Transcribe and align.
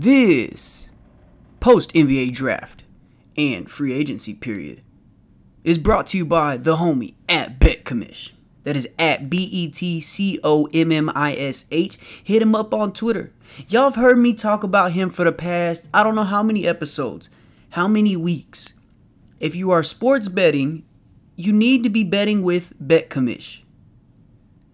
This 0.00 0.90
post 1.58 1.92
NBA 1.92 2.32
draft 2.32 2.84
and 3.36 3.68
free 3.68 3.92
agency 3.92 4.32
period 4.32 4.80
is 5.64 5.76
brought 5.76 6.06
to 6.08 6.18
you 6.18 6.24
by 6.24 6.56
the 6.56 6.76
homie 6.76 7.14
at 7.28 7.58
BetCommish. 7.58 8.30
That 8.62 8.76
is 8.76 8.88
at 8.96 9.28
B 9.28 9.38
E 9.50 9.68
T 9.68 10.00
C 10.00 10.38
O 10.44 10.68
M 10.72 10.92
M 10.92 11.10
I 11.16 11.34
S 11.34 11.64
H. 11.72 11.98
Hit 12.22 12.40
him 12.42 12.54
up 12.54 12.72
on 12.72 12.92
Twitter. 12.92 13.32
Y'all 13.66 13.90
have 13.90 13.96
heard 13.96 14.20
me 14.20 14.34
talk 14.34 14.62
about 14.62 14.92
him 14.92 15.10
for 15.10 15.24
the 15.24 15.32
past, 15.32 15.88
I 15.92 16.04
don't 16.04 16.14
know 16.14 16.22
how 16.22 16.44
many 16.44 16.64
episodes, 16.64 17.28
how 17.70 17.88
many 17.88 18.14
weeks. 18.14 18.74
If 19.40 19.56
you 19.56 19.72
are 19.72 19.82
sports 19.82 20.28
betting, 20.28 20.84
you 21.34 21.52
need 21.52 21.82
to 21.82 21.90
be 21.90 22.04
betting 22.04 22.44
with 22.44 22.72
BetCommish. 22.80 23.62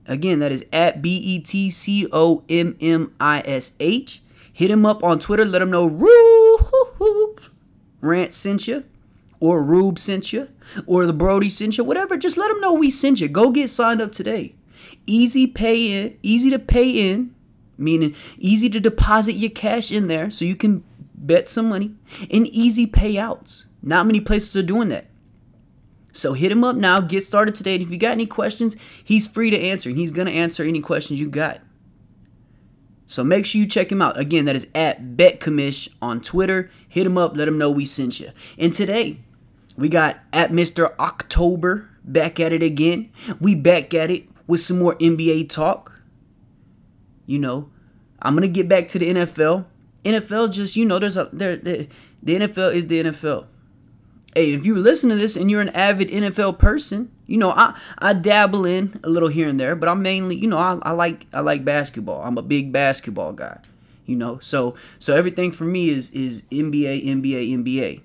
Again, 0.05 0.41
that 0.41 0.53
is 0.53 0.67
at 0.71 1.01
B 1.01 1.17
E 1.17 1.39
T 1.39 1.71
C 1.71 2.07
O 2.13 2.45
M 2.51 2.77
M 2.79 3.15
I 3.19 3.43
S 3.47 3.75
H. 3.81 4.21
Hit 4.55 4.71
him 4.71 4.87
up 4.87 5.03
on 5.03 5.19
Twitter. 5.19 5.45
Let 5.45 5.61
him 5.61 5.71
know 5.71 5.87
Rube 5.87 7.41
Rant 8.01 8.33
sent 8.33 8.69
you, 8.69 8.85
or 9.41 9.65
Rube 9.65 9.99
sent 9.99 10.33
you, 10.33 10.49
or 10.87 11.07
the 11.07 11.13
Brody 11.13 11.49
sent 11.49 11.77
you, 11.77 11.83
whatever. 11.83 12.17
Just 12.17 12.39
let 12.39 12.53
him 12.53 12.61
know 12.61 12.73
we 12.73 12.89
sent 12.89 13.21
you. 13.21 13.29
Go 13.29 13.51
get 13.51 13.69
signed 13.69 14.01
up 14.01 14.13
today. 14.13 14.55
Easy 15.07 15.49
pay 15.49 15.91
in, 15.91 16.17
easy 16.23 16.51
to 16.51 16.59
pay 16.61 17.11
in, 17.11 17.35
meaning 17.77 18.15
easy 18.39 18.71
to 18.71 18.79
deposit 18.79 19.33
your 19.33 19.51
cash 19.51 19.91
in 19.91 20.07
there 20.07 20.31
so 20.31 20.45
you 20.45 20.55
can 20.55 20.85
bet 21.15 21.49
some 21.49 21.69
money, 21.69 21.95
and 22.31 22.47
easy 22.47 22.87
payouts. 22.87 23.67
Not 23.83 24.07
many 24.07 24.21
places 24.21 24.55
are 24.55 24.63
doing 24.63 24.89
that. 24.91 25.07
So 26.13 26.35
hit 26.35 26.53
him 26.53 26.63
up 26.63 26.77
now. 26.77 27.01
Get 27.01 27.25
started 27.25 27.57
today. 27.57 27.75
And 27.75 27.83
if 27.83 27.91
you 27.91 27.99
got 27.99 28.13
any 28.13 28.27
questions, 28.27 28.77
he's 29.03 29.27
free 29.27 29.51
to 29.51 29.59
answer, 29.59 29.89
and 29.89 29.99
he's 29.99 30.13
gonna 30.13 30.31
answer 30.31 30.63
any 30.63 30.81
questions 30.81 31.19
you 31.19 31.29
got. 31.29 31.61
So 33.07 33.23
make 33.23 33.45
sure 33.45 33.61
you 33.61 33.67
check 33.67 33.93
him 33.93 34.01
out. 34.01 34.19
Again, 34.19 34.47
that 34.47 34.57
is 34.57 34.67
at 34.75 35.17
BetCommish 35.17 35.89
on 36.01 36.21
Twitter. 36.21 36.71
Hit 36.89 37.07
him 37.07 37.19
up, 37.19 37.37
let 37.37 37.49
him 37.49 37.59
know 37.59 37.71
we 37.71 37.85
sent 37.85 38.19
you. 38.21 38.31
And 38.59 38.73
today, 38.73 39.19
we 39.77 39.89
got 39.89 40.21
at 40.33 40.51
Mr. 40.51 40.97
October 40.99 41.91
back 42.05 42.39
at 42.41 42.53
it 42.53 42.63
again. 42.63 43.11
We 43.41 43.55
back 43.55 43.93
at 43.95 44.11
it 44.11 44.29
with 44.47 44.61
some 44.61 44.79
more 44.79 44.95
NBA 44.97 45.49
talk. 45.49 45.93
You 47.27 47.39
know, 47.39 47.71
I'm 48.23 48.35
gonna 48.35 48.49
get 48.49 48.69
back 48.69 48.89
to 48.89 48.99
the 48.99 49.11
NFL. 49.13 49.67
NFL 50.05 50.53
just, 50.53 50.77
you 50.77 50.85
know, 50.85 50.99
there's 50.99 51.17
a 51.17 51.29
there 51.33 51.57
the, 51.57 51.89
the 52.23 52.39
NFL 52.39 52.75
is 52.75 52.87
the 52.87 53.03
NFL. 53.05 53.47
Hey, 54.35 54.53
if 54.53 54.67
you 54.67 54.77
listen 54.77 55.11
to 55.11 55.17
this 55.17 55.37
and 55.37 55.51
you're 55.51 55.61
an 55.61 55.69
avid 55.71 56.09
NFL 56.09 56.59
person, 56.59 57.11
you 57.27 57.39
know, 57.39 57.51
I, 57.51 57.79
I 57.99 58.13
dabble 58.13 58.67
in 58.67 59.01
a 59.03 59.09
little 59.09 59.29
here 59.29 59.49
and 59.49 59.59
there, 59.59 59.75
but 59.77 59.89
I'm 59.89 60.03
mainly, 60.03 60.37
you 60.37 60.47
know, 60.47 60.59
I, 60.59 60.79
I 60.83 60.93
like 60.93 61.27
I 61.33 61.41
like 61.41 61.65
basketball. 61.65 62.23
I'm 62.23 62.39
a 62.39 62.43
big 62.43 62.73
basketball 62.73 63.33
guy. 63.33 63.61
You 64.07 64.17
know, 64.17 64.39
so 64.41 64.75
so 64.99 65.15
everything 65.15 65.51
for 65.51 65.65
me 65.65 65.89
is 65.89 66.11
is 66.11 66.43
NBA, 66.53 67.07
NBA, 67.07 67.59
NBA. 67.59 68.03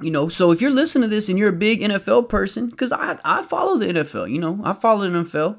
You 0.00 0.10
know, 0.10 0.28
so 0.28 0.50
if 0.50 0.60
you're 0.60 0.70
listening 0.70 1.08
to 1.08 1.14
this 1.14 1.28
and 1.28 1.38
you're 1.38 1.50
a 1.50 1.52
big 1.52 1.80
NFL 1.80 2.28
person, 2.28 2.70
because 2.70 2.92
I 2.92 3.18
I 3.24 3.42
follow 3.42 3.76
the 3.76 3.86
NFL, 3.86 4.30
you 4.30 4.40
know, 4.40 4.60
I 4.64 4.72
follow 4.72 5.08
the 5.08 5.18
NFL. 5.18 5.58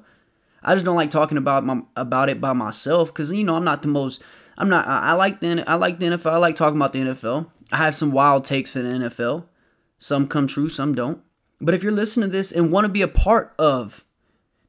I 0.63 0.73
just 0.73 0.85
don't 0.85 0.95
like 0.95 1.11
talking 1.11 1.37
about 1.37 1.63
my 1.63 1.81
about 1.95 2.29
it 2.29 2.41
by 2.41 2.53
myself 2.53 3.09
because 3.09 3.31
you 3.31 3.43
know 3.43 3.55
I'm 3.55 3.63
not 3.63 3.83
the 3.83 3.87
most. 3.87 4.23
I'm 4.57 4.69
not. 4.69 4.87
I, 4.87 5.09
I 5.09 5.13
like 5.13 5.39
the 5.39 5.63
I 5.67 5.75
like 5.75 5.99
the 5.99 6.07
NFL. 6.07 6.31
I 6.31 6.37
like 6.37 6.55
talking 6.55 6.77
about 6.77 6.93
the 6.93 7.01
NFL. 7.01 7.47
I 7.71 7.77
have 7.77 7.95
some 7.95 8.11
wild 8.11 8.45
takes 8.45 8.71
for 8.71 8.81
the 8.81 8.89
NFL. 8.89 9.45
Some 9.99 10.27
come 10.27 10.47
true, 10.47 10.69
some 10.69 10.95
don't. 10.95 11.21
But 11.63 11.73
if 11.73 11.81
you're 11.81 11.93
listening 11.93 12.29
to 12.29 12.31
this 12.35 12.51
and 12.51 12.71
want 12.71 12.85
to 12.85 12.89
be 12.89 13.01
a 13.01 13.07
part 13.07 13.53
of 13.57 14.03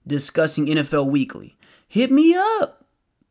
discussing 0.06 0.66
NFL 0.66 1.10
weekly, 1.10 1.56
hit 1.88 2.10
me 2.12 2.36
up. 2.60 2.86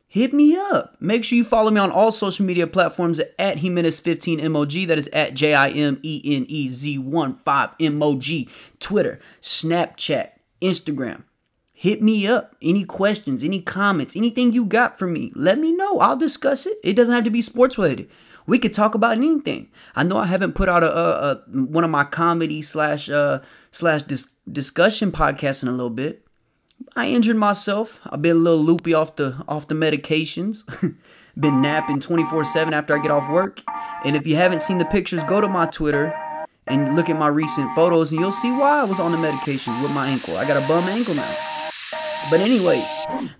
Hit 0.06 0.32
me 0.32 0.54
up. 0.54 0.96
Make 1.00 1.24
sure 1.24 1.36
you 1.36 1.44
follow 1.44 1.70
me 1.70 1.80
on 1.80 1.90
all 1.90 2.12
social 2.12 2.44
media 2.44 2.66
platforms 2.66 3.20
at 3.38 3.56
Jimenez15MOG. 3.56 4.86
That 4.86 4.98
is 4.98 5.08
at 5.08 5.34
J 5.34 5.54
I 5.54 5.70
M 5.70 5.98
E 6.02 6.20
N 6.24 6.46
E 6.46 6.68
Z 6.68 6.98
1 6.98 7.36
5 7.36 7.70
MOG. 7.80 8.24
Twitter, 8.78 9.18
Snapchat, 9.40 10.32
Instagram. 10.62 11.24
Hit 11.72 12.00
me 12.00 12.28
up. 12.28 12.54
Any 12.62 12.84
questions, 12.84 13.42
any 13.42 13.60
comments, 13.60 14.14
anything 14.14 14.52
you 14.52 14.66
got 14.66 14.98
for 14.98 15.08
me, 15.08 15.32
let 15.34 15.58
me 15.58 15.72
know. 15.72 15.98
I'll 15.98 16.16
discuss 16.16 16.66
it. 16.66 16.78
It 16.84 16.92
doesn't 16.92 17.14
have 17.14 17.24
to 17.24 17.30
be 17.30 17.42
sports 17.42 17.76
related. 17.76 18.08
We 18.46 18.58
could 18.58 18.72
talk 18.72 18.94
about 18.94 19.12
anything. 19.12 19.68
I 19.96 20.02
know 20.02 20.18
I 20.18 20.26
haven't 20.26 20.54
put 20.54 20.68
out 20.68 20.82
a, 20.82 20.94
a, 20.94 21.32
a 21.32 21.36
one 21.48 21.84
of 21.84 21.90
my 21.90 22.04
comedy 22.04 22.62
slash 22.62 23.08
uh 23.08 23.40
slash 23.70 24.02
dis- 24.02 24.32
discussion 24.50 25.10
podcasts 25.12 25.62
in 25.62 25.68
a 25.68 25.72
little 25.72 25.90
bit. 25.90 26.26
I 26.96 27.08
injured 27.08 27.36
myself. 27.36 28.00
I've 28.10 28.22
been 28.22 28.36
a 28.36 28.40
little 28.40 28.62
loopy 28.62 28.94
off 28.94 29.16
the 29.16 29.42
off 29.48 29.68
the 29.68 29.74
medications. 29.74 30.64
been 31.36 31.60
napping 31.60 31.98
24/7 31.98 32.72
after 32.72 32.96
I 32.96 33.02
get 33.02 33.10
off 33.10 33.30
work. 33.30 33.62
And 34.04 34.16
if 34.16 34.26
you 34.26 34.36
haven't 34.36 34.62
seen 34.62 34.78
the 34.78 34.84
pictures, 34.84 35.22
go 35.24 35.40
to 35.40 35.48
my 35.48 35.66
Twitter 35.66 36.14
and 36.66 36.96
look 36.96 37.08
at 37.10 37.18
my 37.18 37.28
recent 37.28 37.74
photos 37.74 38.12
and 38.12 38.20
you'll 38.20 38.32
see 38.32 38.50
why 38.50 38.80
I 38.80 38.84
was 38.84 39.00
on 39.00 39.12
the 39.12 39.18
medication 39.18 39.80
with 39.82 39.92
my 39.92 40.06
ankle. 40.08 40.36
I 40.36 40.46
got 40.46 40.62
a 40.62 40.66
bum 40.66 40.84
ankle 40.84 41.14
now. 41.14 41.34
But 42.30 42.40
anyways, 42.40 42.86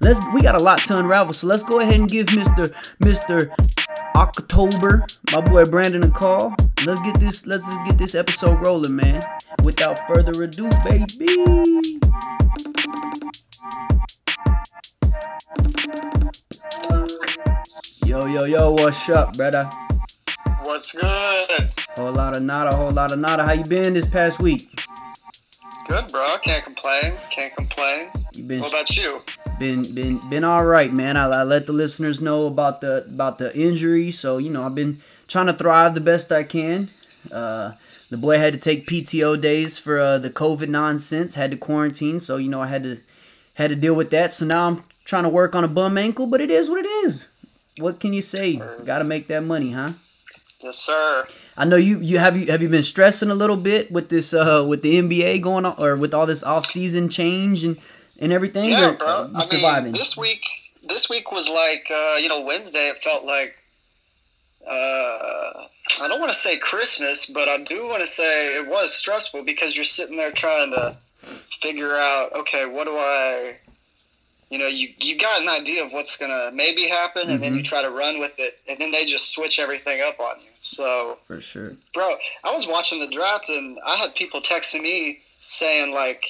let's 0.00 0.20
we 0.34 0.43
got 0.43 0.54
a 0.54 0.62
lot 0.62 0.78
to 0.81 0.97
unravel. 0.97 1.32
So 1.32 1.47
let's 1.47 1.62
go 1.62 1.81
ahead 1.81 1.94
and 1.94 2.09
give 2.09 2.26
Mr. 2.28 2.72
Mr. 3.03 3.73
October, 4.16 5.05
my 5.32 5.41
boy 5.41 5.65
Brandon 5.65 6.05
a 6.05 6.10
call. 6.10 6.55
Let's 6.84 7.00
get 7.03 7.19
this 7.21 7.47
let's 7.47 7.65
get 7.87 7.99
this 7.99 8.15
episode 8.15 8.65
rolling, 8.66 8.94
man. 8.97 9.22
Without 9.65 9.99
further 10.06 10.43
ado, 10.43 10.69
baby. 10.84 12.00
Yo, 18.05 18.27
yo, 18.27 18.44
yo, 18.44 18.72
what's 18.72 19.09
up, 19.09 19.37
brother? 19.37 19.69
What's 20.65 20.93
good? 20.93 21.71
Whole 21.97 22.12
lot 22.12 22.37
of 22.37 22.43
nada, 22.43 22.75
whole 22.76 22.91
lot 22.91 23.12
of 23.12 23.19
nada. 23.19 23.44
How 23.44 23.53
you 23.53 23.65
been 23.65 23.94
this 23.94 24.06
past 24.06 24.41
week? 24.41 24.69
Good, 25.88 26.10
bro. 26.10 26.36
Can't 26.38 26.64
complain. 26.64 27.12
Can't 27.30 27.54
complain. 27.56 28.10
You 28.34 28.44
been 28.44 28.60
What 28.60 28.72
about 28.72 28.96
you? 28.96 29.20
been 29.58 29.94
been 29.94 30.18
been 30.28 30.44
all 30.44 30.64
right, 30.64 30.92
man. 30.92 31.16
I, 31.16 31.26
I 31.26 31.42
let 31.42 31.66
the 31.66 31.72
listeners 31.72 32.20
know 32.20 32.46
about 32.46 32.80
the 32.80 33.04
about 33.04 33.38
the 33.38 33.56
injury, 33.56 34.10
so 34.10 34.38
you 34.38 34.50
know 34.50 34.64
I've 34.64 34.74
been 34.74 35.00
trying 35.28 35.46
to 35.46 35.52
thrive 35.52 35.94
the 35.94 36.00
best 36.00 36.32
I 36.32 36.42
can. 36.42 36.90
Uh, 37.30 37.72
the 38.10 38.16
boy 38.16 38.38
had 38.38 38.52
to 38.52 38.58
take 38.58 38.86
PTO 38.86 39.40
days 39.40 39.78
for 39.78 39.98
uh, 39.98 40.18
the 40.18 40.30
COVID 40.30 40.68
nonsense, 40.68 41.34
had 41.34 41.50
to 41.50 41.56
quarantine, 41.56 42.18
so 42.20 42.36
you 42.36 42.48
know 42.48 42.62
I 42.62 42.66
had 42.68 42.82
to 42.84 43.00
had 43.54 43.70
to 43.70 43.76
deal 43.76 43.94
with 43.94 44.10
that. 44.10 44.32
So 44.32 44.44
now 44.46 44.66
I'm 44.68 44.84
trying 45.04 45.24
to 45.24 45.28
work 45.28 45.54
on 45.54 45.64
a 45.64 45.68
bum 45.68 45.96
ankle, 45.98 46.26
but 46.26 46.40
it 46.40 46.50
is 46.50 46.68
what 46.68 46.84
it 46.84 46.88
is. 46.88 47.28
What 47.78 48.00
can 48.00 48.12
you 48.12 48.22
say? 48.22 48.56
Got 48.84 48.98
to 48.98 49.04
make 49.04 49.28
that 49.28 49.42
money, 49.42 49.72
huh? 49.72 49.92
Yes, 50.60 50.78
sir. 50.78 51.26
I 51.56 51.65
know 51.65 51.76
you 51.76 51.98
you 52.00 52.19
have 52.19 52.37
you 52.37 52.47
have 52.50 52.62
you 52.62 52.69
been 52.69 52.82
stressing 52.82 53.31
a 53.31 53.34
little 53.34 53.56
bit 53.56 53.91
with 53.92 54.09
this 54.09 54.34
uh 54.34 54.65
with 54.66 54.82
the 54.82 55.00
NBA 55.00 55.41
going 55.41 55.65
on 55.65 55.75
or 55.78 55.97
with 55.97 56.12
all 56.12 56.26
this 56.26 56.42
off 56.42 56.66
season 56.66 57.09
change 57.09 57.62
and 57.65 57.76
and 58.19 58.32
everything. 58.32 58.70
Yeah, 58.70 58.91
or 58.91 58.92
bro. 58.94 59.31
I 59.34 59.44
surviving? 59.44 59.93
mean, 59.93 60.00
this 60.00 60.16
week, 60.16 60.43
this 60.88 61.09
week 61.09 61.31
was 61.32 61.48
like, 61.48 61.87
uh, 61.91 62.16
you 62.16 62.28
know, 62.28 62.41
Wednesday. 62.43 62.88
It 62.88 62.98
felt 63.03 63.25
like, 63.25 63.56
uh, 64.66 64.70
I 66.03 66.09
don't 66.09 66.20
want 66.20 66.32
to 66.32 66.38
say 66.38 66.56
Christmas, 66.56 67.26
but 67.26 67.48
I 67.48 67.59
do 67.59 67.87
want 67.88 68.00
to 68.03 68.06
say 68.06 68.56
it 68.56 68.66
was 68.69 68.94
stressful 68.94 69.43
because 69.44 69.75
you're 69.76 69.84
sitting 69.84 70.16
there 70.16 70.31
trying 70.31 70.70
to 70.70 70.97
figure 71.60 71.97
out, 71.97 72.32
okay, 72.34 72.66
what 72.66 72.84
do 72.84 72.97
I, 72.97 73.56
you 74.50 74.59
know, 74.59 74.66
you 74.69 74.88
you 74.98 75.19
got 75.19 75.43
an 75.43 75.48
idea 75.48 75.84
of 75.84 75.93
what's 75.93 76.16
gonna 76.16 76.50
maybe 76.53 76.87
happen, 76.88 77.31
and 77.31 77.43
then 77.43 77.54
you 77.54 77.62
Mhm. 77.62 77.64
try 77.64 77.82
to 77.82 77.91
run 77.91 78.19
with 78.20 78.38
it, 78.38 78.59
and 78.69 78.78
then 78.78 78.91
they 78.93 79.04
just 79.04 79.31
switch 79.32 79.59
everything 79.59 80.00
up 80.00 80.19
on 80.20 80.37
you. 80.41 80.50
So 80.64 81.19
For 81.26 81.41
sure. 81.41 81.76
Bro, 81.92 82.16
I 82.42 82.50
was 82.50 82.66
watching 82.66 82.98
the 82.98 83.06
draft 83.06 83.48
and 83.48 83.78
I 83.86 83.97
had 83.97 84.14
people 84.14 84.41
texting 84.41 84.82
me 84.82 85.20
saying 85.41 85.92
like, 85.92 86.25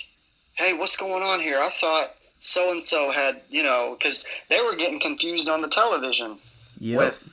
"Hey, 0.55 0.73
what's 0.75 0.97
going 0.97 1.23
on 1.23 1.41
here? 1.41 1.61
I 1.61 1.71
thought 1.71 2.17
so 2.41 2.71
and 2.71 2.83
so 2.83 3.11
had, 3.11 3.41
you 3.49 3.63
know, 3.63 3.97
because 3.99 4.25
they 4.51 4.61
were 4.61 4.77
getting 4.77 5.01
confused 5.01 5.49
on 5.49 5.63
the 5.63 5.69
television 5.69 6.39
Yep. 6.81 6.99
with 6.99 7.31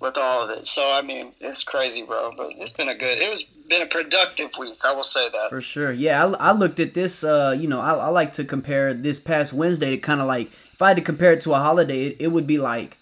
with 0.00 0.16
all 0.16 0.42
of 0.42 0.50
it. 0.50 0.66
So 0.66 0.90
I 0.92 1.02
mean, 1.02 1.32
it's 1.40 1.64
crazy, 1.64 2.04
bro. 2.04 2.32
But 2.36 2.52
it's 2.56 2.70
been 2.70 2.88
a 2.88 2.94
good. 2.94 3.18
It 3.18 3.28
was 3.28 3.42
been 3.42 3.82
a 3.82 3.86
productive 3.86 4.50
week. 4.58 4.78
I 4.84 4.92
will 4.92 5.02
say 5.02 5.28
that. 5.28 5.50
For 5.50 5.60
sure. 5.60 5.90
Yeah, 5.90 6.24
I, 6.26 6.50
I 6.50 6.52
looked 6.52 6.78
at 6.78 6.94
this. 6.94 7.24
Uh, 7.24 7.56
you 7.58 7.66
know, 7.66 7.80
I, 7.80 7.92
I 7.94 8.08
like 8.08 8.32
to 8.34 8.44
compare 8.44 8.94
this 8.94 9.18
past 9.18 9.52
Wednesday 9.52 9.90
to 9.90 9.98
kind 9.98 10.20
of 10.20 10.28
like 10.28 10.52
if 10.72 10.80
I 10.80 10.88
had 10.88 10.96
to 10.96 11.02
compare 11.02 11.32
it 11.32 11.40
to 11.42 11.54
a 11.54 11.58
holiday, 11.58 12.06
it, 12.06 12.16
it 12.20 12.28
would 12.28 12.46
be 12.46 12.58
like 12.58 12.98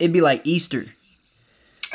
it'd 0.00 0.12
be 0.14 0.20
like 0.22 0.40
Easter. 0.46 0.86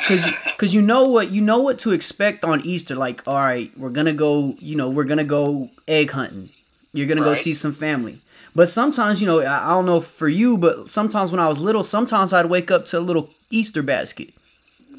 Cause, 0.08 0.26
Cause 0.58 0.74
you 0.74 0.82
know 0.82 1.08
what 1.08 1.30
you 1.30 1.40
know 1.40 1.60
what 1.60 1.78
to 1.80 1.92
expect 1.92 2.44
on 2.44 2.60
Easter. 2.62 2.94
Like, 2.94 3.22
all 3.26 3.36
right, 3.36 3.70
we're 3.78 3.90
gonna 3.90 4.12
go. 4.12 4.56
You 4.58 4.76
know, 4.76 4.90
we're 4.90 5.04
gonna 5.04 5.24
go 5.24 5.70
egg 5.86 6.10
hunting. 6.10 6.50
You're 6.92 7.06
gonna 7.06 7.22
go 7.22 7.34
see 7.34 7.54
some 7.54 7.72
family. 7.72 8.20
But 8.54 8.68
sometimes, 8.68 9.20
you 9.20 9.26
know, 9.26 9.40
I, 9.40 9.66
I 9.66 9.74
don't 9.74 9.86
know 9.86 10.00
for 10.00 10.28
you, 10.28 10.58
but 10.58 10.90
sometimes 10.90 11.30
when 11.30 11.40
I 11.40 11.48
was 11.48 11.58
little, 11.58 11.82
sometimes 11.82 12.32
I'd 12.32 12.46
wake 12.46 12.70
up 12.70 12.84
to 12.86 12.98
a 12.98 13.00
little 13.00 13.30
Easter 13.50 13.82
basket. 13.82 14.34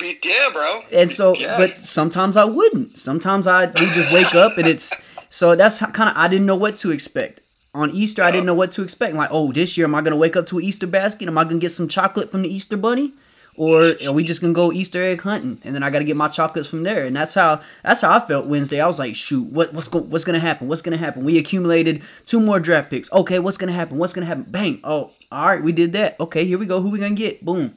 Yeah, 0.01 0.49
bro. 0.51 0.81
And 0.91 1.09
so, 1.09 1.35
Yes. 1.35 1.57
but 1.59 1.69
sometimes 1.69 2.35
I 2.35 2.45
wouldn't. 2.45 2.97
Sometimes 2.97 3.45
I 3.45 3.67
we 3.67 3.85
just 3.91 4.11
wake 4.11 4.33
up 4.33 4.57
and 4.57 4.67
it's 4.67 4.91
so 5.29 5.55
that's 5.55 5.79
kind 5.79 6.09
of 6.09 6.17
I 6.17 6.27
didn't 6.27 6.45
know 6.47 6.55
what 6.55 6.77
to 6.77 6.91
expect. 6.91 7.41
On 7.75 7.89
Easter, 7.91 8.21
I 8.23 8.29
didn't 8.31 8.45
know 8.45 8.53
what 8.53 8.71
to 8.73 8.83
expect. 8.83 9.15
Like, 9.15 9.29
oh, 9.31 9.51
this 9.51 9.77
year 9.77 9.85
am 9.85 9.95
I 9.95 10.01
gonna 10.01 10.15
wake 10.15 10.35
up 10.35 10.45
to 10.47 10.57
an 10.57 10.63
Easter 10.63 10.87
basket? 10.87 11.27
Am 11.27 11.37
I 11.37 11.43
gonna 11.43 11.57
get 11.59 11.71
some 11.71 11.87
chocolate 11.87 12.31
from 12.31 12.41
the 12.43 12.49
Easter 12.53 12.77
bunny, 12.77 13.13
or 13.55 13.93
are 14.05 14.11
we 14.11 14.23
just 14.23 14.41
gonna 14.41 14.53
go 14.53 14.71
Easter 14.71 15.01
egg 15.01 15.21
hunting, 15.21 15.59
and 15.63 15.75
then 15.75 15.83
I 15.83 15.89
got 15.89 15.99
to 15.99 16.05
get 16.05 16.15
my 16.17 16.27
chocolates 16.27 16.69
from 16.69 16.83
there, 16.83 17.05
and 17.05 17.15
that's 17.15 17.33
how 17.33 17.61
that's 17.83 18.01
how 18.01 18.11
I 18.11 18.19
felt 18.19 18.47
Wednesday. 18.47 18.81
I 18.81 18.87
was 18.87 18.99
like, 18.99 19.15
shoot, 19.15 19.45
what 19.45 19.73
what's 19.73 19.87
going 19.87 20.09
what's 20.09 20.23
gonna 20.23 20.39
happen? 20.39 20.67
What's 20.67 20.81
gonna 20.81 20.97
happen? 20.97 21.23
We 21.23 21.37
accumulated 21.37 22.01
two 22.25 22.39
more 22.39 22.59
draft 22.59 22.89
picks. 22.89 23.11
Okay, 23.11 23.39
what's 23.39 23.57
gonna 23.57 23.71
happen? 23.71 23.97
What's 23.97 24.13
gonna 24.13 24.25
happen? 24.25 24.45
Bang! 24.49 24.79
Oh, 24.83 25.11
all 25.31 25.47
right, 25.47 25.63
we 25.63 25.71
did 25.71 25.93
that. 25.93 26.19
Okay, 26.19 26.45
here 26.45 26.57
we 26.57 26.65
go. 26.65 26.81
Who 26.81 26.89
we 26.89 26.99
gonna 26.99 27.15
get? 27.15 27.43
Boom. 27.45 27.75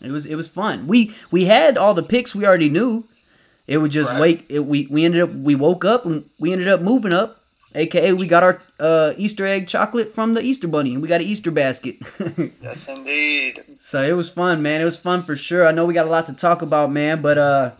It 0.00 0.10
was 0.10 0.26
it 0.26 0.34
was 0.34 0.48
fun. 0.48 0.86
We 0.86 1.14
we 1.30 1.44
had 1.44 1.78
all 1.78 1.94
the 1.94 2.02
picks 2.02 2.34
we 2.34 2.44
already 2.44 2.68
knew. 2.68 3.06
It 3.68 3.78
was 3.78 3.90
just 3.90 4.10
Right. 4.10 4.20
wake. 4.20 4.46
It, 4.48 4.66
we 4.66 4.88
we 4.90 5.04
ended 5.04 5.20
up 5.22 5.30
we 5.32 5.54
woke 5.54 5.84
up 5.84 6.04
and 6.04 6.24
we 6.40 6.52
ended 6.52 6.66
up 6.68 6.80
moving 6.80 7.12
up. 7.12 7.41
AKA 7.74 8.12
we 8.14 8.26
got 8.26 8.42
our 8.42 8.62
uh, 8.80 9.12
Easter 9.16 9.46
egg 9.46 9.66
chocolate 9.68 10.12
from 10.14 10.34
the 10.34 10.42
Easter 10.42 10.68
bunny 10.68 10.92
and 10.92 11.02
we 11.02 11.08
got 11.08 11.20
an 11.20 11.26
Easter 11.26 11.50
basket. 11.50 11.96
Yes, 12.62 12.78
indeed. 12.88 13.64
so 13.78 14.02
it 14.02 14.12
was 14.12 14.30
fun, 14.30 14.62
man. 14.62 14.80
It 14.80 14.84
was 14.84 14.96
fun 14.96 15.22
for 15.24 15.36
sure. 15.36 15.66
I 15.66 15.72
know 15.72 15.84
we 15.84 15.94
got 15.94 16.06
a 16.06 16.10
lot 16.10 16.26
to 16.26 16.32
talk 16.32 16.62
about, 16.62 16.90
man. 16.90 17.20
But 17.22 17.38
uh, 17.38 17.72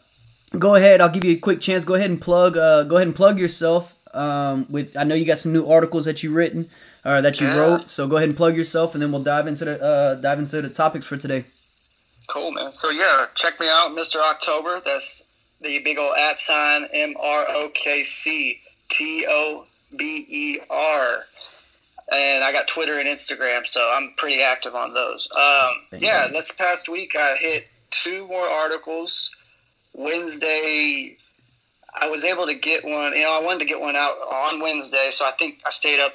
go 0.59 0.75
ahead. 0.75 1.01
I'll 1.01 1.09
give 1.09 1.25
you 1.25 1.33
a 1.33 1.39
quick 1.41 1.61
chance. 1.61 1.85
Go 1.85 1.95
ahead 1.95 2.11
and 2.11 2.21
plug. 2.21 2.57
Uh, 2.57 2.85
go 2.85 2.97
ahead 2.97 3.09
and 3.09 3.17
plug 3.17 3.39
yourself. 3.39 3.95
Um, 4.15 4.67
with 4.69 4.97
I 4.97 5.05
know 5.05 5.15
you 5.15 5.25
got 5.25 5.39
some 5.39 5.53
new 5.53 5.67
articles 5.67 6.05
that 6.05 6.23
you 6.23 6.33
written 6.35 6.69
or 7.05 7.23
that 7.23 7.41
you 7.41 7.47
Yeah. 7.47 7.57
wrote. 7.57 7.89
So 7.89 8.07
go 8.07 8.17
ahead 8.17 8.29
and 8.29 8.37
plug 8.37 8.57
yourself, 8.57 8.95
and 8.95 9.03
then 9.03 9.11
we'll 9.13 9.23
dive 9.23 9.47
into 9.47 9.65
the 9.65 9.83
uh, 9.83 10.15
dive 10.17 10.39
into 10.39 10.61
the 10.61 10.69
topics 10.69 11.07
for 11.07 11.17
today. 11.17 11.47
Cool, 12.29 12.53
man. 12.53 12.73
So 12.73 12.91
yeah, 12.91 13.27
check 13.35 13.59
me 13.61 13.69
out, 13.69 13.91
Mr. 13.93 14.17
October. 14.17 14.81
That's 14.85 15.23
the 15.61 15.79
big 15.81 15.99
old 15.99 16.17
at 16.19 16.39
sign 16.39 16.87
M 16.93 17.15
R 17.19 17.47
O 17.49 17.71
K 17.75 18.03
C 18.03 18.61
T 18.91 19.25
O 19.29 19.65
B 19.97 20.27
E 20.29 20.61
R. 20.71 21.25
And 22.11 22.45
I 22.45 22.53
got 22.53 22.69
Twitter 22.69 22.99
and 22.99 23.09
Instagram, 23.09 23.67
so 23.67 23.91
I'm 23.91 24.13
pretty 24.19 24.43
active 24.43 24.75
on 24.75 24.93
those. 24.93 25.29
Um, 25.33 26.01
yeah, 26.01 26.27
you. 26.27 26.33
this 26.33 26.53
past 26.53 26.89
week 26.89 27.17
I 27.17 27.37
hit 27.37 27.69
two 27.91 28.27
more 28.27 28.47
articles. 28.47 29.31
Wednesday, 29.95 31.17
I 31.95 32.09
was 32.09 32.25
able 32.25 32.47
to 32.47 32.55
get 32.55 32.85
one. 32.85 33.13
You 33.13 33.23
know, 33.23 33.39
I 33.39 33.43
wanted 33.43 33.61
to 33.61 33.65
get 33.67 33.81
one 33.81 33.97
out 33.97 34.17
on 34.21 34.61
Wednesday, 34.61 35.09
so 35.11 35.25
I 35.25 35.33
think 35.33 35.61
I 35.65 35.71
stayed 35.71 36.01
up. 36.01 36.15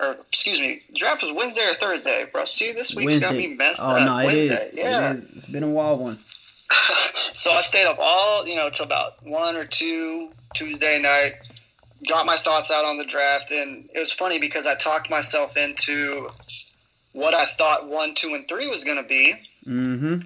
Or 0.00 0.16
excuse 0.28 0.58
me, 0.58 0.82
draft 0.94 1.22
was 1.22 1.30
Wednesday 1.32 1.68
or 1.70 1.74
Thursday, 1.74 2.26
bro. 2.32 2.44
See, 2.44 2.72
this 2.72 2.92
week's 2.94 3.20
got 3.20 3.34
me 3.34 3.48
messed 3.48 3.80
oh 3.80 3.96
up. 3.96 4.06
no, 4.06 4.18
it 4.18 4.34
is. 4.34 4.50
Wednesday, 4.50 4.70
yeah. 4.74 5.10
It 5.10 5.12
is. 5.12 5.24
It's 5.32 5.44
been 5.44 5.62
a 5.62 5.70
wild 5.70 6.00
one. 6.00 6.18
so 7.32 7.52
I 7.52 7.62
stayed 7.62 7.86
up 7.86 7.98
all, 8.00 8.46
you 8.46 8.56
know, 8.56 8.70
till 8.70 8.86
about 8.86 9.24
one 9.24 9.56
or 9.56 9.64
two 9.64 10.30
Tuesday 10.54 10.98
night. 11.00 11.34
Got 12.08 12.26
my 12.26 12.36
thoughts 12.36 12.70
out 12.70 12.84
on 12.84 12.98
the 12.98 13.04
draft, 13.04 13.50
and 13.50 13.88
it 13.94 13.98
was 13.98 14.12
funny 14.12 14.38
because 14.38 14.66
I 14.66 14.74
talked 14.74 15.08
myself 15.08 15.56
into 15.56 16.28
what 17.12 17.34
I 17.34 17.44
thought 17.44 17.88
one, 17.88 18.14
two, 18.14 18.34
and 18.34 18.46
three 18.46 18.66
was 18.68 18.84
going 18.84 18.96
to 18.96 19.02
be. 19.02 19.34
Mm-hmm. 19.66 20.20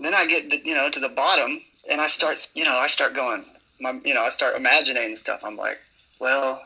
Then 0.00 0.14
I 0.14 0.26
get, 0.26 0.66
you 0.66 0.74
know, 0.74 0.90
to 0.90 1.00
the 1.00 1.08
bottom, 1.08 1.62
and 1.90 2.00
I 2.00 2.06
start, 2.06 2.46
you 2.54 2.64
know, 2.64 2.76
I 2.76 2.88
start 2.88 3.14
going, 3.14 3.44
my, 3.80 3.98
you 4.04 4.14
know, 4.14 4.22
I 4.22 4.28
start 4.28 4.56
imagining 4.56 5.16
stuff. 5.16 5.42
I'm 5.44 5.56
like, 5.56 5.78
well, 6.18 6.62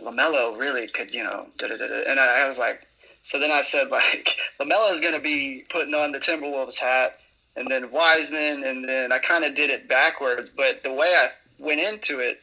Lamelo 0.00 0.56
really 0.56 0.86
could, 0.86 1.12
you 1.12 1.24
know, 1.24 1.46
da 1.58 1.68
da 1.68 1.76
da. 1.76 1.86
da. 1.86 2.02
And 2.08 2.20
I, 2.20 2.42
I 2.42 2.46
was 2.46 2.58
like, 2.58 2.86
so 3.22 3.38
then 3.38 3.50
I 3.50 3.62
said 3.62 3.88
like, 3.90 4.36
Lamelo's 4.60 5.00
going 5.00 5.14
to 5.14 5.20
be 5.20 5.64
putting 5.68 5.94
on 5.94 6.12
the 6.12 6.18
Timberwolves 6.18 6.76
hat, 6.76 7.18
and 7.56 7.68
then 7.68 7.90
Wiseman, 7.90 8.64
and 8.64 8.88
then 8.88 9.12
I 9.12 9.18
kind 9.18 9.44
of 9.44 9.56
did 9.56 9.70
it 9.70 9.88
backwards. 9.88 10.50
But 10.56 10.82
the 10.82 10.92
way 10.92 11.08
I 11.08 11.30
went 11.58 11.80
into 11.80 12.20
it 12.20 12.40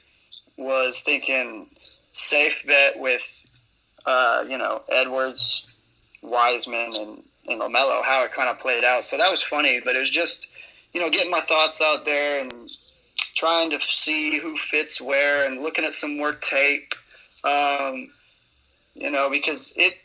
was 0.57 0.99
thinking 0.99 1.69
safe 2.13 2.63
bet 2.65 2.99
with, 2.99 3.23
uh, 4.05 4.45
you 4.47 4.57
know, 4.57 4.81
Edwards, 4.89 5.67
Wiseman, 6.21 6.95
and 6.95 7.23
and 7.47 7.61
Lamelo. 7.61 8.03
How 8.03 8.23
it 8.23 8.33
kind 8.33 8.49
of 8.49 8.59
played 8.59 8.83
out. 8.83 9.03
So 9.03 9.17
that 9.17 9.29
was 9.29 9.43
funny, 9.43 9.81
but 9.83 9.95
it 9.95 9.99
was 9.99 10.09
just, 10.09 10.47
you 10.93 10.99
know, 10.99 11.09
getting 11.09 11.31
my 11.31 11.41
thoughts 11.41 11.81
out 11.81 12.05
there 12.05 12.41
and 12.41 12.69
trying 13.35 13.69
to 13.71 13.79
see 13.89 14.39
who 14.39 14.57
fits 14.71 14.99
where 14.99 15.45
and 15.45 15.61
looking 15.61 15.85
at 15.85 15.93
some 15.93 16.17
more 16.17 16.33
tape. 16.33 16.95
Um, 17.43 18.09
you 18.95 19.11
know, 19.11 19.29
because 19.29 19.73
it 19.75 19.97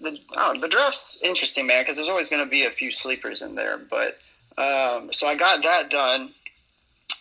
the 0.00 0.18
the 0.60 0.68
draft's 0.68 1.20
interesting, 1.22 1.66
man. 1.66 1.82
Because 1.82 1.96
there's 1.96 2.08
always 2.08 2.30
going 2.30 2.44
to 2.44 2.50
be 2.50 2.64
a 2.64 2.70
few 2.70 2.92
sleepers 2.92 3.42
in 3.42 3.54
there. 3.54 3.78
But 3.78 4.18
um, 4.56 5.10
so 5.12 5.26
I 5.26 5.34
got 5.34 5.62
that 5.62 5.90
done, 5.90 6.32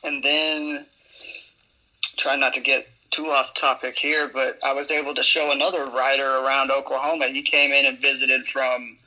and 0.03 0.23
then 0.23 0.85
try 2.17 2.35
not 2.35 2.53
to 2.53 2.61
get 2.61 2.87
too 3.09 3.31
off 3.31 3.53
topic 3.53 3.97
here, 3.97 4.27
but 4.27 4.59
I 4.63 4.73
was 4.73 4.91
able 4.91 5.15
to 5.15 5.23
show 5.23 5.51
another 5.51 5.85
writer 5.85 6.29
around 6.29 6.71
Oklahoma. 6.71 7.27
He 7.27 7.41
came 7.41 7.71
in 7.71 7.85
and 7.85 7.99
visited 7.99 8.45
from 8.45 8.97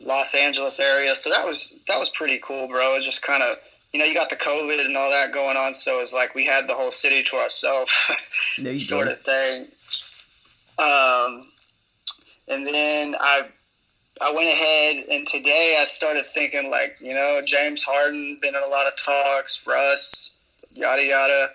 Los 0.00 0.34
Angeles 0.34 0.80
area, 0.80 1.14
so 1.14 1.30
that 1.30 1.46
was 1.46 1.72
that 1.86 1.98
was 1.98 2.10
pretty 2.10 2.40
cool, 2.42 2.68
bro. 2.68 2.96
It 2.96 3.02
just 3.02 3.22
kind 3.22 3.42
of 3.42 3.58
you 3.92 3.98
know 3.98 4.06
you 4.06 4.14
got 4.14 4.30
the 4.30 4.36
COVID 4.36 4.84
and 4.84 4.96
all 4.96 5.10
that 5.10 5.32
going 5.32 5.56
on, 5.56 5.74
so 5.74 6.00
it's 6.00 6.12
like 6.12 6.34
we 6.34 6.44
had 6.44 6.66
the 6.66 6.74
whole 6.74 6.90
city 6.90 7.22
to 7.24 7.36
ourselves. 7.36 7.92
Sort 8.88 9.08
of 9.08 9.20
thing. 9.20 9.68
Um, 10.78 11.48
and 12.48 12.66
then 12.66 13.14
I 13.20 13.46
I 14.20 14.32
went 14.32 14.48
ahead 14.48 15.04
and 15.10 15.28
today 15.28 15.76
I 15.78 15.88
started 15.90 16.26
thinking 16.26 16.70
like 16.70 16.96
you 17.00 17.14
know 17.14 17.42
James 17.44 17.82
Harden 17.82 18.38
been 18.40 18.54
in 18.54 18.62
a 18.62 18.68
lot 18.68 18.86
of 18.86 18.96
talks, 18.96 19.60
Russ, 19.66 20.30
yada 20.74 21.04
yada. 21.04 21.50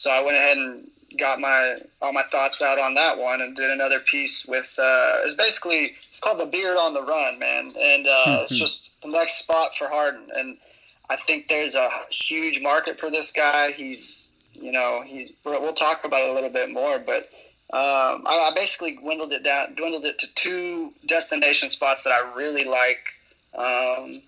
So 0.00 0.10
I 0.10 0.22
went 0.22 0.36
ahead 0.36 0.56
and 0.56 0.88
got 1.18 1.40
my 1.40 1.80
all 2.00 2.12
my 2.12 2.22
thoughts 2.24 2.62
out 2.62 2.78
on 2.78 2.94
that 2.94 3.18
one 3.18 3.40
and 3.40 3.56
did 3.56 3.70
another 3.70 4.00
piece 4.00 4.46
with 4.46 4.66
uh, 4.78 5.20
it's 5.22 5.34
basically 5.34 5.96
it's 6.10 6.20
called 6.20 6.38
the 6.38 6.46
beard 6.46 6.76
on 6.76 6.94
the 6.94 7.02
run, 7.02 7.38
man, 7.38 7.72
and 7.78 8.06
uh, 8.06 8.40
it's 8.42 8.54
just 8.54 8.90
the 9.02 9.08
next 9.08 9.38
spot 9.38 9.76
for 9.76 9.88
Harden 9.88 10.28
and. 10.34 10.58
I 11.10 11.16
think 11.16 11.48
there's 11.48 11.74
a 11.74 11.88
huge 12.10 12.60
market 12.60 13.00
for 13.00 13.10
this 13.10 13.32
guy. 13.32 13.72
He's, 13.72 14.26
you 14.52 14.72
know, 14.72 15.02
he. 15.02 15.34
We'll 15.42 15.72
talk 15.72 16.04
about 16.04 16.20
it 16.20 16.28
a 16.28 16.34
little 16.34 16.50
bit 16.50 16.70
more, 16.70 16.98
but 16.98 17.30
um, 17.72 18.26
I, 18.26 18.50
I 18.50 18.52
basically 18.54 18.92
dwindled 18.96 19.32
it 19.32 19.42
down, 19.42 19.74
dwindled 19.74 20.04
it 20.04 20.18
to 20.18 20.26
two 20.34 20.92
destination 21.06 21.70
spots 21.70 22.04
that 22.04 22.12
I 22.12 22.34
really 22.34 22.64
like. 22.64 22.98
Um, 23.54 24.20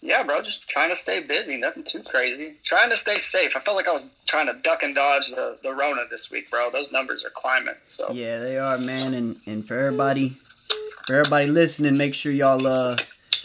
yeah, 0.00 0.24
bro, 0.24 0.42
just 0.42 0.68
trying 0.68 0.90
to 0.90 0.96
stay 0.96 1.20
busy, 1.20 1.56
nothing 1.56 1.84
too 1.84 2.02
crazy. 2.02 2.54
Trying 2.64 2.90
to 2.90 2.96
stay 2.96 3.18
safe. 3.18 3.56
I 3.56 3.60
felt 3.60 3.76
like 3.76 3.88
I 3.88 3.92
was 3.92 4.10
trying 4.26 4.46
to 4.46 4.54
duck 4.54 4.82
and 4.82 4.94
dodge 4.94 5.28
the, 5.28 5.58
the 5.62 5.72
Rona 5.72 6.02
this 6.10 6.30
week, 6.30 6.50
bro. 6.50 6.70
Those 6.70 6.90
numbers 6.90 7.24
are 7.24 7.30
climbing. 7.30 7.74
So 7.86 8.12
Yeah, 8.12 8.40
they 8.40 8.58
are, 8.58 8.78
man. 8.78 9.14
And 9.14 9.36
and 9.46 9.66
for 9.66 9.78
everybody, 9.78 10.36
for 11.06 11.14
everybody 11.14 11.46
listening, 11.46 11.96
make 11.96 12.14
sure 12.14 12.32
y'all 12.32 12.66
uh, 12.66 12.96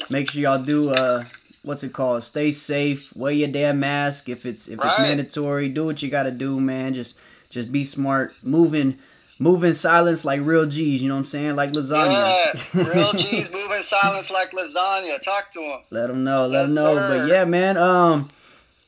make 0.09 0.31
sure 0.31 0.41
y'all 0.41 0.63
do 0.63 0.89
uh, 0.89 1.25
what's 1.61 1.83
it 1.83 1.93
called? 1.93 2.23
Stay 2.23 2.49
safe. 2.51 3.15
Wear 3.15 3.31
your 3.31 3.49
damn 3.49 3.79
mask 3.79 4.27
if 4.27 4.45
it's 4.45 4.67
if 4.67 4.79
it's 4.83 4.99
mandatory. 4.99 5.69
Do 5.69 5.85
what 5.85 6.01
you 6.01 6.09
gotta 6.09 6.31
do, 6.31 6.59
man. 6.59 6.93
Just 6.95 7.15
just 7.49 7.71
be 7.71 7.85
smart. 7.85 8.33
Moving 8.41 8.97
move 9.39 9.63
in 9.63 9.73
silence 9.73 10.23
like 10.25 10.41
real 10.43 10.65
G's. 10.65 11.01
You 11.01 11.09
know 11.09 11.15
what 11.15 11.19
I'm 11.19 11.25
saying? 11.25 11.55
Like 11.55 11.71
lasagna. 11.71 12.53
yeah, 12.55 12.87
real 12.93 13.11
G's 13.17 13.51
moving 13.51 13.79
silence 13.79 14.31
like 14.31 14.51
lasagna. 14.51 15.19
Talk 15.21 15.51
to 15.51 15.61
him. 15.61 15.79
Let 15.91 16.07
them 16.07 16.23
know. 16.23 16.47
Let 16.47 16.61
Yes, 16.61 16.69
them 16.69 16.75
know. 16.75 16.95
sir. 16.95 17.07
But 17.07 17.27
yeah, 17.29 17.45
man. 17.45 17.77
Um, 17.77 18.27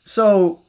so 0.04 0.62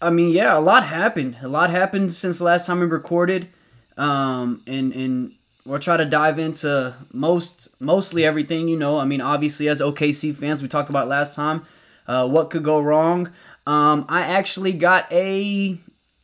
I 0.00 0.10
mean, 0.10 0.30
yeah, 0.30 0.56
a 0.56 0.60
lot 0.60 0.84
happened. 0.84 1.38
A 1.42 1.48
lot 1.48 1.70
happened 1.70 2.12
since 2.12 2.38
the 2.38 2.44
last 2.44 2.66
time 2.66 2.80
we 2.80 2.86
recorded. 2.86 3.48
Um, 3.96 4.62
and 4.66 4.92
and 4.92 5.32
we'll 5.64 5.78
try 5.78 5.96
to 5.96 6.04
dive 6.04 6.38
into 6.38 6.94
most 7.12 7.68
mostly 7.80 8.24
everything. 8.24 8.68
You 8.68 8.76
know, 8.76 8.98
I 8.98 9.04
mean, 9.04 9.20
obviously 9.20 9.68
as 9.68 9.80
OKC 9.80 10.34
fans, 10.34 10.60
we 10.62 10.68
talked 10.68 10.90
about 10.90 11.08
last 11.08 11.34
time. 11.34 11.64
Uh, 12.06 12.28
what 12.28 12.50
could 12.50 12.64
go 12.64 12.80
wrong? 12.80 13.30
Um, 13.66 14.04
I 14.08 14.22
actually 14.22 14.72
got 14.72 15.10
a. 15.12 15.78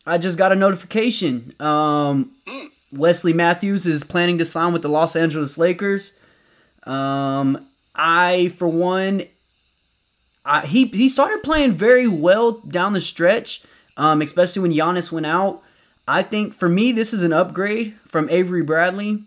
I 0.07 0.19
just 0.19 0.39
got 0.39 0.51
a 0.53 0.57
notification. 0.57 1.55
Um, 1.61 2.33
Wesley 2.93 3.33
Matthews 3.33 3.87
is 3.87 4.05
planning 4.05 4.39
to 4.39 4.45
sign 4.45 4.73
with 4.73 4.83
the 4.83 4.89
Los 4.89 5.15
Angeles 5.15 5.59
Lakers. 5.59 6.15
Um, 6.85 7.67
I, 7.95 8.55
for 8.57 8.69
one, 8.69 9.25
I, 10.45 10.67
he 10.67 10.87
he 10.87 11.09
started 11.09 11.43
playing 11.43 11.75
very 11.75 12.09
well 12.09 12.53
down 12.53 12.93
the 12.93 13.01
stretch, 13.01 13.63
um, 13.97 14.23
especially 14.23 14.63
when 14.63 14.73
Giannis 14.73 15.13
went 15.13 15.27
out. 15.27 15.63
I 16.07 16.23
think 16.23 16.55
for 16.55 16.69
me, 16.69 16.93
this 16.93 17.13
is 17.13 17.23
an 17.23 17.33
upgrade 17.35 17.97
from 18.07 18.31
Avery 18.31 18.63
Bradley. 18.63 19.25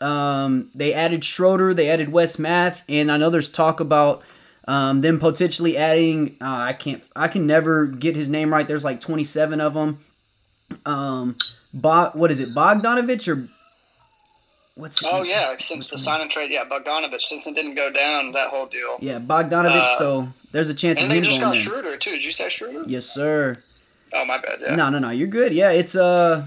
Um, 0.00 0.70
they 0.74 0.92
added 0.92 1.24
Schroeder, 1.24 1.72
they 1.74 1.88
added 1.88 2.12
Wes 2.12 2.38
Math, 2.38 2.84
and 2.88 3.10
I 3.10 3.16
know 3.16 3.30
there's 3.30 3.48
talk 3.48 3.80
about 3.80 4.22
um, 4.68 5.00
them 5.00 5.18
potentially 5.18 5.76
adding. 5.76 6.36
Uh, 6.40 6.56
I 6.68 6.72
can't, 6.74 7.02
I 7.16 7.28
can 7.28 7.46
never 7.46 7.86
get 7.86 8.14
his 8.14 8.28
name 8.28 8.52
right. 8.52 8.68
There's 8.68 8.84
like 8.84 9.00
27 9.00 9.60
of 9.60 9.74
them. 9.74 10.04
Um, 10.86 11.36
Bog, 11.74 12.14
what 12.14 12.30
is 12.30 12.40
it, 12.40 12.54
Bogdanovich 12.54 13.28
or 13.28 13.48
what's? 14.74 15.02
Oh 15.04 15.18
what's- 15.18 15.28
yeah, 15.30 15.54
since 15.58 15.88
the 15.88 15.98
sign 15.98 16.20
and 16.20 16.30
trade, 16.30 16.50
yeah, 16.50 16.64
Bogdanovich, 16.64 17.20
since 17.20 17.46
it 17.46 17.54
didn't 17.54 17.74
go 17.74 17.90
down, 17.90 18.32
that 18.32 18.48
whole 18.48 18.66
deal. 18.66 18.96
Yeah, 19.00 19.18
Bogdanovich. 19.18 19.94
Uh, 19.94 19.98
so 19.98 20.28
there's 20.52 20.68
a 20.70 20.74
chance 20.74 20.98
of 21.00 21.04
And 21.04 21.12
they 21.12 21.20
just 21.20 21.40
got 21.40 21.52
there. 21.52 21.60
Schroeder 21.60 21.96
too. 21.96 22.12
Did 22.12 22.24
you 22.24 22.32
say 22.32 22.48
Schroeder? 22.48 22.84
Yes, 22.86 23.06
sir. 23.06 23.56
Oh 24.12 24.24
my 24.24 24.38
bad. 24.38 24.60
Yeah. 24.60 24.74
No, 24.74 24.88
no, 24.88 24.98
no. 24.98 25.10
You're 25.10 25.28
good. 25.28 25.52
Yeah, 25.52 25.70
it's 25.70 25.94
uh, 25.94 26.46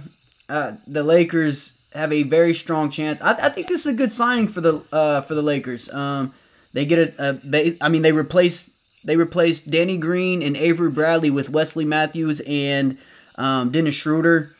uh, 0.49 0.73
the 0.87 1.03
Lakers 1.03 1.77
have 1.93 2.11
a 2.11 2.23
very 2.23 2.53
strong 2.53 2.89
chance. 2.89 3.21
I, 3.21 3.33
I 3.33 3.49
think 3.49 3.67
this 3.67 3.81
is 3.81 3.87
a 3.87 3.93
good 3.93 4.11
signing 4.11 4.47
for 4.47 4.61
the 4.61 4.83
uh 4.91 5.21
for 5.21 5.35
the 5.35 5.41
Lakers. 5.43 5.91
Um, 5.93 6.33
They 6.73 6.85
get 6.85 7.15
a, 7.19 7.39
a 7.53 7.77
I 7.81 7.89
mean, 7.89 8.01
they 8.01 8.11
replace 8.13 8.71
they 9.03 9.17
replaced 9.17 9.69
Danny 9.69 9.97
Green 9.97 10.41
and 10.41 10.55
Avery 10.57 10.89
Bradley 10.89 11.29
with 11.29 11.49
Wesley 11.49 11.85
Matthews 11.85 12.39
and 12.47 12.97
um, 13.35 13.71
Dennis 13.71 13.95
Schroeder. 13.95 14.51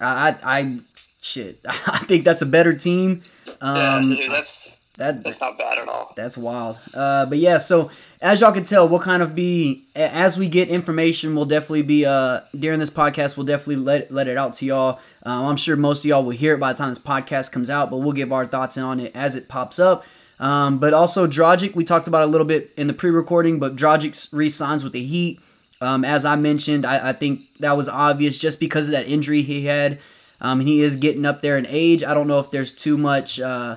I, 0.00 0.30
I, 0.30 0.58
I 0.58 0.78
shit, 1.20 1.60
I 1.66 1.98
think 1.98 2.24
that's 2.24 2.42
a 2.42 2.46
better 2.46 2.72
team. 2.72 3.22
Um, 3.60 4.12
yeah, 4.12 4.16
dude, 4.16 4.30
that's 4.30 4.76
that, 4.98 5.22
that's 5.22 5.40
not 5.40 5.58
bad 5.58 5.78
at 5.78 5.88
all. 5.88 6.12
That's 6.16 6.38
wild. 6.38 6.78
Uh, 6.94 7.26
but 7.26 7.38
yeah, 7.38 7.58
so 7.58 7.90
as 8.20 8.40
y'all 8.40 8.52
can 8.52 8.64
tell, 8.64 8.88
we'll 8.88 8.98
kind 8.98 9.22
of 9.22 9.34
be 9.34 9.84
as 9.94 10.38
we 10.38 10.48
get 10.48 10.68
information, 10.68 11.34
we'll 11.34 11.44
definitely 11.44 11.82
be 11.82 12.06
uh 12.06 12.40
during 12.58 12.80
this 12.80 12.90
podcast, 12.90 13.36
we'll 13.36 13.46
definitely 13.46 13.76
let 13.76 14.10
let 14.10 14.28
it 14.28 14.38
out 14.38 14.54
to 14.54 14.66
y'all. 14.66 14.98
Uh, 15.24 15.48
I'm 15.48 15.56
sure 15.56 15.76
most 15.76 16.00
of 16.00 16.06
y'all 16.06 16.24
will 16.24 16.30
hear 16.30 16.54
it 16.54 16.60
by 16.60 16.72
the 16.72 16.78
time 16.78 16.88
this 16.88 16.98
podcast 16.98 17.52
comes 17.52 17.68
out, 17.68 17.90
but 17.90 17.98
we'll 17.98 18.12
give 18.12 18.32
our 18.32 18.46
thoughts 18.46 18.78
on 18.78 19.00
it 19.00 19.12
as 19.14 19.36
it 19.36 19.48
pops 19.48 19.78
up. 19.78 20.04
Um, 20.38 20.78
but 20.78 20.92
also 20.94 21.26
Dragic, 21.26 21.74
we 21.74 21.84
talked 21.84 22.08
about 22.08 22.22
a 22.22 22.26
little 22.26 22.46
bit 22.46 22.72
in 22.76 22.86
the 22.86 22.94
pre-recording, 22.94 23.58
but 23.58 23.76
Dragic 23.76 24.32
re-signs 24.32 24.84
with 24.84 24.92
the 24.92 25.04
Heat. 25.04 25.40
Um, 25.80 26.04
as 26.04 26.24
I 26.24 26.36
mentioned, 26.36 26.86
I, 26.86 27.10
I, 27.10 27.12
think 27.12 27.58
that 27.58 27.76
was 27.76 27.88
obvious 27.88 28.38
just 28.38 28.58
because 28.58 28.86
of 28.86 28.92
that 28.92 29.06
injury 29.06 29.42
he 29.42 29.66
had. 29.66 29.98
Um, 30.40 30.60
he 30.60 30.80
is 30.80 30.96
getting 30.96 31.26
up 31.26 31.42
there 31.42 31.58
in 31.58 31.66
age. 31.68 32.02
I 32.02 32.14
don't 32.14 32.26
know 32.26 32.38
if 32.38 32.50
there's 32.50 32.72
too 32.72 32.96
much 32.96 33.38
uh, 33.38 33.76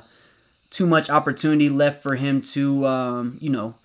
too 0.70 0.86
much 0.86 1.10
opportunity 1.10 1.68
left 1.70 2.02
for 2.02 2.16
him 2.16 2.42
to, 2.42 2.86
um, 2.86 3.38
you 3.42 3.50
know, 3.50 3.76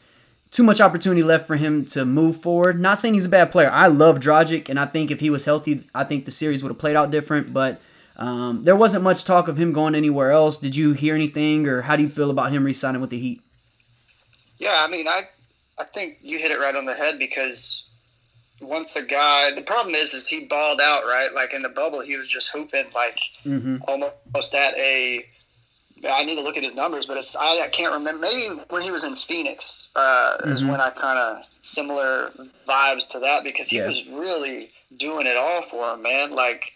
too 0.51 0.63
much 0.63 0.81
opportunity 0.81 1.23
left 1.23 1.47
for 1.47 1.57
him 1.57 1.85
to 1.87 2.05
move 2.05 2.41
forward. 2.41 2.81
Not 2.81 2.99
saying 2.99 3.15
he's 3.15 3.25
a 3.25 3.29
bad 3.29 3.51
player. 3.51 3.71
I 3.73 3.89
love 3.89 4.21
Dragic, 4.21 4.69
and 4.69 4.79
I 4.79 4.87
think 4.87 5.11
if 5.11 5.21
he 5.21 5.31
was 5.31 5.45
healthy, 5.45 5.89
I 5.95 6.05
think 6.05 6.25
the 6.25 6.31
series 6.31 6.63
would 6.63 6.71
have 6.71 6.79
played 6.79 6.97
out 6.97 7.11
different. 7.11 7.53
But 7.53 7.81
um, 8.17 8.63
there 8.63 8.77
wasn't 8.77 9.03
much 9.03 9.25
talk 9.25 9.49
of 9.49 9.59
him 9.59 9.73
going 9.73 9.95
anywhere 9.95 10.31
else. 10.31 10.59
Did 10.59 10.77
you 10.77 10.93
hear 10.93 11.15
anything, 11.17 11.67
or 11.67 11.83
how 11.83 11.97
do 11.97 12.03
you 12.03 12.09
feel 12.09 12.31
about 12.31 12.53
him 12.53 12.65
re-signing 12.65 13.01
with 13.01 13.11
the 13.11 13.19
Heat? 13.19 13.41
Yeah, 14.59 14.85
I 14.85 14.87
mean, 14.89 15.09
I 15.09 15.29
I 15.79 15.85
think 15.85 16.19
you 16.23 16.39
hit 16.39 16.53
it 16.53 16.61
right 16.61 16.77
on 16.77 16.85
the 16.85 16.95
head 16.95 17.19
because 17.19 17.84
once 18.61 18.97
a 18.97 19.03
guy, 19.03 19.53
the 19.53 19.63
problem 19.63 19.95
is, 19.95 20.15
is 20.15 20.27
he 20.27 20.45
balled 20.45 20.81
out, 20.81 21.05
right? 21.05 21.33
Like 21.35 21.53
in 21.53 21.63
the 21.63 21.69
bubble, 21.69 22.01
he 22.01 22.17
was 22.17 22.29
just 22.29 22.51
hooping 22.51 22.87
like 22.95 23.19
mm-hmm. 23.45 23.79
almost 23.87 24.55
at 24.55 24.75
a 24.77 25.27
I 26.09 26.25
need 26.25 26.35
to 26.37 26.43
look 26.43 26.57
at 26.57 26.63
his 26.63 26.75
numbers, 26.75 27.07
but 27.07 27.17
it's 27.17 27.35
I, 27.37 27.61
I 27.61 27.69
can't 27.69 27.93
remember. 27.93 28.21
Maybe 28.21 28.55
when 28.69 28.83
he 28.83 28.91
was 28.91 29.05
in 29.05 29.17
Phoenix 29.17 29.91
uh, 29.97 30.39
mm-hmm. 30.39 30.53
is 30.53 30.65
when 30.65 30.81
I 30.81 30.91
kind 30.91 31.19
of 31.19 31.45
similar 31.63 32.31
vibes 32.69 33.09
to 33.11 33.21
that 33.21 33.45
because 33.45 33.69
he 33.69 33.79
yeah. 33.79 33.87
was 33.87 34.07
really 34.09 34.71
doing 34.97 35.27
it 35.27 35.37
all 35.37 35.63
for 35.63 35.95
him, 35.95 36.03
man. 36.03 36.33
Like, 36.33 36.73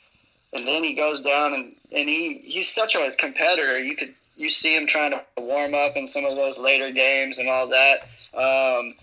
and 0.53 0.67
then 0.67 0.83
he 0.83 0.95
goes 0.95 1.21
down 1.21 1.55
and 1.55 1.75
and 1.93 2.09
he 2.09 2.39
he's 2.45 2.73
such 2.73 2.95
a 2.95 3.13
competitor. 3.19 3.83
You 3.83 3.97
could 3.97 4.15
you 4.37 4.49
see 4.49 4.75
him 4.75 4.87
trying 4.87 5.11
to 5.11 5.23
warm 5.37 5.75
up 5.75 5.97
in 5.97 6.07
some 6.07 6.25
of 6.25 6.37
those 6.37 6.59
later 6.59 6.91
games 6.91 7.39
and 7.39 7.49
all 7.49 7.69
that. 7.69 8.05
Um, 8.35 8.95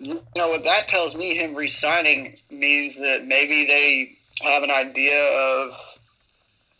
you 0.00 0.22
know 0.34 0.48
what 0.48 0.64
that 0.64 0.88
tells 0.88 1.14
me? 1.14 1.36
Him 1.36 1.54
resigning 1.54 2.36
means 2.50 2.96
that 2.98 3.26
maybe 3.26 3.66
they 3.66 4.16
have 4.42 4.62
an 4.62 4.70
idea 4.70 5.22
of 5.30 5.78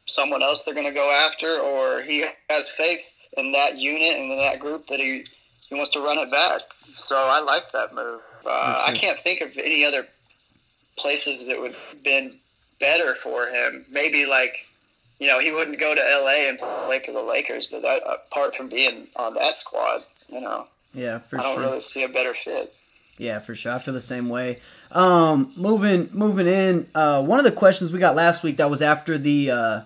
someone 0.06 0.42
else 0.42 0.62
they're 0.62 0.74
going 0.74 0.86
to 0.86 0.92
go 0.92 1.10
after, 1.10 1.58
or 1.58 2.02
he 2.02 2.24
has 2.48 2.68
faith 2.68 3.02
in 3.36 3.52
that 3.52 3.76
unit 3.76 4.18
and 4.18 4.32
in 4.32 4.38
that 4.38 4.58
group 4.58 4.86
that 4.88 5.00
he 5.00 5.24
he 5.68 5.74
wants 5.74 5.90
to 5.92 6.00
run 6.00 6.18
it 6.18 6.30
back. 6.30 6.62
So 6.94 7.16
I 7.16 7.40
like 7.40 7.70
that 7.72 7.94
move. 7.94 8.20
Uh, 8.44 8.84
I 8.88 8.96
can't 8.96 9.18
think 9.20 9.40
of 9.40 9.56
any 9.56 9.84
other 9.84 10.08
places 10.96 11.46
that 11.46 11.60
would 11.60 11.72
have 11.72 12.02
been 12.02 12.38
better 12.80 13.14
for 13.14 13.46
him. 13.46 13.84
Maybe 13.90 14.26
like 14.26 14.66
you 15.18 15.28
know 15.28 15.38
he 15.38 15.52
wouldn't 15.52 15.78
go 15.78 15.94
to 15.94 16.00
L.A. 16.00 16.48
and 16.48 16.58
play 16.58 17.00
for 17.04 17.12
the 17.12 17.22
Lakers, 17.22 17.66
but 17.66 17.82
that, 17.82 18.02
apart 18.08 18.56
from 18.56 18.68
being 18.68 19.08
on 19.16 19.34
that 19.34 19.56
squad, 19.56 20.02
you 20.28 20.40
know, 20.40 20.66
yeah, 20.94 21.18
for 21.18 21.38
I 21.38 21.42
don't 21.42 21.54
sure. 21.54 21.64
really 21.64 21.80
see 21.80 22.02
a 22.02 22.08
better 22.08 22.34
fit. 22.34 22.74
Yeah, 23.20 23.38
for 23.38 23.54
sure. 23.54 23.72
I 23.72 23.78
feel 23.78 23.92
the 23.92 24.00
same 24.00 24.30
way. 24.30 24.60
Um, 24.92 25.52
moving 25.54 26.08
moving 26.10 26.46
in. 26.46 26.88
Uh, 26.94 27.22
one 27.22 27.38
of 27.38 27.44
the 27.44 27.52
questions 27.52 27.92
we 27.92 27.98
got 27.98 28.16
last 28.16 28.42
week 28.42 28.56
that 28.56 28.70
was 28.70 28.80
after 28.80 29.18
the 29.18 29.50
uh, 29.50 29.80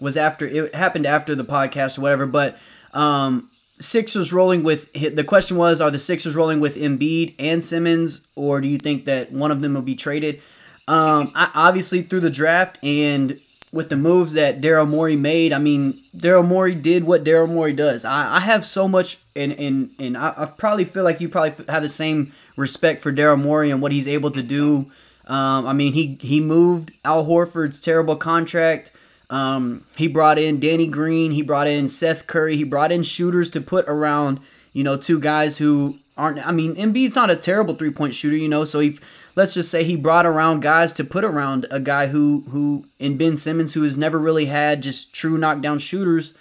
was 0.00 0.18
after 0.18 0.46
it 0.46 0.74
happened 0.74 1.06
after 1.06 1.34
the 1.34 1.46
podcast 1.46 1.96
or 1.96 2.02
whatever. 2.02 2.26
But 2.26 2.58
um, 2.92 3.50
Sixers 3.78 4.34
rolling 4.34 4.64
with 4.64 4.92
the 4.92 5.24
question 5.24 5.56
was: 5.56 5.80
Are 5.80 5.90
the 5.90 5.98
Sixers 5.98 6.34
rolling 6.34 6.60
with 6.60 6.76
Embiid 6.76 7.34
and 7.38 7.62
Simmons, 7.62 8.20
or 8.34 8.60
do 8.60 8.68
you 8.68 8.76
think 8.76 9.06
that 9.06 9.32
one 9.32 9.50
of 9.50 9.62
them 9.62 9.72
will 9.72 9.80
be 9.80 9.94
traded? 9.94 10.42
Um, 10.86 11.32
I, 11.34 11.50
obviously, 11.54 12.02
through 12.02 12.20
the 12.20 12.28
draft 12.28 12.78
and 12.84 13.40
with 13.72 13.88
the 13.88 13.96
moves 13.96 14.34
that 14.34 14.60
Daryl 14.60 14.86
Morey 14.86 15.16
made, 15.16 15.54
I 15.54 15.58
mean, 15.58 16.02
Daryl 16.14 16.46
Morey 16.46 16.74
did 16.74 17.04
what 17.04 17.24
Daryl 17.24 17.48
Morey 17.48 17.72
does. 17.72 18.04
I, 18.04 18.36
I 18.36 18.40
have 18.40 18.66
so 18.66 18.86
much, 18.86 19.16
and 19.34 19.52
and 19.52 19.94
and 19.98 20.18
I, 20.18 20.34
I 20.36 20.44
probably 20.44 20.84
feel 20.84 21.02
like 21.02 21.22
you 21.22 21.30
probably 21.30 21.64
have 21.66 21.82
the 21.82 21.88
same 21.88 22.34
respect 22.56 23.02
for 23.02 23.12
Daryl 23.12 23.40
Morey 23.40 23.70
and 23.70 23.80
what 23.80 23.92
he's 23.92 24.08
able 24.08 24.30
to 24.30 24.42
do. 24.42 24.90
Um, 25.26 25.66
I 25.66 25.72
mean, 25.72 25.92
he 25.92 26.18
he 26.20 26.40
moved 26.40 26.92
Al 27.04 27.24
Horford's 27.24 27.80
terrible 27.80 28.16
contract. 28.16 28.90
Um, 29.30 29.84
he 29.96 30.06
brought 30.06 30.38
in 30.38 30.60
Danny 30.60 30.86
Green. 30.86 31.32
He 31.32 31.42
brought 31.42 31.66
in 31.66 31.88
Seth 31.88 32.26
Curry. 32.26 32.56
He 32.56 32.64
brought 32.64 32.92
in 32.92 33.02
shooters 33.02 33.48
to 33.50 33.60
put 33.60 33.86
around, 33.88 34.40
you 34.72 34.84
know, 34.84 34.96
two 34.96 35.18
guys 35.18 35.56
who 35.58 35.98
aren't. 36.16 36.46
I 36.46 36.52
mean, 36.52 36.76
Embiid's 36.76 37.14
not 37.14 37.30
a 37.30 37.36
terrible 37.36 37.74
three 37.74 37.90
point 37.90 38.14
shooter, 38.14 38.36
you 38.36 38.48
know. 38.48 38.64
So 38.64 38.80
he, 38.80 38.98
let's 39.34 39.54
just 39.54 39.70
say 39.70 39.82
he 39.82 39.96
brought 39.96 40.26
around 40.26 40.60
guys 40.60 40.92
to 40.94 41.04
put 41.04 41.24
around 41.24 41.66
a 41.70 41.80
guy 41.80 42.08
who 42.08 42.44
who 42.50 42.86
in 42.98 43.16
Ben 43.16 43.36
Simmons 43.36 43.72
who 43.72 43.82
has 43.82 43.96
never 43.96 44.18
really 44.18 44.46
had 44.46 44.82
just 44.82 45.14
true 45.14 45.38
knockdown 45.38 45.78
shooters. 45.78 46.34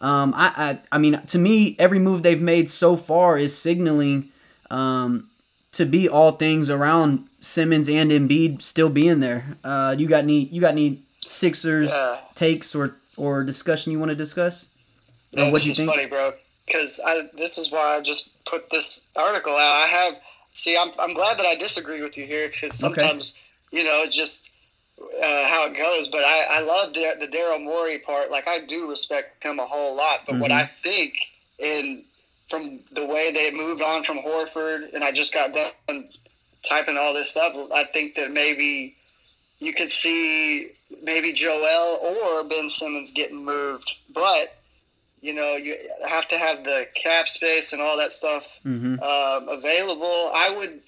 Um, 0.00 0.32
I, 0.36 0.52
I 0.56 0.78
I 0.92 0.98
mean, 0.98 1.20
to 1.26 1.38
me, 1.38 1.74
every 1.80 1.98
move 1.98 2.22
they've 2.22 2.40
made 2.40 2.70
so 2.70 2.96
far 2.96 3.36
is 3.36 3.58
signaling 3.58 4.30
um, 4.70 5.29
to 5.72 5.84
be 5.84 6.08
all 6.08 6.32
things 6.32 6.68
around 6.68 7.26
Simmons 7.40 7.88
and 7.88 8.10
Embiid 8.10 8.62
still 8.62 8.90
being 8.90 9.20
there. 9.20 9.56
Uh, 9.62 9.94
you 9.96 10.08
got 10.08 10.24
any 10.24 10.44
you 10.46 10.60
got 10.60 10.72
any 10.72 11.02
Sixers 11.26 11.90
yeah. 11.90 12.18
takes 12.34 12.74
or 12.74 12.96
or 13.16 13.44
discussion 13.44 13.92
you 13.92 13.98
want 13.98 14.10
to 14.10 14.16
discuss? 14.16 14.66
Or 15.36 15.44
yeah, 15.44 15.50
what 15.50 15.64
you 15.64 15.74
think? 15.74 15.90
Funny, 15.90 16.06
bro. 16.06 16.34
Because 16.66 17.00
this 17.36 17.58
is 17.58 17.70
why 17.70 17.96
I 17.96 18.00
just 18.00 18.30
put 18.44 18.70
this 18.70 19.02
article 19.16 19.52
out. 19.52 19.84
I 19.84 19.86
have 19.86 20.14
see. 20.54 20.76
I'm 20.76 20.90
I'm 20.98 21.14
glad 21.14 21.38
that 21.38 21.46
I 21.46 21.54
disagree 21.54 22.02
with 22.02 22.16
you 22.16 22.26
here 22.26 22.48
because 22.48 22.76
sometimes 22.76 23.34
okay. 23.70 23.78
you 23.78 23.84
know 23.84 24.02
it's 24.02 24.16
just 24.16 24.48
uh, 25.00 25.48
how 25.48 25.66
it 25.66 25.76
goes. 25.76 26.08
But 26.08 26.24
I 26.24 26.46
I 26.50 26.60
love 26.60 26.94
the, 26.94 27.14
the 27.18 27.26
Daryl 27.26 27.62
Morey 27.62 27.98
part. 27.98 28.30
Like 28.30 28.48
I 28.48 28.60
do 28.60 28.88
respect 28.88 29.42
him 29.44 29.58
a 29.58 29.66
whole 29.66 29.96
lot. 29.96 30.20
But 30.26 30.32
mm-hmm. 30.32 30.42
what 30.42 30.52
I 30.52 30.66
think 30.66 31.14
in 31.58 32.04
from 32.50 32.80
the 32.90 33.06
way 33.06 33.32
they 33.32 33.52
moved 33.52 33.80
on 33.80 34.02
from 34.02 34.18
Horford, 34.18 34.92
and 34.92 35.04
I 35.04 35.12
just 35.12 35.32
got 35.32 35.54
done 35.54 36.08
typing 36.68 36.98
all 36.98 37.14
this 37.14 37.36
up. 37.36 37.54
I 37.72 37.84
think 37.84 38.16
that 38.16 38.32
maybe 38.32 38.96
you 39.60 39.72
could 39.72 39.92
see 40.02 40.72
maybe 41.02 41.32
Joel 41.32 41.98
or 42.02 42.44
Ben 42.44 42.68
Simmons 42.68 43.12
getting 43.12 43.44
moved, 43.44 43.90
but 44.12 44.56
you 45.22 45.32
know 45.32 45.54
you 45.54 45.76
have 46.06 46.26
to 46.28 46.38
have 46.38 46.64
the 46.64 46.86
cap 46.94 47.28
space 47.28 47.72
and 47.72 47.80
all 47.80 47.96
that 47.98 48.12
stuff 48.12 48.48
mm-hmm. 48.66 49.00
um, 49.00 49.48
available. 49.48 50.32
I 50.34 50.50
would. 50.50 50.80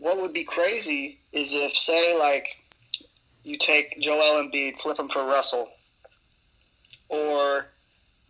What 0.00 0.20
would 0.20 0.32
be 0.32 0.44
crazy 0.44 1.18
is 1.32 1.56
if, 1.56 1.72
say, 1.72 2.16
like 2.16 2.56
you 3.42 3.58
take 3.58 3.98
Joel 3.98 4.44
Embiid, 4.44 4.78
flip 4.78 4.96
him 4.96 5.08
for 5.08 5.24
Russell, 5.24 5.68
or 7.08 7.66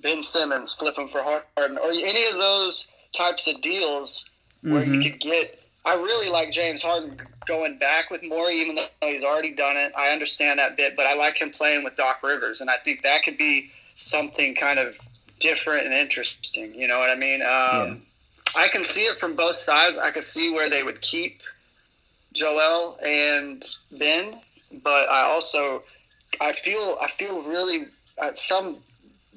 Ben 0.00 0.22
Simmons, 0.22 0.72
flipping 0.74 1.08
for 1.08 1.22
Harden, 1.22 1.78
or 1.78 1.90
any 1.90 2.26
of 2.26 2.38
those 2.38 2.86
types 3.12 3.48
of 3.48 3.60
deals 3.60 4.24
where 4.62 4.82
mm-hmm. 4.82 5.02
you 5.02 5.10
could 5.10 5.20
get 5.20 5.58
I 5.88 5.94
really 5.94 6.28
like 6.28 6.52
James 6.52 6.82
Harden 6.82 7.16
going 7.46 7.78
back 7.78 8.10
with 8.10 8.22
Morey, 8.22 8.56
even 8.56 8.74
though 8.74 8.88
he's 9.00 9.24
already 9.24 9.52
done 9.52 9.78
it. 9.78 9.92
I 9.96 10.10
understand 10.10 10.58
that 10.58 10.76
bit, 10.76 10.94
but 10.96 11.06
I 11.06 11.14
like 11.14 11.40
him 11.40 11.50
playing 11.50 11.82
with 11.82 11.96
Doc 11.96 12.22
Rivers, 12.22 12.60
and 12.60 12.68
I 12.68 12.76
think 12.76 13.02
that 13.04 13.22
could 13.22 13.38
be 13.38 13.70
something 13.96 14.54
kind 14.54 14.78
of 14.78 14.98
different 15.40 15.86
and 15.86 15.94
interesting. 15.94 16.74
You 16.74 16.88
know 16.88 16.98
what 16.98 17.08
I 17.08 17.14
mean? 17.14 17.40
Um, 17.40 17.48
yeah. 17.48 17.94
I 18.56 18.68
can 18.68 18.82
see 18.82 19.04
it 19.04 19.18
from 19.18 19.34
both 19.34 19.56
sides. 19.56 19.96
I 19.96 20.10
can 20.10 20.20
see 20.20 20.50
where 20.50 20.68
they 20.68 20.82
would 20.82 21.00
keep 21.00 21.42
Joel 22.34 22.98
and 23.02 23.64
Ben, 23.92 24.40
but 24.82 25.08
I 25.08 25.22
also 25.22 25.84
I 26.40 26.52
feel 26.52 26.98
I 27.00 27.08
feel 27.08 27.42
really 27.42 27.86
uh, 28.20 28.32
some 28.34 28.76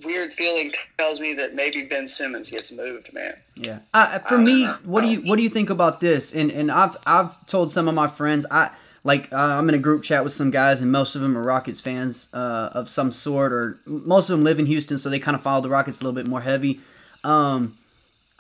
weird 0.04 0.34
feeling 0.34 0.72
tells 0.98 1.20
me 1.20 1.34
that 1.34 1.56
maybe 1.56 1.84
Ben 1.84 2.08
Simmons 2.08 2.50
gets 2.50 2.72
moved, 2.72 3.14
man. 3.14 3.36
Yeah. 3.56 3.80
Uh, 3.94 4.20
for 4.20 4.38
me, 4.38 4.66
know. 4.66 4.78
what 4.84 5.02
do 5.02 5.08
you 5.08 5.22
what 5.22 5.38
do 5.38 5.44
you 5.44 5.50
think 5.50 5.70
about 5.70 6.00
this? 6.00 6.34
And 6.34 6.52
and 6.52 6.72
I've 6.72 6.98
I've 7.06 7.46
told 7.46 7.72
some 7.72 7.88
of 7.88 7.96
my 7.96 8.08
friends 8.08 8.46
I 8.50 8.72
like 9.04 9.32
uh, 9.34 9.38
I'm 9.38 9.68
in 9.70 9.76
a 9.76 9.80
group 9.80 10.04
chat 10.04 10.24
with 10.24 10.34
some 10.34 10.52
guys, 10.52 10.82
and 10.82 10.92
most 10.92 11.16
of 11.16 11.22
them 11.22 11.38
are 11.38 11.42
Rockets 11.42 11.82
fans 11.82 12.30
uh, 12.34 12.70
of 12.74 12.90
some 12.90 13.12
sort, 13.12 13.52
or 13.52 13.78
most 13.86 14.30
of 14.30 14.38
them 14.38 14.44
live 14.44 14.60
in 14.60 14.66
Houston, 14.68 14.98
so 14.98 15.10
they 15.10 15.20
kind 15.20 15.36
of 15.36 15.42
follow 15.42 15.62
the 15.62 15.70
Rockets 15.70 16.02
a 16.02 16.04
little 16.04 16.16
bit 16.16 16.28
more 16.28 16.42
heavy. 16.42 16.80
Um, 17.24 17.78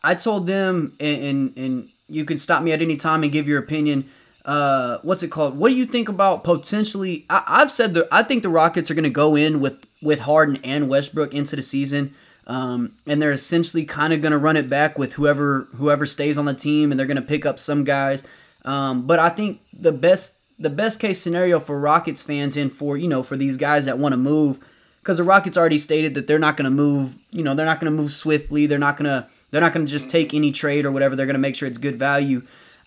I 0.03 0.15
told 0.15 0.47
them, 0.47 0.95
and, 0.99 1.23
and, 1.23 1.57
and 1.57 1.89
you 2.07 2.25
can 2.25 2.37
stop 2.37 2.63
me 2.63 2.71
at 2.71 2.81
any 2.81 2.95
time 2.95 3.23
and 3.23 3.31
give 3.31 3.47
your 3.47 3.59
opinion. 3.59 4.09
Uh, 4.45 4.97
what's 5.03 5.23
it 5.23 5.29
called? 5.29 5.57
What 5.57 5.69
do 5.69 5.75
you 5.75 5.85
think 5.85 6.09
about 6.09 6.43
potentially? 6.43 7.25
I, 7.29 7.59
have 7.59 7.71
said 7.71 7.93
that 7.93 8.07
I 8.11 8.23
think 8.23 8.43
the 8.43 8.49
Rockets 8.49 8.89
are 8.89 8.95
going 8.95 9.03
to 9.03 9.09
go 9.09 9.35
in 9.35 9.59
with 9.59 9.85
with 10.01 10.21
Harden 10.21 10.57
and 10.63 10.89
Westbrook 10.89 11.33
into 11.33 11.55
the 11.55 11.61
season. 11.61 12.13
Um, 12.47 12.93
and 13.05 13.21
they're 13.21 13.31
essentially 13.31 13.85
kind 13.85 14.13
of 14.13 14.21
going 14.21 14.31
to 14.31 14.37
run 14.37 14.57
it 14.57 14.69
back 14.69 14.97
with 14.97 15.13
whoever 15.13 15.67
whoever 15.75 16.05
stays 16.05 16.37
on 16.37 16.45
the 16.45 16.53
team, 16.53 16.91
and 16.91 16.99
they're 16.99 17.07
going 17.07 17.15
to 17.15 17.21
pick 17.21 17.45
up 17.45 17.59
some 17.59 17.83
guys. 17.83 18.23
Um, 18.65 19.05
but 19.05 19.19
I 19.19 19.29
think 19.29 19.61
the 19.71 19.91
best 19.91 20.35
the 20.57 20.69
best 20.69 20.99
case 20.99 21.21
scenario 21.21 21.59
for 21.59 21.79
Rockets 21.79 22.21
fans 22.21 22.57
and 22.57 22.71
for 22.73 22.97
you 22.97 23.07
know 23.07 23.23
for 23.23 23.37
these 23.37 23.57
guys 23.57 23.85
that 23.85 23.99
want 23.99 24.13
to 24.13 24.17
move, 24.17 24.59
because 25.01 25.17
the 25.17 25.23
Rockets 25.23 25.57
already 25.57 25.77
stated 25.77 26.13
that 26.15 26.27
they're 26.27 26.39
not 26.39 26.57
going 26.57 26.65
to 26.65 26.71
move. 26.71 27.19
You 27.29 27.43
know 27.43 27.53
they're 27.53 27.65
not 27.65 27.79
going 27.79 27.91
to 27.91 27.97
move 27.97 28.11
swiftly. 28.11 28.65
They're 28.65 28.79
not 28.79 28.97
going 28.97 29.09
to 29.09 29.27
they're 29.51 29.61
not 29.61 29.73
going 29.73 29.85
to 29.85 29.91
just 29.91 30.09
take 30.09 30.33
any 30.33 30.51
trade 30.51 30.85
or 30.85 30.91
whatever. 30.91 31.15
They're 31.15 31.27
going 31.27 31.35
to 31.35 31.39
make 31.39 31.55
sure 31.55 31.67
it's 31.67 31.77
good 31.77 31.99
value. 31.99 32.41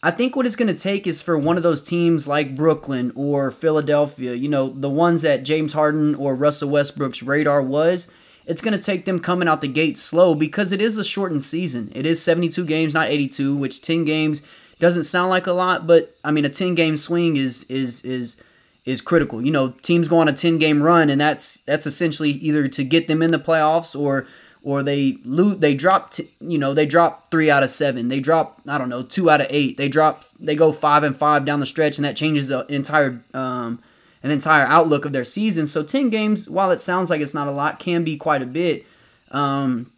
I 0.05 0.11
think 0.11 0.37
what 0.37 0.45
it's 0.45 0.55
going 0.55 0.69
to 0.69 0.81
take 0.81 1.07
is 1.07 1.23
for 1.23 1.39
one 1.39 1.57
of 1.57 1.63
those 1.63 1.81
teams 1.81 2.29
like 2.29 2.55
Brooklyn 2.55 3.11
or 3.17 3.51
Philadelphia, 3.51 4.35
you 4.35 4.51
know, 4.51 4.69
the 4.69 4.91
ones 4.91 5.23
that 5.23 5.45
James 5.45 5.73
Harden 5.73 6.15
or 6.15 6.35
Russell 6.35 6.69
Westbrook's 6.69 7.23
radar 7.23 7.63
was, 7.63 8.07
it's 8.45 8.61
going 8.61 8.79
to 8.79 8.85
take 8.85 9.07
them 9.07 9.19
coming 9.19 9.49
out 9.49 9.63
the 9.63 9.67
gate 9.67 9.97
slow 9.97 10.35
because 10.35 10.73
it 10.73 10.83
is 10.83 10.99
a 10.99 11.05
shortened 11.05 11.43
season. 11.43 11.91
It 11.95 12.05
is 12.05 12.23
72 12.23 12.67
games, 12.67 12.93
not 12.93 13.09
82, 13.09 13.57
which 13.57 13.81
10 13.81 14.05
games 14.05 14.43
doesn't 14.79 15.05
sound 15.05 15.31
like 15.31 15.47
a 15.47 15.55
lot, 15.55 15.87
but 15.87 16.15
I 16.23 16.33
mean 16.33 16.45
a 16.45 16.51
10 16.51 16.75
game 16.75 16.99
swing 16.99 17.39
is 17.39 17.65
is 17.71 18.05
is 18.05 18.37
is 18.85 19.01
critical. 19.01 19.43
You 19.43 19.53
know, 19.53 19.71
teams 19.81 20.09
go 20.09 20.19
on 20.19 20.29
a 20.29 20.35
10 20.35 20.59
game 20.59 20.83
run 20.83 21.09
and 21.09 21.19
that's 21.19 21.61
that's 21.61 21.87
essentially 21.87 22.31
either 22.31 22.69
to 22.69 22.85
get 22.85 23.09
them 23.09 23.23
in 23.23 23.31
the 23.31 23.39
playoffs 23.39 23.99
or 23.99 24.27
or 24.65 24.83
they 24.83 25.19
loot 25.25 25.61
they 25.61 25.75
drop 25.75 26.11
t- 26.11 26.31
you 26.41 26.59
know 26.59 26.75
they 26.75 26.87
drop 26.87 27.31
three 27.31 27.51
out 27.51 27.63
of 27.63 27.71
seven. 27.71 28.09
They 28.09 28.19
drop 28.19 28.61
i 28.67 28.79
don't 28.79 28.89
know 28.89 29.03
two 29.03 29.31
out 29.31 29.43
of 29.43 29.47
eight. 29.51 29.77
They 29.77 29.89
drop 29.89 30.25
they 30.41 30.57
go 30.57 30.73
five 30.73 31.05
and 31.05 31.17
five 31.17 31.45
down 31.45 31.61
the 31.61 31.67
stretch 31.67 31.99
and 31.99 32.05
that 32.05 32.17
changes 32.17 32.49
the 32.49 32.67
entire 32.67 33.23
um, 33.35 33.81
an 34.23 34.31
entire 34.31 34.65
outlook 34.65 35.05
of 35.05 35.13
their 35.13 35.25
season. 35.25 35.67
So 35.67 35.83
10 35.83 36.09
games 36.09 36.49
while 36.49 36.71
it 36.71 36.81
sounds 36.81 37.11
like 37.11 37.21
it's 37.21 37.35
not 37.35 37.47
a 37.47 37.53
lot 37.53 37.79
can 37.79 38.03
be 38.03 38.17
quite 38.17 38.43
a 38.43 38.47
bit. 38.47 38.87
Um, 39.31 39.93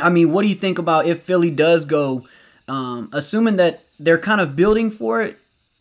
i 0.00 0.08
mean 0.08 0.32
what 0.32 0.42
do 0.42 0.48
you 0.48 0.54
think 0.54 0.78
about 0.78 1.06
if 1.06 1.22
philly 1.22 1.50
does 1.50 1.84
go 1.84 2.26
um, 2.68 3.08
assuming 3.12 3.56
that 3.56 3.82
they're 3.98 4.18
kind 4.18 4.40
of 4.40 4.54
building 4.54 4.90
for 4.90 5.22
it 5.22 5.38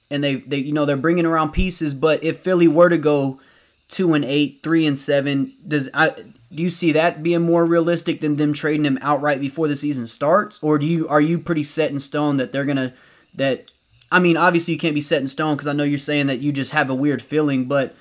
and 0.09 0.23
they, 0.23 0.35
they 0.35 0.57
you 0.57 0.73
know 0.73 0.85
they're 0.85 0.97
bringing 0.97 1.25
around 1.25 1.51
pieces 1.51 1.93
but 1.93 2.23
if 2.23 2.39
philly 2.39 2.67
were 2.67 2.89
to 2.89 2.97
go 2.97 3.39
two 3.87 4.13
and 4.13 4.25
eight 4.25 4.59
three 4.63 4.85
and 4.85 4.97
seven 4.97 5.53
does 5.67 5.89
i 5.93 6.13
do 6.53 6.63
you 6.63 6.69
see 6.69 6.91
that 6.93 7.23
being 7.23 7.41
more 7.41 7.65
realistic 7.65 8.21
than 8.21 8.37
them 8.37 8.53
trading 8.53 8.85
him 8.85 8.97
outright 9.01 9.39
before 9.41 9.67
the 9.67 9.75
season 9.75 10.07
starts, 10.07 10.59
or 10.61 10.77
do 10.77 10.85
you 10.85 11.07
are 11.07 11.21
you 11.21 11.39
pretty 11.39 11.63
set 11.63 11.91
in 11.91 11.99
stone 11.99 12.37
that 12.37 12.51
they're 12.51 12.65
gonna 12.65 12.93
that? 13.35 13.65
I 14.09 14.19
mean, 14.19 14.37
obviously 14.37 14.73
you 14.73 14.79
can't 14.79 14.95
be 14.95 15.01
set 15.01 15.21
in 15.21 15.27
stone 15.27 15.55
because 15.55 15.67
I 15.67 15.73
know 15.73 15.83
you're 15.83 15.99
saying 15.99 16.27
that 16.27 16.39
you 16.39 16.53
just 16.53 16.71
have 16.71 16.89
a 16.89 16.95
weird 16.95 17.21
feeling, 17.21 17.65
but 17.65 17.93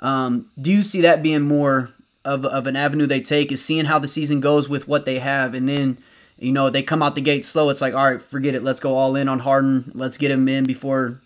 um, 0.00 0.50
do 0.58 0.72
you 0.72 0.82
see 0.82 1.02
that 1.02 1.22
being 1.22 1.42
more 1.42 1.92
of, 2.24 2.46
of 2.46 2.66
an 2.66 2.76
avenue 2.76 3.06
they 3.06 3.20
take 3.20 3.52
is 3.52 3.62
seeing 3.62 3.84
how 3.84 3.98
the 3.98 4.08
season 4.08 4.40
goes 4.40 4.68
with 4.68 4.88
what 4.88 5.04
they 5.04 5.18
have, 5.18 5.54
and 5.54 5.68
then 5.68 5.98
you 6.38 6.52
know 6.52 6.70
they 6.70 6.82
come 6.82 7.02
out 7.02 7.14
the 7.14 7.20
gate 7.20 7.44
slow. 7.44 7.68
It's 7.68 7.82
like 7.82 7.94
all 7.94 8.10
right, 8.10 8.22
forget 8.22 8.54
it. 8.54 8.62
Let's 8.62 8.80
go 8.80 8.96
all 8.96 9.16
in 9.16 9.28
on 9.28 9.40
Harden. 9.40 9.92
Let's 9.94 10.16
get 10.16 10.30
him 10.30 10.48
in 10.48 10.64
before 10.64 11.20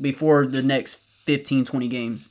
before 0.00 0.46
the 0.46 0.62
next 0.62 0.96
15, 1.24 1.64
20 1.64 1.88
games. 1.88 2.28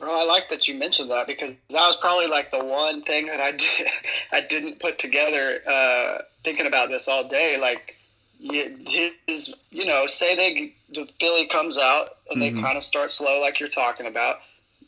Bro, 0.00 0.18
I 0.18 0.24
like 0.24 0.48
that 0.48 0.66
you 0.66 0.74
mentioned 0.76 1.10
that 1.10 1.26
because 1.26 1.50
that 1.50 1.74
was 1.86 1.96
probably 2.00 2.26
like 2.26 2.50
the 2.50 2.64
one 2.64 3.02
thing 3.02 3.26
that 3.26 3.38
I 3.38 3.50
did 3.52 3.88
I 4.32 4.40
didn't 4.40 4.80
put 4.80 4.98
together 4.98 5.60
uh, 5.68 6.22
thinking 6.42 6.66
about 6.66 6.88
this 6.88 7.06
all 7.06 7.28
day. 7.28 7.58
Like, 7.60 7.96
his, 8.40 9.54
you 9.70 9.84
know, 9.84 10.06
say 10.06 10.34
they 10.34 10.72
the 10.94 11.06
Philly 11.20 11.46
comes 11.46 11.78
out 11.78 12.16
and 12.30 12.42
mm-hmm. 12.42 12.56
they 12.56 12.62
kind 12.62 12.78
of 12.78 12.82
start 12.82 13.10
slow, 13.10 13.42
like 13.42 13.60
you're 13.60 13.68
talking 13.68 14.06
about. 14.06 14.38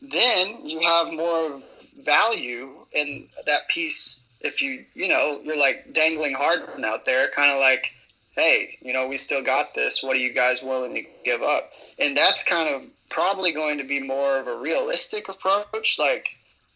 Then 0.00 0.64
you 0.64 0.80
have 0.80 1.12
more 1.12 1.60
value 2.02 2.70
in 2.92 3.28
that 3.44 3.68
piece. 3.68 4.18
If 4.40 4.62
you, 4.62 4.86
you 4.94 5.08
know, 5.08 5.40
you're 5.44 5.58
like 5.58 5.92
dangling 5.92 6.34
Harden 6.34 6.86
out 6.86 7.04
there, 7.04 7.28
kind 7.28 7.52
of 7.52 7.60
like, 7.60 7.92
hey, 8.34 8.78
you 8.80 8.94
know, 8.94 9.06
we 9.06 9.18
still 9.18 9.42
got 9.42 9.74
this. 9.74 10.02
What 10.02 10.16
are 10.16 10.20
you 10.20 10.32
guys 10.32 10.62
willing 10.62 10.94
to 10.94 11.04
give 11.22 11.42
up? 11.42 11.70
And 11.98 12.16
that's 12.16 12.42
kind 12.42 12.74
of 12.74 12.82
probably 13.08 13.52
going 13.52 13.78
to 13.78 13.84
be 13.84 14.00
more 14.00 14.38
of 14.38 14.46
a 14.46 14.56
realistic 14.56 15.28
approach. 15.28 15.96
Like 15.98 16.30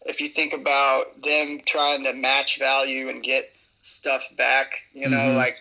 if 0.05 0.21
you 0.21 0.29
think 0.29 0.53
about 0.53 1.21
them 1.21 1.61
trying 1.65 2.03
to 2.05 2.13
match 2.13 2.59
value 2.59 3.09
and 3.09 3.23
get 3.23 3.53
stuff 3.81 4.23
back, 4.37 4.81
you 4.93 5.09
know, 5.09 5.17
mm-hmm. 5.17 5.37
like 5.37 5.57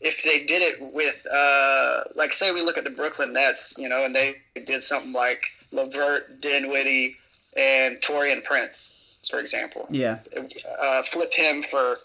if 0.00 0.22
they 0.22 0.44
did 0.44 0.62
it 0.62 0.92
with, 0.92 1.26
uh, 1.26 2.04
like 2.14 2.32
say 2.32 2.50
we 2.50 2.62
look 2.62 2.78
at 2.78 2.84
the 2.84 2.90
Brooklyn 2.90 3.32
Nets, 3.32 3.74
you 3.78 3.88
know, 3.88 4.04
and 4.04 4.14
they 4.14 4.36
did 4.66 4.84
something 4.84 5.12
like 5.12 5.42
LeVert, 5.72 6.40
Dinwiddie, 6.40 7.16
and 7.56 8.00
Taurean 8.00 8.44
Prince, 8.44 9.16
for 9.28 9.38
example. 9.38 9.86
Yeah. 9.90 10.18
Uh, 10.80 11.02
flip 11.02 11.32
him 11.32 11.62
for 11.62 11.98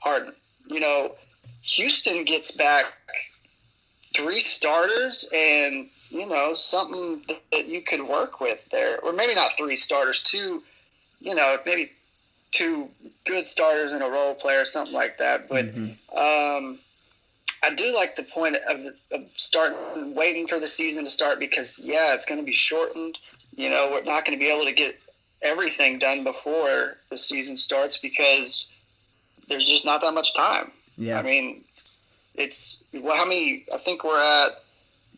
Harden. 0.00 0.32
You 0.66 0.80
know, 0.80 1.14
Houston 1.62 2.24
gets 2.24 2.52
back 2.52 2.86
three 4.14 4.40
starters 4.40 5.28
and 5.34 5.88
you 6.14 6.26
know, 6.26 6.54
something 6.54 7.22
that 7.50 7.66
you 7.66 7.82
could 7.82 8.06
work 8.06 8.40
with 8.40 8.60
there, 8.70 9.00
or 9.00 9.12
maybe 9.12 9.34
not 9.34 9.56
three 9.56 9.74
starters, 9.74 10.20
two, 10.20 10.62
you 11.20 11.34
know, 11.34 11.58
maybe 11.66 11.90
two 12.52 12.88
good 13.26 13.48
starters 13.48 13.90
and 13.90 14.00
a 14.00 14.06
role 14.06 14.34
player, 14.34 14.64
something 14.64 14.94
like 14.94 15.18
that. 15.18 15.48
But 15.48 15.74
mm-hmm. 15.74 16.16
um, 16.16 16.78
I 17.64 17.74
do 17.74 17.92
like 17.92 18.14
the 18.14 18.22
point 18.22 18.56
of, 18.68 18.94
of 19.10 19.24
starting, 19.34 20.14
waiting 20.14 20.46
for 20.46 20.60
the 20.60 20.68
season 20.68 21.02
to 21.02 21.10
start 21.10 21.40
because, 21.40 21.76
yeah, 21.78 22.14
it's 22.14 22.24
going 22.24 22.38
to 22.38 22.46
be 22.46 22.54
shortened. 22.54 23.18
You 23.56 23.70
know, 23.70 23.90
we're 23.90 24.04
not 24.04 24.24
going 24.24 24.38
to 24.38 24.42
be 24.42 24.50
able 24.50 24.66
to 24.66 24.72
get 24.72 24.96
everything 25.42 25.98
done 25.98 26.22
before 26.22 26.96
the 27.10 27.18
season 27.18 27.56
starts 27.56 27.96
because 27.96 28.68
there's 29.48 29.68
just 29.68 29.84
not 29.84 30.00
that 30.02 30.14
much 30.14 30.32
time. 30.36 30.70
Yeah. 30.96 31.18
I 31.18 31.22
mean, 31.22 31.64
it's 32.36 32.78
well, 32.92 33.16
how 33.16 33.24
many? 33.24 33.66
I 33.72 33.78
think 33.78 34.04
we're 34.04 34.20
at 34.20 34.63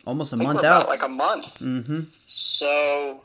almost 0.06 0.32
a 0.32 0.36
month 0.36 0.64
out. 0.64 0.88
like 0.88 1.02
a 1.02 1.08
month. 1.08 1.58
Mm-hmm. 1.58 2.02
So 2.28 3.20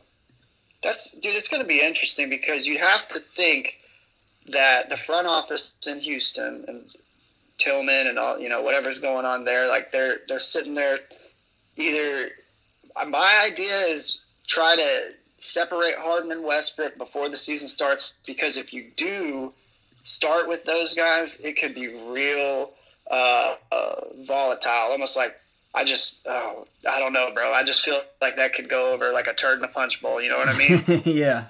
that's 0.84 1.12
dude. 1.12 1.36
It's 1.36 1.48
going 1.48 1.62
to 1.62 1.68
be 1.68 1.82
interesting 1.82 2.30
because 2.30 2.66
you 2.66 2.78
have 2.80 3.08
to 3.10 3.22
think 3.36 3.78
that 4.50 4.90
the 4.90 4.98
front 4.98 5.28
office 5.28 5.76
in 5.86 6.00
Houston 6.00 6.66
and 6.68 6.84
Tilman 7.58 8.08
and 8.08 8.18
all 8.18 8.40
you 8.40 8.50
know 8.50 8.62
whatever's 8.62 9.00
going 9.00 9.26
on 9.26 9.46
there, 9.46 9.68
like 9.70 9.92
they're 9.92 10.20
they're 10.28 10.40
sitting 10.40 10.74
there. 10.74 11.00
Either 11.78 12.30
my 13.08 13.42
idea 13.46 13.78
is 13.82 14.20
try 14.48 14.76
to 14.76 15.14
separate 15.38 15.96
Harden 15.98 16.32
and 16.32 16.44
Westbrook 16.44 16.98
before 16.98 17.30
the 17.30 17.36
season 17.36 17.68
starts 17.68 18.14
because 18.26 18.58
if 18.58 18.74
you 18.74 18.92
do 18.98 19.54
start 20.04 20.48
with 20.48 20.66
those 20.66 20.94
guys, 20.94 21.40
it 21.40 21.60
could 21.60 21.74
be 21.74 21.88
real 21.88 22.74
uh, 23.10 23.56
uh, 23.72 24.02
volatile, 24.26 24.92
almost 24.92 25.16
like 25.16 25.36
I 25.74 25.84
just, 25.84 26.20
oh, 26.26 26.68
I 26.90 27.00
don't 27.00 27.14
know, 27.14 27.32
bro. 27.34 27.54
I 27.54 27.64
just 27.64 27.84
feel 27.84 28.02
like 28.22 28.36
that 28.36 28.54
could 28.54 28.68
go 28.68 28.94
over 28.94 29.12
like 29.14 29.28
a 29.28 29.34
turd 29.34 29.60
in 29.60 29.64
a 29.64 29.70
punch 29.70 30.02
bowl. 30.02 30.22
You 30.22 30.30
know 30.30 30.38
what 30.38 30.50
I 30.50 30.58
mean? 30.58 31.02
yeah. 31.06 31.46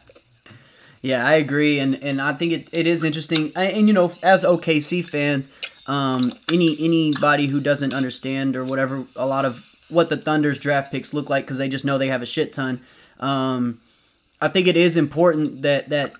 Yeah, 1.01 1.25
I 1.27 1.33
agree, 1.33 1.79
and 1.79 1.95
and 2.03 2.21
I 2.21 2.33
think 2.33 2.51
it, 2.53 2.69
it 2.71 2.85
is 2.85 3.03
interesting. 3.03 3.51
And, 3.55 3.73
and 3.73 3.87
you 3.87 3.93
know, 3.93 4.13
as 4.21 4.43
OKC 4.43 5.03
fans, 5.03 5.47
um, 5.87 6.37
any 6.51 6.77
anybody 6.79 7.47
who 7.47 7.59
doesn't 7.59 7.93
understand 7.93 8.55
or 8.55 8.63
whatever, 8.63 9.05
a 9.15 9.25
lot 9.25 9.43
of 9.43 9.63
what 9.89 10.09
the 10.09 10.17
Thunder's 10.17 10.59
draft 10.59 10.91
picks 10.91 11.11
look 11.11 11.27
like 11.27 11.45
because 11.45 11.57
they 11.57 11.67
just 11.67 11.85
know 11.85 11.97
they 11.97 12.09
have 12.09 12.21
a 12.21 12.27
shit 12.27 12.53
ton. 12.53 12.81
Um, 13.19 13.81
I 14.39 14.47
think 14.47 14.67
it 14.67 14.77
is 14.77 14.95
important 14.95 15.63
that 15.63 15.89
that 15.89 16.13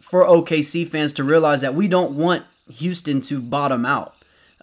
for 0.00 0.24
OKC 0.24 0.88
fans 0.88 1.12
to 1.14 1.24
realize 1.24 1.60
that 1.60 1.74
we 1.74 1.86
don't 1.86 2.12
want 2.12 2.44
Houston 2.70 3.20
to 3.22 3.40
bottom 3.40 3.84
out. 3.84 4.14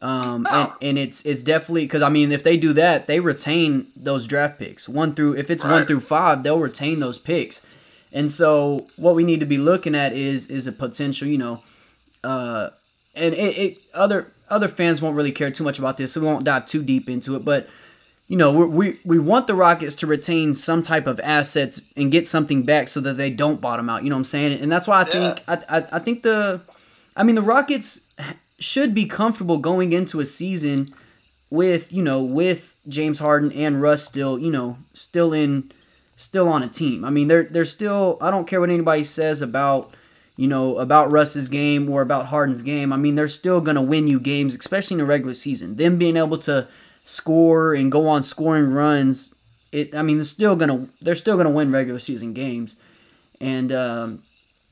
Um, 0.02 0.46
and, 0.50 0.72
and 0.82 1.00
it's 1.00 1.26
it's 1.26 1.42
definitely 1.42 1.86
because 1.86 2.02
I 2.02 2.10
mean 2.10 2.32
if 2.32 2.44
they 2.44 2.58
do 2.58 2.74
that 2.74 3.08
they 3.08 3.20
retain 3.20 3.88
those 3.96 4.28
draft 4.28 4.60
picks. 4.60 4.90
One 4.90 5.16
through 5.16 5.38
if 5.38 5.50
it's 5.50 5.64
right. 5.64 5.72
one 5.72 5.86
through 5.86 6.02
five 6.02 6.44
they'll 6.44 6.60
retain 6.60 7.00
those 7.00 7.18
picks, 7.18 7.62
and 8.12 8.30
so 8.30 8.88
what 8.98 9.16
we 9.16 9.24
need 9.24 9.40
to 9.40 9.46
be 9.46 9.58
looking 9.58 9.96
at 9.96 10.14
is 10.14 10.48
is 10.48 10.68
a 10.68 10.74
potential 10.74 11.28
you 11.28 11.38
know, 11.38 11.64
uh, 12.24 12.72
and 13.14 13.34
it, 13.34 13.58
it 13.58 13.78
other 13.94 14.34
other 14.50 14.68
fans 14.68 15.02
won't 15.02 15.16
really 15.16 15.32
care 15.32 15.50
too 15.50 15.64
much 15.64 15.80
about 15.80 15.98
this 15.98 16.14
so 16.14 16.22
we 16.22 16.28
won't 16.28 16.44
dive 16.44 16.66
too 16.66 16.84
deep 16.84 17.10
into 17.10 17.36
it 17.36 17.44
but 17.44 17.68
you 18.28 18.38
know 18.38 18.52
we 18.52 18.66
we 18.66 19.00
we 19.06 19.20
want 19.20 19.48
the 19.48 19.56
Rockets 19.56 19.96
to 19.98 20.08
retain 20.08 20.54
some 20.54 20.82
type 20.82 21.08
of 21.08 21.20
assets 21.22 21.82
and 21.96 22.12
get 22.12 22.28
something 22.28 22.64
back 22.64 22.90
so 22.90 23.00
that 23.00 23.18
they 23.18 23.30
don't 23.30 23.62
bottom 23.62 23.90
out 23.90 24.04
you 24.04 24.10
know 24.10 24.16
what 24.16 24.20
I'm 24.20 24.26
saying? 24.26 24.60
And 24.60 24.72
that's 24.72 24.88
why 24.88 25.02
I 25.02 25.04
think 25.06 25.42
I, 25.48 25.62
I 25.70 25.86
I 25.94 26.00
think 26.00 26.24
the 26.24 26.62
I 27.16 27.24
mean 27.24 27.36
the 27.36 27.42
Rockets 27.42 28.02
should 28.66 28.94
be 28.96 29.06
comfortable 29.06 29.60
going 29.60 29.94
into 29.94 30.20
a 30.20 30.26
season 30.26 30.94
with 31.50 31.94
you 31.94 32.04
know 32.04 32.24
with 32.24 32.76
James 32.88 33.20
Harden 33.20 33.52
and 33.52 33.82
Russ 33.82 34.04
still 34.04 34.40
you 34.40 34.52
know 34.52 34.78
still 34.94 35.32
in 35.32 35.72
still 36.16 36.50
on 36.50 36.64
a 36.64 36.68
team. 36.68 37.06
I 37.06 37.10
mean 37.10 37.28
they're 37.28 37.44
they're 37.44 37.66
still 37.66 38.18
I 38.20 38.32
don't 38.32 38.48
care 38.48 38.60
what 38.60 38.70
anybody 38.70 39.04
says 39.04 39.42
about 39.42 39.94
you 40.36 40.48
know 40.48 40.80
about 40.80 41.12
Russ's 41.12 41.48
game 41.48 41.90
or 41.90 42.02
about 42.02 42.28
Harden's 42.28 42.62
game. 42.62 42.92
I 42.92 42.98
mean 42.98 43.16
they're 43.16 43.28
still 43.28 43.62
gonna 43.62 43.82
win 43.82 44.08
you 44.08 44.20
games, 44.20 44.56
especially 44.56 44.96
in 44.96 45.00
the 45.00 45.06
regular 45.06 45.36
season. 45.36 45.76
Them 45.76 45.98
being 45.98 46.18
able 46.18 46.40
to 46.40 46.68
score 47.04 47.74
and 47.76 47.92
go 47.92 48.08
on 48.08 48.24
scoring 48.24 48.72
runs, 48.72 49.34
it 49.72 49.94
I 49.96 50.02
mean 50.02 50.18
they're 50.18 50.26
still 50.26 50.56
gonna 50.56 50.88
they're 51.02 51.16
still 51.16 51.38
gonna 51.38 51.52
win 51.52 51.72
regular 51.72 52.00
season 52.00 52.34
games, 52.34 52.76
and 53.40 53.72
um, 53.72 54.24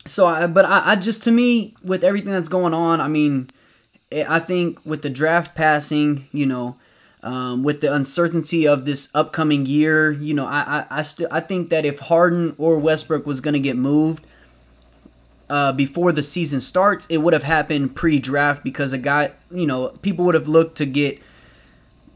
so 0.06 0.26
I, 0.28 0.48
but 0.48 0.66
I, 0.66 0.92
I 0.92 0.96
just 0.96 1.24
to 1.24 1.32
me 1.32 1.76
with 1.84 2.04
everything 2.04 2.34
that's 2.34 2.50
going 2.50 2.74
on, 2.74 3.00
I 3.00 3.08
mean, 3.08 3.50
I 4.14 4.40
think 4.40 4.80
with 4.86 5.02
the 5.02 5.10
draft 5.10 5.56
passing, 5.56 6.28
you 6.32 6.46
know, 6.46 6.78
um, 7.24 7.64
with 7.64 7.82
the 7.82 7.94
uncertainty 7.94 8.68
of 8.68 8.86
this 8.86 9.10
upcoming 9.16 9.66
year, 9.66 10.12
you 10.12 10.34
know, 10.34 10.46
I 10.46 10.86
I, 10.90 11.00
I 11.00 11.04
still 11.04 11.28
I 11.32 11.40
think 11.40 11.70
that 11.70 11.86
if 11.86 12.00
Harden 12.00 12.56
or 12.58 12.80
Westbrook 12.80 13.26
was 13.26 13.42
going 13.42 13.54
to 13.54 13.60
get 13.60 13.78
moved 13.78 14.26
uh, 15.50 15.72
before 15.72 16.12
the 16.12 16.24
season 16.24 16.60
starts, 16.60 17.06
it 17.08 17.18
would 17.18 17.34
have 17.34 17.44
happened 17.44 17.96
pre-draft 17.96 18.64
because 18.64 18.94
a 18.94 18.98
guy, 18.98 19.32
you 19.52 19.66
know, 19.66 19.90
people 20.02 20.26
would 20.26 20.36
have 20.36 20.48
looked 20.48 20.78
to 20.78 20.86
get 20.86 21.22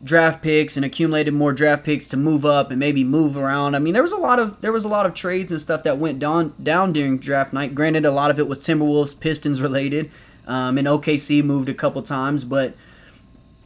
draft 0.03 0.43
picks 0.43 0.75
and 0.75 0.85
accumulated 0.85 1.33
more 1.33 1.53
draft 1.53 1.83
picks 1.83 2.07
to 2.07 2.17
move 2.17 2.45
up 2.45 2.69
and 2.69 2.79
maybe 2.79 3.03
move 3.03 3.35
around. 3.35 3.75
I 3.75 3.79
mean, 3.79 3.93
there 3.93 4.03
was 4.03 4.11
a 4.11 4.17
lot 4.17 4.39
of 4.39 4.61
there 4.61 4.71
was 4.71 4.83
a 4.83 4.87
lot 4.89 5.05
of 5.05 5.13
trades 5.13 5.51
and 5.51 5.61
stuff 5.61 5.83
that 5.83 5.97
went 5.97 6.19
down 6.19 6.53
down 6.61 6.93
during 6.93 7.17
draft 7.17 7.53
night. 7.53 7.73
Granted, 7.73 8.05
a 8.05 8.11
lot 8.11 8.29
of 8.31 8.39
it 8.39 8.47
was 8.47 8.59
Timberwolves, 8.59 9.19
Pistons 9.19 9.61
related, 9.61 10.11
um, 10.47 10.77
and 10.77 10.87
OKC 10.87 11.43
moved 11.43 11.69
a 11.69 11.73
couple 11.73 12.01
times, 12.01 12.43
but 12.43 12.75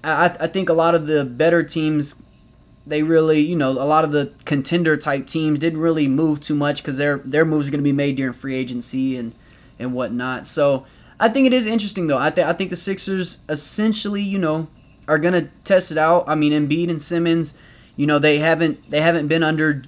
I, 0.04 0.36
I 0.40 0.48
think 0.48 0.68
a 0.70 0.74
lot 0.74 0.96
of 0.96 1.08
the 1.08 1.24
better 1.24 1.64
teams. 1.64 2.16
They 2.86 3.04
really, 3.04 3.40
you 3.40 3.56
know, 3.56 3.70
a 3.70 3.86
lot 3.86 4.04
of 4.04 4.12
the 4.12 4.34
contender 4.44 4.98
type 4.98 5.28
teams 5.28 5.60
didn't 5.60 5.80
really 5.80 6.08
move 6.08 6.40
too 6.40 6.56
much 6.56 6.82
because 6.82 6.98
their 6.98 7.20
their 7.20 7.46
moves 7.46 7.68
are 7.68 7.72
going 7.72 7.80
to 7.80 7.84
be 7.84 7.94
made 7.94 8.16
during 8.16 8.34
free 8.34 8.56
agency 8.56 9.16
and 9.16 9.34
and 9.78 9.94
whatnot. 9.94 10.48
So 10.48 10.86
I 11.20 11.30
think 11.30 11.46
it 11.46 11.54
is 11.54 11.68
interesting 11.68 12.08
though. 12.08 12.18
I 12.18 12.32
think 12.32 12.48
I 12.48 12.54
think 12.54 12.72
the 12.72 12.76
Sixers 12.76 13.38
essentially, 13.48 14.24
you 14.24 14.40
know, 14.40 14.68
are 15.08 15.20
gonna 15.20 15.50
test 15.64 15.92
it 15.92 15.98
out. 15.98 16.24
I 16.28 16.34
mean, 16.34 16.52
Embiid 16.52 16.90
and 16.90 17.00
Simmons, 17.00 17.54
you 17.96 18.08
know, 18.08 18.18
they 18.18 18.40
haven't 18.40 18.90
they 18.90 19.02
haven't 19.02 19.28
been 19.28 19.44
under 19.44 19.84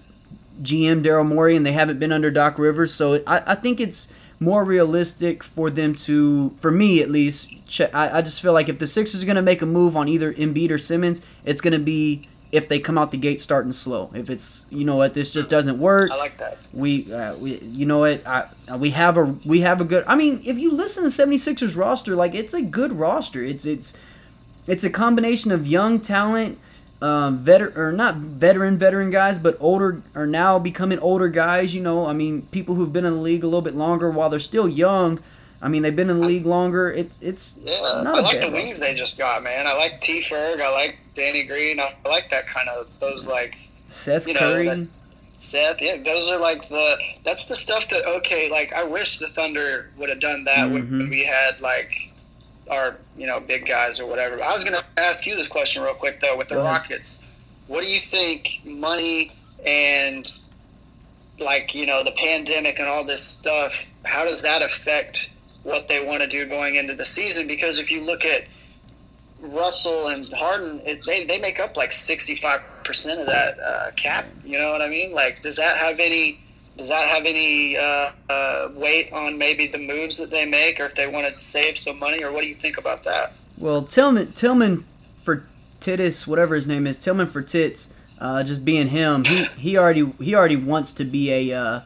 GM 0.61 1.03
Daryl 1.03 1.27
Morey 1.27 1.55
and 1.55 1.65
they 1.65 1.71
haven't 1.71 1.99
been 1.99 2.11
under 2.11 2.29
Doc 2.29 2.59
Rivers, 2.59 2.93
so 2.93 3.23
I, 3.25 3.41
I 3.47 3.55
think 3.55 3.79
it's 3.81 4.07
more 4.43 4.63
realistic 4.63 5.43
for 5.43 5.69
them 5.69 5.95
to, 5.95 6.51
for 6.57 6.71
me 6.71 7.01
at 7.01 7.09
least. 7.09 7.53
I, 7.93 8.19
I 8.19 8.21
just 8.21 8.41
feel 8.41 8.53
like 8.53 8.69
if 8.69 8.79
the 8.79 8.87
Sixers 8.87 9.23
are 9.23 9.25
gonna 9.25 9.41
make 9.41 9.61
a 9.61 9.65
move 9.65 9.95
on 9.95 10.07
either 10.07 10.33
Embiid 10.33 10.69
or 10.69 10.77
Simmons, 10.77 11.21
it's 11.45 11.61
gonna 11.61 11.79
be 11.79 12.27
if 12.53 12.69
they 12.69 12.77
come 12.77 12.99
out 12.99 13.09
the 13.09 13.17
gate 13.17 13.41
starting 13.41 13.71
slow. 13.71 14.11
If 14.13 14.29
it's 14.29 14.67
you 14.69 14.85
know 14.85 14.95
what 14.95 15.15
this 15.15 15.31
just 15.31 15.49
doesn't 15.49 15.79
work. 15.79 16.11
I 16.11 16.15
like 16.15 16.37
that. 16.37 16.59
We 16.71 17.11
uh, 17.11 17.35
we 17.35 17.59
you 17.59 17.87
know 17.87 17.99
what 17.99 18.25
I, 18.27 18.47
we 18.77 18.91
have 18.91 19.17
a 19.17 19.23
we 19.43 19.61
have 19.61 19.81
a 19.81 19.83
good. 19.83 20.03
I 20.07 20.15
mean, 20.15 20.39
if 20.45 20.59
you 20.59 20.71
listen 20.71 21.03
to 21.03 21.09
76ers 21.09 21.75
roster, 21.75 22.15
like 22.15 22.35
it's 22.35 22.53
a 22.53 22.61
good 22.61 22.93
roster. 22.93 23.43
It's 23.43 23.65
it's 23.65 23.97
it's 24.67 24.83
a 24.83 24.89
combination 24.91 25.51
of 25.51 25.65
young 25.65 25.99
talent, 25.99 26.59
um, 27.03 27.39
veteran 27.39 27.77
or 27.77 27.91
not 27.91 28.15
veteran 28.15 28.77
veteran 28.77 29.09
guys, 29.09 29.37
but 29.37 29.57
older 29.59 30.01
are 30.15 30.25
now 30.25 30.57
becoming 30.57 30.99
older 30.99 31.27
guys. 31.27 31.75
You 31.75 31.81
know, 31.81 32.05
I 32.05 32.13
mean, 32.13 32.43
people 32.51 32.75
who've 32.75 32.93
been 32.93 33.03
in 33.03 33.15
the 33.15 33.19
league 33.19 33.43
a 33.43 33.47
little 33.47 33.61
bit 33.61 33.75
longer 33.75 34.09
while 34.09 34.29
they're 34.29 34.39
still 34.39 34.69
young. 34.69 35.19
I 35.61 35.67
mean, 35.67 35.81
they've 35.81 35.95
been 35.95 36.09
in 36.09 36.21
the 36.21 36.25
league 36.25 36.45
longer. 36.45 36.91
It's 36.91 37.17
it's 37.19 37.57
yeah. 37.61 37.81
I 37.81 38.21
like 38.21 38.39
the 38.39 38.49
wings 38.49 38.79
they 38.79 38.95
just 38.95 39.17
got, 39.17 39.43
man. 39.43 39.67
I 39.67 39.73
like 39.73 39.99
T 39.99 40.21
Ferg. 40.21 40.61
I 40.61 40.69
like 40.69 40.97
Danny 41.13 41.43
Green. 41.43 41.81
I 41.81 41.93
like 42.05 42.31
that 42.31 42.47
kind 42.47 42.69
of 42.69 42.87
those 43.01 43.27
like 43.27 43.57
Seth 43.89 44.25
you 44.25 44.33
know, 44.33 44.39
Curry. 44.39 44.67
That, 44.67 44.87
Seth, 45.39 45.81
yeah, 45.81 45.97
those 46.01 46.31
are 46.31 46.39
like 46.39 46.69
the 46.69 46.97
that's 47.25 47.43
the 47.43 47.55
stuff 47.55 47.89
that 47.89 48.05
okay, 48.05 48.49
like 48.49 48.71
I 48.71 48.83
wish 48.83 49.19
the 49.19 49.27
Thunder 49.27 49.91
would 49.97 50.07
have 50.07 50.21
done 50.21 50.45
that 50.45 50.69
mm-hmm. 50.69 50.99
when 50.99 51.09
we 51.09 51.25
had 51.25 51.59
like 51.59 52.12
our 52.69 52.97
you 53.17 53.27
know 53.27 53.39
big 53.39 53.65
guys 53.65 53.99
or 53.99 54.05
whatever. 54.05 54.41
I 54.41 54.51
was 54.51 54.63
going 54.63 54.75
to 54.75 54.85
ask 54.97 55.25
you 55.25 55.35
this 55.35 55.47
question 55.47 55.81
real 55.83 55.93
quick 55.93 56.19
though 56.19 56.37
with 56.37 56.47
the 56.47 56.57
Rockets. 56.57 57.21
What 57.67 57.83
do 57.83 57.89
you 57.89 57.99
think 57.99 58.61
money 58.65 59.31
and 59.65 60.31
like 61.39 61.73
you 61.73 61.85
know 61.85 62.03
the 62.03 62.11
pandemic 62.11 62.79
and 62.79 62.87
all 62.87 63.03
this 63.03 63.21
stuff? 63.23 63.73
How 64.05 64.25
does 64.25 64.41
that 64.41 64.61
affect 64.61 65.29
what 65.63 65.87
they 65.87 66.05
want 66.05 66.21
to 66.21 66.27
do 66.27 66.45
going 66.45 66.75
into 66.75 66.93
the 66.93 67.05
season? 67.05 67.47
Because 67.47 67.79
if 67.79 67.89
you 67.89 68.01
look 68.01 68.25
at 68.25 68.45
Russell 69.41 70.07
and 70.07 70.31
Harden, 70.33 70.81
it, 70.85 71.03
they 71.05 71.25
they 71.25 71.39
make 71.39 71.59
up 71.59 71.75
like 71.75 71.91
sixty 71.91 72.35
five 72.35 72.61
percent 72.83 73.19
of 73.19 73.27
that 73.27 73.59
uh, 73.59 73.91
cap. 73.95 74.25
You 74.45 74.57
know 74.57 74.71
what 74.71 74.81
I 74.81 74.87
mean? 74.89 75.13
Like, 75.13 75.41
does 75.43 75.55
that 75.57 75.77
have 75.77 75.99
any 75.99 76.39
does 76.77 76.89
that 76.89 77.07
have 77.09 77.25
any 77.25 77.77
uh, 77.77 78.11
uh, 78.29 78.69
weight 78.73 79.11
on 79.13 79.37
maybe 79.37 79.67
the 79.67 79.77
moves 79.77 80.17
that 80.17 80.29
they 80.29 80.45
make, 80.45 80.79
or 80.79 80.85
if 80.85 80.95
they 80.95 81.07
want 81.07 81.27
to 81.27 81.39
save 81.39 81.77
some 81.77 81.99
money, 81.99 82.23
or 82.23 82.31
what 82.31 82.41
do 82.41 82.47
you 82.47 82.55
think 82.55 82.77
about 82.77 83.03
that? 83.03 83.33
Well, 83.57 83.83
Tilman, 83.83 84.33
Tilman 84.33 84.85
for 85.21 85.45
Titus, 85.79 86.25
whatever 86.25 86.55
his 86.55 86.65
name 86.65 86.87
is, 86.87 86.97
Tilman 86.97 87.27
for 87.27 87.41
Tits, 87.41 87.93
uh, 88.19 88.43
just 88.43 88.65
being 88.65 88.87
him, 88.87 89.25
he, 89.25 89.45
he 89.57 89.77
already 89.77 90.11
he 90.19 90.33
already 90.33 90.55
wants 90.55 90.91
to 90.93 91.03
be 91.03 91.31
a 91.31 91.57
uh, 91.57 91.81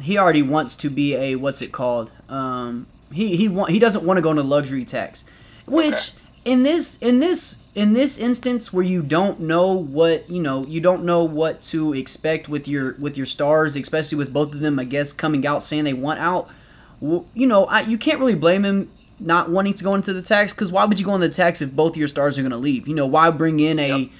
he 0.00 0.16
already 0.16 0.42
wants 0.42 0.76
to 0.76 0.90
be 0.90 1.14
a 1.14 1.36
what's 1.36 1.60
it 1.60 1.72
called? 1.72 2.10
Um, 2.28 2.86
he 3.12 3.36
he 3.36 3.48
want 3.48 3.70
he 3.70 3.78
doesn't 3.78 4.04
want 4.04 4.18
to 4.18 4.22
go 4.22 4.30
into 4.30 4.42
luxury 4.42 4.84
tax, 4.84 5.24
which 5.66 5.92
okay. 5.94 6.52
in 6.52 6.62
this 6.62 6.96
in 6.98 7.20
this 7.20 7.58
in 7.74 7.94
this 7.94 8.18
instance 8.18 8.72
where 8.72 8.84
you 8.84 9.02
don't 9.02 9.40
know 9.40 9.72
what 9.72 10.28
you 10.28 10.42
know 10.42 10.64
you 10.66 10.80
don't 10.80 11.04
know 11.04 11.24
what 11.24 11.62
to 11.62 11.94
expect 11.94 12.48
with 12.48 12.68
your 12.68 12.94
with 12.98 13.16
your 13.16 13.26
stars 13.26 13.76
especially 13.76 14.18
with 14.18 14.32
both 14.32 14.52
of 14.52 14.60
them 14.60 14.78
i 14.78 14.84
guess 14.84 15.12
coming 15.12 15.46
out 15.46 15.62
saying 15.62 15.84
they 15.84 15.94
want 15.94 16.20
out 16.20 16.48
well, 17.00 17.26
you 17.34 17.46
know 17.46 17.64
I, 17.64 17.80
you 17.80 17.98
can't 17.98 18.18
really 18.18 18.34
blame 18.34 18.64
him 18.64 18.90
not 19.18 19.50
wanting 19.50 19.74
to 19.74 19.84
go 19.84 19.94
into 19.94 20.12
the 20.12 20.22
tax 20.22 20.52
because 20.52 20.70
why 20.70 20.84
would 20.84 20.98
you 20.98 21.06
go 21.06 21.14
into 21.14 21.28
the 21.28 21.34
tax 21.34 21.62
if 21.62 21.72
both 21.72 21.92
of 21.92 21.96
your 21.96 22.08
stars 22.08 22.38
are 22.38 22.42
going 22.42 22.52
to 22.52 22.58
leave 22.58 22.86
you 22.86 22.94
know 22.94 23.06
why 23.06 23.30
bring 23.30 23.60
in 23.60 23.78
a 23.78 23.98
yep. 24.00 24.10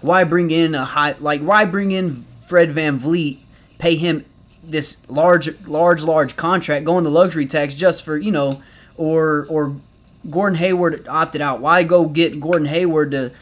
why 0.00 0.24
bring 0.24 0.50
in 0.50 0.74
a 0.74 0.84
high 0.84 1.14
like 1.20 1.40
why 1.42 1.64
bring 1.64 1.92
in 1.92 2.24
fred 2.46 2.72
van 2.72 2.98
VanVleet 2.98 3.38
pay 3.78 3.96
him 3.96 4.24
this 4.62 5.08
large 5.10 5.60
large 5.66 6.02
large 6.02 6.36
contract 6.36 6.86
go 6.86 6.96
in 6.96 7.04
the 7.04 7.10
luxury 7.10 7.44
tax 7.44 7.74
just 7.74 8.02
for 8.02 8.16
you 8.16 8.32
know 8.32 8.62
or 8.96 9.46
or 9.50 9.76
Gordon 10.30 10.58
Hayward 10.58 11.06
opted 11.08 11.40
out. 11.40 11.60
Why 11.60 11.82
go 11.82 12.06
get 12.06 12.40
Gordon 12.40 12.66
Hayward 12.66 13.10
to 13.12 13.32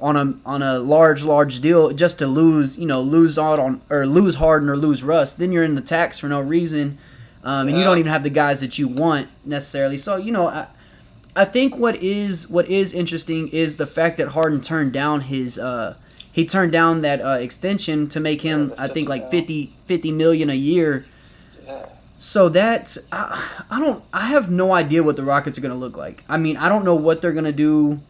on 0.00 0.16
a 0.16 0.34
on 0.46 0.62
a 0.62 0.78
large 0.78 1.24
large 1.24 1.60
deal 1.60 1.90
just 1.90 2.18
to 2.18 2.26
lose 2.26 2.78
you 2.78 2.86
know 2.86 3.00
lose 3.00 3.38
out 3.38 3.58
on 3.58 3.80
or 3.90 4.06
lose 4.06 4.36
Harden 4.36 4.68
or 4.68 4.76
lose 4.76 5.02
Russ? 5.02 5.32
Then 5.32 5.52
you're 5.52 5.64
in 5.64 5.74
the 5.74 5.80
tax 5.80 6.18
for 6.18 6.28
no 6.28 6.40
reason, 6.40 6.98
um, 7.44 7.68
and 7.68 7.76
you 7.76 7.84
don't 7.84 7.98
even 7.98 8.12
have 8.12 8.22
the 8.22 8.30
guys 8.30 8.60
that 8.60 8.78
you 8.78 8.88
want 8.88 9.28
necessarily. 9.44 9.96
So 9.96 10.16
you 10.16 10.32
know. 10.32 10.48
I, 10.48 10.68
I 11.36 11.44
think 11.44 11.76
what 11.76 12.02
is 12.02 12.48
what 12.48 12.66
is 12.68 12.92
interesting 12.92 13.46
is 13.48 13.76
the 13.76 13.86
fact 13.86 14.16
that 14.16 14.28
Harden 14.30 14.60
turned 14.60 14.92
down 14.92 15.20
his 15.20 15.56
uh, 15.56 15.94
he 16.32 16.44
turned 16.44 16.72
down 16.72 17.02
that 17.02 17.20
uh, 17.20 17.38
extension 17.40 18.08
to 18.08 18.18
make 18.18 18.42
him 18.42 18.74
I 18.76 18.88
think 18.88 19.08
like 19.08 19.30
50, 19.30 19.72
50 19.86 20.10
million 20.12 20.50
a 20.50 20.54
year 20.54 21.04
so 22.18 22.48
that's 22.48 22.98
I, 23.12 23.64
I 23.70 23.78
don't 23.78 24.04
I 24.12 24.26
have 24.26 24.50
no 24.50 24.72
idea 24.72 25.02
what 25.02 25.16
the 25.16 25.24
Rockets 25.24 25.56
are 25.56 25.60
going 25.60 25.72
to 25.72 25.78
look 25.78 25.96
like. 25.96 26.24
I 26.28 26.36
mean, 26.36 26.56
I 26.56 26.68
don't 26.68 26.84
know 26.84 26.96
what 26.96 27.22
they're 27.22 27.32
going 27.32 27.44
to 27.44 27.52
do 27.52 28.00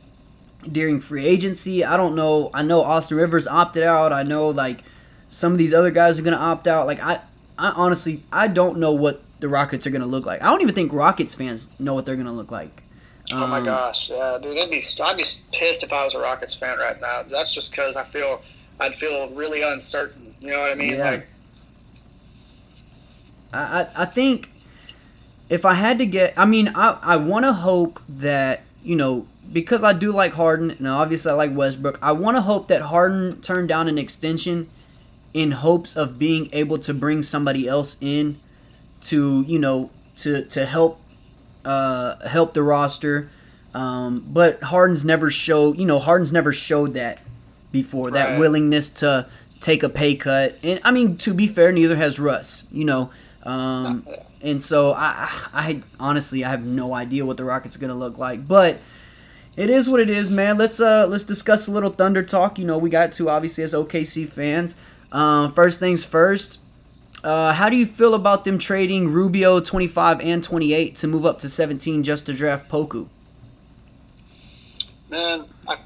during 0.70 1.00
free 1.00 1.26
agency. 1.26 1.84
I 1.84 1.96
don't 1.98 2.16
know. 2.16 2.50
I 2.54 2.62
know 2.62 2.80
Austin 2.80 3.18
Rivers 3.18 3.46
opted 3.46 3.82
out. 3.82 4.12
I 4.12 4.22
know 4.22 4.48
like 4.48 4.82
some 5.28 5.52
of 5.52 5.58
these 5.58 5.74
other 5.74 5.90
guys 5.90 6.18
are 6.18 6.22
going 6.22 6.36
to 6.36 6.42
opt 6.42 6.66
out. 6.66 6.86
Like 6.86 7.00
I 7.00 7.20
I 7.58 7.70
honestly 7.70 8.22
I 8.32 8.48
don't 8.48 8.78
know 8.78 8.92
what 8.92 9.22
the 9.40 9.48
Rockets 9.48 9.86
are 9.86 9.90
going 9.90 10.00
to 10.00 10.08
look 10.08 10.24
like. 10.24 10.42
I 10.42 10.46
don't 10.46 10.62
even 10.62 10.74
think 10.74 10.92
Rockets 10.92 11.34
fans 11.34 11.68
know 11.78 11.94
what 11.94 12.06
they're 12.06 12.16
going 12.16 12.26
to 12.26 12.32
look 12.32 12.50
like. 12.50 12.82
Um, 13.30 13.42
oh 13.42 13.46
my 13.46 13.58
um, 13.58 13.64
gosh, 13.66 14.08
yeah, 14.08 14.38
dude, 14.40 14.56
I'd 14.56 14.70
be 14.70 14.82
I'd 15.02 15.16
be 15.18 15.24
pissed 15.52 15.82
if 15.82 15.92
I 15.92 16.02
was 16.02 16.14
a 16.14 16.18
Rockets 16.18 16.54
fan 16.54 16.78
right 16.78 16.98
now. 16.98 17.24
That's 17.24 17.52
just 17.52 17.72
because 17.72 17.94
I 17.94 18.04
feel 18.04 18.40
I'd 18.80 18.94
feel 18.94 19.28
really 19.28 19.60
uncertain. 19.60 20.34
You 20.40 20.52
know 20.52 20.60
what 20.60 20.72
I 20.72 20.74
mean? 20.76 20.94
Yeah. 20.94 21.10
Like 21.10 21.28
I, 23.52 23.86
I, 23.94 24.04
think 24.04 24.50
if 25.48 25.64
I 25.64 25.74
had 25.74 25.98
to 25.98 26.06
get, 26.06 26.34
I 26.36 26.44
mean, 26.44 26.68
I, 26.74 26.98
I 27.02 27.16
want 27.16 27.44
to 27.44 27.52
hope 27.52 28.00
that, 28.08 28.62
you 28.82 28.96
know, 28.96 29.26
because 29.52 29.82
I 29.82 29.92
do 29.92 30.12
like 30.12 30.34
Harden, 30.34 30.72
and 30.72 30.86
obviously 30.86 31.32
I 31.32 31.34
like 31.34 31.54
Westbrook, 31.54 31.98
I 32.02 32.12
want 32.12 32.36
to 32.36 32.42
hope 32.42 32.68
that 32.68 32.82
Harden 32.82 33.40
turned 33.40 33.68
down 33.68 33.88
an 33.88 33.96
extension 33.96 34.68
in 35.32 35.52
hopes 35.52 35.96
of 35.96 36.18
being 36.18 36.48
able 36.52 36.78
to 36.78 36.92
bring 36.92 37.22
somebody 37.22 37.66
else 37.66 37.96
in 38.00 38.38
to, 39.02 39.42
you 39.42 39.58
know, 39.58 39.90
to, 40.16 40.44
to 40.44 40.66
help 40.66 41.00
uh, 41.64 42.26
help 42.28 42.54
the 42.54 42.62
roster. 42.62 43.30
Um, 43.74 44.26
but 44.28 44.62
Harden's 44.64 45.04
never 45.04 45.30
showed, 45.30 45.78
you 45.78 45.84
know, 45.84 45.98
Harden's 45.98 46.32
never 46.32 46.52
showed 46.52 46.94
that 46.94 47.20
before, 47.70 48.06
right. 48.06 48.14
that 48.14 48.38
willingness 48.38 48.88
to 48.90 49.28
take 49.60 49.82
a 49.82 49.88
pay 49.88 50.14
cut. 50.14 50.58
And 50.62 50.80
I 50.84 50.90
mean, 50.90 51.16
to 51.18 51.34
be 51.34 51.46
fair, 51.46 51.70
neither 51.72 51.96
has 51.96 52.18
Russ, 52.18 52.66
you 52.72 52.84
know. 52.84 53.10
Um, 53.48 54.06
and 54.42 54.62
so 54.62 54.92
I, 54.92 55.30
I 55.54 55.82
honestly 55.98 56.44
I 56.44 56.50
have 56.50 56.64
no 56.64 56.92
idea 56.94 57.24
what 57.24 57.38
the 57.38 57.44
Rockets 57.44 57.76
are 57.76 57.78
gonna 57.78 57.94
look 57.94 58.18
like, 58.18 58.46
but 58.46 58.78
it 59.56 59.70
is 59.70 59.88
what 59.88 60.00
it 60.00 60.10
is, 60.10 60.28
man. 60.28 60.58
Let's 60.58 60.80
uh 60.80 61.06
let's 61.08 61.24
discuss 61.24 61.66
a 61.66 61.70
little 61.70 61.90
Thunder 61.90 62.22
talk. 62.22 62.58
You 62.58 62.66
know, 62.66 62.76
we 62.76 62.90
got 62.90 63.12
to 63.12 63.30
obviously 63.30 63.64
as 63.64 63.72
OKC 63.72 64.28
fans. 64.28 64.76
Uh, 65.10 65.48
first 65.50 65.78
things 65.78 66.04
first. 66.04 66.60
Uh, 67.24 67.52
how 67.54 67.68
do 67.68 67.76
you 67.76 67.86
feel 67.86 68.14
about 68.14 68.44
them 68.44 68.58
trading 68.58 69.08
Rubio 69.08 69.60
25 69.60 70.20
and 70.20 70.44
28 70.44 70.94
to 70.96 71.06
move 71.08 71.26
up 71.26 71.40
to 71.40 71.48
17 71.48 72.04
just 72.04 72.26
to 72.26 72.32
draft 72.32 72.70
Poku? 72.70 73.08
Man, 75.10 75.46
I, 75.66 75.78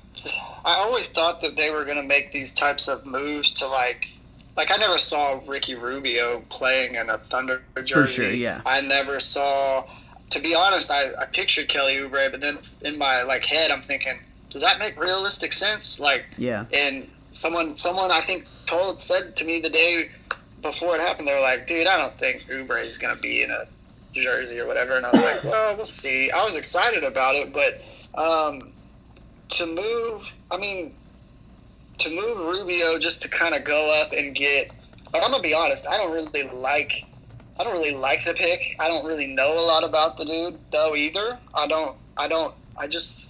I 0.64 0.75
always 0.81 1.07
thought 1.07 1.40
that 1.40 1.57
they 1.57 1.70
were 1.70 1.85
going 1.85 1.96
to 1.96 2.03
make 2.03 2.33
these 2.33 2.53
types 2.53 2.87
of 2.88 3.07
moves 3.07 3.51
to 3.53 3.66
like 3.66 4.09
like 4.56 4.70
I 4.70 4.76
never 4.76 4.98
saw 4.98 5.40
Ricky 5.46 5.74
Rubio 5.74 6.40
playing 6.50 6.94
in 6.96 7.08
a 7.10 7.18
Thunder 7.18 7.62
jersey. 7.76 7.94
For 7.94 8.06
sure, 8.06 8.30
yeah. 8.32 8.60
I 8.66 8.80
never 8.80 9.20
saw. 9.20 9.84
To 10.30 10.40
be 10.40 10.54
honest, 10.54 10.90
I, 10.90 11.12
I 11.14 11.26
pictured 11.26 11.68
Kelly 11.68 11.96
Oubre, 11.96 12.30
but 12.30 12.40
then 12.40 12.58
in 12.82 12.96
my 12.98 13.22
like 13.22 13.44
head, 13.44 13.70
I'm 13.70 13.82
thinking, 13.82 14.18
does 14.50 14.62
that 14.62 14.78
make 14.78 14.98
realistic 14.98 15.52
sense? 15.52 16.00
Like, 16.00 16.24
Yeah. 16.38 16.64
and 16.72 17.08
someone 17.32 17.76
someone 17.76 18.10
I 18.10 18.20
think 18.22 18.46
told 18.66 19.02
said 19.02 19.36
to 19.36 19.44
me 19.44 19.60
the 19.60 19.70
day 19.70 20.10
before 20.62 20.94
it 20.96 21.00
happened, 21.00 21.28
they 21.28 21.34
were 21.34 21.40
like, 21.40 21.66
dude, 21.66 21.86
I 21.86 21.96
don't 21.98 22.18
think 22.18 22.46
Oubre 22.48 22.82
is 22.84 22.96
gonna 22.98 23.16
be 23.16 23.42
in 23.42 23.50
a 23.50 23.66
jersey 24.14 24.58
or 24.58 24.66
whatever, 24.66 24.94
and 24.96 25.04
I 25.06 25.10
was 25.10 25.20
like, 25.20 25.44
well, 25.52 25.76
we'll 25.76 25.84
see. 25.86 26.30
I 26.30 26.44
was 26.44 26.56
excited 26.56 27.04
about 27.04 27.34
it, 27.34 27.52
but 27.52 27.82
um, 28.14 28.72
to 29.50 29.66
move, 29.66 30.30
I 30.50 30.56
mean, 30.58 30.94
to 31.98 32.11
move 32.11 32.38
Rubio 32.38 32.98
just 32.98 33.22
to 33.22 33.28
kind 33.28 33.55
of 33.55 33.64
go 33.64 33.90
up 34.00 34.12
and 34.12 34.35
get. 34.35 34.72
But 35.11 35.22
I'm 35.22 35.31
gonna 35.31 35.42
be 35.42 35.55
honest, 35.55 35.87
I 35.87 35.96
don't 35.96 36.12
really 36.12 36.42
like. 36.48 37.05
I 37.59 37.64
don't 37.64 37.74
really 37.74 37.94
like 37.94 38.24
the 38.24 38.35
pick. 38.35 38.76
I 38.78 38.88
don't 38.88 39.05
really 39.07 39.26
know 39.26 39.59
a 39.59 39.64
lot 39.64 39.85
about 39.85 40.16
the 40.16 40.24
dude 40.24 40.59
though 40.70 40.94
either. 40.94 41.38
I 41.55 41.66
don't. 41.66 41.96
I 42.16 42.28
don't. 42.28 42.55
I 42.76 42.87
just. 42.87 43.28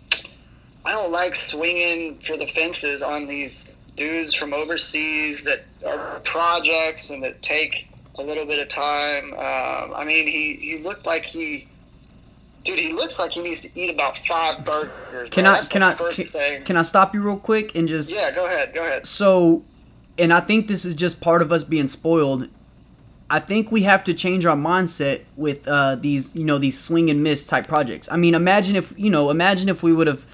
I 0.84 0.92
don't 0.92 1.12
like 1.12 1.34
swinging 1.34 2.18
for 2.18 2.36
the 2.36 2.46
fences 2.46 3.02
on 3.02 3.28
these 3.28 3.70
dudes 3.96 4.34
from 4.34 4.52
overseas 4.52 5.44
that 5.44 5.64
are 5.86 6.20
projects 6.20 7.10
and 7.10 7.22
that 7.22 7.42
take 7.42 7.88
a 8.16 8.22
little 8.22 8.44
bit 8.44 8.58
of 8.58 8.68
time. 8.68 9.32
Um, 9.34 9.94
I 9.94 10.04
mean, 10.04 10.26
he, 10.26 10.54
he 10.54 10.78
looked 10.78 11.06
like 11.06 11.24
he, 11.24 11.68
dude, 12.64 12.78
he 12.78 12.92
looks 12.92 13.18
like 13.18 13.32
he 13.32 13.42
needs 13.42 13.60
to 13.60 13.70
eat 13.80 13.90
about 13.90 14.18
five 14.26 14.64
burgers. 14.64 15.30
Can 15.30 15.44
bro. 15.44 15.52
I 15.52 15.56
That's 15.56 15.68
can 15.68 15.82
I 15.82 15.94
first 15.94 16.16
can, 16.16 16.26
thing. 16.28 16.64
can 16.64 16.76
I 16.76 16.82
stop 16.82 17.14
you 17.14 17.22
real 17.22 17.36
quick 17.36 17.74
and 17.74 17.88
just 17.88 18.14
yeah, 18.14 18.30
go 18.30 18.46
ahead, 18.46 18.74
go 18.74 18.82
ahead. 18.84 19.06
so 19.06 19.64
and 20.18 20.32
I 20.32 20.40
think 20.40 20.68
this 20.68 20.84
is 20.84 20.94
just 20.94 21.20
part 21.20 21.42
of 21.42 21.52
us 21.52 21.64
being 21.64 21.88
spoiled. 21.88 22.48
I 23.30 23.38
think 23.38 23.72
we 23.72 23.82
have 23.82 24.04
to 24.04 24.14
change 24.14 24.44
our 24.44 24.56
mindset 24.56 25.22
with 25.36 25.66
uh, 25.66 25.94
these, 25.96 26.36
you 26.36 26.44
know, 26.44 26.58
these 26.58 26.78
swing 26.78 27.08
and 27.08 27.22
miss 27.22 27.46
type 27.46 27.66
projects. 27.66 28.06
I 28.12 28.18
mean, 28.18 28.34
imagine 28.34 28.76
if, 28.76 28.92
you 28.98 29.08
know, 29.08 29.30
imagine 29.30 29.70
if 29.70 29.82
we 29.82 29.94
would 29.94 30.06
have, 30.06 30.26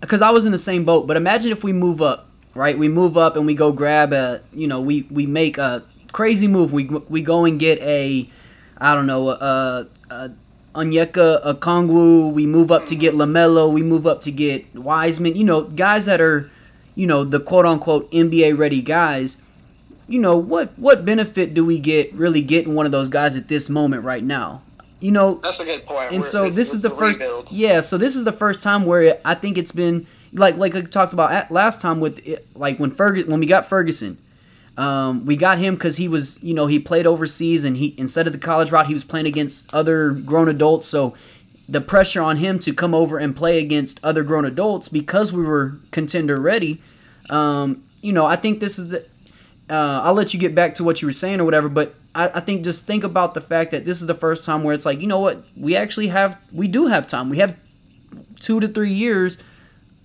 because 0.00 0.22
I 0.22 0.30
was 0.30 0.46
in 0.46 0.52
the 0.52 0.58
same 0.58 0.84
boat. 0.86 1.06
But 1.06 1.18
imagine 1.18 1.52
if 1.52 1.62
we 1.62 1.74
move 1.74 2.00
up, 2.00 2.30
right? 2.54 2.78
We 2.78 2.88
move 2.88 3.18
up 3.18 3.36
and 3.36 3.44
we 3.44 3.54
go 3.54 3.72
grab 3.72 4.14
a, 4.14 4.40
you 4.54 4.66
know, 4.66 4.80
we 4.80 5.06
we 5.10 5.26
make 5.26 5.58
a 5.58 5.84
crazy 6.12 6.48
move. 6.48 6.72
We 6.72 6.84
we 6.84 7.20
go 7.20 7.44
and 7.44 7.60
get 7.60 7.78
a, 7.80 8.26
I 8.78 8.94
don't 8.94 9.06
know, 9.06 9.28
a, 9.28 9.86
a 10.08 10.30
Onyeka, 10.76 11.42
Okongwu. 11.44 12.32
We 12.32 12.46
move 12.46 12.70
up 12.70 12.86
to 12.86 12.94
get 12.96 13.14
Lamelo. 13.14 13.72
We 13.72 13.82
move 13.82 14.06
up 14.06 14.20
to 14.22 14.30
get 14.32 14.72
Wiseman. 14.74 15.34
You 15.36 15.44
know, 15.44 15.64
guys 15.64 16.06
that 16.06 16.20
are, 16.20 16.50
you 16.94 17.06
know, 17.06 17.24
the 17.24 17.40
quote 17.40 17.66
unquote 17.66 18.10
NBA 18.12 18.56
ready 18.56 18.82
guys 18.82 19.38
you 20.08 20.20
know 20.20 20.36
what 20.36 20.70
what 20.78 21.04
benefit 21.04 21.52
do 21.52 21.64
we 21.66 21.80
get 21.80 22.14
really 22.14 22.40
getting 22.40 22.76
one 22.76 22.86
of 22.86 22.92
those 22.92 23.08
guys 23.08 23.34
at 23.34 23.48
this 23.48 23.68
moment 23.68 24.04
right 24.04 24.22
now 24.22 24.62
you 25.00 25.10
know 25.10 25.40
That's 25.42 25.58
a 25.58 25.64
good 25.64 25.84
point. 25.84 26.10
and 26.12 26.20
We're- 26.20 26.30
so 26.30 26.48
this 26.48 26.72
is 26.72 26.80
the 26.80 26.90
first 26.90 27.18
rebuild. 27.18 27.48
yeah 27.50 27.80
so 27.80 27.98
this 27.98 28.14
is 28.14 28.22
the 28.22 28.30
first 28.30 28.62
time 28.62 28.84
where 28.84 29.18
i 29.24 29.34
think 29.34 29.58
it's 29.58 29.72
been 29.72 30.06
like 30.32 30.56
like 30.58 30.76
i 30.76 30.82
talked 30.82 31.12
about 31.12 31.32
at 31.32 31.50
last 31.50 31.80
time 31.80 31.98
with 31.98 32.24
it, 32.24 32.46
like 32.54 32.78
when 32.78 32.92
ferguson 32.92 33.32
when 33.32 33.40
we 33.40 33.46
got 33.46 33.68
ferguson 33.68 34.16
um, 34.76 35.24
we 35.24 35.36
got 35.36 35.58
him 35.58 35.74
because 35.74 35.96
he 35.96 36.08
was 36.08 36.42
you 36.42 36.54
know 36.54 36.66
he 36.66 36.78
played 36.78 37.06
overseas 37.06 37.64
and 37.64 37.76
he 37.76 37.94
instead 37.98 38.26
of 38.26 38.32
the 38.32 38.38
college 38.38 38.70
route 38.70 38.86
he 38.86 38.94
was 38.94 39.04
playing 39.04 39.26
against 39.26 39.72
other 39.74 40.10
grown 40.10 40.48
adults 40.48 40.88
so 40.88 41.14
the 41.68 41.80
pressure 41.80 42.22
on 42.22 42.36
him 42.36 42.58
to 42.60 42.72
come 42.72 42.94
over 42.94 43.18
and 43.18 43.34
play 43.34 43.58
against 43.58 43.98
other 44.04 44.22
grown 44.22 44.44
adults 44.44 44.88
because 44.88 45.32
we 45.32 45.42
were 45.42 45.78
contender 45.90 46.40
ready 46.40 46.80
um, 47.30 47.84
you 48.00 48.12
know 48.12 48.26
i 48.26 48.36
think 48.36 48.60
this 48.60 48.78
is 48.78 48.88
the 48.88 49.04
uh, 49.68 50.00
I'll 50.04 50.14
let 50.14 50.32
you 50.32 50.38
get 50.40 50.54
back 50.54 50.74
to 50.74 50.84
what 50.84 51.02
you 51.02 51.08
were 51.08 51.12
saying 51.12 51.40
or 51.40 51.44
whatever, 51.44 51.68
but 51.68 51.94
I, 52.14 52.28
I 52.34 52.40
think 52.40 52.64
just 52.64 52.84
think 52.84 53.02
about 53.02 53.34
the 53.34 53.40
fact 53.40 53.72
that 53.72 53.84
this 53.84 54.00
is 54.00 54.06
the 54.06 54.14
first 54.14 54.44
time 54.44 54.62
where 54.62 54.74
it's 54.74 54.86
like, 54.86 55.00
you 55.00 55.06
know 55.06 55.18
what, 55.18 55.44
we 55.56 55.74
actually 55.74 56.08
have, 56.08 56.38
we 56.52 56.68
do 56.68 56.86
have 56.86 57.06
time. 57.06 57.28
We 57.28 57.38
have 57.38 57.56
two 58.38 58.60
to 58.60 58.68
three 58.68 58.92
years 58.92 59.38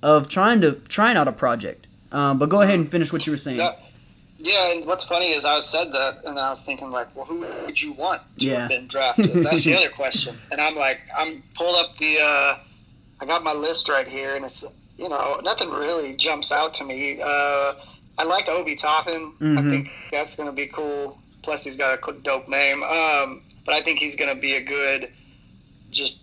of 0.01 0.27
trying 0.27 0.61
to 0.61 0.73
trying 0.89 1.15
out 1.15 1.27
a 1.27 1.31
project. 1.31 1.85
Um, 2.11 2.39
but 2.39 2.49
go 2.49 2.61
ahead 2.61 2.75
and 2.75 2.89
finish 2.89 3.13
what 3.13 3.27
you 3.27 3.31
were 3.31 3.37
saying. 3.37 3.57
Yeah, 4.43 4.71
and 4.71 4.85
what's 4.87 5.03
funny 5.03 5.31
is 5.33 5.45
I 5.45 5.59
said 5.59 5.93
that, 5.93 6.23
and 6.25 6.39
I 6.39 6.49
was 6.49 6.61
thinking 6.61 6.89
like, 6.89 7.15
well, 7.15 7.25
who 7.25 7.45
would 7.65 7.79
you 7.79 7.93
want 7.93 8.21
to 8.39 8.45
Yeah. 8.45 8.59
have 8.61 8.69
been 8.69 8.87
drafted? 8.87 9.33
That's 9.43 9.63
the 9.63 9.75
other 9.77 9.89
question. 9.89 10.35
And 10.51 10.59
I'm 10.59 10.75
like, 10.75 10.99
I'm 11.15 11.43
pulled 11.55 11.75
up 11.75 11.93
the, 11.97 12.19
uh, 12.19 12.57
I 13.19 13.25
got 13.25 13.43
my 13.43 13.53
list 13.53 13.87
right 13.87 14.07
here, 14.07 14.35
and 14.35 14.43
it's, 14.43 14.63
you 14.97 15.09
know, 15.09 15.39
nothing 15.43 15.69
really 15.69 16.15
jumps 16.15 16.51
out 16.51 16.73
to 16.75 16.83
me. 16.83 17.21
Uh, 17.21 17.73
I 18.17 18.23
liked 18.23 18.49
Obi 18.49 18.75
Toppin. 18.75 19.33
I 19.39 19.43
Mhm. 19.43 19.69
think 19.69 19.89
that's 20.11 20.35
going 20.35 20.47
to 20.49 20.53
be 20.55 20.65
cool. 20.67 21.19
Plus, 21.43 21.63
he's 21.63 21.77
got 21.77 21.93
a 22.07 22.11
dope 22.13 22.47
name. 22.47 22.83
Um, 22.83 23.43
but 23.65 23.75
I 23.75 23.81
think 23.81 23.99
he's 23.99 24.15
going 24.15 24.33
to 24.35 24.39
be 24.41 24.55
a 24.55 24.61
good, 24.61 25.11
just 25.91 26.19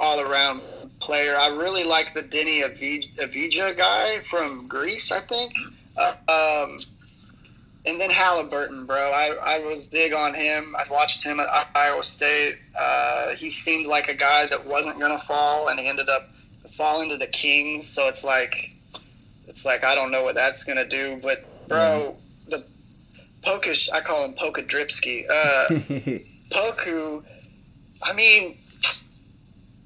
all 0.00 0.20
around 0.20 0.62
player. 1.00 1.36
I 1.38 1.48
really 1.48 1.84
like 1.84 2.14
the 2.14 2.22
Deni 2.22 2.62
Avij- 2.62 3.14
Avija 3.16 3.76
guy 3.76 4.20
from 4.20 4.68
Greece, 4.68 5.12
I 5.12 5.20
think. 5.20 5.52
Uh, 5.96 6.14
um, 6.28 6.80
and 7.84 8.00
then 8.00 8.10
Halliburton, 8.10 8.86
bro. 8.86 9.10
I, 9.12 9.56
I 9.56 9.58
was 9.60 9.86
big 9.86 10.12
on 10.12 10.34
him. 10.34 10.74
I 10.76 10.84
watched 10.90 11.22
him 11.24 11.40
at 11.40 11.48
Iowa 11.74 12.02
State. 12.02 12.56
Uh, 12.78 13.34
he 13.34 13.48
seemed 13.48 13.86
like 13.86 14.08
a 14.08 14.14
guy 14.14 14.46
that 14.46 14.66
wasn't 14.66 14.98
going 14.98 15.12
to 15.12 15.24
fall, 15.24 15.68
and 15.68 15.78
he 15.78 15.86
ended 15.86 16.08
up 16.08 16.28
falling 16.72 17.10
to 17.10 17.16
the 17.16 17.26
Kings. 17.26 17.86
So 17.86 18.08
it's 18.08 18.24
like, 18.24 18.72
it's 19.46 19.64
like 19.64 19.84
I 19.84 19.94
don't 19.94 20.10
know 20.10 20.22
what 20.24 20.34
that's 20.34 20.64
going 20.64 20.76
to 20.76 20.88
do. 20.88 21.18
But 21.22 21.44
bro, 21.68 22.16
the 22.48 22.64
Pokish, 23.42 23.88
I 23.92 24.00
call 24.00 24.24
him 24.24 24.34
Poka 24.34 24.66
Dripsky. 24.66 25.28
Uh, 25.28 25.68
Poku, 26.50 27.22
I 28.02 28.12
mean, 28.12 28.58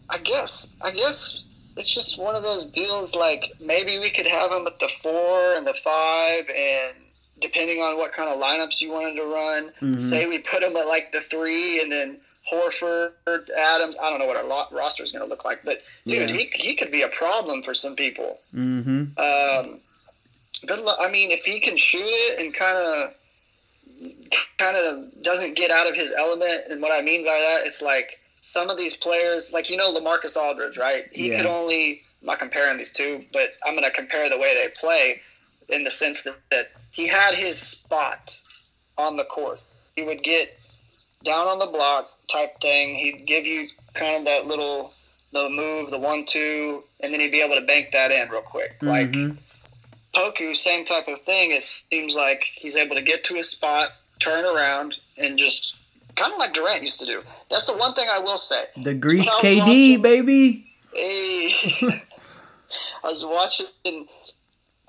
I 0.09 0.19
guess, 0.19 0.73
I 0.83 0.91
guess 0.91 1.43
it's 1.77 1.93
just 1.93 2.19
one 2.19 2.35
of 2.35 2.43
those 2.43 2.67
deals. 2.67 3.15
Like 3.15 3.53
maybe 3.61 3.99
we 3.99 4.11
could 4.11 4.27
have 4.27 4.51
him 4.51 4.67
at 4.67 4.79
the 4.79 4.89
four 5.03 5.55
and 5.55 5.67
the 5.67 5.75
five, 5.75 6.49
and 6.49 6.97
depending 7.43 7.83
on 7.83 7.97
what 7.99 8.13
kind 8.13 8.31
of 8.31 8.41
lineups 8.41 8.81
you 8.81 8.91
wanted 8.91 9.17
to 9.17 9.25
run, 9.25 9.73
Mhm. 9.83 10.03
say 10.03 10.27
we 10.27 10.39
put 10.39 10.63
him 10.63 10.77
at 10.77 10.87
like 10.87 11.13
the 11.13 11.21
three, 11.21 11.81
and 11.83 11.93
then 11.93 12.21
Horford, 12.51 13.13
Adams. 13.57 13.97
I 14.03 14.11
don't 14.11 14.19
know 14.19 14.27
what 14.27 14.37
our 14.37 14.45
lo- 14.45 14.67
roster 14.73 15.03
is 15.03 15.13
going 15.13 15.23
to 15.25 15.29
look 15.29 15.45
like, 15.45 15.63
but 15.65 15.83
dude, 16.07 16.31
Yeah. 16.31 16.37
he 16.37 16.51
he 16.55 16.75
could 16.75 16.91
be 16.91 17.03
a 17.03 17.09
problem 17.09 17.63
for 17.63 17.75
some 17.75 17.95
people. 17.97 18.41
mm-hmm. 18.55 19.19
Um, 19.19 19.81
good 20.67 20.81
luck. 20.81 20.99
I 21.01 21.09
mean, 21.09 21.31
if 21.31 21.45
he 21.45 21.61
can 21.61 21.77
shoot 21.77 22.03
it 22.05 22.39
and 22.41 22.53
kind 22.55 22.77
of, 22.79 23.15
kind 24.59 24.77
of 24.77 25.23
doesn't 25.23 25.55
get 25.55 25.71
out 25.71 25.89
of 25.89 25.95
his 25.95 26.13
element, 26.13 26.65
and 26.71 26.81
what 26.83 26.93
I 26.93 27.03
mean 27.03 27.25
by 27.25 27.39
that, 27.39 27.67
it's 27.67 27.81
like 27.83 28.19
some 28.41 28.71
of 28.71 28.77
these 28.77 28.97
players, 28.97 29.53
like 29.53 29.71
you 29.71 29.77
know, 29.77 29.93
Lamarcus 29.93 30.37
Aldridge, 30.37 30.79
right? 30.79 31.07
He 31.13 31.31
Yeah. 31.31 31.39
could 31.39 31.47
only. 31.47 32.03
I'm 32.23 32.27
not 32.27 32.39
comparing 32.39 32.79
these 32.79 32.93
two, 32.93 33.25
but 33.33 33.55
I'm 33.67 33.73
going 33.75 33.83
to 33.83 33.91
compare 33.91 34.29
the 34.29 34.39
way 34.39 34.55
they 34.55 34.69
play, 34.69 35.21
in 35.73 35.85
the 35.85 35.91
sense 35.91 36.23
that, 36.23 36.37
that 36.51 36.71
he 36.91 37.07
had 37.09 37.35
his 37.35 37.59
spot 37.59 38.39
on 38.99 39.17
the 39.17 39.25
court. 39.25 39.61
He 39.97 40.03
would 40.03 40.23
get 40.23 40.59
down 41.25 41.47
on 41.49 41.59
the 41.59 41.67
block 41.67 42.11
type 42.31 42.61
thing. 42.61 42.95
He'd 42.95 43.27
give 43.27 43.47
you 43.47 43.69
kind 43.95 44.17
of 44.17 44.25
that 44.27 44.47
little 44.47 44.93
the 45.33 45.49
move, 45.49 45.91
the 45.91 45.99
one 45.99 46.27
two, 46.27 46.85
and 47.01 47.13
then 47.13 47.21
he'd 47.21 47.33
be 47.33 47.41
able 47.41 47.55
to 47.55 47.63
bank 47.63 47.89
that 47.93 48.11
in 48.13 48.29
real 48.29 48.43
quick. 48.43 48.77
Like 48.83 49.11
Mhm. 49.13 49.39
Poku, 50.15 50.55
same 50.55 50.85
type 50.85 51.09
of 51.09 51.23
thing. 51.23 51.53
It 51.53 51.63
seems 51.63 52.13
like 52.13 52.45
he's 52.55 52.77
able 52.77 52.97
to 52.97 53.03
get 53.03 53.25
to 53.25 53.35
his 53.35 53.49
spot, 53.49 53.93
turn 54.19 54.45
around, 54.45 54.97
and 55.17 55.39
just 55.39 55.75
kind 56.17 56.31
of 56.35 56.39
like 56.39 56.53
Durant 56.53 56.83
used 56.83 57.01
to 57.01 57.07
do. 57.07 57.23
That's 57.49 57.65
the 57.65 57.73
one 57.75 57.95
thing 57.95 58.09
I 58.13 58.19
will 58.19 58.37
say. 58.37 58.67
the 58.77 58.93
Grease 58.93 59.33
When 59.43 59.53
I 59.53 59.65
was 59.65 59.65
KD 59.65 59.97
watching- 59.97 60.03
baby. 60.03 60.75
Hey, 60.93 61.55
I 63.05 63.09
was 63.09 63.25
watching. 63.25 63.67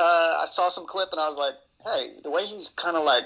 Uh, 0.04 0.42
I 0.42 0.46
saw 0.48 0.70
some 0.70 0.86
clip, 0.86 1.10
and 1.12 1.22
I 1.22 1.30
was 1.30 1.38
like, 1.38 1.56
"Hey, 1.84 2.13
the 2.24 2.30
way 2.30 2.46
he's 2.46 2.70
kind 2.70 2.98
of 2.98 3.04
like 3.04 3.24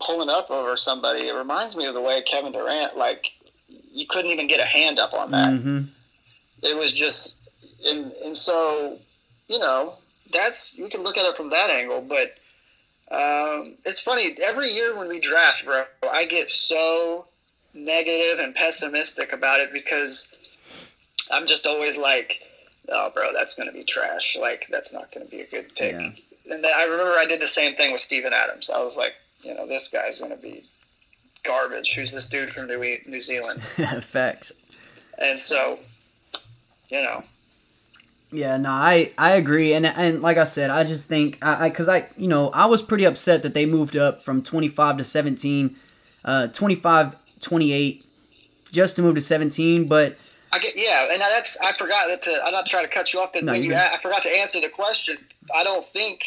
pulling 0.00 0.28
up 0.28 0.50
over 0.50 0.76
somebody, 0.76 1.28
it 1.28 1.34
reminds 1.34 1.76
me 1.76 1.86
of 1.86 1.94
the 1.94 2.00
way 2.00 2.22
Kevin 2.22 2.52
Durant. 2.52 2.96
Like, 2.96 3.26
you 3.68 4.06
couldn't 4.08 4.30
even 4.30 4.46
get 4.46 4.60
a 4.60 4.64
hand 4.64 4.98
up 4.98 5.14
on 5.14 5.30
that. 5.30 5.50
Mm-hmm. 5.50 5.84
It 6.62 6.76
was 6.76 6.92
just, 6.92 7.36
and 7.86 8.12
and 8.24 8.36
so, 8.36 8.98
you 9.48 9.58
know, 9.58 9.94
that's 10.32 10.74
you 10.74 10.88
can 10.88 11.02
look 11.02 11.16
at 11.16 11.26
it 11.26 11.36
from 11.36 11.50
that 11.50 11.70
angle, 11.70 12.00
but 12.00 12.34
um, 13.10 13.76
it's 13.84 14.00
funny. 14.00 14.36
Every 14.42 14.72
year 14.72 14.96
when 14.96 15.08
we 15.08 15.20
draft, 15.20 15.64
bro, 15.64 15.84
I 16.10 16.24
get 16.24 16.48
so 16.64 17.26
negative 17.72 18.42
and 18.42 18.54
pessimistic 18.54 19.32
about 19.32 19.60
it 19.60 19.72
because 19.72 20.28
I'm 21.30 21.46
just 21.46 21.66
always 21.66 21.96
like, 21.96 22.42
oh, 22.88 23.10
bro, 23.14 23.32
that's 23.32 23.54
going 23.54 23.68
to 23.68 23.72
be 23.72 23.84
trash. 23.84 24.36
Like, 24.40 24.66
that's 24.70 24.92
not 24.92 25.12
going 25.12 25.26
to 25.26 25.30
be 25.30 25.42
a 25.42 25.46
good 25.46 25.74
pick. 25.74 25.92
Yeah. 25.92 26.10
And 26.52 26.62
then 26.64 26.70
I 26.76 26.84
remember 26.84 27.12
I 27.12 27.26
did 27.26 27.40
the 27.40 27.48
same 27.48 27.74
thing 27.74 27.92
with 27.92 28.00
Steven 28.00 28.32
Adams. 28.32 28.70
I 28.70 28.80
was 28.82 28.96
like, 28.96 29.14
you 29.42 29.54
know, 29.54 29.66
this 29.66 29.88
guy's 29.88 30.18
going 30.18 30.30
to 30.30 30.36
be 30.36 30.64
garbage. 31.44 31.94
Who's 31.94 32.12
this 32.12 32.28
dude 32.28 32.50
from 32.50 32.66
New, 32.66 32.98
New 33.06 33.20
Zealand? 33.20 33.62
Facts. 34.02 34.52
And 35.18 35.40
so, 35.40 35.78
you 36.88 37.02
know, 37.02 37.24
Yeah, 38.30 38.56
no, 38.58 38.70
I 38.70 39.12
I 39.16 39.30
agree, 39.30 39.72
and 39.72 39.86
and 39.86 40.20
like 40.20 40.36
I 40.36 40.44
said, 40.44 40.68
I 40.68 40.84
just 40.84 41.08
think 41.08 41.38
I 41.42 41.68
because 41.68 41.88
I, 41.88 41.96
I, 41.98 42.08
you 42.16 42.28
know 42.28 42.50
I 42.50 42.66
was 42.66 42.82
pretty 42.82 43.04
upset 43.04 43.42
that 43.42 43.54
they 43.54 43.66
moved 43.66 43.96
up 43.96 44.22
from 44.22 44.42
25 44.42 44.98
to 44.98 45.04
17, 45.04 45.76
uh, 46.24 46.48
25 46.48 47.16
28, 47.40 48.04
just 48.72 48.96
to 48.96 49.02
move 49.02 49.14
to 49.14 49.20
17, 49.20 49.86
but. 49.88 50.16
I 50.56 50.58
get 50.58 50.76
yeah, 50.76 51.08
and 51.12 51.20
that's 51.20 51.58
I 51.58 51.72
forgot 51.72 52.08
that 52.08 52.22
to, 52.22 52.40
I'm 52.42 52.52
not 52.52 52.66
trying 52.66 52.84
to 52.84 52.90
cut 52.90 53.12
you 53.12 53.20
off, 53.20 53.32
but 53.34 53.44
no, 53.44 53.52
when 53.52 53.62
you 53.62 53.74
I 53.74 53.98
forgot 54.00 54.22
to 54.22 54.30
answer 54.30 54.58
the 54.58 54.70
question. 54.70 55.18
I 55.54 55.62
don't 55.62 55.84
think 55.84 56.24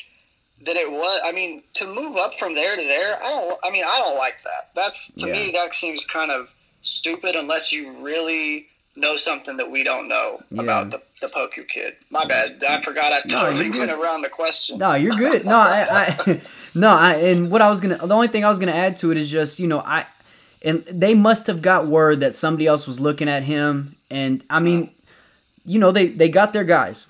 that 0.66 0.76
it 0.76 0.92
was. 0.92 1.20
I 1.26 1.32
mean, 1.32 1.64
to 1.76 1.88
move 1.88 2.16
up 2.16 2.38
from 2.38 2.54
there 2.54 2.76
to 2.76 2.84
there, 2.84 3.18
I 3.18 3.30
don't. 3.30 3.60
I 3.64 3.72
mean, 3.72 3.84
I 3.84 3.98
don't 3.98 4.18
like 4.18 4.44
that. 4.44 4.70
That's 4.76 5.12
to 5.14 5.28
yeah. 5.28 5.34
me 5.34 5.52
that 5.54 5.74
seems 5.74 6.06
kind 6.06 6.30
of 6.30 6.50
stupid 6.82 7.36
unless 7.36 7.72
you 7.72 8.04
really 8.04 8.68
know 8.96 9.16
something 9.16 9.58
that 9.58 9.72
we 9.72 9.84
don't 9.84 10.08
know 10.08 10.42
yeah. 10.52 10.62
about 10.62 10.92
the, 10.92 11.02
the 11.22 11.28
Poku 11.28 11.68
kid. 11.68 11.96
My 12.12 12.26
bad. 12.26 12.64
I 12.64 12.82
forgot 12.82 13.12
I 13.12 13.22
totally 13.22 13.70
no, 13.70 13.80
went 13.80 13.92
around 13.92 14.22
the 14.22 14.30
question. 14.30 14.78
No, 14.78 14.94
you're 14.94 15.16
good. 15.16 15.44
No, 15.44 15.58
I, 15.58 15.88
I 15.90 16.42
no, 16.76 16.90
I 16.90 17.16
and 17.16 17.50
what 17.50 17.64
I 17.64 17.70
was 17.70 17.82
gonna 17.82 17.98
the 17.98 18.14
only 18.14 18.28
thing 18.28 18.46
I 18.46 18.50
was 18.50 18.60
gonna 18.60 18.74
add 18.74 18.98
to 18.98 19.10
it 19.10 19.18
is 19.18 19.28
just, 19.28 19.60
you 19.60 19.68
know, 19.68 19.80
I 19.80 20.06
and 20.62 20.84
they 20.86 21.16
must 21.16 21.48
have 21.48 21.64
got 21.64 21.88
word 21.88 22.20
that 22.20 22.36
somebody 22.36 22.68
else 22.68 22.86
was 22.86 23.00
looking 23.00 23.28
at 23.28 23.42
him 23.42 23.96
and 24.10 24.44
I 24.50 24.60
mean, 24.60 24.92
you 25.66 25.80
know, 25.80 25.92
they 25.92 26.08
they 26.08 26.30
got 26.30 26.54
their 26.54 26.64
guys. 26.64 27.08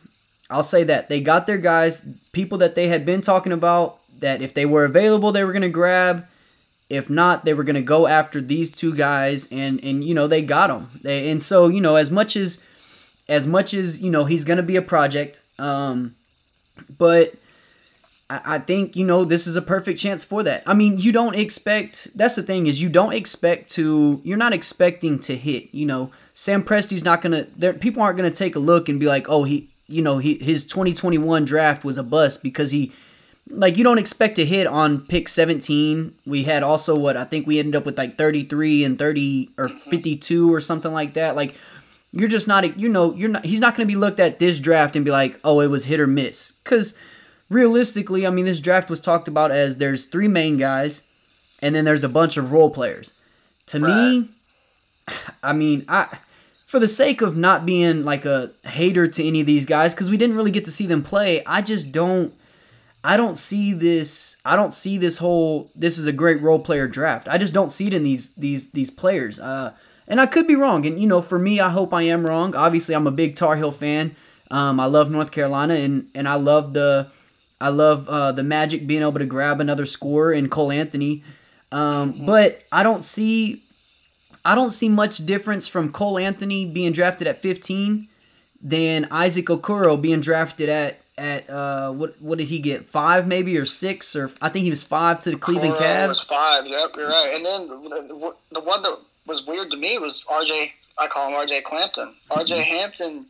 I'll 0.49 0.63
say 0.63 0.83
that. 0.85 1.09
They 1.09 1.21
got 1.21 1.45
their 1.45 1.57
guys, 1.57 2.05
people 2.31 2.57
that 2.59 2.75
they 2.75 2.87
had 2.87 3.05
been 3.05 3.21
talking 3.21 3.51
about 3.51 3.99
that 4.19 4.41
if 4.41 4.53
they 4.53 4.65
were 4.65 4.83
available 4.83 5.31
they 5.31 5.43
were 5.45 5.53
gonna 5.53 5.69
grab 5.69 6.27
if 6.89 7.09
not, 7.09 7.45
they 7.45 7.53
were 7.53 7.63
going 7.63 7.75
to 7.75 7.81
go 7.81 8.07
after 8.07 8.41
these 8.41 8.71
two 8.71 8.95
guys, 8.95 9.47
and 9.51 9.83
and 9.83 10.03
you 10.03 10.15
know 10.15 10.27
they 10.27 10.41
got 10.41 10.67
them. 10.67 10.99
They, 11.03 11.29
and 11.29 11.41
so 11.41 11.67
you 11.67 11.81
know 11.81 11.95
as 11.95 12.09
much 12.09 12.35
as 12.35 12.61
as 13.27 13.45
much 13.45 13.73
as 13.73 14.01
you 14.01 14.09
know 14.09 14.25
he's 14.25 14.43
going 14.43 14.57
to 14.57 14.63
be 14.63 14.75
a 14.75 14.81
project, 14.81 15.39
um, 15.59 16.15
but 16.97 17.35
I, 18.29 18.59
think 18.59 18.95
you 18.95 19.05
know 19.05 19.25
this 19.25 19.47
is 19.47 19.55
a 19.55 19.61
perfect 19.61 19.99
chance 19.99 20.23
for 20.23 20.43
that. 20.43 20.61
I 20.67 20.75
mean, 20.75 20.99
you 20.99 21.11
don't 21.11 21.35
expect. 21.35 22.09
That's 22.15 22.35
the 22.35 22.43
thing 22.43 22.67
is 22.67 22.81
you 22.81 22.89
don't 22.89 23.13
expect 23.13 23.71
to. 23.71 24.21
You're 24.23 24.37
not 24.37 24.53
expecting 24.53 25.17
to 25.21 25.35
hit. 25.35 25.73
You 25.73 25.87
know, 25.87 26.11
Sam 26.35 26.63
Presti's 26.63 27.03
not 27.03 27.21
gonna. 27.21 27.47
There, 27.57 27.73
people 27.73 28.03
aren't 28.03 28.17
gonna 28.17 28.29
take 28.29 28.55
a 28.55 28.59
look 28.59 28.87
and 28.87 28.99
be 28.99 29.07
like, 29.07 29.27
oh, 29.29 29.45
he, 29.45 29.69
you 29.87 30.03
know, 30.03 30.19
he 30.19 30.37
his 30.41 30.65
2021 30.65 31.43
draft 31.43 31.83
was 31.83 31.97
a 31.97 32.03
bust 32.03 32.43
because 32.43 32.69
he 32.69 32.91
like 33.49 33.77
you 33.77 33.83
don't 33.83 33.97
expect 33.97 34.35
to 34.35 34.45
hit 34.45 34.67
on 34.67 34.99
pick 34.99 35.27
17 35.27 36.13
we 36.27 36.43
had 36.43 36.61
also 36.61 36.95
what 36.95 37.17
i 37.17 37.23
think 37.23 37.47
we 37.47 37.57
ended 37.57 37.75
up 37.75 37.83
with 37.83 37.97
like 37.97 38.15
33 38.15 38.83
and 38.83 38.99
30 38.99 39.49
or 39.57 39.69
52 39.69 40.53
or 40.53 40.61
something 40.61 40.93
like 40.93 41.13
that 41.13 41.35
like 41.35 41.55
you're 42.11 42.29
just 42.29 42.47
not 42.47 42.77
you 42.77 42.87
know 42.87 43.15
you're 43.15 43.29
not 43.29 43.45
he's 43.45 43.59
not 43.59 43.75
going 43.75 43.87
to 43.87 43.91
be 43.91 43.97
looked 43.97 44.19
at 44.19 44.37
this 44.37 44.59
draft 44.59 44.95
and 44.95 45.03
be 45.03 45.09
like 45.09 45.39
oh 45.43 45.61
it 45.61 45.67
was 45.67 45.85
hit 45.85 45.99
or 45.99 46.05
miss 46.05 46.51
because 46.63 46.93
realistically 47.49 48.25
i 48.25 48.29
mean 48.29 48.45
this 48.45 48.59
draft 48.59 48.89
was 48.89 48.99
talked 48.99 49.27
about 49.27 49.51
as 49.51 49.77
there's 49.77 50.05
three 50.05 50.27
main 50.27 50.57
guys 50.57 51.01
and 51.61 51.75
then 51.75 51.85
there's 51.85 52.03
a 52.03 52.09
bunch 52.09 52.37
of 52.37 52.51
role 52.51 52.69
players 52.69 53.13
to 53.65 53.79
right. 53.79 54.11
me 54.11 54.29
i 55.43 55.53
mean 55.53 55.83
i 55.87 56.17
for 56.65 56.79
the 56.79 56.87
sake 56.87 57.21
of 57.21 57.35
not 57.35 57.65
being 57.65 58.05
like 58.05 58.25
a 58.25 58.51
hater 58.65 59.07
to 59.07 59.25
any 59.25 59.41
of 59.41 59.47
these 59.47 59.65
guys 59.65 59.93
because 59.93 60.09
we 60.09 60.17
didn't 60.17 60.35
really 60.35 60.51
get 60.51 60.65
to 60.65 60.71
see 60.71 60.85
them 60.85 61.01
play 61.01 61.43
i 61.45 61.61
just 61.61 61.91
don't 61.91 62.33
I 63.03 63.15
don't 63.15 63.37
see 63.37 63.71
this. 63.73 64.35
I 64.43 64.55
don't 64.55 64.73
see 64.73 64.97
this 64.97 65.19
whole. 65.19 65.71
This 65.73 65.97
is 65.97 66.05
a 66.05 66.11
great 66.11 66.41
role 66.41 66.59
player 66.59 66.87
draft. 66.87 67.27
I 67.29 67.37
just 67.37 67.53
don't 67.53 67.71
see 67.71 67.87
it 67.87 67.93
in 67.93 68.03
these 68.03 68.33
these 68.33 68.71
these 68.71 68.89
players. 68.89 69.39
Uh, 69.39 69.73
and 70.07 70.19
I 70.19 70.25
could 70.25 70.47
be 70.47 70.55
wrong. 70.55 70.85
And 70.85 70.99
you 70.99 71.07
know, 71.07 71.21
for 71.21 71.39
me, 71.39 71.59
I 71.59 71.69
hope 71.69 71.93
I 71.93 72.01
am 72.03 72.25
wrong. 72.25 72.55
Obviously, 72.55 72.95
I'm 72.95 73.07
a 73.07 73.11
big 73.11 73.35
Tar 73.35 73.55
Heel 73.55 73.71
fan. 73.71 74.15
Um, 74.51 74.79
I 74.79 74.85
love 74.85 75.09
North 75.11 75.31
Carolina, 75.31 75.75
and 75.75 76.09
and 76.13 76.27
I 76.27 76.35
love 76.35 76.73
the, 76.73 77.11
I 77.61 77.69
love 77.69 78.07
uh, 78.07 78.31
the 78.31 78.43
Magic 78.43 78.87
being 78.87 79.01
able 79.01 79.19
to 79.19 79.25
grab 79.25 79.59
another 79.59 79.85
score 79.85 80.31
in 80.31 80.49
Cole 80.49 80.71
Anthony. 80.71 81.23
Um, 81.71 82.13
mm-hmm. 82.13 82.25
But 82.25 82.63
I 82.71 82.83
don't 82.83 83.03
see, 83.03 83.63
I 84.45 84.55
don't 84.55 84.71
see 84.71 84.89
much 84.89 85.25
difference 85.25 85.67
from 85.67 85.91
Cole 85.91 86.17
Anthony 86.17 86.65
being 86.65 86.91
drafted 86.91 87.27
at 87.27 87.41
15 87.41 88.07
than 88.61 89.07
Isaac 89.11 89.45
Okoro 89.45 90.01
being 90.01 90.19
drafted 90.19 90.69
at 90.69 91.01
at 91.17 91.49
uh 91.49 91.91
what 91.91 92.19
what 92.21 92.37
did 92.37 92.47
he 92.47 92.59
get 92.59 92.85
five 92.85 93.27
maybe 93.27 93.57
or 93.57 93.65
six 93.65 94.15
or 94.15 94.31
I 94.41 94.47
think 94.47 94.63
he 94.63 94.69
was 94.69 94.83
five 94.83 95.19
to 95.21 95.31
the 95.31 95.37
Cleveland 95.37 95.75
Cavs. 95.75 96.07
Was 96.07 96.21
five. 96.21 96.65
Yep, 96.65 96.95
you're 96.95 97.09
right. 97.09 97.33
And 97.35 97.45
then 97.45 97.67
the, 97.67 98.33
the 98.53 98.61
one 98.61 98.81
that 98.83 98.97
was 99.27 99.45
weird 99.45 99.69
to 99.71 99.77
me 99.77 99.97
was 99.97 100.25
R.J. 100.29 100.73
I 100.97 101.07
call 101.07 101.27
him 101.27 101.35
R.J. 101.35 101.61
Clampton. 101.61 102.15
R.J. 102.31 102.55
Mm-hmm. 102.55 102.71
Hampton 102.71 103.25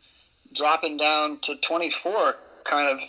dropping 0.53 0.97
down 0.97 1.39
to 1.41 1.55
24. 1.57 2.35
Kind 2.63 2.89
of. 2.89 2.99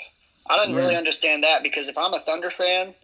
I 0.51 0.59
didn't 0.59 0.75
yeah. 0.75 0.81
really 0.81 0.97
understand 0.97 1.45
that 1.45 1.63
because 1.63 1.89
if 1.89 1.97
I'm 1.97 2.13
a 2.13 2.19
Thunder 2.19 2.51
fan, 2.51 2.95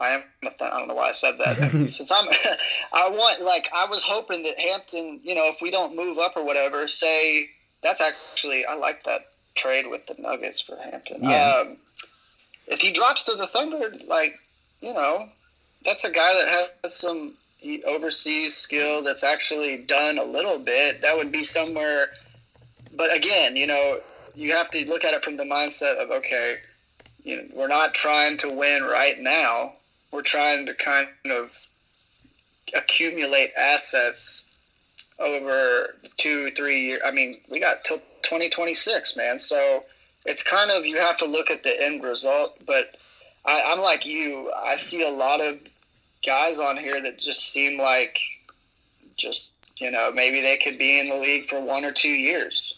I 0.00 0.08
am. 0.10 0.22
I 0.44 0.50
don't 0.58 0.88
know 0.88 0.94
why 0.94 1.08
I 1.08 1.12
said 1.12 1.36
that. 1.38 1.56
Since 1.88 2.10
I'm, 2.10 2.28
I 2.92 3.08
want 3.10 3.42
like 3.42 3.68
I 3.74 3.86
was 3.86 4.02
hoping 4.02 4.42
that 4.44 4.58
Hampton, 4.58 5.20
you 5.22 5.34
know, 5.34 5.48
if 5.48 5.60
we 5.60 5.70
don't 5.70 5.94
move 5.94 6.18
up 6.18 6.36
or 6.36 6.44
whatever, 6.44 6.88
say 6.88 7.50
that's 7.82 8.00
actually 8.00 8.64
I 8.64 8.74
like 8.74 9.04
that 9.04 9.32
trade 9.54 9.86
with 9.86 10.06
the 10.06 10.20
Nuggets 10.20 10.60
for 10.60 10.76
Hampton. 10.76 11.22
Yeah. 11.22 11.62
Um, 11.64 11.76
if 12.66 12.80
he 12.80 12.90
drops 12.90 13.24
to 13.24 13.34
the 13.34 13.46
Thunder, 13.46 13.92
like 14.06 14.38
you 14.80 14.92
know, 14.92 15.28
that's 15.84 16.04
a 16.04 16.10
guy 16.10 16.34
that 16.34 16.70
has 16.82 16.94
some 16.94 17.34
overseas 17.86 18.54
skill 18.54 19.02
that's 19.02 19.24
actually 19.24 19.78
done 19.78 20.18
a 20.18 20.24
little 20.24 20.58
bit. 20.58 21.02
That 21.02 21.16
would 21.16 21.32
be 21.32 21.44
somewhere. 21.44 22.12
But 22.94 23.16
again, 23.16 23.56
you 23.56 23.66
know, 23.66 24.00
you 24.34 24.52
have 24.52 24.70
to 24.70 24.86
look 24.86 25.04
at 25.04 25.14
it 25.14 25.24
from 25.24 25.36
the 25.36 25.44
mindset 25.44 25.96
of 25.96 26.10
okay, 26.10 26.58
you 27.26 27.36
know, 27.36 27.42
we're 27.52 27.66
not 27.66 27.92
trying 27.92 28.38
to 28.38 28.48
win 28.48 28.84
right 28.84 29.20
now. 29.20 29.72
We're 30.12 30.22
trying 30.22 30.64
to 30.66 30.74
kind 30.74 31.08
of 31.28 31.50
accumulate 32.72 33.52
assets 33.56 34.44
over 35.18 35.96
two, 36.18 36.52
three 36.52 36.86
years. 36.86 37.00
I 37.04 37.10
mean, 37.10 37.40
we 37.50 37.58
got 37.58 37.84
till 37.84 37.98
2026, 38.22 39.16
man. 39.16 39.40
So 39.40 39.84
it's 40.24 40.42
kind 40.42 40.70
of 40.70 40.86
you 40.86 40.98
have 40.98 41.16
to 41.18 41.26
look 41.26 41.50
at 41.50 41.64
the 41.64 41.82
end 41.82 42.04
result. 42.04 42.64
But 42.64 42.96
I, 43.44 43.60
I'm 43.60 43.80
like 43.80 44.06
you. 44.06 44.52
I 44.56 44.76
see 44.76 45.02
a 45.02 45.10
lot 45.10 45.40
of 45.40 45.58
guys 46.24 46.60
on 46.60 46.76
here 46.76 47.02
that 47.02 47.18
just 47.18 47.52
seem 47.52 47.76
like 47.76 48.18
just 49.16 49.52
you 49.78 49.90
know 49.90 50.12
maybe 50.12 50.40
they 50.40 50.58
could 50.58 50.78
be 50.78 51.00
in 51.00 51.08
the 51.08 51.16
league 51.16 51.46
for 51.46 51.60
one 51.60 51.84
or 51.84 51.90
two 51.90 52.08
years. 52.08 52.75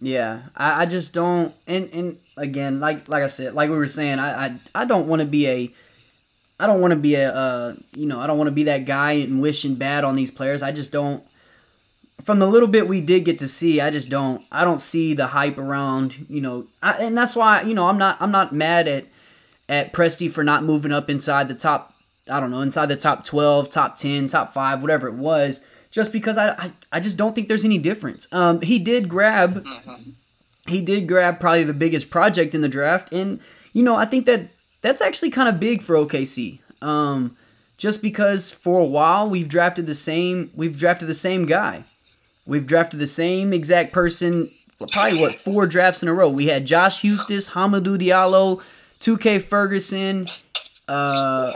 Yeah, 0.00 0.42
I, 0.56 0.82
I 0.82 0.86
just 0.86 1.12
don't. 1.12 1.54
And 1.66 1.90
and 1.92 2.18
again, 2.36 2.80
like 2.80 3.08
like 3.08 3.22
I 3.22 3.26
said, 3.26 3.54
like 3.54 3.70
we 3.70 3.76
were 3.76 3.86
saying, 3.86 4.18
I 4.18 4.46
I, 4.46 4.60
I 4.74 4.84
don't 4.84 5.08
want 5.08 5.20
to 5.20 5.26
be 5.26 5.46
a. 5.46 5.74
I 6.58 6.66
don't 6.66 6.82
want 6.82 6.90
to 6.90 6.96
be 6.96 7.14
a, 7.14 7.32
uh, 7.32 7.74
you 7.96 8.04
know, 8.04 8.20
I 8.20 8.26
don't 8.26 8.36
want 8.36 8.48
to 8.48 8.52
be 8.52 8.64
that 8.64 8.84
guy 8.84 9.12
and 9.12 9.40
wishing 9.40 9.76
bad 9.76 10.04
on 10.04 10.14
these 10.14 10.30
players. 10.30 10.62
I 10.62 10.72
just 10.72 10.92
don't 10.92 11.24
from 12.22 12.38
the 12.38 12.46
little 12.46 12.68
bit 12.68 12.88
we 12.88 13.00
did 13.00 13.24
get 13.24 13.38
to 13.38 13.48
see, 13.48 13.80
I 13.80 13.90
just 13.90 14.08
don't 14.08 14.44
I 14.50 14.64
don't 14.64 14.80
see 14.80 15.14
the 15.14 15.28
hype 15.28 15.58
around, 15.58 16.26
you 16.28 16.40
know, 16.40 16.66
I, 16.82 16.92
and 17.04 17.16
that's 17.16 17.36
why 17.36 17.62
you 17.62 17.74
know 17.74 17.86
I'm 17.86 17.98
not 17.98 18.20
I'm 18.20 18.30
not 18.30 18.52
mad 18.52 18.88
at 18.88 19.06
at 19.68 19.92
Presti 19.92 20.30
for 20.30 20.44
not 20.44 20.64
moving 20.64 20.92
up 20.92 21.08
inside 21.08 21.48
the 21.48 21.54
top 21.54 21.94
I 22.30 22.40
don't 22.40 22.50
know 22.50 22.60
inside 22.60 22.86
the 22.86 22.96
top 22.96 23.24
12, 23.24 23.70
top 23.70 23.96
10, 23.96 24.28
top 24.28 24.52
5, 24.52 24.82
whatever 24.82 25.08
it 25.08 25.14
was, 25.14 25.64
just 25.90 26.12
because 26.12 26.38
I 26.38 26.50
I, 26.50 26.72
I 26.92 27.00
just 27.00 27.16
don't 27.16 27.34
think 27.34 27.48
there's 27.48 27.64
any 27.64 27.78
difference. 27.78 28.28
Um, 28.32 28.60
he 28.60 28.78
did 28.78 29.08
grab 29.08 29.64
mm-hmm. 29.64 30.10
he 30.66 30.80
did 30.80 31.08
grab 31.08 31.40
probably 31.40 31.64
the 31.64 31.74
biggest 31.74 32.10
project 32.10 32.54
in 32.54 32.60
the 32.60 32.68
draft, 32.68 33.12
and 33.12 33.40
you 33.72 33.82
know 33.82 33.96
I 33.96 34.04
think 34.04 34.26
that 34.26 34.50
that's 34.82 35.00
actually 35.00 35.30
kind 35.30 35.48
of 35.48 35.60
big 35.60 35.82
for 35.82 35.94
OKC. 35.96 36.60
Um, 36.82 37.36
just 37.76 38.02
because 38.02 38.50
for 38.50 38.80
a 38.80 38.86
while 38.86 39.28
we've 39.28 39.48
drafted 39.48 39.86
the 39.86 39.94
same 39.94 40.50
we've 40.54 40.76
drafted 40.76 41.08
the 41.08 41.14
same 41.14 41.46
guy. 41.46 41.84
We've 42.46 42.66
drafted 42.66 42.98
the 42.98 43.06
same 43.06 43.52
exact 43.52 43.92
person, 43.92 44.50
probably 44.92 45.20
what 45.20 45.36
four 45.36 45.66
drafts 45.66 46.02
in 46.02 46.08
a 46.08 46.14
row. 46.14 46.28
We 46.28 46.46
had 46.46 46.66
Josh 46.66 47.02
Huestis, 47.02 47.50
Hamidou 47.50 47.96
Diallo, 47.96 48.60
2K 49.00 49.40
Ferguson, 49.42 50.26
uh, 50.88 51.52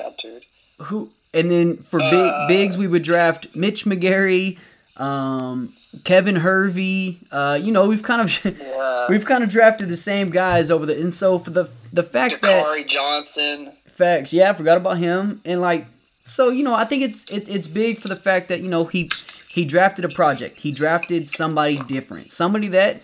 who, 0.82 1.10
and 1.34 1.50
then 1.50 1.76
for 1.78 1.98
big 1.98 2.14
uh, 2.14 2.46
bigs 2.48 2.78
we 2.78 2.86
would 2.86 3.02
draft 3.02 3.54
Mitch 3.54 3.84
McGary, 3.84 4.58
um, 4.96 5.74
Kevin 6.04 6.36
Hervey. 6.36 7.18
Uh, 7.30 7.58
you 7.60 7.72
know, 7.72 7.86
we've 7.86 8.02
kind 8.02 8.20
of 8.20 8.44
yeah. 8.44 9.06
we've 9.08 9.26
kind 9.26 9.44
of 9.44 9.50
drafted 9.50 9.88
the 9.88 9.96
same 9.96 10.30
guys 10.30 10.70
over 10.70 10.86
the, 10.86 11.00
and 11.00 11.12
so 11.12 11.38
for 11.38 11.50
the 11.50 11.68
the 11.92 12.02
fact 12.02 12.36
Dakari 12.42 12.78
that 12.78 12.88
Johnson. 12.88 13.72
Facts, 13.86 14.32
yeah, 14.32 14.50
I 14.50 14.54
forgot 14.54 14.76
about 14.76 14.98
him, 14.98 15.40
and 15.44 15.60
like 15.60 15.86
so, 16.24 16.48
you 16.48 16.64
know, 16.64 16.74
I 16.74 16.84
think 16.84 17.02
it's 17.02 17.24
it, 17.30 17.48
it's 17.48 17.68
big 17.68 17.98
for 17.98 18.08
the 18.08 18.16
fact 18.16 18.48
that 18.48 18.60
you 18.60 18.68
know 18.68 18.86
he 18.86 19.10
he 19.48 19.64
drafted 19.64 20.04
a 20.04 20.08
project. 20.08 20.60
He 20.60 20.72
drafted 20.72 21.28
somebody 21.28 21.78
different. 21.78 22.30
Somebody 22.30 22.68
that 22.68 23.02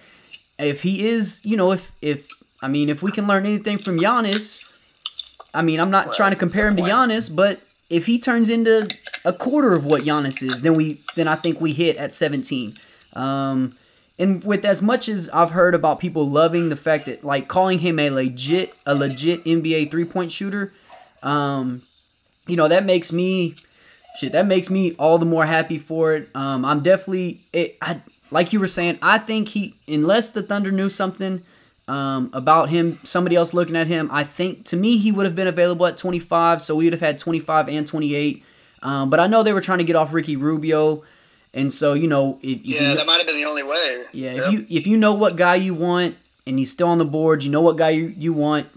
if 0.58 0.82
he 0.82 1.06
is, 1.06 1.40
you 1.44 1.56
know, 1.56 1.72
if 1.72 1.92
if 2.02 2.26
I 2.62 2.68
mean, 2.68 2.88
if 2.88 3.02
we 3.02 3.12
can 3.12 3.26
learn 3.26 3.46
anything 3.46 3.78
from 3.78 3.98
Giannis, 3.98 4.62
I 5.54 5.62
mean, 5.62 5.80
I'm 5.80 5.90
not 5.90 6.12
trying 6.12 6.32
to 6.32 6.36
compare 6.36 6.66
him 6.66 6.76
to 6.76 6.82
Giannis, 6.82 7.34
but 7.34 7.60
if 7.90 8.06
he 8.06 8.18
turns 8.18 8.48
into 8.48 8.88
a 9.24 9.32
quarter 9.32 9.74
of 9.74 9.84
what 9.84 10.02
Giannis 10.02 10.42
is, 10.42 10.62
then 10.62 10.74
we 10.74 11.02
then 11.16 11.28
I 11.28 11.34
think 11.34 11.60
we 11.60 11.72
hit 11.72 11.96
at 11.96 12.14
17. 12.14 12.78
Um, 13.12 13.76
and 14.18 14.44
with 14.44 14.64
as 14.64 14.80
much 14.80 15.08
as 15.08 15.28
I've 15.30 15.50
heard 15.50 15.74
about 15.74 15.98
people 15.98 16.28
loving 16.28 16.68
the 16.68 16.76
fact 16.76 17.06
that 17.06 17.24
like 17.24 17.48
calling 17.48 17.80
him 17.80 17.98
a 17.98 18.10
legit 18.10 18.74
a 18.86 18.94
legit 18.94 19.44
NBA 19.44 19.90
three 19.90 20.04
point 20.04 20.30
shooter, 20.30 20.72
um, 21.22 21.82
you 22.46 22.56
know 22.56 22.68
that 22.68 22.84
makes 22.84 23.12
me 23.12 23.56
shit 24.18 24.32
that 24.32 24.46
makes 24.46 24.70
me 24.70 24.92
all 24.92 25.18
the 25.18 25.26
more 25.26 25.46
happy 25.46 25.78
for 25.78 26.14
it. 26.14 26.28
Um, 26.34 26.64
I'm 26.64 26.82
definitely 26.82 27.42
it. 27.52 27.76
I 27.82 28.02
like 28.30 28.52
you 28.52 28.60
were 28.60 28.68
saying. 28.68 28.98
I 29.02 29.18
think 29.18 29.48
he 29.48 29.74
unless 29.88 30.30
the 30.30 30.42
Thunder 30.42 30.70
knew 30.70 30.88
something. 30.88 31.42
Um, 31.90 32.30
about 32.32 32.70
him, 32.70 33.00
somebody 33.02 33.34
else 33.34 33.52
looking 33.52 33.74
at 33.74 33.88
him. 33.88 34.08
I 34.12 34.22
think 34.22 34.64
to 34.66 34.76
me 34.76 34.98
he 34.98 35.10
would 35.10 35.26
have 35.26 35.34
been 35.34 35.48
available 35.48 35.86
at 35.86 35.96
25, 35.96 36.62
so 36.62 36.76
we 36.76 36.84
would 36.84 36.92
have 36.92 37.00
had 37.00 37.18
25 37.18 37.68
and 37.68 37.84
28. 37.84 38.44
Um, 38.82 39.10
but 39.10 39.18
I 39.18 39.26
know 39.26 39.42
they 39.42 39.52
were 39.52 39.60
trying 39.60 39.78
to 39.78 39.84
get 39.84 39.96
off 39.96 40.12
Ricky 40.12 40.36
Rubio. 40.36 41.02
And 41.52 41.72
so 41.72 41.94
you 41.94 42.06
know, 42.06 42.38
if, 42.42 42.60
if 42.60 42.66
yeah, 42.66 42.90
you, 42.90 42.96
that 42.96 43.06
might 43.06 43.16
have 43.16 43.26
been 43.26 43.36
the 43.36 43.44
only 43.44 43.64
way. 43.64 44.04
Yeah, 44.12 44.32
if 44.34 44.52
you 44.52 44.66
if 44.70 44.86
you 44.86 44.96
know 44.96 45.14
what 45.14 45.34
guy 45.34 45.56
you 45.56 45.74
want 45.74 46.16
and 46.46 46.58
he's 46.58 46.70
still 46.70 46.86
on 46.88 46.98
the 46.98 47.04
board, 47.04 47.42
you 47.42 47.50
know 47.50 47.60
what 47.60 47.76
guy 47.76 47.90
you, 47.90 48.14
you 48.16 48.32
want, 48.32 48.68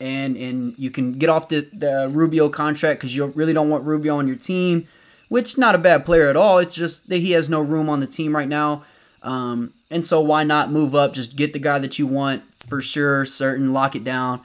and 0.00 0.36
and 0.38 0.74
you 0.78 0.90
can 0.90 1.12
get 1.12 1.28
off 1.28 1.48
the, 1.48 1.68
the 1.72 2.08
Rubio 2.10 2.48
contract 2.48 3.00
because 3.00 3.14
you 3.14 3.26
really 3.26 3.52
don't 3.52 3.68
want 3.68 3.84
Rubio 3.84 4.16
on 4.16 4.26
your 4.26 4.36
team, 4.36 4.88
which 5.28 5.58
not 5.58 5.74
a 5.74 5.78
bad 5.78 6.06
player 6.06 6.30
at 6.30 6.36
all. 6.36 6.58
It's 6.58 6.74
just 6.74 7.10
that 7.10 7.18
he 7.18 7.32
has 7.32 7.50
no 7.50 7.60
room 7.60 7.90
on 7.90 8.00
the 8.00 8.06
team 8.06 8.34
right 8.34 8.48
now, 8.48 8.84
um, 9.22 9.74
and 9.92 10.04
so 10.04 10.20
why 10.20 10.42
not 10.42 10.70
move 10.70 10.94
up? 10.94 11.12
Just 11.12 11.36
get 11.36 11.52
the 11.52 11.58
guy 11.58 11.78
that 11.78 11.98
you 11.98 12.06
want 12.06 12.42
for 12.64 12.80
sure, 12.80 13.24
certain, 13.24 13.72
lock 13.72 13.94
it 13.94 14.04
down. 14.04 14.40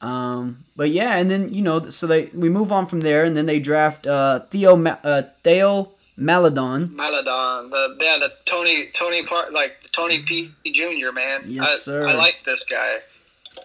Um, 0.00 0.64
but 0.76 0.90
yeah, 0.90 1.16
and 1.16 1.30
then 1.30 1.52
you 1.52 1.62
know, 1.62 1.88
so 1.88 2.06
they 2.06 2.26
we 2.34 2.48
move 2.48 2.72
on 2.72 2.86
from 2.86 3.00
there, 3.00 3.24
and 3.24 3.36
then 3.36 3.46
they 3.46 3.58
draft 3.58 4.06
uh, 4.06 4.40
Theo 4.50 4.82
uh, 4.84 5.22
Theo 5.42 5.92
Maledon. 6.16 6.94
Maledon, 6.94 7.70
the 7.70 7.96
yeah, 8.00 8.18
the 8.18 8.32
Tony 8.44 8.90
Tony 8.92 9.22
part 9.22 9.52
like 9.52 9.90
Tony 9.92 10.22
P 10.22 10.52
Jr. 10.66 11.12
Man. 11.12 11.42
Yes, 11.46 11.68
I, 11.68 11.76
sir. 11.76 12.06
I 12.08 12.14
like 12.14 12.42
this 12.44 12.64
guy. 12.64 12.98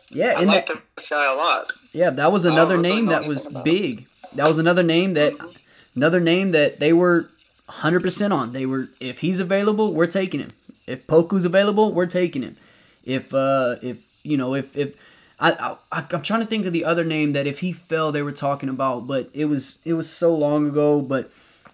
Yeah, 0.10 0.36
I 0.38 0.44
like 0.44 0.68
that, 0.68 0.82
this 0.96 1.08
guy 1.10 1.32
a 1.32 1.36
lot. 1.36 1.74
yeah, 1.92 2.10
that 2.12 2.32
was 2.32 2.46
another 2.46 2.78
name 2.78 3.08
that 3.08 3.26
was 3.26 3.48
big. 3.64 4.06
That 4.36 4.48
was 4.48 4.60
another 4.60 4.84
name 4.84 5.14
that 5.16 5.34
another 5.96 6.20
name 6.20 6.52
that 6.52 6.80
they 6.80 6.94
were 6.94 7.30
100% 7.70 8.32
on. 8.32 8.54
They 8.54 8.66
were 8.66 8.90
if 9.00 9.20
he's 9.20 9.40
available, 9.40 9.94
we're 9.94 10.08
taking 10.08 10.40
him. 10.40 10.50
If 10.88 11.06
Poku's 11.06 11.46
available, 11.46 11.94
we're 11.94 12.06
taking 12.08 12.42
him. 12.42 12.58
If 13.04 13.34
uh 13.34 13.76
if 13.82 13.98
you 14.24 14.38
know, 14.38 14.56
if 14.56 14.76
if 14.76 14.96
I, 15.40 15.78
I 15.92 16.06
I'm 16.12 16.22
trying 16.24 16.40
to 16.42 16.48
think 16.48 16.66
of 16.66 16.74
the 16.74 16.86
other 16.86 17.04
name 17.04 17.34
that 17.34 17.46
if 17.46 17.60
he 17.60 17.72
fell 17.74 18.12
they 18.12 18.22
were 18.24 18.32
talking 18.32 18.70
about, 18.70 19.06
but 19.08 19.30
it 19.34 19.46
was 19.46 19.80
it 19.86 19.94
was 19.94 20.10
so 20.10 20.34
long 20.34 20.68
ago, 20.68 21.02
but 21.02 21.32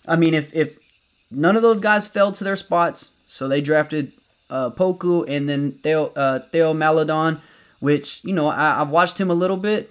I 0.07 0.15
mean 0.15 0.33
if 0.33 0.53
if 0.55 0.77
none 1.31 1.55
of 1.55 1.61
those 1.61 1.79
guys 1.79 2.07
fell 2.07 2.31
to 2.33 2.43
their 2.43 2.55
spots, 2.55 3.11
so 3.25 3.47
they 3.47 3.61
drafted 3.61 4.11
uh, 4.49 4.69
Poku 4.69 5.25
and 5.27 5.47
then 5.47 5.73
Theo 5.83 6.07
uh, 6.15 6.39
Theo 6.51 6.73
Maledon, 6.73 7.41
which 7.79 8.23
you 8.23 8.33
know 8.33 8.47
I, 8.47 8.81
I've 8.81 8.89
watched 8.89 9.19
him 9.19 9.29
a 9.31 9.35
little 9.35 9.57
bit. 9.57 9.89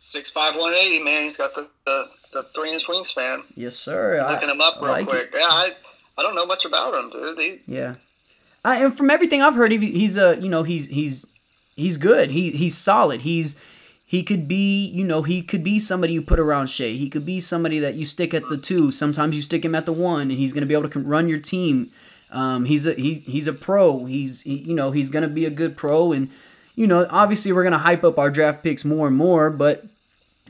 Six 0.00 0.30
five 0.30 0.54
one 0.56 0.72
eighty 0.74 1.02
man. 1.02 1.22
He's 1.24 1.36
got 1.36 1.54
the 1.54 1.68
the, 1.84 2.08
the 2.32 2.42
three 2.54 2.72
inch 2.72 2.86
wingspan. 2.86 3.42
Yes, 3.54 3.76
sir. 3.76 4.24
Looking 4.28 4.48
I, 4.48 4.52
him 4.52 4.60
up 4.60 4.76
I 4.78 4.80
real 4.80 4.88
like 4.92 5.06
quick. 5.08 5.24
it. 5.26 5.30
Yeah, 5.34 5.46
I 5.48 5.72
I 6.18 6.22
don't 6.22 6.34
know 6.34 6.46
much 6.46 6.64
about 6.64 6.94
him, 6.94 7.10
dude. 7.10 7.38
He, 7.38 7.60
Yeah, 7.66 7.96
And 8.66 8.96
from 8.96 9.10
everything 9.10 9.42
I've 9.42 9.54
heard, 9.54 9.70
he's 9.70 10.16
a 10.16 10.40
you 10.40 10.48
know 10.48 10.62
he's 10.62 10.86
he's 10.86 11.26
he's 11.76 11.96
good. 11.96 12.30
He 12.30 12.50
he's 12.50 12.76
solid. 12.76 13.22
He's 13.22 13.56
he 14.04 14.22
could 14.22 14.48
be 14.48 14.86
you 14.86 15.04
know 15.04 15.22
he 15.22 15.42
could 15.42 15.62
be 15.62 15.78
somebody 15.78 16.14
you 16.14 16.22
put 16.22 16.40
around 16.40 16.68
Shai. 16.68 16.90
He 16.90 17.08
could 17.08 17.24
be 17.24 17.40
somebody 17.40 17.78
that 17.78 17.94
you 17.94 18.04
stick 18.04 18.34
at 18.34 18.48
the 18.48 18.56
two. 18.56 18.90
Sometimes 18.90 19.36
you 19.36 19.42
stick 19.42 19.64
him 19.64 19.74
at 19.74 19.86
the 19.86 19.92
one, 19.92 20.22
and 20.22 20.32
he's 20.32 20.52
gonna 20.52 20.66
be 20.66 20.74
able 20.74 20.88
to 20.88 20.98
run 20.98 21.28
your 21.28 21.38
team. 21.38 21.90
Um, 22.30 22.64
he's 22.64 22.86
a 22.86 22.94
he, 22.94 23.14
he's 23.14 23.46
a 23.46 23.52
pro. 23.52 24.04
He's 24.04 24.42
he, 24.42 24.56
you 24.58 24.74
know 24.74 24.90
he's 24.90 25.10
gonna 25.10 25.28
be 25.28 25.44
a 25.44 25.50
good 25.50 25.76
pro, 25.76 26.12
and 26.12 26.30
you 26.74 26.86
know 26.86 27.06
obviously 27.10 27.52
we're 27.52 27.64
gonna 27.64 27.78
hype 27.78 28.04
up 28.04 28.18
our 28.18 28.30
draft 28.30 28.62
picks 28.62 28.84
more 28.84 29.06
and 29.06 29.16
more. 29.16 29.50
But 29.50 29.86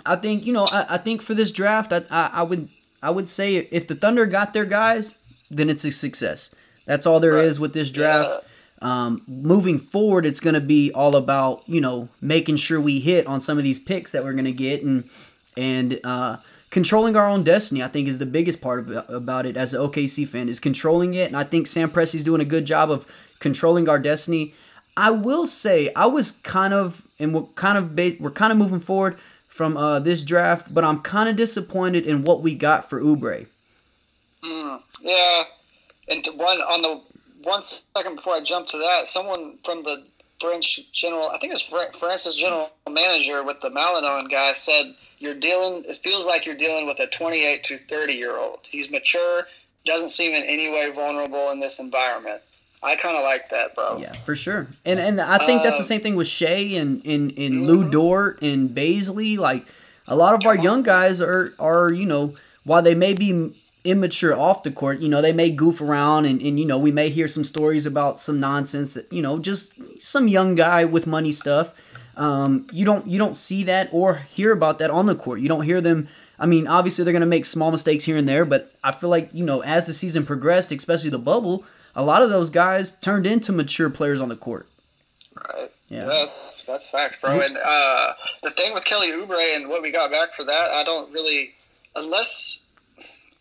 I 0.05 0.17
think 0.17 0.47
you 0.47 0.53
know 0.53 0.67
I, 0.67 0.95
I 0.95 0.99
think 0.99 1.23
for 1.23 1.35
this 1.35 1.53
draft, 1.53 1.93
I, 1.93 2.03
I 2.11 2.31
I 2.35 2.43
would 2.43 2.69
I 3.03 3.11
would 3.11 3.29
say 3.29 3.57
if 3.57 3.87
the 3.87 3.95
Thunder 3.95 4.27
got 4.27 4.55
their 4.55 4.65
guys, 4.65 5.17
then 5.51 5.69
it's 5.69 5.85
a 5.85 5.91
success. 5.91 6.55
That's 6.87 7.05
all 7.07 7.21
there 7.21 7.37
is 7.39 7.59
Right. 7.59 7.63
with 7.63 7.73
this 7.75 7.91
draft. 7.91 8.45
Um, 8.83 9.23
moving 9.27 9.79
forward, 9.79 10.27
it's 10.27 10.41
going 10.41 10.55
to 10.55 10.61
be 10.61 10.93
all 10.93 11.17
about 11.17 11.63
you 11.67 11.81
know 11.81 12.09
making 12.21 12.57
sure 12.57 12.81
we 12.81 13.01
hit 13.01 13.27
on 13.27 13.41
some 13.41 13.59
of 13.59 13.65
these 13.65 13.79
picks 13.79 14.13
that 14.13 14.23
we're 14.25 14.33
going 14.33 14.45
to 14.45 14.53
get 14.53 14.83
and 14.83 15.05
and 15.57 15.99
uh, 16.05 16.37
controlling 16.71 17.17
our 17.17 17.27
own 17.27 17.43
destiny. 17.43 17.83
I 17.83 17.89
think 17.89 18.07
is 18.07 18.19
the 18.19 18.27
biggest 18.27 18.61
part 18.61 18.89
about 19.09 19.47
it 19.47 19.57
as 19.57 19.73
an 19.75 19.81
OKC 19.81 20.29
fan 20.29 20.49
is 20.49 20.61
controlling 20.61 21.15
it, 21.15 21.27
and 21.29 21.37
I 21.37 21.43
think 21.45 21.67
Sam 21.67 21.91
Presti's 21.91 22.23
doing 22.25 22.41
a 22.43 22.45
good 22.45 22.67
job 22.67 22.91
of 22.91 23.07
controlling 23.41 23.89
our 23.89 23.99
destiny. 23.99 24.55
I 24.97 25.11
will 25.11 25.47
say 25.47 25.91
I 25.95 26.07
was 26.07 26.33
kind 26.33 26.73
of 26.75 27.07
and 27.19 27.35
we're 27.35 27.45
kind 27.55 27.79
of 27.79 27.97
ba- 27.97 28.17
we're 28.21 28.31
kind 28.31 28.53
of 28.53 28.59
moving 28.59 28.81
forward 28.81 29.17
from 29.49 29.79
uh, 29.79 30.01
this 30.01 30.23
draft, 30.23 30.75
but 30.75 30.85
I'm 30.85 31.01
kind 31.01 31.31
of 31.31 31.37
disappointed 31.37 32.05
in 32.07 32.23
what 32.25 32.43
we 32.43 32.55
got 32.55 32.91
for 32.91 33.01
Oubre. 33.01 33.47
Mm, 34.45 34.83
yeah, 35.01 35.45
and 36.09 36.27
one 36.35 36.59
on 36.59 36.83
the 36.83 37.01
one 37.43 37.63
second 37.63 38.17
before 38.17 38.35
I 38.35 38.41
jump 38.41 38.67
to 38.69 38.79
that, 38.79 39.09
someone 39.09 39.59
from 39.65 39.83
the 39.83 40.05
French 40.41 40.81
general, 40.93 41.31
I 41.31 41.39
think 41.39 41.53
it's 41.53 41.63
Fr- 41.63 41.97
France's 41.97 42.35
general 42.35 42.71
manager 42.91 43.43
with 43.43 43.61
the 43.61 43.71
Maledon 43.71 44.29
guy 44.29 44.53
said 44.53 44.95
you're 45.19 45.35
dealing. 45.35 45.85
It 45.89 45.97
feels 45.97 46.27
like 46.27 46.45
you're 46.45 46.57
dealing 46.57 46.87
with 46.87 46.99
a 47.01 47.07
28 47.07 47.63
to 47.65 47.79
30 47.79 48.13
year 48.15 48.37
old. 48.37 48.61
He's 48.69 48.91
mature, 48.91 49.47
doesn't 49.85 50.13
seem 50.13 50.35
in 50.35 50.43
any 50.45 50.71
way 50.71 50.91
vulnerable 50.91 51.51
in 51.51 51.61
this 51.61 51.79
environment. 51.79 52.43
I 52.83 52.95
kind 52.97 53.17
of 53.17 53.25
like 53.25 53.49
that, 53.51 53.75
bro. 53.75 53.99
Yeah, 53.99 54.13
for 54.25 54.37
sure. 54.37 54.69
And 54.85 55.01
and 55.01 55.21
I 55.21 55.45
think 55.47 55.63
that's 55.63 55.77
the 55.77 55.83
Um, 55.83 55.87
same 55.87 56.01
thing 56.03 56.15
with 56.17 56.29
Shai 56.29 56.75
and 56.77 57.05
and, 57.07 57.33
and 57.39 57.67
Lu 57.67 57.89
Dort 57.89 58.43
and 58.43 58.71
Bazley. 58.71 59.39
Like 59.39 59.65
a 60.07 60.15
lot 60.15 60.35
of 60.35 60.47
our 60.47 60.57
young 60.57 60.83
guys 60.83 61.21
are 61.23 61.55
are 61.59 61.91
you 61.91 62.05
know 62.05 62.35
while 62.65 62.83
they 62.83 62.95
may 62.95 63.15
be 63.15 63.55
immature 63.87 64.37
off 64.37 64.63
the 64.63 64.71
court, 64.71 65.01
you 65.01 65.09
know 65.09 65.23
they 65.23 65.33
may 65.33 65.51
goof 65.51 65.81
around 65.81 66.27
and 66.27 66.41
and 66.43 66.59
you 66.59 66.67
know 66.67 66.79
we 66.79 66.91
may 66.91 67.09
hear 67.09 67.29
some 67.29 67.45
stories 67.45 67.87
about 67.87 68.19
some 68.19 68.41
nonsense. 68.41 68.95
That, 68.95 69.13
you 69.13 69.23
know, 69.23 69.39
just 69.39 69.73
some 70.01 70.29
young 70.29 70.55
guy 70.55 70.85
with 70.85 71.07
money 71.07 71.33
stuff. 71.33 71.75
Um, 72.17 72.67
you 72.73 72.85
don't 72.85 73.07
you 73.07 73.19
don't 73.19 73.37
see 73.37 73.63
that 73.65 73.89
or 73.93 74.27
hear 74.31 74.53
about 74.53 74.79
that 74.79 74.91
on 74.91 75.07
the 75.07 75.15
court. 75.15 75.41
You 75.41 75.49
don't 75.49 75.63
hear 75.65 75.81
them. 75.81 76.09
I 76.39 76.47
mean, 76.47 76.67
obviously 76.67 77.05
they're 77.05 77.13
gonna 77.13 77.27
make 77.27 77.47
small 77.47 77.71
mistakes 77.71 78.05
here 78.05 78.17
and 78.17 78.29
there, 78.29 78.45
but 78.45 78.73
I 78.85 78.93
feel 78.93 79.11
like 79.11 79.31
you 79.33 79.45
know 79.45 79.63
as 79.63 79.87
the 79.87 79.95
season 79.95 80.27
progressed, 80.27 80.73
especially 80.73 81.11
the 81.11 81.19
bubble, 81.19 81.65
a 81.95 82.05
lot 82.05 82.23
of 82.23 82.31
those 82.31 82.51
guys 82.51 82.93
turned 82.93 83.27
into 83.27 83.53
mature 83.53 83.91
players 83.91 84.21
on 84.21 84.29
the 84.29 84.37
court. 84.37 84.69
Right. 85.35 85.71
Yeah. 85.89 86.07
Yeah, 86.07 86.27
that's, 86.45 86.65
that's 86.65 86.87
facts, 86.87 87.17
bro. 87.17 87.41
And 87.41 87.57
uh, 87.57 88.13
the 88.43 88.51
thing 88.51 88.75
with 88.75 88.85
Kelly 88.85 89.13
Oubre 89.13 89.57
and 89.57 89.69
what 89.69 89.83
we 89.83 89.91
got 89.93 90.11
back 90.11 90.35
for 90.35 90.45
that, 90.45 90.71
I 90.73 90.83
don't 90.83 91.13
really, 91.13 91.55
unless 91.95 92.61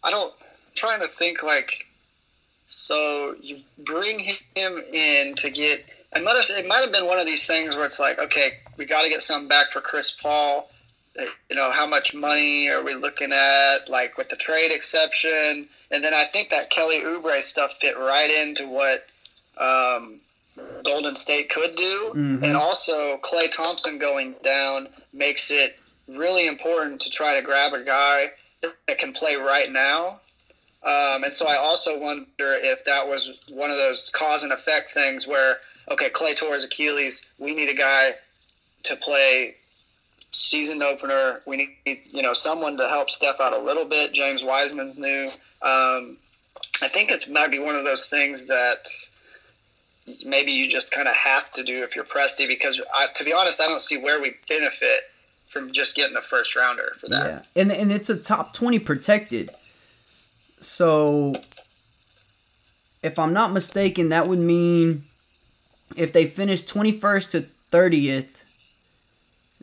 I 0.06 0.12
don't 0.12 0.34
trying 0.76 1.02
to 1.02 1.08
think 1.08 1.42
like, 1.44 1.86
so 2.68 3.36
you 3.42 3.62
bring 3.78 4.20
him 4.56 4.84
in 4.94 5.36
to 5.36 5.50
get. 5.50 5.86
It 6.16 6.24
might 6.24 6.36
have 6.36 6.46
it 6.58 6.68
might 6.68 6.82
have 6.82 6.92
been 6.94 7.08
one 7.08 7.20
of 7.20 7.26
these 7.26 7.46
things 7.46 7.76
where 7.76 7.86
it's 7.86 8.00
like, 8.00 8.20
okay, 8.20 8.60
we 8.78 8.86
got 8.86 9.02
to 9.04 9.10
get 9.10 9.22
something 9.22 9.50
back 9.50 9.72
for 9.72 9.82
Chris 9.82 10.12
Paul. 10.12 10.70
Uh, 11.20 11.24
You 11.50 11.56
know, 11.56 11.72
how 11.72 11.86
much 11.86 12.14
money 12.14 12.70
are 12.70 12.84
we 12.84 12.94
looking 12.94 13.34
at? 13.34 13.90
Like 13.90 14.18
with 14.18 14.30
the 14.30 14.36
trade 14.36 14.72
exception, 14.72 15.68
and 15.92 16.04
then 16.04 16.14
I 16.14 16.26
think 16.26 16.50
that 16.50 16.70
Kelly 16.70 17.02
Oubre 17.02 17.42
stuff 17.42 17.78
fit 17.82 17.98
right 17.98 18.30
into 18.32 18.68
what. 18.68 19.06
Um, 19.58 20.22
Golden 20.86 21.16
State 21.18 21.50
could 21.50 21.76
do, 21.76 22.14
Mhm. 22.16 22.44
and 22.44 22.56
also 22.56 23.18
Klay 23.18 23.52
Thompson 23.52 23.98
going 23.98 24.36
down 24.42 24.88
makes 25.12 25.52
it 25.52 25.78
really 26.08 26.48
important 26.48 27.02
to 27.02 27.10
try 27.10 27.34
to 27.36 27.42
grab 27.42 27.74
a 27.74 27.80
guy 27.84 28.32
that 28.88 28.98
can 28.98 29.14
play 29.14 29.36
right 29.36 29.72
now. 29.72 30.20
Um, 30.84 31.24
and 31.24 31.34
so 31.34 31.48
I 31.48 31.58
also 31.58 32.00
wonder 32.00 32.26
if 32.54 32.86
that 32.86 33.08
was 33.08 33.32
one 33.50 33.72
of 33.72 33.78
those 33.78 34.12
cause 34.14 34.44
and 34.44 34.54
effect 34.54 34.92
things 34.92 35.28
where, 35.28 35.58
okay, 35.90 36.10
Klay 36.10 36.36
tore 36.36 36.54
his 36.54 36.66
Achilles, 36.66 37.26
we 37.40 37.56
need 37.56 37.70
a 37.70 37.74
guy 37.74 38.14
to 38.84 38.96
play 38.96 39.56
season 40.32 40.84
opener. 40.84 41.42
We 41.48 41.58
need, 41.58 42.02
you 42.12 42.22
know, 42.22 42.34
someone 42.34 42.78
to 42.78 42.88
help 42.88 43.10
Steph 43.10 43.40
out 43.40 43.54
a 43.54 43.58
little 43.58 43.86
bit. 43.86 44.14
James 44.14 44.44
Wiseman's 44.44 44.98
new. 44.98 45.32
Um, 45.62 46.18
I 46.82 46.88
think 46.88 47.10
it's 47.10 47.28
might 47.28 47.52
be 47.52 47.60
one 47.60 47.76
of 47.76 47.84
those 47.84 48.06
things 48.06 48.46
that 48.46 48.88
maybe 50.24 50.52
you 50.52 50.68
just 50.70 50.92
kind 50.92 51.08
of 51.08 51.16
have 51.16 51.52
to 51.54 51.64
do 51.64 51.84
if 51.84 51.96
you're 51.96 52.06
Presti 52.06 52.48
because 52.48 52.80
I, 52.94 53.08
to 53.16 53.24
be 53.24 53.34
honest, 53.34 53.60
I 53.60 53.68
don't 53.68 53.82
see 53.82 53.98
where 53.98 54.22
we 54.22 54.36
benefit 54.48 55.02
from 55.56 55.72
just 55.72 55.96
getting 55.96 56.18
a 56.18 56.22
first 56.22 56.54
rounder 56.54 56.92
for 57.00 57.08
that. 57.08 57.46
Yeah, 57.56 57.62
and 57.62 57.72
and 57.72 57.90
it's 57.90 58.10
a 58.10 58.18
top 58.18 58.52
twenty 58.52 58.78
protected. 58.78 59.50
So, 60.60 61.34
if 63.02 63.18
I'm 63.18 63.32
not 63.32 63.54
mistaken, 63.54 64.10
that 64.10 64.28
would 64.28 64.40
mean 64.40 65.06
if 65.96 66.12
they 66.12 66.26
finish 66.26 66.64
twenty 66.64 66.92
first 66.92 67.32
to 67.32 67.46
thirtieth, 67.72 68.44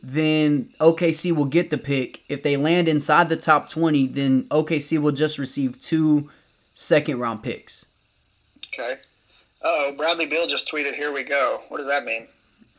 then 0.01 0.73
OKC 0.79 1.31
will 1.31 1.45
get 1.45 1.69
the 1.69 1.77
pick. 1.77 2.23
If 2.27 2.41
they 2.41 2.57
land 2.57 2.89
inside 2.89 3.29
the 3.29 3.37
top 3.37 3.69
twenty, 3.69 4.07
then 4.07 4.45
OKC 4.45 4.97
will 4.97 5.11
just 5.11 5.37
receive 5.37 5.79
two 5.79 6.27
second 6.73 7.19
round 7.19 7.43
picks. 7.43 7.85
Okay. 8.73 8.97
oh, 9.61 9.93
Bradley 9.95 10.25
Beal 10.25 10.47
just 10.47 10.67
tweeted, 10.71 10.95
"Here 10.95 11.11
we 11.11 11.21
go." 11.21 11.61
What 11.69 11.77
does 11.77 11.85
that 11.87 12.03
mean? 12.03 12.27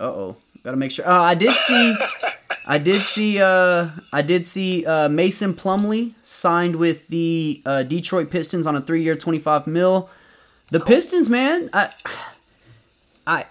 Uh 0.01 0.05
oh. 0.05 0.37
Gotta 0.65 0.79
make 0.79 0.91
sure. 0.91 1.07
Uh, 1.07 1.21
I 1.21 1.35
did 1.35 1.57
see. 1.59 1.97
I 2.67 2.79
did 2.79 3.03
see. 3.03 3.41
Uh, 3.41 3.91
I 4.13 4.23
did 4.23 4.47
see 4.47 4.87
uh, 4.87 5.11
Mason 5.11 5.53
Plumlee 5.53 6.15
signed 6.23 6.77
with 6.77 7.07
the 7.09 7.63
uh, 7.67 7.83
Detroit 7.83 8.31
Pistons 8.31 8.67
on 8.67 8.75
a 8.75 8.81
three-year, 8.81 9.15
twenty-five 9.15 9.67
mil. 9.67 10.09
The 10.71 10.81
Pistons, 10.81 11.29
man. 11.29 11.69
I. 11.73 11.93
I. 13.27 13.47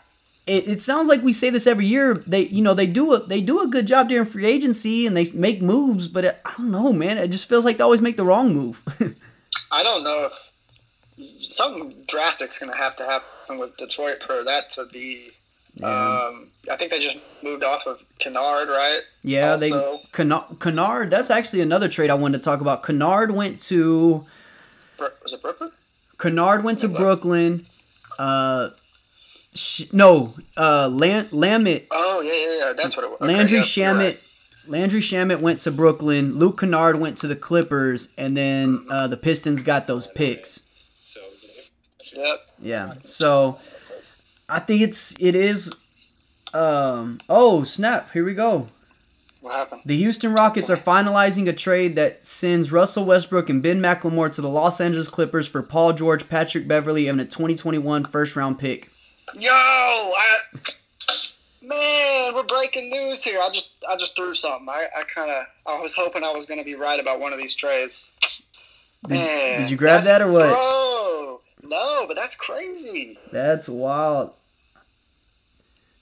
It, 0.46 0.68
it 0.68 0.82
sounds 0.82 1.08
like 1.08 1.22
we 1.22 1.32
say 1.32 1.52
this 1.52 1.68
every 1.68 1.86
year. 1.86 2.16
They, 2.16 2.48
you 2.48 2.62
know, 2.62 2.74
they 2.74 2.88
do 2.88 3.14
a 3.14 3.24
they 3.24 3.40
do 3.40 3.62
a 3.62 3.68
good 3.68 3.86
job 3.86 4.10
during 4.10 4.26
free 4.26 4.46
agency 4.46 5.06
and 5.06 5.16
they 5.16 5.28
make 5.34 5.62
moves, 5.62 6.08
but 6.08 6.26
it, 6.26 6.42
I 6.44 6.54
don't 6.58 6.72
know, 6.72 6.92
man. 6.92 7.20
It 7.20 7.30
just 7.30 7.48
feels 7.48 7.64
like 7.64 7.78
they 7.78 7.84
always 7.84 8.02
make 8.02 8.18
the 8.18 8.26
wrong 8.26 8.54
move. 8.54 8.82
I 9.72 9.84
don't 9.84 10.04
know 10.04 10.26
if 10.26 10.52
something 11.40 11.94
drastic's 12.08 12.60
going 12.60 12.72
to 12.72 12.78
have 12.78 12.96
to 12.98 13.06
happen 13.06 13.60
with 13.60 13.78
Detroit 13.78 14.24
for 14.24 14.44
that 14.44 14.72
to 14.72 14.86
be. 14.86 15.32
Yeah. 15.76 16.26
Um, 16.28 16.50
I 16.72 16.76
think 16.78 16.92
they 16.92 17.00
just 17.00 17.18
moved 17.44 17.64
off 17.64 17.82
of 17.88 18.00
Kennard, 18.20 18.70
right? 18.70 19.02
Yeah, 19.24 19.52
Also- 19.52 19.70
they 20.02 20.08
Kennard, 20.14 20.60
Kennard. 20.60 21.12
That's 21.12 21.30
actually 21.32 21.62
another 21.62 21.88
trade 21.90 22.10
I 22.10 22.14
wanted 22.14 22.38
to 22.38 22.44
talk 22.44 22.62
about. 22.62 22.84
Kennard 22.84 23.32
went 23.32 23.60
to 23.64 24.26
was 25.00 25.34
it 25.34 25.42
Brooklyn? 25.42 25.72
Kennard 26.20 26.64
went 26.64 26.80
to? 26.80 26.88
Brooklyn. 26.88 27.66
Uh, 28.18 28.70
sh- 29.56 29.86
no, 29.92 30.36
uh, 30.56 30.88
Lam- 30.90 31.28
Lamit, 31.30 31.88
Oh 31.92 32.22
yeah, 32.22 32.32
yeah, 32.34 32.68
yeah. 32.68 32.74
That's 32.74 32.96
what 32.96 33.04
it 33.04 33.12
was. 33.12 33.20
Okay, 33.22 33.36
Landry 33.36 33.58
yeah, 33.58 33.64
Shamet. 33.64 33.98
right. 33.98 34.20
Landry 34.68 35.02
Shamet 35.02 35.42
went 35.42 35.60
to 35.62 35.72
Brooklyn. 35.72 36.38
Luke 36.38 36.60
Kennard 36.62 37.00
went 37.00 37.18
to 37.18 37.28
the 37.28 37.36
Clippers, 37.36 38.14
and 38.18 38.38
then 38.38 38.86
uh, 38.90 39.08
the 39.08 39.18
Pistons 39.18 39.62
got 39.64 39.88
those 39.88 40.08
picks. 40.08 40.62
Yep. 42.16 42.40
Yeah. 42.62 42.94
So 43.02 43.58
I 44.54 44.60
think 44.60 44.82
it's 44.84 45.16
it 45.20 45.34
is. 45.34 45.72
Um. 46.54 47.20
Oh 47.28 47.64
snap! 47.64 48.12
Here 48.12 48.24
we 48.24 48.36
go. 48.36 48.70
What 49.42 49.56
happened? 49.56 49.82
The 49.84 49.98
Houston 49.98 50.32
Rockets 50.32 50.70
are 50.70 50.78
finalizing 50.78 51.50
a 51.50 51.54
trade 51.54 51.96
that 51.96 52.24
sends 52.24 52.72
Russell 52.72 53.04
Westbrook 53.04 53.50
and 53.50 53.64
Ben 53.64 53.82
McLemore 53.82 54.32
to 54.32 54.42
the 54.42 54.50
Los 54.50 54.80
Angeles 54.80 55.08
Clippers 55.10 55.48
for 55.48 55.64
Paul 55.64 55.94
George, 55.94 56.30
Patrick 56.30 56.68
Beverley, 56.68 57.08
and 57.08 57.20
a 57.20 57.26
2021 57.26 58.06
first 58.06 58.36
round 58.36 58.60
pick. 58.60 58.90
Yo, 59.34 59.50
I, 59.52 60.38
man, 61.62 62.36
we're 62.36 62.44
breaking 62.44 62.92
news 62.92 63.24
here. 63.24 63.40
I 63.42 63.50
just, 63.50 63.72
I 63.90 63.98
just 63.98 64.16
threw 64.16 64.34
something. 64.34 64.70
I, 64.70 64.88
I 64.96 65.04
kind 65.04 65.32
of, 65.32 65.46
I 65.66 65.82
was 65.82 65.94
hoping 65.94 66.24
I 66.24 66.32
was 66.32 66.46
going 66.46 66.60
to 66.60 66.64
be 66.64 66.76
right 66.76 67.00
about 67.00 67.20
one 67.20 67.34
of 67.34 67.40
these 67.40 67.56
trades. 67.56 68.02
Did, 69.08 69.16
Man, 69.16 69.60
did 69.60 69.70
you 69.70 69.76
grab 69.76 70.04
that 70.04 70.22
or 70.22 70.32
what? 70.32 70.50
Bro, 70.50 71.42
no, 71.64 72.06
but 72.08 72.16
that's 72.16 72.36
crazy. 72.36 73.18
That's 73.32 73.68
wild. 73.68 74.34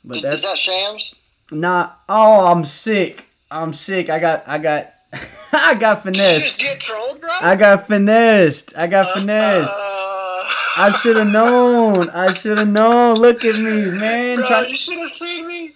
But 0.03 0.15
Did- 0.15 0.23
that's 0.23 0.41
is 0.43 0.47
that 0.49 0.57
Shams? 0.57 1.15
not. 1.51 2.01
Oh, 2.09 2.47
I'm 2.51 2.63
sick. 2.65 3.25
I'm 3.49 3.73
sick. 3.73 4.09
I 4.09 4.19
got. 4.19 4.47
I 4.47 4.57
got. 4.57 4.93
I 5.53 5.75
got 5.75 6.03
Did 6.03 6.15
you 6.15 6.23
finessed. 6.23 6.41
just 6.43 6.59
get 6.59 6.79
trolled, 6.79 7.19
bro? 7.19 7.29
I 7.41 7.55
got 7.57 7.85
finessed. 7.87 8.73
I 8.77 8.87
got 8.87 9.13
finessed. 9.13 9.73
Uh, 9.73 10.43
I 10.77 10.97
should 11.01 11.17
have 11.17 11.27
known. 11.27 12.09
I 12.09 12.31
should 12.31 12.57
have 12.57 12.69
known. 12.69 13.17
Look 13.17 13.43
at 13.43 13.55
me, 13.55 13.91
man. 13.91 14.37
bro, 14.37 14.45
Try- 14.47 14.67
you 14.67 14.77
should 14.77 14.97
have 14.99 15.09
seen 15.09 15.47
me. 15.47 15.73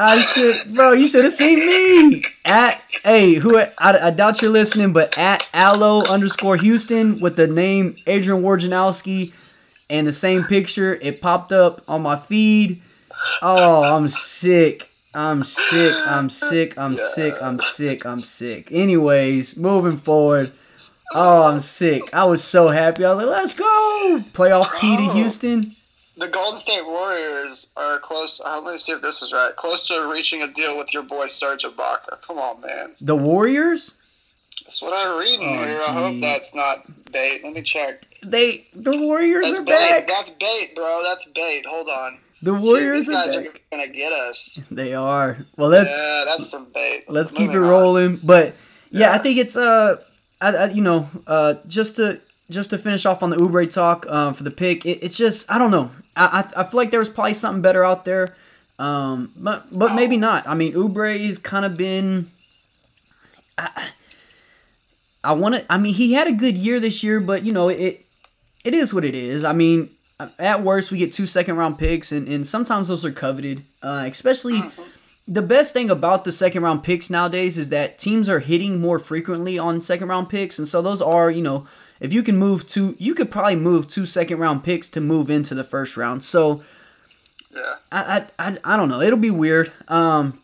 I 0.00 0.22
should, 0.22 0.72
bro. 0.76 0.92
You 0.92 1.08
should 1.08 1.24
have 1.24 1.32
seen 1.32 1.58
me 1.66 2.22
at 2.44 2.80
hey 3.02 3.34
who 3.34 3.58
I, 3.58 3.72
I 3.78 4.10
doubt 4.12 4.40
you're 4.40 4.52
listening, 4.52 4.92
but 4.92 5.18
at 5.18 5.42
allo 5.52 6.04
underscore 6.04 6.56
Houston 6.56 7.18
with 7.18 7.34
the 7.34 7.48
name 7.48 7.96
Adrian 8.06 8.42
Wojnarowski 8.44 9.32
and 9.90 10.06
the 10.06 10.12
same 10.12 10.44
picture. 10.44 10.94
It 11.02 11.20
popped 11.20 11.52
up 11.52 11.82
on 11.88 12.02
my 12.02 12.16
feed. 12.16 12.80
Oh, 13.42 13.96
I'm 13.96 14.08
sick. 14.08 14.88
I'm 15.14 15.42
sick. 15.44 15.94
I'm 16.06 16.28
sick. 16.30 16.78
I'm 16.78 16.98
sick. 16.98 17.40
I'm 17.42 17.58
sick. 17.58 18.04
I'm 18.06 18.20
sick. 18.20 18.68
Anyways, 18.70 19.56
moving 19.56 19.96
forward. 19.96 20.52
Oh, 21.14 21.44
I'm 21.48 21.60
sick. 21.60 22.02
I 22.12 22.24
was 22.24 22.44
so 22.44 22.68
happy. 22.68 23.04
I 23.04 23.10
was 23.10 23.18
like, 23.18 23.26
let's 23.28 23.52
go. 23.54 24.22
Playoff 24.32 24.78
P 24.80 24.96
to. 24.96 25.12
Houston. 25.14 25.74
The 26.18 26.26
Golden 26.28 26.56
State 26.56 26.84
Warriors 26.84 27.68
are 27.76 28.00
close. 28.00 28.40
Uh, 28.44 28.60
let 28.60 28.72
me 28.72 28.78
see 28.78 28.92
if 28.92 29.00
this 29.00 29.22
is 29.22 29.32
right. 29.32 29.54
Close 29.56 29.86
to 29.86 30.10
reaching 30.12 30.42
a 30.42 30.48
deal 30.48 30.76
with 30.76 30.92
your 30.92 31.04
boy 31.04 31.26
Serge 31.26 31.62
Ibaka. 31.62 32.20
Come 32.22 32.38
on, 32.38 32.60
man. 32.60 32.90
The 33.00 33.14
Warriors. 33.16 33.94
That's 34.64 34.82
what 34.82 34.92
I'm 34.94 35.16
reading 35.18 35.48
Oh, 35.58 35.64
here. 35.64 35.80
I 35.86 35.92
hope 35.92 36.20
that's 36.20 36.54
not 36.54 36.84
bait. 37.12 37.42
Let 37.44 37.54
me 37.54 37.62
check. 37.62 38.04
They 38.22 38.66
the 38.74 38.98
Warriors 38.98 39.46
That's 39.46 39.60
are 39.60 39.64
bait. 39.64 39.70
back. 39.90 40.08
That's 40.08 40.30
bait, 40.30 40.74
bro. 40.74 41.02
That's 41.04 41.24
bait. 41.26 41.64
Hold 41.66 41.88
on. 41.88 42.18
The 42.40 42.54
Warriors 42.54 43.06
these 43.08 43.16
are 43.16 43.20
guys 43.26 43.36
are 43.36 43.46
gonna 43.70 43.88
get 43.88 44.12
us. 44.12 44.60
They 44.70 44.94
are. 44.94 45.38
Well, 45.56 45.68
let's 45.70 45.90
yeah, 45.92 46.24
that's 46.24 46.48
some 46.48 46.66
bait. 46.72 47.04
let's 47.08 47.30
keep 47.30 47.50
it 47.50 47.54
Moving 47.54 47.62
on. 47.64 47.68
rolling. 47.70 48.20
But 48.22 48.54
yeah, 48.90 49.12
I 49.12 49.18
think 49.18 49.38
it's 49.38 49.56
uh, 49.56 49.96
I, 50.40 50.48
I, 50.54 50.68
you 50.70 50.82
know, 50.82 51.10
uh, 51.26 51.54
just 51.66 51.96
to 51.96 52.20
just 52.50 52.70
to 52.70 52.78
finish 52.78 53.04
off 53.06 53.22
on 53.22 53.30
the 53.30 53.36
Oubre 53.36 53.70
talk 53.72 54.06
um, 54.08 54.34
for 54.34 54.44
the 54.44 54.50
pick. 54.52 54.86
It, 54.86 55.02
it's 55.02 55.16
just 55.16 55.50
I 55.50 55.58
don't 55.58 55.70
know. 55.72 55.90
I, 56.16 56.44
I 56.56 56.60
I 56.60 56.64
feel 56.64 56.78
like 56.78 56.90
there 56.90 57.00
was 57.00 57.08
probably 57.08 57.34
something 57.34 57.62
better 57.62 57.84
out 57.84 58.04
there. 58.04 58.36
Um, 58.78 59.32
but 59.36 59.66
but 59.76 59.94
maybe 59.94 60.16
not. 60.16 60.46
I 60.46 60.54
mean, 60.54 60.72
Oubre 60.74 61.26
has 61.26 61.38
kind 61.38 61.64
of 61.64 61.76
been. 61.76 62.30
I, 63.58 63.88
I 65.24 65.32
want 65.32 65.56
to. 65.56 65.72
I 65.72 65.78
mean, 65.78 65.94
he 65.94 66.12
had 66.12 66.28
a 66.28 66.32
good 66.32 66.56
year 66.56 66.78
this 66.78 67.02
year, 67.02 67.18
but 67.18 67.44
you 67.44 67.50
know 67.52 67.68
it. 67.68 68.04
It 68.64 68.74
is 68.74 68.92
what 68.94 69.04
it 69.04 69.14
is. 69.14 69.44
I 69.44 69.52
mean, 69.52 69.90
at 70.38 70.62
worst, 70.62 70.90
we 70.90 70.98
get 70.98 71.12
two 71.12 71.26
second 71.26 71.56
round 71.56 71.78
picks, 71.78 72.12
and, 72.12 72.28
and 72.28 72.46
sometimes 72.46 72.88
those 72.88 73.04
are 73.04 73.12
coveted. 73.12 73.64
Uh, 73.82 74.04
especially, 74.10 74.62
the 75.26 75.42
best 75.42 75.72
thing 75.72 75.90
about 75.90 76.24
the 76.24 76.32
second 76.32 76.62
round 76.62 76.82
picks 76.82 77.08
nowadays 77.10 77.56
is 77.56 77.68
that 77.68 77.98
teams 77.98 78.28
are 78.28 78.40
hitting 78.40 78.80
more 78.80 78.98
frequently 78.98 79.58
on 79.58 79.80
second 79.80 80.08
round 80.08 80.28
picks, 80.28 80.58
and 80.58 80.66
so 80.66 80.82
those 80.82 81.00
are 81.00 81.30
you 81.30 81.42
know 81.42 81.66
if 82.00 82.12
you 82.12 82.22
can 82.22 82.36
move 82.36 82.66
two, 82.66 82.96
you 82.98 83.14
could 83.14 83.30
probably 83.30 83.56
move 83.56 83.88
two 83.88 84.06
second 84.06 84.38
round 84.38 84.64
picks 84.64 84.88
to 84.90 85.00
move 85.00 85.30
into 85.30 85.54
the 85.54 85.64
first 85.64 85.96
round. 85.96 86.24
So 86.24 86.62
Yeah, 87.54 87.76
I 87.90 88.26
I, 88.38 88.48
I, 88.48 88.58
I 88.64 88.76
don't 88.76 88.88
know. 88.88 89.00
It'll 89.00 89.18
be 89.18 89.30
weird. 89.30 89.72
Um, 89.88 90.40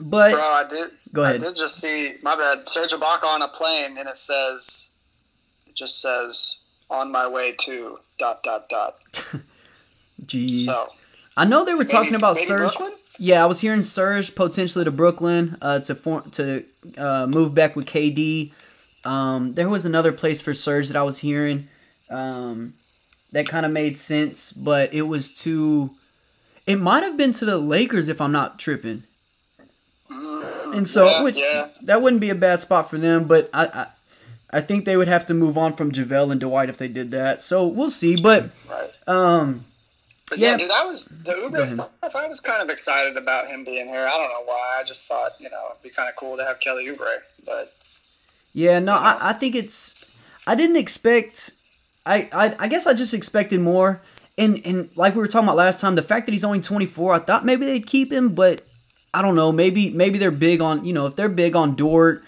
but 0.00 0.32
bro. 0.32 0.42
I 0.42 0.64
did. 0.68 0.90
Go 1.12 1.22
ahead. 1.22 1.36
I 1.36 1.46
did 1.46 1.56
just 1.56 1.76
see. 1.76 2.14
My 2.22 2.36
bad. 2.36 2.68
Serge 2.68 2.92
Ibaka 2.92 3.24
on 3.24 3.42
a 3.42 3.48
plane, 3.48 3.98
and 3.98 4.08
it 4.08 4.18
says, 4.18 4.88
it 5.66 5.74
just 5.74 6.00
says, 6.00 6.56
"On 6.94 7.10
my 7.12 7.26
way 7.26 7.54
to 7.66 7.98
dot 8.18 8.42
dot 8.42 8.68
dot." 8.68 8.98
jeez, 10.24 10.64
So 10.66 10.86
I 11.36 11.44
know 11.44 11.64
they 11.64 11.74
were 11.74 11.84
talking 11.84 12.12
maybe- 12.12 12.16
about 12.20 12.36
maybe 12.36 12.46
Serge. 12.46 12.76
Brooklyn? 12.76 12.92
Yeah, 13.18 13.42
I 13.44 13.46
was 13.46 13.60
hearing 13.60 13.82
Serge 13.84 14.34
potentially 14.34 14.84
to 14.84 14.90
Brooklyn 14.90 15.56
uh, 15.62 15.78
to 15.80 15.94
form 15.94 16.30
to 16.32 16.64
uh, 16.98 17.26
move 17.28 17.54
back 17.54 17.76
with 17.76 17.86
KD. 17.86 18.52
Um, 19.04 19.54
there 19.54 19.68
was 19.68 19.84
another 19.84 20.12
place 20.12 20.40
for 20.42 20.52
Serge 20.54 20.88
that 20.88 20.96
I 20.96 21.02
was 21.04 21.18
hearing 21.18 21.68
um, 22.10 22.74
that 23.32 23.46
kind 23.48 23.64
of 23.66 23.70
made 23.72 23.96
sense, 23.96 24.52
but 24.52 24.92
it 24.92 25.02
was 25.02 25.32
too. 25.32 25.90
It 26.66 26.80
might 26.80 27.02
have 27.04 27.16
been 27.16 27.30
to 27.32 27.44
the 27.44 27.58
Lakers 27.58 28.08
if 28.08 28.20
I'm 28.20 28.32
not 28.32 28.58
tripping. 28.58 29.04
And 30.10 30.88
so, 30.88 31.06
Yeah, 31.06 31.22
which 31.22 31.38
yeah. 31.38 31.68
that 31.82 32.02
wouldn't 32.02 32.20
be 32.20 32.30
a 32.30 32.34
bad 32.34 32.58
spot 32.60 32.90
for 32.90 32.98
them, 32.98 33.24
but 33.28 33.48
I, 33.54 33.66
I, 33.66 33.86
I 34.54 34.60
think 34.60 34.84
they 34.84 34.96
would 34.96 35.08
have 35.08 35.26
to 35.26 35.34
move 35.34 35.58
on 35.58 35.72
from 35.74 35.90
JaVale 35.92 36.30
and 36.32 36.40
Dwight 36.40 36.68
if 36.70 36.76
they 36.78 36.88
did 36.88 37.10
that. 37.10 37.42
So 37.42 37.66
we'll 37.66 37.90
see. 37.90 38.14
But 38.16 38.50
um, 39.06 39.64
But 40.30 40.38
yeah, 40.38 40.52
Yeah. 40.52 40.56
dude, 40.58 40.70
I 40.70 40.84
was 40.84 41.04
the 41.06 41.36
Uber 41.36 41.66
stuff. 41.66 41.90
I 42.02 42.28
was 42.28 42.40
kind 42.40 42.62
of 42.62 42.70
excited 42.70 43.16
about 43.16 43.48
him 43.48 43.64
being 43.64 43.86
here. 43.88 44.06
I 44.06 44.16
don't 44.16 44.28
know 44.30 44.44
why. 44.46 44.78
I 44.80 44.84
just 44.84 45.04
thought 45.06 45.32
you 45.40 45.50
know 45.50 45.62
it'd 45.72 45.82
be 45.82 45.90
kind 45.90 46.08
of 46.08 46.16
cool 46.16 46.36
to 46.36 46.44
have 46.44 46.60
Kelly 46.60 46.86
Oubre. 46.86 47.18
But 47.44 47.74
Yeah, 48.52 48.78
no, 48.78 48.94
I, 48.94 49.18
I 49.20 49.32
think 49.34 49.54
it's. 49.54 49.94
I 50.46 50.54
didn't 50.54 50.76
expect. 50.76 51.52
I, 52.06 52.28
I 52.32 52.54
I 52.60 52.68
guess 52.68 52.86
I 52.86 52.94
just 52.94 53.12
expected 53.14 53.60
more. 53.60 54.00
And 54.38 54.60
and 54.64 54.90
like 54.96 55.14
we 55.14 55.20
were 55.20 55.26
talking 55.28 55.46
about 55.48 55.56
last 55.56 55.80
time, 55.80 55.94
the 55.94 56.02
fact 56.02 56.26
that 56.26 56.32
he's 56.32 56.44
only 56.44 56.60
24, 56.60 57.14
I 57.14 57.18
thought 57.20 57.44
maybe 57.44 57.66
they'd 57.66 57.86
keep 57.86 58.12
him, 58.12 58.34
but 58.34 58.62
I 59.12 59.22
don't 59.22 59.36
know. 59.36 59.52
Maybe 59.52 59.90
maybe 59.90 60.18
they're 60.18 60.30
big 60.30 60.60
on 60.60 60.84
you 60.84 60.92
know 60.92 61.06
if 61.06 61.16
they're 61.16 61.28
big 61.28 61.54
on 61.56 61.74
Dort. 61.76 62.24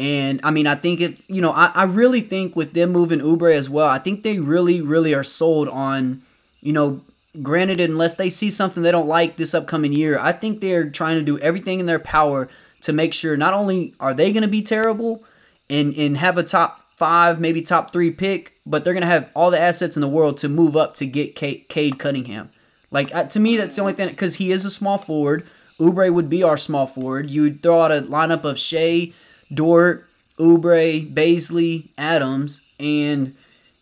And 0.00 0.40
I 0.42 0.50
mean, 0.50 0.66
I 0.66 0.76
think 0.76 1.02
if 1.02 1.20
you 1.28 1.42
know, 1.42 1.50
I, 1.50 1.70
I 1.74 1.84
really 1.84 2.22
think 2.22 2.56
with 2.56 2.72
them 2.72 2.90
moving 2.90 3.20
Oubre 3.20 3.54
as 3.54 3.68
well, 3.68 3.86
I 3.86 3.98
think 3.98 4.22
they 4.22 4.38
really, 4.38 4.80
really 4.80 5.14
are 5.14 5.22
sold 5.22 5.68
on, 5.68 6.22
you 6.62 6.72
know, 6.72 7.02
granted, 7.42 7.80
unless 7.80 8.14
they 8.14 8.30
see 8.30 8.50
something 8.50 8.82
they 8.82 8.90
don't 8.90 9.06
like 9.06 9.36
this 9.36 9.52
upcoming 9.52 9.92
year, 9.92 10.18
I 10.18 10.32
think 10.32 10.60
they're 10.60 10.88
trying 10.88 11.16
to 11.16 11.22
do 11.22 11.38
everything 11.40 11.80
in 11.80 11.86
their 11.86 11.98
power 11.98 12.48
to 12.80 12.94
make 12.94 13.12
sure 13.12 13.36
not 13.36 13.52
only 13.52 13.94
are 14.00 14.14
they 14.14 14.32
going 14.32 14.42
to 14.42 14.48
be 14.48 14.62
terrible 14.62 15.22
and, 15.68 15.94
and 15.94 16.16
have 16.16 16.38
a 16.38 16.42
top 16.42 16.86
five, 16.96 17.38
maybe 17.38 17.60
top 17.60 17.92
three 17.92 18.10
pick, 18.10 18.54
but 18.64 18.84
they're 18.84 18.94
going 18.94 19.02
to 19.02 19.06
have 19.06 19.30
all 19.36 19.50
the 19.50 19.60
assets 19.60 19.98
in 19.98 20.00
the 20.00 20.08
world 20.08 20.38
to 20.38 20.48
move 20.48 20.76
up 20.76 20.94
to 20.94 21.04
get 21.04 21.34
Cade, 21.34 21.68
Cade 21.68 21.98
Cunningham. 21.98 22.50
Like, 22.90 23.14
uh, 23.14 23.24
to 23.24 23.38
me, 23.38 23.58
that's 23.58 23.76
the 23.76 23.82
only 23.82 23.92
thing, 23.92 24.08
because 24.08 24.36
he 24.36 24.50
is 24.50 24.64
a 24.64 24.70
small 24.70 24.96
forward. 24.96 25.46
Oubre 25.78 26.10
would 26.10 26.30
be 26.30 26.42
our 26.42 26.56
small 26.56 26.86
forward. 26.86 27.30
You 27.30 27.42
would 27.42 27.62
throw 27.62 27.82
out 27.82 27.92
a 27.92 28.00
lineup 28.00 28.44
of 28.44 28.58
Shai, 28.58 29.12
Dort, 29.52 30.08
Oubre, 30.38 31.12
Bazley, 31.12 31.88
Adams, 31.98 32.60
and 32.78 33.34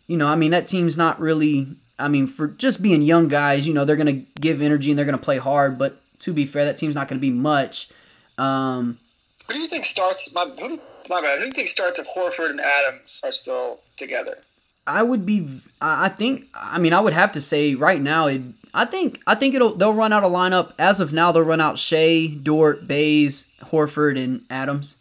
you 0.07 0.17
know, 0.17 0.27
I 0.27 0.35
mean, 0.35 0.51
that 0.51 0.67
team's 0.67 0.97
not 0.97 1.19
really. 1.19 1.67
I 1.97 2.07
mean, 2.07 2.27
for 2.27 2.47
just 2.47 2.81
being 2.81 3.01
young 3.01 3.27
guys, 3.27 3.67
you 3.67 3.73
know, 3.73 3.85
they're 3.85 3.95
gonna 3.95 4.23
give 4.39 4.61
energy 4.61 4.89
and 4.91 4.97
they're 4.97 5.05
gonna 5.05 5.17
play 5.17 5.37
hard. 5.37 5.77
But 5.77 6.01
to 6.19 6.33
be 6.33 6.45
fair, 6.45 6.65
that 6.65 6.77
team's 6.77 6.95
not 6.95 7.07
gonna 7.07 7.21
be 7.21 7.31
much. 7.31 7.89
Um, 8.37 8.97
Who 9.47 9.53
do 9.53 9.59
you 9.59 9.67
think 9.67 9.85
starts? 9.85 10.33
My, 10.33 10.45
who, 10.45 10.69
do- 10.69 10.81
my 11.09 11.21
bad. 11.21 11.39
Who 11.39 11.43
do 11.43 11.47
you 11.47 11.53
think 11.53 11.67
starts 11.67 11.99
if 11.99 12.07
Horford 12.07 12.51
and 12.51 12.61
Adams 12.61 13.19
are 13.23 13.31
still 13.31 13.81
together? 13.97 14.37
I 14.87 15.03
would 15.03 15.25
be. 15.25 15.61
I 15.81 16.09
think. 16.09 16.45
I 16.55 16.79
mean, 16.79 16.93
I 16.93 16.99
would 16.99 17.13
have 17.13 17.31
to 17.33 17.41
say 17.41 17.75
right 17.75 18.01
now. 18.01 18.27
It. 18.27 18.41
I 18.73 18.85
think. 18.85 19.21
I 19.27 19.35
think 19.35 19.53
it'll. 19.55 19.75
They'll 19.75 19.93
run 19.93 20.13
out 20.13 20.23
a 20.23 20.27
lineup 20.27 20.73
as 20.79 20.99
of 20.99 21.13
now. 21.13 21.31
They'll 21.31 21.43
run 21.43 21.61
out 21.61 21.77
Shai, 21.77 22.27
Dort, 22.41 22.87
Bays, 22.87 23.47
Horford, 23.61 24.17
and 24.17 24.45
Adams. 24.49 24.97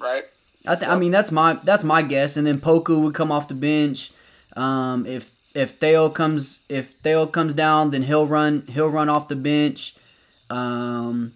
Right. 0.00 0.24
I. 0.66 0.74
Th- 0.76 0.90
I 0.90 0.96
mean, 0.96 1.10
that's 1.12 1.30
my. 1.32 1.58
That's 1.64 1.84
my 1.84 2.02
guess. 2.02 2.36
And 2.36 2.46
then 2.46 2.60
Poku 2.60 3.02
would 3.02 3.14
come 3.14 3.30
off 3.32 3.48
the 3.48 3.54
bench. 3.54 4.10
Um, 4.56 5.06
if 5.06 5.30
if 5.54 5.72
Theo 5.78 6.08
comes 6.10 6.60
if 6.68 6.94
Theo 6.94 7.26
comes 7.26 7.54
down, 7.54 7.90
then 7.90 8.02
he'll 8.02 8.26
run. 8.26 8.64
He'll 8.68 8.88
run 8.90 9.08
off 9.08 9.28
the 9.28 9.36
bench. 9.36 9.94
Um. 10.50 11.32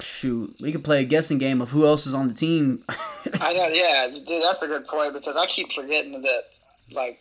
Shoot, 0.00 0.56
we 0.60 0.72
could 0.72 0.82
play 0.82 1.02
a 1.02 1.04
guessing 1.04 1.36
game 1.36 1.60
of 1.60 1.68
who 1.70 1.84
else 1.84 2.06
is 2.06 2.14
on 2.14 2.28
the 2.28 2.32
team. 2.34 2.82
I 3.40 3.52
know. 3.52 3.66
Yeah, 3.68 4.08
dude, 4.08 4.42
that's 4.42 4.62
a 4.62 4.66
good 4.66 4.86
point 4.86 5.12
because 5.12 5.36
I 5.36 5.44
keep 5.44 5.70
forgetting 5.72 6.22
that. 6.22 6.44
Like, 6.90 7.20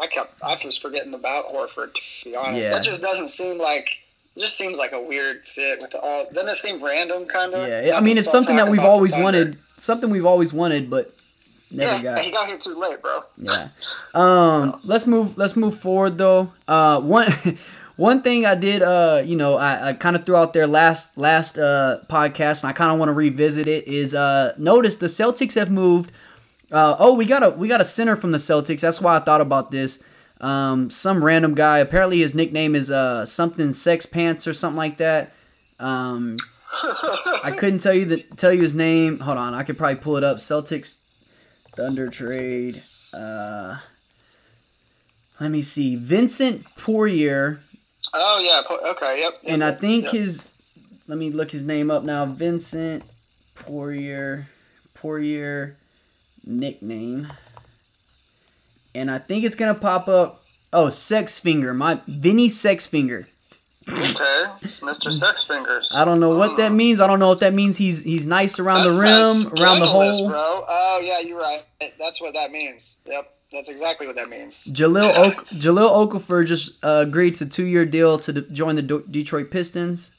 I 0.00 0.08
kept. 0.08 0.34
I 0.42 0.58
was 0.64 0.76
forgetting 0.76 1.14
about 1.14 1.46
Horford. 1.48 1.94
To 1.94 2.00
be 2.24 2.34
honest, 2.34 2.60
Yeah. 2.60 2.70
that 2.70 2.82
just 2.82 3.00
doesn't 3.00 3.28
seem 3.28 3.58
like. 3.58 3.88
It 4.36 4.40
just 4.40 4.58
seems 4.58 4.76
like 4.76 4.92
a 4.92 5.00
weird 5.00 5.44
fit 5.46 5.80
with 5.80 5.94
all. 5.94 6.26
Doesn't 6.30 6.48
it 6.50 6.56
seem 6.56 6.82
random, 6.84 7.24
kind 7.26 7.54
of? 7.54 7.66
Yeah, 7.66 7.96
I 7.96 8.00
mean 8.00 8.18
it's 8.18 8.30
something 8.30 8.56
that 8.56 8.68
we've 8.68 8.80
always 8.84 9.16
wanted, 9.16 9.58
something 9.78 10.10
we've 10.10 10.26
always 10.26 10.52
wanted, 10.52 10.90
but 10.90 11.14
never 11.70 11.96
Yeah, 11.96 12.02
got. 12.16 12.24
he 12.24 12.30
got 12.30 12.46
here 12.46 12.58
too 12.58 12.78
late, 12.78 13.00
bro. 13.00 13.22
Yeah. 13.38 13.68
Um. 14.14 14.80
Let's 14.84 15.06
move. 15.06 15.38
Let's 15.38 15.56
move 15.56 15.78
forward 15.78 16.18
though. 16.18 16.52
Uh. 16.68 17.00
One. 17.00 17.32
One 17.96 18.20
thing 18.20 18.44
I 18.44 18.54
did. 18.54 18.82
Uh. 18.82 19.22
You 19.24 19.36
know. 19.36 19.56
I, 19.56 19.88
I 19.88 19.92
kind 19.94 20.16
of 20.16 20.26
threw 20.26 20.36
out 20.36 20.52
there 20.52 20.66
last 20.66 21.16
last 21.16 21.56
uh 21.56 22.00
podcast, 22.10 22.62
and 22.62 22.68
I 22.68 22.72
kind 22.74 22.92
of 22.92 22.98
want 22.98 23.08
to 23.08 23.14
revisit 23.14 23.66
it. 23.68 23.88
Is 23.88 24.14
uh. 24.14 24.52
Notice 24.58 24.96
the 24.96 25.06
Celtics 25.06 25.54
have 25.54 25.70
moved. 25.70 26.12
Uh. 26.70 26.94
Oh, 26.98 27.14
we 27.14 27.24
got 27.24 27.42
a 27.42 27.48
we 27.50 27.68
got 27.68 27.80
a 27.80 27.86
center 27.86 28.14
from 28.16 28.32
the 28.32 28.38
Celtics. 28.38 28.80
That's 28.80 29.00
why 29.00 29.16
I 29.16 29.20
thought 29.20 29.40
about 29.40 29.70
this. 29.70 29.98
Um. 30.40 30.90
Some 30.90 31.24
random 31.24 31.54
guy. 31.54 31.78
Apparently 31.78 32.18
his 32.18 32.34
nickname 32.34 32.74
is 32.74 32.90
uh 32.90 33.24
something 33.26 33.72
sex 33.72 34.06
pants 34.06 34.46
or 34.46 34.52
something 34.52 34.76
like 34.76 34.98
that. 34.98 35.32
Um. 35.78 36.36
I 37.42 37.54
couldn't 37.56 37.78
tell 37.78 37.94
you 37.94 38.04
the 38.04 38.22
tell 38.36 38.52
you 38.52 38.62
his 38.62 38.74
name. 38.74 39.20
Hold 39.20 39.38
on, 39.38 39.54
I 39.54 39.62
could 39.62 39.78
probably 39.78 39.96
pull 39.96 40.16
it 40.16 40.24
up. 40.24 40.38
Celtics 40.38 40.98
Thunder 41.74 42.08
trade. 42.08 42.78
Uh, 43.14 43.78
let 45.40 45.50
me 45.50 45.62
see. 45.62 45.96
Vincent 45.96 46.66
Poirier, 46.76 47.60
Oh 48.14 48.38
yeah. 48.38 48.90
Okay. 48.90 49.20
Yep. 49.20 49.32
yep, 49.42 49.52
and 49.52 49.64
I 49.64 49.72
think 49.72 50.06
yep. 50.06 50.14
his. 50.14 50.44
Let 51.06 51.18
me 51.18 51.30
look 51.30 51.50
his 51.50 51.62
name 51.62 51.90
up 51.90 52.02
now. 52.02 52.26
Vincent 52.26 53.04
Poirier, 53.54 54.48
Poirier, 54.94 55.76
nickname, 56.44 57.28
and 58.96 59.10
I 59.10 59.18
think 59.18 59.44
it's 59.44 59.54
gonna 59.56 59.74
pop 59.74 60.08
up. 60.08 60.42
Oh, 60.72 60.88
Sex 60.88 61.38
Finger, 61.38 61.72
my 61.74 62.00
Vinny 62.06 62.48
Sex 62.48 62.86
Finger. 62.86 63.28
Okay, 63.88 64.44
it's 64.62 64.80
Mr. 64.80 65.12
Sex 65.12 65.44
Fingers. 65.44 65.92
I 65.94 66.04
don't 66.04 66.18
know 66.18 66.36
what 66.36 66.56
that 66.56 66.72
means. 66.72 67.00
I 67.00 67.06
don't 67.06 67.20
know 67.20 67.30
if 67.30 67.38
that 67.38 67.54
means 67.54 67.76
he's 67.76 68.02
he's 68.02 68.26
nice 68.26 68.58
around 68.58 68.84
the 68.84 68.90
rim, 68.90 69.60
around 69.62 69.78
the 69.78 69.86
hole. 69.86 70.28
bro. 70.28 70.64
Oh 70.68 71.00
yeah, 71.02 71.20
you're 71.20 71.38
right. 71.38 71.62
That's 71.98 72.20
what 72.20 72.34
that 72.34 72.50
means. 72.50 72.96
Yep, 73.06 73.32
that's 73.52 73.68
exactly 73.68 74.08
what 74.08 74.16
that 74.16 74.28
means. 74.28 74.64
Jahlil 74.64 75.14
ok- 75.14 75.56
Jahlil 75.56 76.10
Okafor 76.10 76.44
just 76.44 76.84
uh, 76.84 77.04
agreed 77.06 77.34
to 77.36 77.46
two 77.46 77.64
year 77.64 77.84
deal 77.86 78.18
to 78.18 78.32
d- 78.32 78.46
join 78.52 78.74
the 78.74 78.82
Do- 78.82 79.06
Detroit 79.08 79.52
Pistons. 79.52 80.10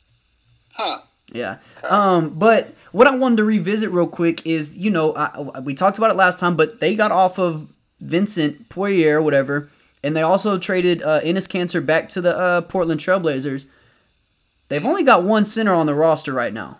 Huh. 0.71 1.01
Yeah. 1.33 1.57
Um, 1.83 2.29
but 2.39 2.73
what 2.93 3.05
I 3.05 3.15
wanted 3.17 3.37
to 3.37 3.43
revisit 3.43 3.91
real 3.91 4.07
quick 4.07 4.45
is, 4.45 4.77
you 4.77 4.89
know, 4.89 5.13
I, 5.13 5.59
we 5.59 5.73
talked 5.73 5.97
about 5.97 6.09
it 6.09 6.15
last 6.15 6.39
time, 6.39 6.55
but 6.55 6.79
they 6.79 6.95
got 6.95 7.11
off 7.11 7.37
of 7.37 7.69
Vincent 7.99 8.69
Poirier, 8.69 9.21
whatever, 9.21 9.69
and 10.03 10.15
they 10.15 10.21
also 10.21 10.57
traded 10.57 11.01
uh, 11.03 11.21
Enes 11.21 11.47
Kanter 11.47 11.83
back 11.85 12.09
to 12.09 12.21
the 12.21 12.37
uh, 12.37 12.61
Portland 12.61 12.99
Trailblazers. 12.99 13.67
They've 14.69 14.85
only 14.85 15.03
got 15.03 15.23
one 15.23 15.45
center 15.45 15.73
on 15.73 15.85
the 15.85 15.95
roster 15.95 16.33
right 16.33 16.53
now. 16.53 16.79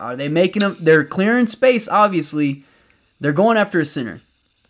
Are 0.00 0.16
they 0.16 0.28
making 0.28 0.60
them? 0.60 0.76
They're 0.80 1.04
clearing 1.04 1.46
space. 1.46 1.88
Obviously, 1.88 2.64
they're 3.20 3.32
going 3.34 3.56
after 3.58 3.78
a 3.80 3.84
center. 3.84 4.20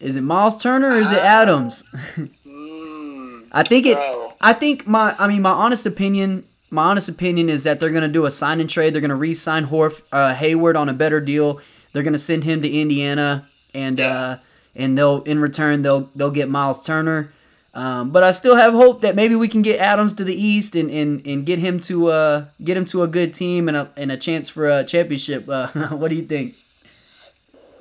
Is 0.01 0.17
it 0.17 0.23
Miles 0.23 0.61
Turner 0.61 0.89
or 0.91 0.97
is 0.97 1.13
it 1.13 1.19
Adams? 1.19 1.85
Mm, 2.47 3.47
I 3.53 3.63
think 3.63 3.87
it. 3.87 3.95
Bro. 3.97 4.33
I 4.41 4.53
think 4.53 4.87
my. 4.87 5.15
I 5.19 5.27
mean, 5.29 5.43
my 5.43 5.51
honest 5.53 5.87
opinion. 5.87 6.45
My 6.71 6.85
honest 6.85 7.09
opinion 7.09 7.49
is 7.49 7.65
that 7.65 7.81
they're 7.81 7.91
gonna 7.91 8.09
do 8.09 8.27
a 8.27 8.31
sign 8.31 8.61
and 8.61 8.69
trade. 8.71 8.95
They're 8.95 9.01
gonna 9.01 9.15
re-sign 9.17 9.67
Horf 9.67 10.03
uh, 10.13 10.35
Hayward 10.35 10.77
on 10.77 10.89
a 10.89 10.93
better 10.93 11.21
deal. 11.21 11.61
They're 11.93 12.03
gonna 12.05 12.19
send 12.19 12.45
him 12.45 12.63
to 12.63 12.69
Indiana, 12.71 13.47
and 13.75 13.99
Yeah. 13.99 14.19
uh, 14.19 14.39
and 14.81 14.97
they'll 14.97 15.23
in 15.23 15.39
return 15.41 15.83
they'll 15.83 16.11
they'll 16.15 16.31
get 16.31 16.49
Miles 16.49 16.85
Turner. 16.85 17.33
Um, 17.73 18.11
but 18.11 18.25
I 18.25 18.33
still 18.33 18.57
have 18.57 18.75
hope 18.75 19.01
that 19.03 19.15
maybe 19.15 19.37
we 19.37 19.47
can 19.47 19.63
get 19.63 19.79
Adams 19.79 20.13
to 20.15 20.25
the 20.25 20.35
East 20.35 20.75
and, 20.75 20.91
and, 20.91 21.25
and 21.25 21.47
get 21.47 21.61
him 21.61 21.79
to 21.81 22.09
uh 22.09 22.45
get 22.65 22.77
him 22.77 22.85
to 22.87 23.03
a 23.03 23.09
good 23.09 23.33
team 23.33 23.69
and 23.69 23.77
a 23.77 23.91
and 23.97 24.11
a 24.11 24.17
chance 24.17 24.49
for 24.49 24.69
a 24.69 24.83
championship. 24.83 25.49
Uh, 25.49 25.69
what 25.91 26.09
do 26.09 26.17
you 26.17 26.23
think? 26.23 26.57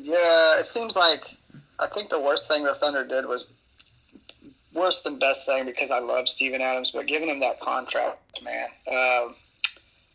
yeah, 0.09 0.57
it 0.57 0.65
seems 0.65 0.95
like 0.95 1.37
I 1.77 1.87
think 1.87 2.09
the 2.09 2.19
worst 2.19 2.47
thing 2.47 2.63
the 2.63 2.73
Thunder 2.73 3.05
did 3.05 3.25
was 3.25 3.51
worse 4.73 5.01
than 5.01 5.19
best 5.19 5.45
thing 5.45 5.65
because 5.65 5.91
I 5.91 5.99
love 5.99 6.27
Steven 6.27 6.61
Adams, 6.61 6.91
but 6.91 7.07
giving 7.07 7.29
him 7.29 7.39
that 7.41 7.59
contract, 7.59 8.41
man, 8.43 8.67
um, 8.91 9.35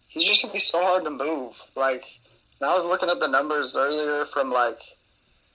he's 0.09 0.25
just 0.25 0.43
gonna 0.43 0.55
be 0.55 0.61
so 0.61 0.83
hard 0.83 1.05
to 1.05 1.11
move. 1.11 1.61
Like, 1.77 2.05
I 2.61 2.75
was 2.75 2.87
looking 2.87 3.09
up 3.09 3.21
the 3.21 3.29
numbers 3.29 3.77
earlier 3.77 4.25
from 4.27 4.51
like 4.51 4.79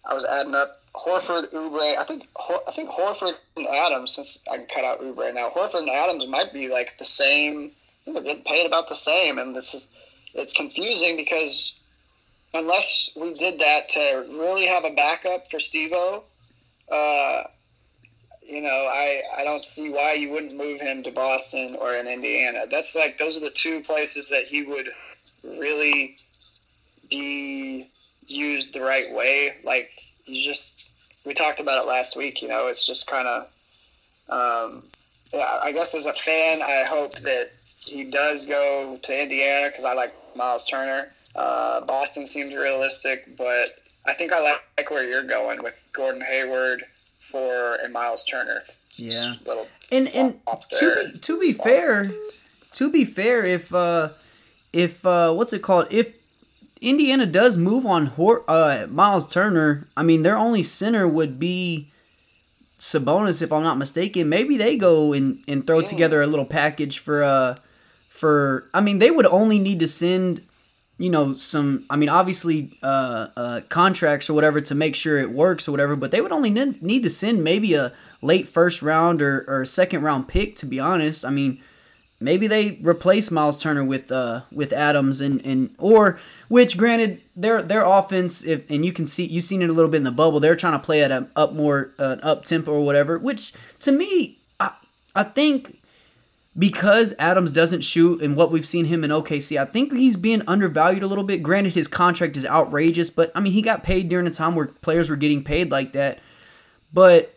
I 0.06 0.14
was 0.14 0.26
adding 0.26 0.56
up 0.56 0.79
Horford, 0.96 1.52
Oubre. 1.52 1.98
I 1.98 2.04
think 2.04 2.28
I 2.68 2.72
think 2.72 2.90
Horford 2.90 3.36
and 3.56 3.68
Adams. 3.68 4.14
Since 4.16 4.40
I 4.52 4.58
can 4.58 4.68
cut 4.68 4.84
out 4.84 5.02
Oubre 5.02 5.34
now, 5.34 5.50
Horford 5.50 5.80
and 5.82 5.90
Adams 5.90 6.28
might 6.28 6.54
be 6.54 6.68
like 6.68 6.98
the 6.98 7.06
same. 7.06 7.72
They're 8.06 8.22
getting 8.24 8.44
paid 8.44 8.66
about 8.66 8.90
the 8.90 8.96
same, 8.96 9.38
and 9.38 9.56
it's 9.56 9.76
it's 10.34 10.54
confusing 10.54 11.16
because 11.16 11.74
unless 12.54 13.12
we 13.16 13.34
did 13.34 13.60
that 13.60 13.90
to 13.90 14.26
really 14.30 14.66
have 14.66 14.86
a 14.86 14.92
backup 14.92 15.50
for 15.50 15.58
Stevo, 15.58 16.24
uh, 16.92 17.44
you 18.42 18.62
know, 18.62 18.90
I 18.92 19.22
I 19.38 19.44
don't 19.44 19.64
see 19.64 19.90
why 19.90 20.14
you 20.14 20.32
wouldn't 20.32 20.56
move 20.56 20.82
him 20.82 21.04
to 21.04 21.12
Boston 21.12 21.76
or 21.80 21.94
in 21.94 22.08
Indiana. 22.08 22.66
That's 22.70 22.96
like 22.96 23.18
those 23.18 23.38
are 23.38 23.42
the 23.42 23.52
two 23.52 23.84
places 23.84 24.30
that 24.30 24.46
he 24.46 24.64
would 24.64 24.90
really 25.44 26.18
be 27.10 27.90
used 28.26 28.74
the 28.74 28.82
right 28.82 29.14
way. 29.14 29.58
Like 29.64 29.92
you 30.30 30.44
just 30.44 30.86
we 31.26 31.34
talked 31.34 31.60
about 31.60 31.84
it 31.84 31.88
last 31.88 32.16
week. 32.16 32.42
You 32.42 32.48
know, 32.48 32.68
it's 32.68 32.86
just 32.86 33.08
kind 33.08 33.28
of 33.28 33.44
um, 34.30 34.84
yeah. 35.34 35.60
I 35.62 35.72
guess 35.72 35.96
as 35.96 36.06
a 36.06 36.14
fan, 36.14 36.62
I 36.62 36.84
hope 36.84 37.16
that 37.20 37.52
he 37.86 38.04
does 38.04 38.46
go 38.46 39.00
to 39.02 39.22
Indiana 39.22 39.70
because 39.70 39.86
I 39.86 39.94
like 39.94 40.14
Miles 40.36 40.66
Turner. 40.66 41.12
Uh, 41.36 41.82
Boston 41.82 42.28
seems 42.28 42.54
realistic, 42.56 43.38
but 43.38 43.70
I 44.06 44.14
think 44.14 44.34
I 44.34 44.42
like, 44.42 44.62
like 44.78 44.92
where 44.92 45.08
you're 45.08 45.24
going 45.24 45.62
with 45.64 45.76
Gordon 45.94 46.22
Hayward 46.22 46.84
for 47.20 47.76
and 47.76 47.94
Miles 47.94 48.24
Turner. 48.24 48.64
Yeah. 48.96 49.36
Little 49.46 49.68
And 49.92 50.08
and 50.10 50.40
to 50.80 51.12
be, 51.14 51.20
to 51.20 51.40
be 51.40 51.54
fair, 51.54 52.12
to 52.74 52.92
be 52.92 53.06
fair, 53.06 53.46
if 53.46 53.74
uh 53.74 54.10
if 54.74 55.06
uh 55.06 55.34
what's 55.34 55.54
it 55.54 55.62
called 55.62 55.88
if 55.92 56.12
Indiana 56.82 57.26
does 57.26 57.58
move 57.58 57.86
on 57.86 58.08
Hor- 58.08 58.44
uh 58.48 58.88
Miles 58.90 59.32
Turner, 59.32 59.88
I 59.98 60.04
mean 60.04 60.24
their 60.24 60.38
only 60.38 60.64
center 60.64 61.08
would 61.08 61.40
be 61.40 61.92
Sabonis 62.80 63.42
if 63.42 63.52
I'm 63.52 63.64
not 63.64 63.78
mistaken. 63.78 64.30
Maybe 64.30 64.58
they 64.58 64.78
go 64.78 65.14
and 65.14 65.44
and 65.48 65.66
throw 65.66 65.82
together 65.82 66.22
a 66.22 66.28
little 66.28 66.46
package 66.46 67.00
for 67.00 67.24
uh 67.24 67.56
for 68.08 68.70
I 68.74 68.82
mean 68.82 69.00
they 69.00 69.12
would 69.12 69.26
only 69.26 69.60
need 69.60 69.80
to 69.80 69.88
send 69.88 70.42
you 70.98 71.10
know 71.10 71.34
some 71.36 71.86
i 71.90 71.96
mean 71.96 72.10
obviously 72.10 72.78
uh, 72.84 73.28
uh, 73.38 73.62
contracts 73.70 74.30
or 74.30 74.34
whatever 74.34 74.60
to 74.60 74.76
make 74.76 74.98
sure 74.98 75.18
it 75.18 75.32
works 75.32 75.66
or 75.66 75.72
whatever 75.72 75.96
but 75.96 76.12
they 76.12 76.20
would 76.20 76.34
only 76.34 76.50
need, 76.50 76.84
need 76.84 77.04
to 77.04 77.10
send 77.10 77.42
maybe 77.42 77.74
a 77.74 77.94
late 78.22 78.50
first 78.50 78.82
round 78.82 79.22
or, 79.22 79.46
or 79.48 79.64
second 79.64 80.02
round 80.02 80.28
pick 80.28 80.58
to 80.58 80.66
be 80.66 80.78
honest. 80.78 81.24
I 81.24 81.30
mean 81.30 81.62
maybe 82.20 82.48
they 82.48 82.80
replace 82.82 83.32
miles 83.32 83.62
turner 83.62 83.84
with 83.84 84.12
uh 84.12 84.42
with 84.52 84.74
adams 84.74 85.22
and 85.22 85.44
and 85.46 85.74
or 85.78 86.20
which 86.48 86.78
granted 86.78 87.22
their 87.36 87.62
their 87.62 87.84
offense 87.84 88.44
if 88.44 88.70
and 88.70 88.86
you 88.86 88.92
can 88.92 89.08
see 89.08 89.26
you've 89.26 89.44
seen 89.44 89.62
it 89.62 89.70
a 89.70 89.74
little 89.74 89.92
bit 89.92 89.98
in 89.98 90.04
the 90.04 90.12
bubble 90.12 90.40
they're 90.40 90.56
trying 90.56 90.74
to 90.74 90.80
play 90.80 91.02
at 91.02 91.12
an 91.12 91.30
up 91.36 91.54
more 91.54 91.94
uh, 92.00 92.18
up 92.22 92.44
tempo 92.44 92.72
or 92.72 92.86
whatever 92.86 93.18
which 93.18 93.54
to 93.80 93.92
me 93.92 94.40
i 94.60 94.72
i 95.16 95.24
think 95.24 95.80
because 96.58 97.14
Adams 97.18 97.52
doesn't 97.52 97.82
shoot 97.82 98.22
and 98.22 98.36
what 98.36 98.52
we've 98.52 98.66
seen 98.66 98.86
him 98.86 99.06
in 99.06 99.12
OKC, 99.12 99.58
I 99.58 99.64
think 99.64 99.94
he's 99.94 100.18
being 100.18 100.42
undervalued 100.46 101.04
a 101.04 101.08
little 101.08 101.24
bit. 101.24 101.42
Granted, 101.42 101.74
his 101.74 101.88
contract 101.88 102.36
is 102.36 102.46
outrageous, 102.46 103.10
but 103.10 103.32
I 103.34 103.40
mean, 103.40 103.54
he 103.54 103.62
got 103.62 103.84
paid 103.84 104.10
during 104.10 104.28
a 104.28 104.32
time 104.32 104.56
where 104.56 104.66
players 104.66 105.10
were 105.10 105.16
getting 105.16 105.44
paid 105.44 105.72
like 105.72 105.94
that. 105.94 106.20
But 106.92 107.34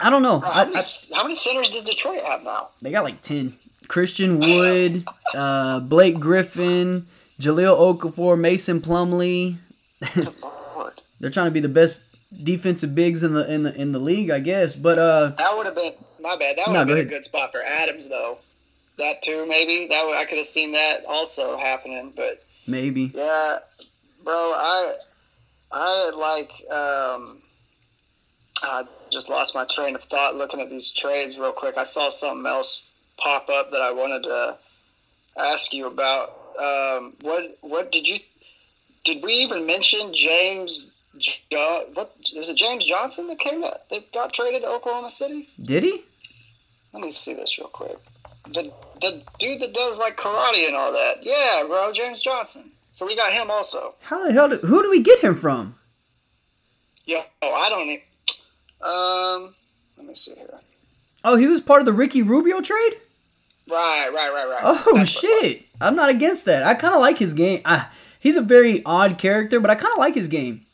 I 0.00 0.10
don't 0.10 0.22
know. 0.22 0.40
How, 0.40 0.64
many, 0.64 0.76
I, 0.76 0.82
how 1.14 1.22
many 1.22 1.34
centers 1.34 1.70
does 1.70 1.84
Detroit 1.84 2.24
have 2.24 2.42
now? 2.42 2.70
they 2.82 2.90
got 2.90 3.04
like 3.04 3.20
ten. 3.20 3.54
Christian 3.88 4.38
Wood, 4.38 5.06
uh, 5.34 5.80
Blake 5.80 6.20
Griffin, 6.20 7.06
Jahlil 7.40 7.76
Okafor, 7.76 8.38
Mason 8.38 8.80
Plumlee. 8.80 9.56
They're 11.20 11.30
trying 11.30 11.46
to 11.46 11.50
be 11.50 11.60
the 11.60 11.68
best 11.68 12.02
defensive 12.42 12.94
bigs 12.94 13.22
in 13.22 13.34
the 13.34 13.52
in 13.52 13.62
the 13.64 13.74
in 13.74 13.92
the 13.92 13.98
league, 13.98 14.30
I 14.30 14.38
guess. 14.38 14.76
But 14.76 14.98
uh, 14.98 15.28
That 15.38 15.56
would 15.56 15.66
have 15.66 15.74
been 15.74 15.94
my 16.20 16.36
bad. 16.36 16.58
That 16.58 16.68
would 16.68 16.76
have 16.76 16.86
been 16.86 16.98
a 16.98 17.04
good 17.04 17.24
spot 17.24 17.50
for 17.52 17.62
Adams, 17.62 18.08
though. 18.08 18.38
That 18.98 19.22
too, 19.22 19.46
maybe. 19.48 19.86
That 19.88 20.06
would, 20.06 20.16
I 20.16 20.24
could 20.24 20.38
have 20.38 20.46
seen 20.46 20.72
that 20.72 21.04
also 21.06 21.56
happening. 21.58 22.12
But 22.14 22.44
maybe. 22.66 23.12
yeah, 23.14 23.58
bro, 24.22 24.34
I 24.34 24.94
I 25.72 26.10
like. 26.10 26.50
Um, 26.70 27.42
I 28.62 28.84
just 29.10 29.28
lost 29.28 29.54
my 29.54 29.64
train 29.64 29.94
of 29.94 30.02
thought 30.04 30.34
looking 30.36 30.60
at 30.60 30.68
these 30.68 30.90
trades 30.90 31.38
real 31.38 31.52
quick. 31.52 31.76
I 31.78 31.84
saw 31.84 32.08
something 32.08 32.44
else 32.46 32.87
pop 33.18 33.48
up 33.50 33.70
that 33.72 33.80
I 33.82 33.90
wanted 33.92 34.22
to 34.24 34.56
ask 35.36 35.72
you 35.72 35.86
about. 35.86 36.30
Um, 36.58 37.14
what 37.22 37.56
what 37.60 37.92
did 37.92 38.06
you 38.06 38.18
did 39.04 39.22
we 39.22 39.32
even 39.34 39.66
mention 39.66 40.12
James? 40.14 40.92
Jo- 41.18 41.86
what 41.94 42.14
is 42.34 42.48
it? 42.48 42.56
James 42.56 42.84
Johnson 42.84 43.26
that 43.28 43.38
came 43.38 43.64
out 43.64 43.88
that 43.90 44.12
got 44.12 44.32
traded 44.32 44.62
to 44.62 44.68
Oklahoma 44.68 45.08
City. 45.08 45.48
Did 45.62 45.82
he? 45.84 46.02
Let 46.92 47.02
me 47.02 47.12
see 47.12 47.34
this 47.34 47.58
real 47.58 47.68
quick. 47.68 47.96
The 48.52 48.72
the 49.00 49.22
dude 49.38 49.60
that 49.62 49.72
does 49.74 49.98
like 49.98 50.16
karate 50.16 50.66
and 50.66 50.74
all 50.76 50.92
that. 50.92 51.18
Yeah, 51.22 51.64
bro, 51.66 51.92
James 51.92 52.20
Johnson. 52.22 52.70
So 52.92 53.06
we 53.06 53.14
got 53.14 53.32
him 53.32 53.50
also. 53.50 53.94
How 54.00 54.26
the 54.26 54.32
hell? 54.32 54.48
Did, 54.48 54.60
who 54.62 54.82
do 54.82 54.90
we 54.90 55.00
get 55.00 55.20
him 55.20 55.34
from? 55.36 55.76
Yeah, 57.04 57.22
oh, 57.42 57.52
I 57.54 57.68
don't. 57.68 57.88
e- 57.88 58.04
Um, 58.80 59.54
let 59.96 60.06
me 60.06 60.14
see 60.14 60.34
here. 60.34 60.58
Oh, 61.24 61.36
he 61.36 61.46
was 61.46 61.60
part 61.60 61.80
of 61.80 61.86
the 61.86 61.92
Ricky 61.92 62.22
Rubio 62.22 62.60
trade. 62.60 62.94
Right, 63.68 64.08
right, 64.12 64.32
right, 64.32 64.48
right. 64.48 64.60
Oh 64.62 64.92
That's 64.94 65.10
shit! 65.10 65.66
I'm 65.80 65.94
not 65.94 66.10
against 66.10 66.44
that. 66.46 66.62
I 66.62 66.74
kind 66.74 66.94
of 66.94 67.00
like 67.00 67.18
his 67.18 67.34
game. 67.34 67.60
I, 67.64 67.88
he's 68.18 68.36
a 68.36 68.42
very 68.42 68.84
odd 68.84 69.18
character, 69.18 69.60
but 69.60 69.70
I 69.70 69.74
kind 69.74 69.92
of 69.92 69.98
like 69.98 70.14
his 70.14 70.28
game. 70.28 70.66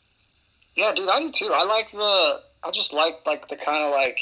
Yeah, 0.75 0.93
dude, 0.93 1.09
I 1.09 1.19
do 1.19 1.31
too. 1.31 1.51
I 1.53 1.63
like 1.63 1.91
the. 1.91 2.41
I 2.63 2.71
just 2.71 2.93
like 2.93 3.25
like 3.25 3.47
the 3.47 3.55
kind 3.55 3.83
of 3.83 3.91
like 3.91 4.19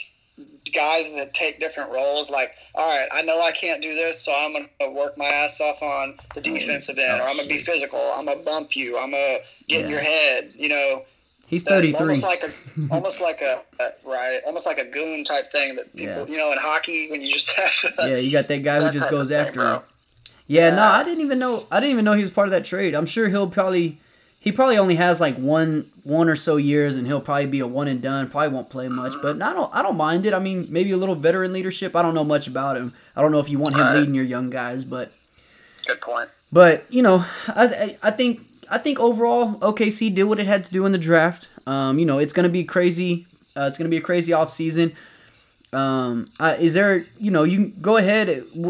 guys 0.74 1.10
that 1.12 1.34
take 1.34 1.60
different 1.60 1.92
roles. 1.92 2.30
Like, 2.30 2.56
all 2.74 2.88
right, 2.88 3.08
I 3.12 3.22
know 3.22 3.42
I 3.42 3.52
can't 3.52 3.82
do 3.82 3.94
this, 3.94 4.22
so 4.22 4.34
I'm 4.34 4.54
gonna 4.80 4.92
work 4.92 5.18
my 5.18 5.26
ass 5.26 5.62
off 5.62 5.82
on 5.82 6.18
the 6.34 6.40
oh, 6.40 6.44
defensive 6.44 6.98
end, 6.98 7.22
oh, 7.22 7.26
or 7.26 7.28
I'm 7.28 7.38
gonna 7.38 7.48
be 7.48 7.60
physical. 7.60 8.00
I'm 8.16 8.26
gonna 8.26 8.42
bump 8.42 8.76
you. 8.76 8.98
I'm 8.98 9.12
gonna 9.12 9.40
get 9.68 9.82
in 9.82 9.90
your 9.90 10.02
head. 10.02 10.54
You 10.56 10.70
know. 10.70 11.06
He's 11.46 11.64
33. 11.64 12.00
Almost 12.00 12.24
like 12.24 12.44
a, 12.44 12.52
almost 12.92 13.22
like 13.22 13.42
a, 13.42 13.62
a 13.80 13.92
right, 14.06 14.40
almost 14.46 14.66
like 14.66 14.80
a 14.80 14.86
goon 14.86 15.24
type 15.24 15.52
thing 15.52 15.76
that 15.76 15.92
people, 15.96 16.06
Yeah. 16.06 16.26
you 16.26 16.38
know, 16.38 16.52
in 16.52 16.58
hockey 16.58 17.10
when 17.12 17.22
you 17.22 17.32
just 17.32 17.52
have. 17.52 17.74
yeah, 18.00 18.16
you 18.16 18.32
got 18.32 18.48
that 18.48 18.64
guy 18.64 18.80
who 18.82 18.92
just 18.92 19.10
goes 19.10 19.30
of 19.30 19.38
thing, 19.38 19.48
after 19.48 19.66
him. 19.76 19.82
Yeah, 20.48 20.72
no, 20.72 20.82
I 20.84 21.04
didn't 21.04 21.22
even 21.22 21.40
know. 21.40 21.68
I 21.72 21.80
didn't 21.80 21.92
even 21.94 22.06
know 22.06 22.14
he 22.14 22.22
was 22.22 22.32
part 22.32 22.48
of 22.48 22.52
that 22.52 22.66
trade. 22.66 22.94
I'm 22.96 23.06
sure 23.06 23.30
he'll 23.30 23.50
probably. 23.50 24.00
He 24.40 24.52
probably 24.52 24.78
only 24.78 24.96
has 24.96 25.22
like 25.22 25.38
one 25.38 25.90
one 26.04 26.28
or 26.28 26.36
so 26.36 26.58
years, 26.58 26.98
and 26.98 27.08
he'll 27.08 27.22
probably 27.22 27.46
be 27.46 27.62
a 27.62 27.68
one 27.68 27.88
and 27.88 28.02
done. 28.02 28.30
Probably 28.30 28.50
won't 28.50 28.70
play 28.70 28.90
much, 28.90 29.14
but 29.22 29.42
I 29.42 29.54
don't. 29.54 29.74
I 29.74 29.82
don't 29.82 29.96
mind 29.96 30.26
it. 30.26 30.34
I 30.34 30.40
mean, 30.40 30.68
maybe 30.70 30.92
a 30.92 30.98
little 30.98 31.16
veteran 31.16 31.54
leadership. 31.54 31.96
I 31.96 32.02
don't 32.02 32.14
know 32.14 32.26
much 32.26 32.48
about 32.48 32.76
him. 32.76 32.94
I 33.16 33.22
don't 33.22 33.32
know 33.32 33.40
if 33.40 33.50
you 33.50 33.58
want 33.58 33.76
him 33.76 33.82
Right. 33.82 33.96
leading 34.00 34.16
your 34.16 34.26
young 34.26 34.50
guys, 34.50 34.84
but 34.84 35.14
Good 35.88 36.02
point. 36.02 36.30
But 36.52 36.86
you 36.92 37.02
know, 37.04 37.26
I, 37.48 37.66
I 37.68 37.98
I 38.04 38.12
think 38.12 38.42
I 38.74 38.80
think 38.80 39.00
overall 39.00 39.54
OKC 39.60 40.14
did 40.14 40.24
what 40.24 40.40
it 40.40 40.48
had 40.48 40.66
to 40.66 40.72
do 40.72 40.86
in 40.88 40.92
the 40.92 40.98
draft. 40.98 41.48
Um, 41.68 42.00
you 42.00 42.06
know, 42.06 42.18
it's 42.18 42.34
gonna 42.34 42.50
be 42.50 42.64
crazy. 42.64 43.28
Uh, 43.56 43.66
it's 43.70 43.78
gonna 43.78 43.90
be 43.90 43.98
a 43.98 44.02
crazy 44.02 44.34
off 44.34 44.50
season. 44.50 44.96
Um, 45.72 46.26
uh, 46.40 46.56
is 46.60 46.74
there 46.74 47.06
you 47.20 47.30
know 47.30 47.44
you 47.44 47.58
can 47.58 47.82
go 47.82 47.98
ahead? 47.98 48.30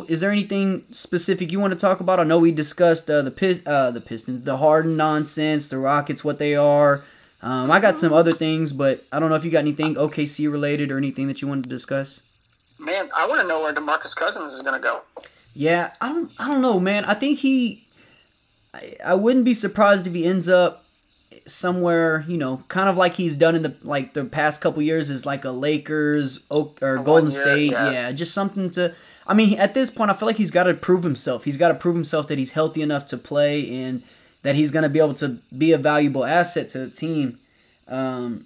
Is 0.09 0.19
there 0.19 0.29
anything 0.29 0.83
specific 0.91 1.53
you 1.53 1.59
want 1.59 1.71
to 1.71 1.79
talk 1.79 2.01
about? 2.01 2.19
I 2.19 2.23
know 2.23 2.37
we 2.37 2.51
discussed 2.51 3.09
uh, 3.09 3.21
the 3.21 3.31
Pis- 3.31 3.63
uh, 3.65 3.91
the 3.91 4.01
Pistons, 4.01 4.43
the 4.43 4.57
Harden 4.57 4.97
nonsense, 4.97 5.69
the 5.69 5.77
Rockets, 5.77 6.23
what 6.23 6.37
they 6.37 6.53
are. 6.53 7.03
Um, 7.41 7.71
I 7.71 7.79
got 7.79 7.97
some 7.97 8.11
other 8.11 8.31
things, 8.33 8.73
but 8.73 9.05
I 9.11 9.19
don't 9.19 9.29
know 9.29 9.35
if 9.35 9.45
you 9.45 9.51
got 9.51 9.59
anything 9.59 9.95
OKC 9.95 10.51
related 10.51 10.91
or 10.91 10.97
anything 10.97 11.27
that 11.27 11.41
you 11.41 11.47
wanted 11.47 11.63
to 11.65 11.69
discuss. 11.69 12.21
Man, 12.77 13.09
I 13.15 13.27
want 13.27 13.41
to 13.41 13.47
know 13.47 13.61
where 13.61 13.73
DeMarcus 13.73 14.15
Cousins 14.15 14.53
is 14.53 14.61
going 14.61 14.73
to 14.73 14.79
go. 14.79 15.01
Yeah, 15.53 15.93
I 16.01 16.09
don't 16.09 16.31
I 16.39 16.51
don't 16.51 16.61
know, 16.61 16.79
man. 16.79 17.05
I 17.05 17.13
think 17.13 17.39
he 17.39 17.82
I, 18.73 18.95
I 19.05 19.13
wouldn't 19.15 19.45
be 19.45 19.53
surprised 19.53 20.07
if 20.07 20.13
he 20.13 20.25
ends 20.25 20.49
up 20.49 20.85
somewhere, 21.45 22.25
you 22.27 22.37
know, 22.37 22.63
kind 22.67 22.89
of 22.89 22.97
like 22.97 23.15
he's 23.15 23.35
done 23.35 23.55
in 23.55 23.63
the 23.63 23.75
like 23.81 24.13
the 24.13 24.25
past 24.25 24.61
couple 24.61 24.81
years 24.81 25.09
is 25.09 25.25
like 25.25 25.45
a 25.45 25.51
Lakers 25.51 26.39
Oak, 26.49 26.81
or 26.81 26.95
one 26.97 27.03
Golden 27.05 27.31
year, 27.31 27.41
State. 27.41 27.71
yeah. 27.71 27.91
Yeah. 27.91 28.11
just 28.11 28.33
something 28.33 28.71
to 28.71 28.93
I 29.25 29.33
mean, 29.33 29.57
at 29.57 29.73
this 29.73 29.89
point 29.89 30.11
I 30.11 30.13
feel 30.13 30.27
like 30.27 30.37
he's 30.37 30.51
got 30.51 30.63
to 30.63 30.73
prove 30.73 31.03
himself. 31.03 31.43
He's 31.43 31.57
got 31.57 31.69
to 31.69 31.75
prove 31.75 31.95
himself 31.95 32.27
that 32.27 32.37
he's 32.37 32.51
healthy 32.51 32.81
enough 32.81 33.05
to 33.07 33.17
play 33.17 33.69
and 33.83 34.03
that 34.41 34.55
he's 34.55 34.71
going 34.71 34.83
to 34.83 34.89
be 34.89 34.99
able 34.99 35.13
to 35.15 35.39
be 35.57 35.71
a 35.71 35.77
valuable 35.77 36.25
asset 36.25 36.69
to 36.69 36.79
the 36.79 36.89
team. 36.89 37.39
Um, 37.87 38.45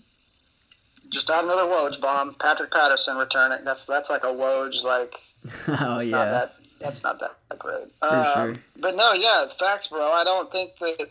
Just 1.10 1.30
add 1.30 1.44
another 1.44 1.64
Woj 1.64 2.00
bomb. 2.00 2.36
Patrick 2.36 2.72
Patterson 2.72 3.18
returning. 3.18 3.66
That's 3.66 3.86
that's 3.86 4.10
like 4.10 4.24
a 4.24 4.28
Woj 4.28 4.84
like. 4.84 5.14
oh 5.82 6.00
yeah. 6.00 6.26
that, 6.26 6.56
that's 6.80 7.04
not 7.04 7.20
that 7.20 7.38
great. 7.60 7.88
Um, 8.02 8.26
sure. 8.34 8.54
But 8.78 8.96
no, 8.96 9.14
yeah, 9.14 9.48
facts, 9.58 9.88
bro. 9.88 10.12
I 10.12 10.24
don't 10.24 10.52
think 10.52 10.78
that. 10.80 11.02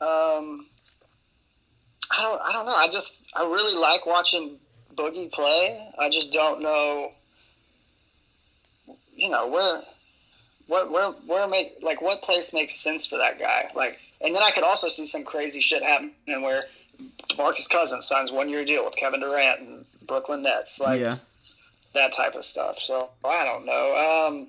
Um, 0.00 0.66
I 2.10 2.22
don't. 2.22 2.40
I 2.42 2.52
don't 2.52 2.66
know. 2.66 2.74
I 2.74 2.88
just. 2.88 3.14
I 3.34 3.42
really 3.42 3.76
like 3.78 4.06
watching 4.06 4.58
Boogie 4.94 5.30
play. 5.30 5.88
I 5.98 6.10
just 6.10 6.32
don't 6.32 6.62
know. 6.62 7.12
You 9.14 9.28
know 9.28 9.46
where. 9.48 9.82
What 10.66 10.90
where 10.92 11.10
where 11.26 11.48
make 11.48 11.78
like 11.82 12.00
what 12.00 12.22
place 12.22 12.52
makes 12.52 12.74
sense 12.74 13.04
for 13.04 13.18
that 13.18 13.40
guy? 13.40 13.70
Like, 13.74 13.98
and 14.20 14.34
then 14.34 14.42
I 14.42 14.52
could 14.52 14.62
also 14.62 14.86
see 14.86 15.04
some 15.04 15.24
crazy 15.24 15.60
shit 15.60 15.82
happening 15.82 16.12
where 16.42 16.66
Marcus 17.36 17.66
Cousins 17.66 18.06
signs 18.06 18.30
one 18.30 18.48
year 18.48 18.64
deal 18.64 18.84
with 18.84 18.94
Kevin 18.94 19.18
Durant 19.18 19.60
and 19.60 19.84
Brooklyn 20.06 20.42
Nets. 20.42 20.78
Like, 20.80 21.00
yeah. 21.00 21.18
that 21.94 22.12
type 22.12 22.36
of 22.36 22.44
stuff. 22.44 22.78
So 22.78 23.10
I 23.24 23.44
don't 23.44 23.66
know. 23.66 24.28
Um, 24.28 24.46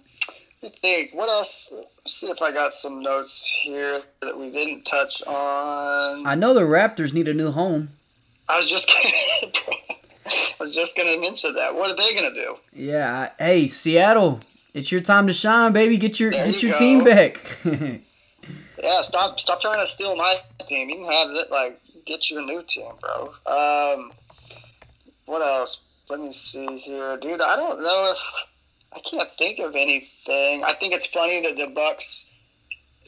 me 0.62 0.70
think. 0.82 1.14
What 1.14 1.30
else? 1.30 1.72
See 2.07 2.28
if 2.30 2.41
I 2.41 2.51
got 2.51 2.74
some 2.74 3.01
notes 3.01 3.45
here 3.64 4.01
that 4.22 4.38
we 4.38 4.49
didn't 4.51 4.84
touch 4.84 5.22
on. 5.24 6.26
I 6.26 6.36
know 6.36 6.53
the 6.53 6.62
Raptors 6.62 7.14
need 7.14 7.28
a 7.28 7.34
new 7.34 7.51
home. 7.51 7.89
I 8.49 8.57
was 8.57 8.70
just 8.70 8.89
I 10.26 10.64
was 10.64 10.74
just 10.76 10.95
gonna 10.95 11.18
mention 11.18 11.53
that. 11.55 11.74
What 11.74 11.91
are 11.91 11.95
they 11.95 12.14
gonna 12.14 12.34
do? 12.34 12.55
Yeah, 12.74 13.30
hey 13.39 13.68
Seattle, 13.68 14.39
it's 14.74 14.91
your 14.91 15.01
time 15.01 15.28
to 15.28 15.34
shine, 15.34 15.74
baby. 15.74 15.97
Get 15.97 16.20
your 16.20 16.32
There 16.32 16.45
get 16.45 16.62
you 16.62 16.70
your 16.70 16.78
go. 16.78 16.80
team 16.84 17.03
back. 17.03 17.39
Yeah, 18.84 19.01
stop 19.01 19.39
stop 19.39 19.62
trying 19.62 19.78
to 19.80 19.86
steal 19.86 20.16
my 20.16 20.38
team. 20.68 20.89
You 20.89 20.95
can 20.95 21.05
have 21.12 21.30
it. 21.36 21.51
Like 21.51 21.80
get 22.07 22.32
you 22.32 22.39
a 22.39 22.41
new 22.41 22.64
team, 22.68 22.91
bro. 22.99 23.26
Um, 23.45 24.12
what 25.28 25.43
else? 25.43 25.82
Let 26.09 26.20
me 26.20 26.34
see 26.34 26.80
here, 26.80 27.16
dude. 27.18 27.41
I 27.41 27.55
don't 27.57 27.84
know 27.84 28.12
if 28.12 28.18
I 28.94 29.00
can't 29.00 29.30
think 29.38 29.60
of 29.60 29.76
anything. 29.76 30.64
I 30.64 30.74
think 30.74 30.94
it's 30.94 31.06
funny 31.06 31.42
that 31.42 31.58
the 31.58 31.68
Bucks 31.68 32.26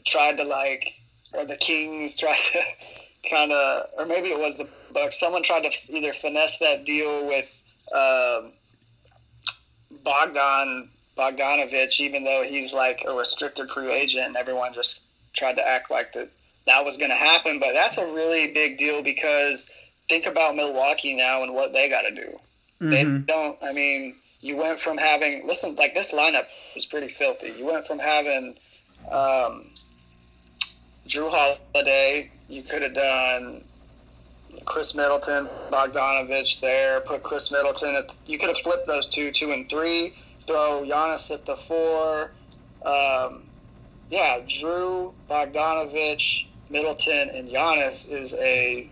tried 0.06 0.36
to 0.38 0.44
like, 0.44 0.92
or 1.32 1.44
the 1.44 1.56
Kings 1.56 2.16
tried 2.18 2.40
to 2.52 2.60
kind 3.28 3.52
of, 3.52 3.88
or 3.98 4.06
maybe 4.06 4.28
it 4.28 4.38
was 4.38 4.56
the 4.56 4.68
Bucks. 4.92 5.18
Someone 5.20 5.42
tried 5.42 5.64
to 5.64 5.70
either 5.88 6.12
finesse 6.12 6.58
that 6.58 6.84
deal 6.84 7.26
with 7.26 7.50
um, 7.92 8.52
Bogdan 10.02 10.88
Bogdanovich, 11.16 12.00
even 12.00 12.24
though 12.24 12.42
he's 12.42 12.72
like 12.72 13.04
a 13.06 13.14
restricted 13.14 13.70
free 13.70 13.92
agent, 13.92 14.26
and 14.26 14.36
everyone 14.36 14.74
just 14.74 15.00
tried 15.32 15.54
to 15.56 15.66
act 15.66 15.90
like 15.90 16.12
that 16.14 16.28
that 16.66 16.84
was 16.84 16.96
going 16.96 17.10
to 17.10 17.16
happen. 17.16 17.58
But 17.60 17.72
that's 17.72 17.98
a 17.98 18.06
really 18.06 18.48
big 18.52 18.78
deal 18.78 19.02
because 19.02 19.68
think 20.08 20.26
about 20.26 20.56
Milwaukee 20.56 21.14
now 21.14 21.42
and 21.42 21.54
what 21.54 21.72
they 21.72 21.88
got 21.88 22.02
to 22.02 22.10
do. 22.10 22.38
They 22.80 23.04
Mhm. 23.04 23.26
don't. 23.26 23.62
I 23.62 23.72
mean, 23.72 24.16
you 24.44 24.56
went 24.58 24.78
from 24.78 24.98
having 24.98 25.46
listen 25.46 25.74
like 25.76 25.94
this 25.94 26.12
lineup 26.12 26.44
was 26.74 26.84
pretty 26.84 27.08
filthy. 27.08 27.50
You 27.58 27.64
went 27.64 27.86
from 27.86 27.98
having 27.98 28.54
um, 29.10 29.70
Jrue 31.08 31.30
Holiday. 31.30 32.30
You 32.46 32.62
could 32.62 32.82
have 32.82 32.92
done 32.92 33.64
Khris 34.66 34.94
Middleton, 34.94 35.48
Bogdanovich 35.70 36.60
there. 36.60 37.00
Put 37.00 37.22
Khris 37.22 37.50
Middleton. 37.50 37.94
At, 37.94 38.10
you 38.26 38.38
could 38.38 38.50
have 38.50 38.58
flipped 38.58 38.86
those 38.86 39.08
two, 39.08 39.32
two 39.32 39.52
and 39.52 39.66
three. 39.70 40.14
Throw 40.46 40.84
Giannis 40.86 41.30
at 41.30 41.46
the 41.46 41.56
four. 41.56 42.32
Um, 42.84 43.44
yeah, 44.10 44.40
Jrue, 44.40 45.14
Bogdanovich, 45.30 46.48
Middleton, 46.68 47.30
and 47.30 47.48
Giannis 47.48 48.10
is 48.10 48.34
a 48.34 48.90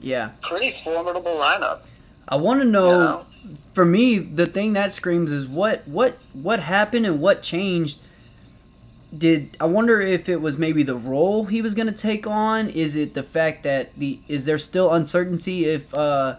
Yeah, 0.00 0.30
pretty 0.40 0.70
formidable 0.70 1.34
lineup. 1.34 1.80
I 2.26 2.36
want 2.36 2.62
to 2.62 2.66
know. 2.66 2.90
You 2.90 2.96
know? 2.96 3.26
For 3.74 3.84
me, 3.84 4.18
the 4.18 4.46
thing 4.46 4.72
that 4.74 4.92
screams 4.92 5.32
is 5.32 5.46
what 5.46 5.86
what 5.86 6.18
what 6.32 6.60
happened 6.60 7.06
and 7.06 7.20
what 7.20 7.42
changed. 7.42 7.98
Did 9.16 9.56
I 9.60 9.66
wonder 9.66 10.00
if 10.00 10.28
it 10.28 10.40
was 10.40 10.56
maybe 10.56 10.82
the 10.82 10.96
role 10.96 11.44
he 11.44 11.60
was 11.60 11.74
gonna 11.74 11.92
take 11.92 12.26
on? 12.26 12.68
Is 12.70 12.96
it 12.96 13.14
the 13.14 13.22
fact 13.22 13.62
that 13.64 13.94
the 13.96 14.20
is 14.28 14.44
there 14.44 14.58
still 14.58 14.92
uncertainty 14.92 15.64
if 15.64 15.92
uh 15.94 16.36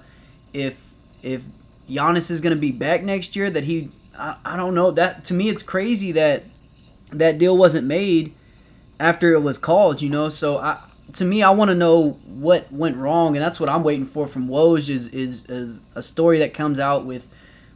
if 0.54 0.94
if 1.22 1.44
Giannis 1.90 2.32
is 2.32 2.42
going 2.42 2.56
to 2.56 2.60
be 2.60 2.72
back 2.72 3.04
next 3.04 3.36
year. 3.36 3.50
That 3.50 3.66
he, 3.66 3.92
I, 4.18 4.38
I 4.46 4.58
don't 4.58 4.76
know. 4.76 4.92
That 4.92 5.24
to 5.26 5.34
me, 5.34 5.50
it's 5.50 5.64
crazy 5.64 6.12
that 6.14 6.44
that 7.12 7.38
deal 7.38 7.58
wasn't 7.58 7.86
made 7.86 8.34
after 9.00 9.34
it 9.34 9.42
was 9.42 9.58
called. 9.58 10.02
You 10.02 10.10
know, 10.10 10.30
so 10.30 10.58
I 10.58 10.80
to 11.14 11.26
me, 11.26 11.44
I 11.44 11.52
want 11.52 11.70
to 11.70 11.76
know 11.76 12.20
what 12.26 12.72
went 12.72 12.98
wrong, 12.98 13.36
and 13.36 13.44
that's 13.44 13.60
what 13.60 13.70
I'm 13.70 13.84
waiting 13.84 14.06
for 14.06 14.28
from 14.28 14.50
Woj 14.50 14.90
is 14.90 15.08
is, 15.10 15.46
is 15.46 15.82
a 15.96 16.02
story 16.02 16.40
that 16.40 16.54
comes 16.54 16.80
out 16.80 17.06
with 17.06 17.28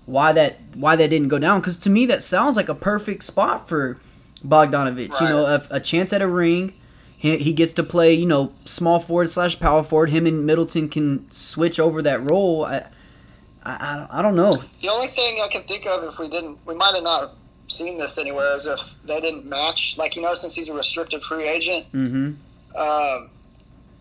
why 0.06 0.34
that 0.34 0.58
why 0.76 0.96
that 0.96 1.10
didn't 1.10 1.28
go 1.28 1.40
down. 1.40 1.60
Because 1.60 1.78
to 1.80 1.90
me, 1.90 2.06
that 2.08 2.24
sounds 2.24 2.56
like 2.56 2.70
a 2.70 2.76
perfect 2.76 3.24
spot 3.24 3.68
for 3.68 4.00
Bogdanovich. 4.44 5.12
Right. 5.12 5.22
You 5.22 5.30
know, 5.30 5.46
a, 5.46 5.62
a, 5.70 5.80
chance 5.80 6.14
at 6.14 6.22
a 6.22 6.28
ring. 6.28 6.74
He, 7.16 7.38
he 7.38 7.54
gets 7.54 7.74
to 7.74 7.84
play, 7.84 8.14
you 8.14 8.26
know, 8.26 8.54
small 8.66 9.00
forward 9.00 9.30
slash 9.30 9.60
power 9.60 9.84
forward. 9.84 10.10
Him 10.10 10.26
and 10.26 10.46
Middleton 10.46 10.90
can 10.90 11.30
switch 11.32 11.80
over 11.80 12.02
that 12.04 12.30
role. 12.30 12.66
I, 12.66 12.88
I, 13.64 14.08
I 14.10 14.22
don't 14.22 14.36
know. 14.36 14.64
The 14.82 14.90
only 14.90 15.08
thing 15.08 15.42
I 15.42 15.48
can 15.48 15.64
think 15.64 15.86
of 15.86 16.04
if 16.04 16.20
we 16.20 16.30
didn't, 16.30 16.58
we 16.66 16.76
might 16.76 16.96
have 16.96 17.04
not 17.04 17.36
seen 17.68 17.98
this 17.98 18.18
anywhere, 18.18 18.56
is 18.56 18.66
if 18.66 18.80
they 19.04 19.20
didn't 19.20 19.46
match. 19.46 19.98
Like 19.98 20.16
you 20.16 20.22
know, 20.22 20.34
since 20.34 20.56
he's 20.56 20.70
a 20.70 20.74
restricted 20.74 21.22
free 21.22 21.48
agent. 21.48 21.86
Mm-hmm 21.92 22.34
um, 22.78 23.30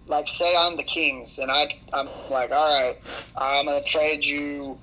like 0.06 0.28
say 0.28 0.54
I'm 0.56 0.76
the 0.76 0.82
Kings 0.82 1.38
and 1.38 1.50
I 1.50 1.76
I'm 1.92 2.08
like, 2.30 2.50
all 2.52 2.78
right, 2.78 3.30
I'm 3.36 3.66
gonna 3.66 3.82
trade 3.82 4.24
you 4.24 4.78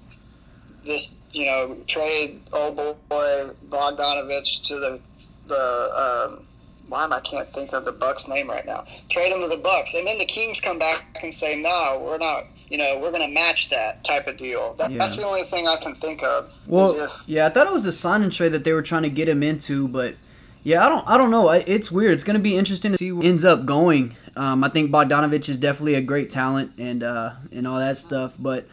this, 0.86 1.16
you 1.32 1.46
know, 1.46 1.78
trade 1.88 2.42
old 2.52 2.76
boy 2.76 3.50
Bogdanovich 3.70 4.62
to 4.68 4.80
the 4.80 5.00
the 5.48 6.30
um, 6.30 6.46
why 6.88 7.04
am 7.04 7.14
I 7.14 7.22
can't 7.22 7.52
think 7.54 7.74
of 7.74 7.86
the 7.86 7.92
Bucks 7.92 8.28
name 8.28 8.50
right 8.50 8.66
now? 8.66 8.86
Trade 9.10 9.32
him 9.32 9.42
to 9.42 9.48
the 9.48 9.58
Bucks, 9.58 9.94
and 9.94 10.06
then 10.06 10.18
the 10.18 10.26
Kings 10.26 10.60
come 10.60 10.78
back 10.78 11.04
and 11.22 11.34
say, 11.34 11.56
no, 11.56 12.02
we're 12.06 12.18
not. 12.18 12.46
You 12.70 12.78
know, 12.80 12.98
we're 12.98 13.12
gonna 13.12 13.28
match 13.28 13.70
that 13.70 14.04
type 14.04 14.28
of 14.28 14.38
deal. 14.38 14.74
That, 14.76 14.90
yeah. 14.92 14.98
That's 14.98 15.18
the 15.18 15.28
only 15.28 15.44
thing 15.44 15.68
I 15.68 15.76
can 15.76 15.94
think 15.94 16.24
of. 16.24 16.52
Well, 16.66 16.96
if, 16.96 17.12
yeah, 17.28 17.46
I 17.46 17.50
thought 17.50 17.68
it 17.68 17.74
was 17.74 17.86
a 17.86 17.92
sign 17.92 18.24
and 18.24 18.32
trade 18.32 18.52
that 18.54 18.64
they 18.64 18.74
were 18.74 18.82
trying 18.82 19.04
to 19.04 19.10
get 19.10 19.30
him 19.30 19.44
into, 19.44 19.88
but 19.88 20.16
yeah, 20.64 20.86
I 20.86 20.90
don't, 20.90 21.08
I 21.08 21.18
don't 21.18 21.30
know. 21.30 21.50
It's 21.50 21.92
weird. 21.92 22.14
It's 22.14 22.24
gonna 22.24 22.40
be 22.40 22.58
interesting 22.58 22.94
to 22.94 22.98
see 22.98 23.12
where 23.12 23.28
ends 23.28 23.44
up 23.44 23.66
going. 23.66 24.16
Um, 24.36 24.64
I 24.64 24.70
think 24.70 24.92
Bogdanovich 24.92 25.50
is 25.50 25.58
definitely 25.58 25.96
a 25.96 26.02
great 26.02 26.30
talent 26.30 26.72
and 26.78 27.04
uh, 27.04 27.34
and 27.52 27.68
all 27.68 27.80
that 27.80 27.98
stuff, 27.98 28.36
but 28.40 28.66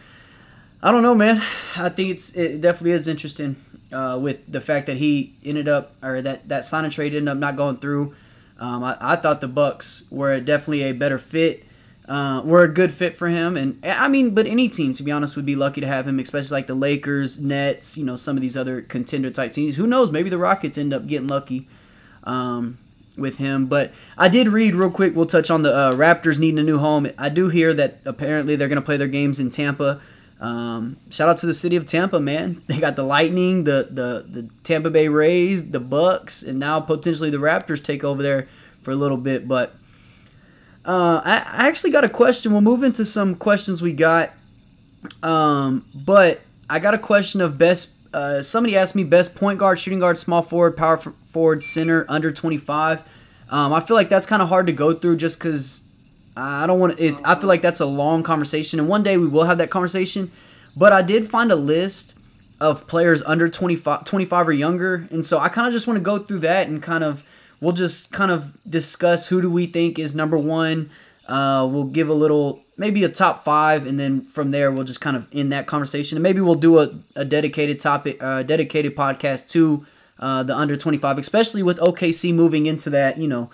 I 0.83 0.93
don't 0.93 1.03
know, 1.03 1.15
man. 1.15 1.43
I 1.77 1.89
think 1.89 2.11
it's 2.11 2.33
it 2.35 2.61
definitely 2.61 2.93
is 2.93 3.09
interesting 3.09 3.57
uh, 3.93 4.19
with 4.21 4.41
the 4.51 4.61
fact 4.61 4.87
that 4.87 4.99
he 4.99 5.35
ended 5.45 5.69
up 5.69 5.95
or 6.03 6.23
that 6.23 6.49
that 6.49 6.65
sign 6.65 6.85
and 6.85 6.93
trade 6.93 7.13
ended 7.13 7.29
up 7.29 7.39
not 7.39 7.57
going 7.57 7.79
through. 7.79 8.15
Um, 8.59 8.85
I, 8.85 8.97
I 9.01 9.17
thought 9.17 9.41
the 9.41 9.49
Bucks 9.49 10.05
were 10.11 10.39
definitely 10.39 10.83
a 10.83 10.93
better 10.93 11.19
fit. 11.19 11.65
Uh, 12.07 12.43
were 12.45 12.65
a 12.65 12.69
good 12.69 12.93
fit 12.93 13.15
for 13.15 13.29
him, 13.29 13.57
and 13.57 13.79
I 13.87 14.09
mean, 14.09 14.35
but 14.35 14.45
any 14.45 14.69
team, 14.69 14.95
to 14.95 15.03
be 15.05 15.13
honest, 15.13 15.37
would 15.37 15.47
be 15.47 15.55
lucky 15.55 15.81
to 15.81 15.87
have 15.87 16.09
him, 16.09 16.19
especially 16.19 16.57
like 16.57 16.67
the 16.67 16.75
Lakers, 16.75 17.39
Nets, 17.39 17.97
you 17.97 18.05
know, 18.05 18.17
some 18.17 18.37
of 18.37 18.43
these 18.43 18.57
other 18.57 18.83
contender 18.83 19.31
type 19.31 19.53
teams. 19.53 19.77
Who 19.77 19.87
knows? 19.87 20.11
Maybe 20.11 20.29
the 20.29 20.39
Rockets 20.39 20.77
end 20.77 20.93
up 20.93 21.07
getting 21.07 21.29
lucky 21.29 21.69
um, 22.25 22.79
with 23.17 23.39
him. 23.39 23.67
But 23.67 23.93
I 24.17 24.29
did 24.29 24.49
read 24.49 24.75
real 24.75 24.91
quick. 24.91 25.15
We'll 25.15 25.27
touch 25.27 25.51
on 25.51 25.63
the 25.63 25.75
uh, 25.75 25.95
Raptors 25.95 26.39
needing 26.39 26.59
a 26.59 26.63
new 26.63 26.79
home. 26.79 27.09
I 27.19 27.29
do 27.29 27.49
hear 27.49 27.75
that 27.75 28.01
apparently 28.05 28.57
they're 28.57 28.69
going 28.69 28.77
to 28.77 28.85
play 28.85 28.97
their 28.97 29.09
games 29.09 29.41
in 29.41 29.51
Tampa. 29.51 30.01
Um, 30.41 30.97
shout 31.11 31.29
out 31.29 31.37
to 31.39 31.47
the 31.47 31.55
city 31.55 31.77
of 31.77 31.85
Tampa, 31.85 32.19
man. 32.19 32.63
They 32.67 32.81
got 32.81 32.97
the 32.97 33.03
Lightning, 33.03 33.65
the 33.65 33.89
the 33.91 34.25
the 34.27 34.49
Tampa 34.65 34.91
Bay 34.91 35.09
Rays, 35.09 35.71
the 35.71 35.81
Bucs, 35.81 36.47
and 36.47 36.59
now 36.59 36.81
potentially 36.81 37.31
the 37.31 37.37
Raptors 37.37 37.83
take 37.83 38.05
over 38.05 38.23
there 38.23 38.49
for 38.83 38.91
a 38.91 38.95
little 38.95 39.19
bit. 39.19 39.47
But 39.47 39.75
uh, 40.85 41.21
I, 41.23 41.37
I 41.47 41.69
actually 41.69 41.91
got 41.91 42.05
a 42.05 42.09
question. 42.09 42.53
We'll 42.53 42.63
move 42.63 42.83
into 42.83 43.05
some 43.05 43.35
questions 43.35 43.83
we 43.83 43.93
got. 43.93 44.33
Um, 45.23 45.85
but 45.95 46.41
I 46.69 46.79
got 46.79 46.95
a 46.95 46.99
question 46.99 47.41
of 47.41 47.59
best 47.59 47.91
uh, 48.13 48.43
somebody 48.43 48.77
asked 48.77 48.95
me 48.95 49.05
best 49.05 49.35
point 49.35 49.59
guard, 49.59 49.79
shooting 49.79 50.01
guard, 50.01 50.19
small 50.19 50.43
forward, 50.43 50.77
power 50.77 50.99
forward, 50.99 51.63
center 51.63 52.05
under 52.09 52.33
25. 52.33 53.03
Um, 53.51 53.73
I 53.73 53.81
feel 53.81 53.97
like 53.97 54.09
that's 54.09 54.27
kind 54.27 54.43
of 54.43 54.49
hard 54.49 54.67
to 54.67 54.73
go 54.73 54.93
through 54.95 55.17
just 55.17 55.39
because 55.39 55.83
I 56.37 56.67
don't 56.67 56.79
want 56.79 56.99
it. 56.99 57.21
I 57.25 57.35
feel 57.35 57.49
like 57.49 57.63
that's 57.63 57.81
a 57.81 57.87
long 57.87 58.23
conversation, 58.23 58.79
and 58.79 58.89
one 58.89 59.03
day 59.03 59.17
we 59.17 59.27
will 59.27 59.45
have 59.45 59.59
that 59.59 59.71
conversation. 59.71 60.31
But 60.77 60.93
I 60.93 61.03
did 61.03 61.29
find 61.29 61.51
a 61.51 61.57
list 61.57 62.15
of 62.61 62.87
players 62.87 63.23
under 63.23 63.49
25, 63.49 64.05
25 64.05 64.49
or 64.49 64.53
younger, 64.53 65.09
and 65.11 65.25
so 65.25 65.39
I 65.39 65.49
kind 65.49 65.67
of 65.67 65.73
just 65.73 65.87
want 65.87 65.97
to 65.97 66.03
go 66.03 66.19
through 66.19 66.41
that 66.41 66.69
and 66.69 66.83
kind 66.83 67.03
of 67.03 67.25
we'll 67.61 67.73
just 67.73 68.13
kind 68.13 68.31
of 68.31 68.57
discuss 68.69 69.29
who 69.29 69.43
do 69.43 69.51
we 69.51 69.67
think 69.67 69.99
is 69.99 70.15
number 70.15 70.39
one. 70.39 70.91
Uh, 71.31 71.67
we'll 71.71 71.85
give 71.85 72.09
a 72.09 72.15
little 72.15 72.63
maybe 72.77 73.05
a 73.05 73.09
top 73.09 73.45
five, 73.45 73.87
and 73.87 74.01
then 74.01 74.23
from 74.23 74.51
there 74.51 74.73
we'll 74.73 74.85
just 74.85 75.01
kind 75.01 75.17
of 75.17 75.29
end 75.33 75.53
that 75.53 75.67
conversation, 75.67 76.17
and 76.17 76.23
maybe 76.23 76.41
we'll 76.41 76.55
do 76.57 76.81
a, 76.81 76.91
a 77.15 77.25
dedicated 77.25 77.79
topic, 77.79 78.21
uh, 78.21 78.43
dedicated 78.43 78.97
podcast 78.97 79.49
to 79.51 79.87
uh, 80.19 80.43
the 80.43 80.57
under 80.57 80.77
twenty 80.77 80.99
five, 80.99 81.17
especially 81.19 81.63
with 81.63 81.79
OKC 81.79 82.35
moving 82.35 82.67
into 82.67 82.91
that, 82.91 83.19
you 83.19 83.29
know, 83.29 83.51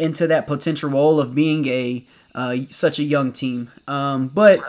into 0.00 0.26
that 0.26 0.46
potential 0.46 0.90
role 0.90 1.20
of 1.20 1.34
being 1.34 1.66
a 1.68 2.04
uh, 2.34 2.56
such 2.70 2.98
a 2.98 3.04
young 3.04 3.32
team. 3.32 3.70
Um, 3.86 4.28
but 4.28 4.60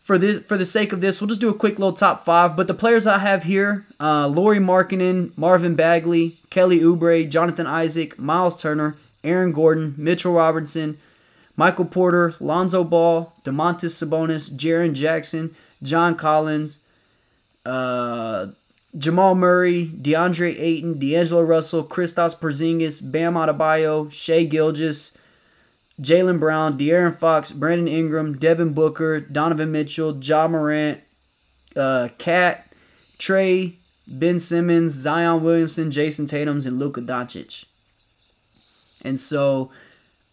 for 0.00 0.18
this, 0.18 0.40
for 0.42 0.56
the 0.56 0.66
sake 0.66 0.92
of 0.92 1.00
this, 1.00 1.20
we'll 1.20 1.28
just 1.28 1.40
do 1.40 1.48
a 1.48 1.54
quick 1.54 1.78
little 1.78 1.94
top 1.94 2.20
five. 2.20 2.56
But 2.56 2.66
the 2.66 2.74
players 2.74 3.06
I 3.06 3.18
have 3.18 3.44
here: 3.44 3.86
uh, 3.98 4.28
Lauri 4.28 4.58
Markkanen, 4.58 5.36
Marvin 5.36 5.74
Bagley, 5.74 6.40
Kelly 6.50 6.80
Oubre, 6.80 7.28
Jonathan 7.28 7.66
Isaac, 7.66 8.18
Miles 8.18 8.60
Turner, 8.60 8.96
Aaron 9.24 9.52
Gordon, 9.52 9.94
Mitchell 9.96 10.34
Robertson. 10.34 10.98
Michael 11.56 11.86
Porter, 11.86 12.34
Lonzo 12.38 12.84
Ball, 12.84 13.32
Domantas 13.44 13.94
Sabonis, 13.94 14.50
Jaren 14.54 14.92
Jackson, 14.92 15.54
John 15.82 16.14
Collins, 16.14 16.78
uh, 17.64 18.46
Jamal 18.96 19.34
Murray, 19.34 19.88
DeAndre 19.88 20.58
Ayton, 20.58 20.98
D'Angelo 20.98 21.42
Russell, 21.42 21.84
Kristaps 21.84 22.38
Porzingis, 22.38 23.00
Bam 23.10 23.34
Adebayo, 23.34 24.10
Shai 24.10 24.44
Gilgeous, 24.44 25.16
Jaylen 26.00 26.38
Brown, 26.38 26.78
De'Aaron 26.78 27.16
Fox, 27.16 27.52
Brandon 27.52 27.88
Ingram, 27.88 28.38
Devin 28.38 28.72
Booker, 28.72 29.20
Donovan 29.20 29.72
Mitchell, 29.72 30.18
Ja 30.22 30.46
Morant, 30.46 31.00
uh, 31.74 32.08
Cat, 32.18 32.72
Trey, 33.18 33.76
Ben 34.06 34.38
Simmons, 34.38 34.92
Zion 34.92 35.42
Williamson, 35.42 35.90
Jayson 35.90 36.26
Tatum's, 36.26 36.66
and 36.66 36.78
Luka 36.78 37.00
Doncic. 37.00 37.64
And 39.02 39.18
so 39.18 39.70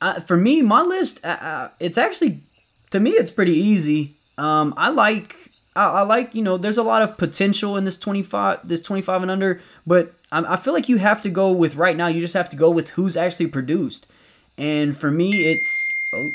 uh, 0.04 0.20
for 0.20 0.36
me, 0.36 0.62
my 0.62 0.82
list, 0.82 1.22
uh, 1.24 1.38
uh, 1.40 1.70
it's 1.80 1.98
actually 1.98 2.42
to 2.92 3.00
me, 3.00 3.12
it's 3.12 3.32
pretty 3.32 3.54
easy. 3.54 4.16
Um, 4.38 4.74
I 4.78 4.90
like, 4.90 5.36
I, 5.76 5.86
I, 5.86 6.02
like, 6.02 6.36
you 6.36 6.44
know, 6.44 6.58
there's 6.58 6.78
a 6.78 6.84
lot 6.84 7.02
of 7.02 7.18
potential 7.18 7.76
in 7.76 7.86
this 7.86 7.98
25, 7.98 8.68
this 8.68 8.82
25 8.82 9.24
and 9.24 9.32
under, 9.32 9.62
but 9.88 10.14
I, 10.32 10.54
I 10.54 10.58
feel 10.58 10.74
like 10.74 10.88
you 10.88 10.98
have 10.98 11.22
to 11.24 11.30
go 11.30 11.52
with 11.52 11.76
right 11.76 11.98
now. 11.98 12.08
You 12.08 12.22
just 12.22 12.36
have 12.36 12.52
to 12.52 12.56
go 12.56 12.70
with 12.70 12.90
who's 12.90 13.18
actually 13.18 13.48
produced, 13.48 14.06
and 14.58 14.96
for 14.96 15.10
me, 15.10 15.30
it's, 15.32 15.90
oh, 16.14 16.32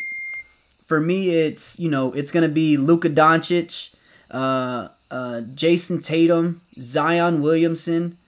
for 0.86 1.00
me, 1.00 1.30
it's 1.30 1.78
you 1.78 1.90
know, 1.90 2.12
it's 2.12 2.30
gonna 2.30 2.48
be 2.48 2.76
Luka 2.76 3.10
Doncic, 3.10 3.94
uh, 4.30 4.88
uh, 5.10 5.42
Jayson 5.54 6.02
Tatum, 6.02 6.60
Zion 6.80 7.40
Williamson, 7.40 8.18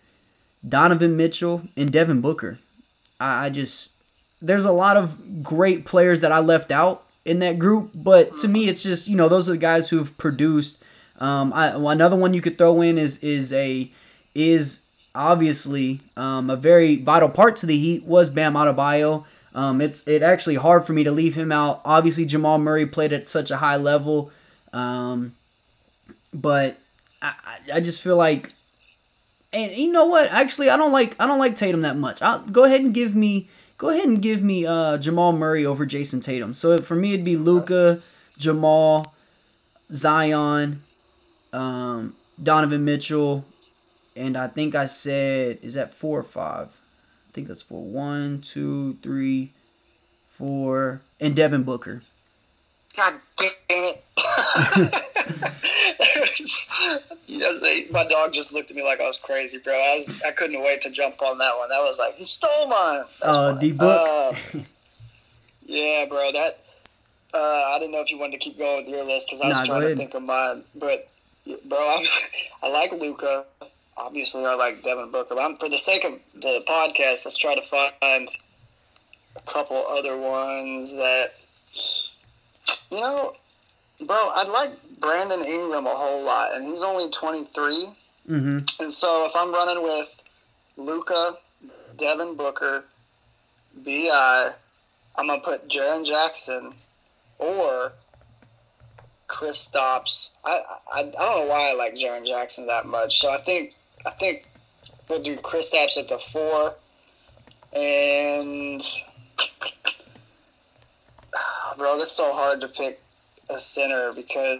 Donovan 0.66 1.16
Mitchell, 1.16 1.62
and 1.76 1.90
Devin 1.90 2.20
Booker. 2.20 2.58
I, 3.18 3.46
I 3.46 3.50
just 3.50 3.90
there's 4.42 4.64
a 4.64 4.72
lot 4.72 4.96
of 4.96 5.42
great 5.42 5.84
players 5.84 6.20
that 6.20 6.32
I 6.32 6.40
left 6.40 6.70
out 6.70 7.04
in 7.24 7.40
that 7.40 7.58
group, 7.58 7.90
but 7.94 8.36
to 8.38 8.48
me, 8.48 8.68
it's 8.68 8.82
just 8.82 9.08
you 9.08 9.16
know 9.16 9.28
those 9.28 9.48
are 9.48 9.52
the 9.52 9.58
guys 9.58 9.88
who've 9.88 10.16
produced. 10.18 10.82
Um, 11.18 11.52
I, 11.52 11.68
another 11.68 12.16
one 12.16 12.32
you 12.32 12.40
could 12.40 12.58
throw 12.58 12.80
in 12.80 12.98
is 12.98 13.18
is 13.18 13.52
a 13.52 13.90
is 14.34 14.80
obviously 15.14 16.00
um, 16.16 16.50
a 16.50 16.56
very 16.56 16.96
vital 16.96 17.28
part 17.28 17.56
to 17.56 17.66
the 17.66 17.76
Heat 17.76 18.04
was 18.04 18.30
Bam 18.30 18.54
Adebayo. 18.54 19.24
Um, 19.54 19.80
it's 19.80 20.06
it 20.06 20.22
actually 20.22 20.54
hard 20.54 20.86
for 20.86 20.92
me 20.92 21.04
to 21.04 21.10
leave 21.10 21.34
him 21.34 21.52
out. 21.52 21.80
Obviously, 21.84 22.24
Jamal 22.24 22.58
Murray 22.58 22.86
played 22.86 23.12
at 23.12 23.28
such 23.28 23.50
a 23.50 23.58
high 23.58 23.76
level, 23.76 24.30
um, 24.72 25.34
but 26.32 26.78
I, 27.20 27.34
I 27.74 27.80
just 27.80 28.00
feel 28.02 28.16
like, 28.16 28.52
and 29.52 29.72
you 29.72 29.90
know 29.90 30.06
what? 30.06 30.30
Actually, 30.30 30.70
I 30.70 30.76
don't 30.76 30.92
like 30.92 31.16
I 31.18 31.26
don't 31.26 31.40
like 31.40 31.56
Tatum 31.56 31.82
that 31.82 31.96
much. 31.96 32.22
I'll 32.22 32.44
go 32.44 32.64
ahead 32.64 32.80
and 32.80 32.94
give 32.94 33.14
me 33.14 33.48
go 33.80 33.88
ahead 33.88 34.06
and 34.06 34.20
give 34.20 34.42
me 34.42 34.66
uh, 34.66 34.98
Jamal 34.98 35.32
Murray 35.32 35.64
over 35.64 35.86
Jayson 35.86 36.20
Tatum. 36.20 36.52
So 36.52 36.82
for 36.82 36.94
me, 36.94 37.14
it'd 37.14 37.24
be 37.24 37.38
Luka, 37.38 38.02
Jamal, 38.36 39.14
Zion, 39.90 40.82
um, 41.54 42.14
Donovan 42.40 42.84
Mitchell, 42.84 43.46
and 44.14 44.36
I 44.36 44.48
think 44.48 44.74
I 44.74 44.84
said 44.84 45.60
is 45.62 45.74
that 45.74 45.94
four 45.94 46.20
or 46.20 46.24
five? 46.24 46.78
I 47.28 47.32
think 47.32 47.48
that's 47.48 47.62
four. 47.62 47.82
One, 47.82 48.42
two, 48.42 48.98
three, 49.02 49.52
four, 50.28 51.00
and 51.18 51.34
Devin 51.34 51.62
Booker. 51.62 52.02
God 52.94 53.14
it. 53.40 54.04
my 57.90 58.04
dog 58.04 58.32
just 58.32 58.52
looked 58.52 58.70
at 58.70 58.76
me 58.76 58.82
like 58.82 59.00
I 59.00 59.06
was 59.06 59.18
crazy, 59.18 59.58
bro. 59.58 59.74
I 59.74 59.96
was 59.96 60.22
I 60.24 60.30
couldn't 60.32 60.62
wait 60.62 60.82
to 60.82 60.90
jump 60.90 61.20
on 61.22 61.38
that 61.38 61.56
one. 61.56 61.68
That 61.68 61.80
was 61.80 61.98
like 61.98 62.14
he 62.14 62.24
stole 62.24 62.68
mine. 62.68 63.04
uh, 63.22 63.52
D 63.52 63.72
book. 63.72 64.36
Uh, 64.54 64.58
yeah, 65.66 66.06
bro. 66.06 66.32
That 66.32 66.60
uh, 67.34 67.38
I 67.38 67.78
didn't 67.78 67.92
know 67.92 68.00
if 68.00 68.10
you 68.10 68.18
wanted 68.18 68.38
to 68.38 68.44
keep 68.44 68.58
going 68.58 68.84
with 68.84 68.94
your 68.94 69.04
list 69.04 69.28
because 69.28 69.40
I 69.42 69.48
was 69.48 69.58
nah, 69.58 69.64
trying 69.64 69.80
to 69.82 69.96
think 69.96 70.14
of 70.14 70.22
mine, 70.22 70.64
but 70.74 71.08
bro. 71.64 71.96
I'm, 71.96 72.06
I 72.62 72.68
like 72.68 72.92
Luka. 72.92 73.44
Obviously, 73.96 74.46
I 74.46 74.54
like 74.54 74.82
Devin 74.82 75.10
Booker. 75.10 75.34
But 75.34 75.42
I'm, 75.42 75.56
for 75.56 75.68
the 75.68 75.76
sake 75.76 76.04
of 76.04 76.14
the 76.34 76.64
podcast, 76.66 77.24
let's 77.24 77.36
try 77.36 77.54
to 77.54 77.62
find 77.62 78.30
a 79.36 79.40
couple 79.46 79.76
other 79.76 80.16
ones 80.16 80.92
that 80.92 81.34
you 82.90 83.00
know, 83.00 83.34
bro. 84.04 84.30
I'd 84.30 84.48
like 84.48 84.72
Brandon 85.00 85.44
Ingram 85.44 85.86
a 85.86 85.90
whole 85.90 86.24
lot, 86.24 86.54
and 86.54 86.66
he's 86.66 86.82
only 86.82 87.10
23. 87.10 87.88
Mm-hmm. 88.28 88.82
And 88.82 88.92
so 88.92 89.26
if 89.26 89.32
I'm 89.34 89.52
running 89.52 89.82
with 89.82 90.22
Luka, 90.76 91.36
Devin 91.98 92.36
Booker, 92.36 92.84
Bi, 93.84 94.52
I'm 95.16 95.26
gonna 95.26 95.40
put 95.40 95.68
Jaren 95.68 96.06
Jackson 96.06 96.72
or 97.38 97.92
Kristaps. 99.28 100.30
I, 100.44 100.62
I 100.92 101.00
I 101.00 101.02
don't 101.02 101.14
know 101.14 101.46
why 101.46 101.70
I 101.70 101.72
like 101.74 101.94
Jaren 101.94 102.26
Jackson 102.26 102.66
that 102.66 102.86
much. 102.86 103.20
So 103.20 103.30
I 103.30 103.38
think 103.38 103.74
I 104.04 104.10
think 104.10 104.44
we'll 105.08 105.22
do 105.22 105.36
Kristaps 105.36 105.96
at 105.98 106.08
the 106.08 106.18
four, 106.18 106.74
and 107.72 108.82
bro, 111.80 111.98
this 111.98 112.10
is 112.10 112.14
so 112.16 112.32
hard 112.34 112.60
to 112.60 112.68
pick 112.68 113.00
a 113.48 113.58
center 113.58 114.12
because 114.12 114.58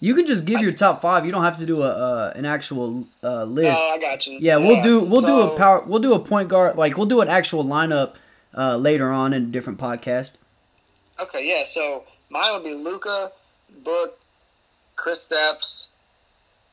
You 0.00 0.14
can 0.14 0.24
just 0.24 0.46
give 0.46 0.60
your 0.62 0.72
top 0.72 1.02
five. 1.02 1.26
You 1.26 1.32
don't 1.32 1.42
have 1.44 1.58
to 1.58 1.66
do 1.66 1.82
a 1.82 1.88
uh, 1.88 2.32
an 2.34 2.46
actual 2.46 3.06
uh, 3.22 3.44
list. 3.44 3.82
Oh, 3.84 3.94
I 3.94 3.98
got 3.98 4.26
you. 4.26 4.38
Yeah, 4.40 4.56
we'll 4.56 4.80
do 4.80 5.00
we'll 5.04 5.20
do 5.20 5.40
a 5.42 5.56
power 5.58 5.84
we'll 5.86 5.98
do 6.00 6.14
a 6.14 6.18
point 6.18 6.48
guard 6.48 6.76
like 6.76 6.96
we'll 6.96 7.06
do 7.06 7.20
an 7.20 7.28
actual 7.28 7.64
lineup 7.64 8.14
uh, 8.56 8.76
later 8.76 9.10
on 9.10 9.34
in 9.34 9.42
a 9.42 9.46
different 9.46 9.78
podcast. 9.78 10.30
Okay, 11.20 11.46
yeah. 11.46 11.62
So 11.64 12.04
mine 12.30 12.52
would 12.54 12.64
be 12.64 12.74
Luka, 12.74 13.32
Book, 13.84 14.18
Kristaps, 14.96 15.88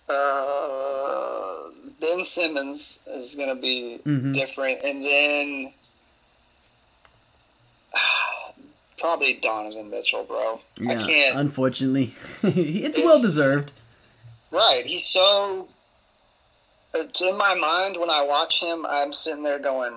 uh, 0.07 1.69
Ben 1.99 2.23
Simmons 2.23 2.99
is 3.07 3.35
gonna 3.35 3.55
be 3.55 3.99
Mhm. 4.05 4.33
different, 4.33 4.81
and 4.83 5.03
then 5.03 5.73
probably 8.99 9.33
Donovan 9.35 9.89
Mitchell, 9.89 10.23
bro. 10.23 10.59
I 10.79 10.83
Yeah, 10.93 11.07
can't. 11.07 11.39
unfortunately, 11.39 12.13
it's, 12.43 12.97
It's- 12.97 13.05
well 13.05 13.21
deserved. 13.21 13.71
Right. 14.51 14.85
He's 14.85 15.05
so. 15.05 15.67
It's 16.95 17.21
in 17.21 17.37
my 17.37 17.53
mind 17.53 17.97
when 17.99 18.09
I 18.09 18.23
watch 18.23 18.59
him, 18.59 18.83
I'm 18.87 19.13
sitting 19.13 19.43
there 19.43 19.59
going, 19.59 19.93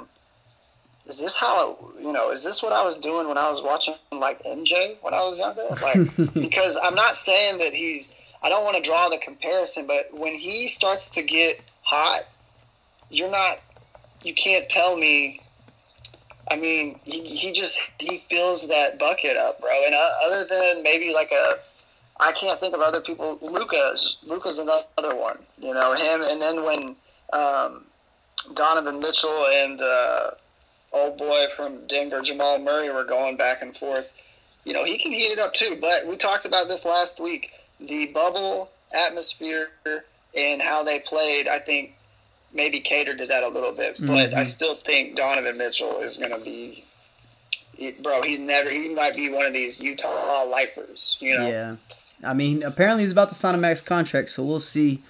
"Is 1.06 1.18
this 1.18 1.36
how 1.38 1.78
you 1.98 2.12
know? 2.12 2.30
Is 2.30 2.44
this 2.44 2.62
what 2.62 2.72
I 2.74 2.84
was 2.84 2.98
doing 2.98 3.28
when 3.28 3.38
I 3.38 3.50
was 3.50 3.62
watching 3.62 3.94
like 4.12 4.42
MJ 4.44 4.96
when 5.00 5.14
I 5.14 5.22
was 5.22 5.38
younger? 5.38 5.62
Like 5.82 6.34
because 6.34 6.76
I'm 6.82 6.94
not 6.94 7.16
saying 7.16 7.58
that 7.58 7.72
he's. 7.72 8.10
I 8.42 8.48
don't 8.50 8.64
want 8.64 8.76
to 8.76 8.82
draw 8.82 9.08
the 9.08 9.18
comparison, 9.18 9.86
but 9.86 10.08
when 10.12 10.34
he 10.34 10.68
starts 10.68 11.08
to 11.10 11.22
get 11.22 11.60
hot, 11.82 12.24
you're 13.08 13.30
not. 13.30 13.60
You 14.22 14.34
can't 14.34 14.68
tell 14.68 14.96
me. 14.96 15.40
I 16.50 16.56
mean, 16.56 16.98
he, 17.04 17.20
he 17.36 17.52
just 17.52 17.78
he 17.98 18.24
fills 18.30 18.68
that 18.68 18.98
bucket 18.98 19.36
up, 19.36 19.60
bro. 19.60 19.70
And 19.86 19.94
uh, 19.94 20.10
other 20.24 20.44
than 20.44 20.82
maybe 20.82 21.12
like 21.12 21.30
a 21.32 21.58
I 22.20 22.32
can't 22.32 22.58
think 22.60 22.74
of 22.74 22.80
other 22.80 23.00
people. 23.00 23.38
Luka's 23.40 24.16
Luka's 24.24 24.58
another 24.58 25.16
one. 25.16 25.38
You 25.58 25.74
know 25.74 25.94
him, 25.94 26.22
and 26.22 26.40
then 26.40 26.64
when 26.64 26.96
um, 27.32 27.84
Donovan 28.54 29.00
Mitchell 29.00 29.46
and 29.52 29.80
uh, 29.80 30.30
old 30.92 31.18
boy 31.18 31.46
from 31.56 31.86
Denver, 31.86 32.20
Jamal 32.22 32.58
Murray, 32.58 32.90
were 32.90 33.04
going 33.04 33.36
back 33.36 33.62
and 33.62 33.76
forth. 33.76 34.10
You 34.64 34.72
know 34.72 34.84
he 34.84 34.98
can 34.98 35.12
heat 35.12 35.32
it 35.32 35.38
up 35.38 35.54
too. 35.54 35.78
But 35.80 36.06
we 36.06 36.16
talked 36.16 36.44
about 36.44 36.68
this 36.68 36.84
last 36.84 37.18
week. 37.18 37.52
The 37.80 38.06
bubble 38.06 38.70
atmosphere 38.92 39.70
and 40.36 40.62
how 40.62 40.84
they 40.84 41.00
played. 41.00 41.48
I 41.48 41.58
think 41.58 41.94
maybe 42.54 42.80
catered 42.80 43.18
to 43.18 43.26
that 43.26 43.42
a 43.42 43.48
little 43.48 43.72
bit. 43.72 43.96
But 43.98 44.34
I 44.34 44.40
Mhm. 44.42 44.46
still 44.46 44.74
think 44.74 45.16
Donovan 45.16 45.56
Mitchell 45.56 46.00
is 46.00 46.16
going 46.16 46.30
to 46.30 46.38
be. 46.38 46.84
Bro, 48.02 48.22
he's 48.22 48.38
never. 48.38 48.70
He 48.70 48.88
might 48.90 49.16
be 49.16 49.28
one 49.28 49.46
of 49.46 49.52
these 49.52 49.80
Utah 49.80 50.44
lifers. 50.44 51.16
You 51.20 51.38
know. 51.38 51.48
Yeah, 51.48 51.76
I 52.22 52.34
mean, 52.34 52.62
apparently 52.62 53.02
he's 53.02 53.12
about 53.12 53.28
to 53.30 53.34
sign 53.34 53.54
a 53.54 53.58
max 53.58 53.80
contract, 53.80 54.30
so 54.30 54.42
we'll 54.44 54.60
see. 54.60 55.02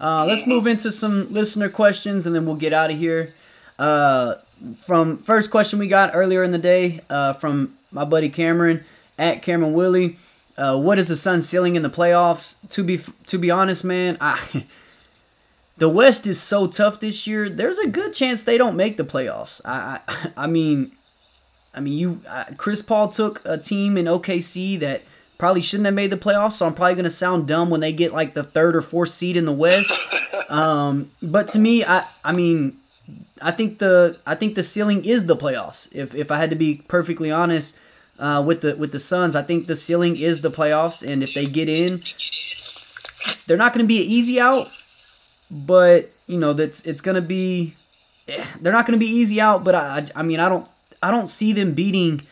Uh, 0.00 0.24
let's 0.26 0.46
move 0.46 0.66
into 0.66 0.92
some 0.92 1.32
listener 1.32 1.68
questions, 1.68 2.26
and 2.26 2.34
then 2.34 2.44
we'll 2.44 2.54
get 2.54 2.72
out 2.72 2.90
of 2.90 2.98
here. 2.98 3.34
Uh, 3.78 4.34
from 4.80 5.16
first 5.18 5.50
question 5.50 5.78
we 5.78 5.86
got 5.86 6.10
earlier 6.14 6.42
in 6.42 6.50
the 6.50 6.58
day 6.58 7.00
uh, 7.08 7.32
from 7.32 7.76
my 7.92 8.04
buddy 8.04 8.28
Cameron 8.28 8.84
at 9.18 9.40
Cameron 9.42 9.72
Willie. 9.72 10.16
Uh, 10.56 10.76
what 10.76 10.98
is 10.98 11.06
the 11.08 11.14
Sun 11.16 11.40
ceiling 11.42 11.76
in 11.76 11.82
the 11.82 11.88
playoffs? 11.90 12.56
To 12.70 12.82
be 12.82 13.00
to 13.28 13.38
be 13.38 13.50
honest, 13.50 13.84
man, 13.84 14.18
I 14.20 14.66
the 15.78 15.88
West 15.88 16.26
is 16.26 16.40
so 16.40 16.66
tough 16.66 17.00
this 17.00 17.26
year. 17.26 17.48
There's 17.48 17.78
a 17.78 17.86
good 17.86 18.12
chance 18.12 18.42
they 18.42 18.58
don't 18.58 18.76
make 18.76 18.96
the 18.96 19.04
playoffs. 19.04 19.60
I 19.64 20.00
I, 20.08 20.32
I 20.44 20.46
mean, 20.46 20.92
I 21.74 21.80
mean 21.80 21.94
you 21.94 22.20
uh, 22.28 22.44
Chris 22.56 22.82
Paul 22.82 23.08
took 23.08 23.40
a 23.44 23.56
team 23.56 23.96
in 23.96 24.06
OKC 24.06 24.78
that 24.80 25.02
probably 25.38 25.62
shouldn't 25.62 25.86
have 25.86 25.94
made 25.94 26.10
the 26.10 26.16
playoffs. 26.16 26.52
So 26.52 26.66
I'm 26.66 26.74
probably 26.74 26.96
gonna 26.96 27.10
sound 27.10 27.46
dumb 27.46 27.70
when 27.70 27.80
they 27.80 27.92
get 27.92 28.12
like 28.12 28.34
the 28.34 28.42
third 28.42 28.76
or 28.76 28.82
fourth 28.82 29.10
seed 29.10 29.36
in 29.36 29.44
the 29.44 29.52
West. 29.52 29.92
um, 30.50 31.12
but 31.22 31.48
to 31.48 31.58
me, 31.58 31.84
I 31.84 32.04
I 32.24 32.32
mean, 32.32 32.76
I 33.40 33.52
think 33.52 33.78
the 33.78 34.18
I 34.26 34.34
think 34.34 34.56
the 34.56 34.64
ceiling 34.64 35.04
is 35.04 35.26
the 35.26 35.36
playoffs. 35.36 35.88
If 35.94 36.14
if 36.14 36.30
I 36.30 36.38
had 36.38 36.50
to 36.50 36.56
be 36.56 36.82
perfectly 36.88 37.30
honest. 37.30 37.76
Uh, 38.20 38.42
with 38.44 38.62
the 38.62 38.74
with 38.74 38.90
the 38.90 38.98
Suns, 38.98 39.36
I 39.36 39.42
think 39.42 39.68
the 39.68 39.76
ceiling 39.76 40.16
is 40.16 40.42
the 40.42 40.50
playoffs, 40.50 41.08
and 41.08 41.22
if 41.22 41.34
they 41.34 41.44
get 41.44 41.68
in, 41.68 42.02
they're 43.46 43.56
not 43.56 43.72
going 43.72 43.84
to 43.84 43.86
be 43.86 44.02
an 44.02 44.10
easy 44.10 44.40
out, 44.40 44.72
but 45.50 46.10
you 46.26 46.38
know 46.38 46.52
that's 46.52 46.82
it's 46.82 47.00
going 47.00 47.14
to 47.14 47.22
be 47.22 47.74
eh, 48.28 48.44
they're 48.60 48.72
not 48.72 48.86
going 48.86 48.98
to 48.98 49.04
be 49.04 49.10
easy 49.10 49.40
out. 49.40 49.64
But 49.64 49.74
I, 49.74 50.06
I 50.14 50.22
mean 50.22 50.40
I 50.40 50.48
don't 50.48 50.68
I 51.02 51.10
don't 51.10 51.28
see 51.28 51.52
them 51.52 51.74
beating 51.74 52.22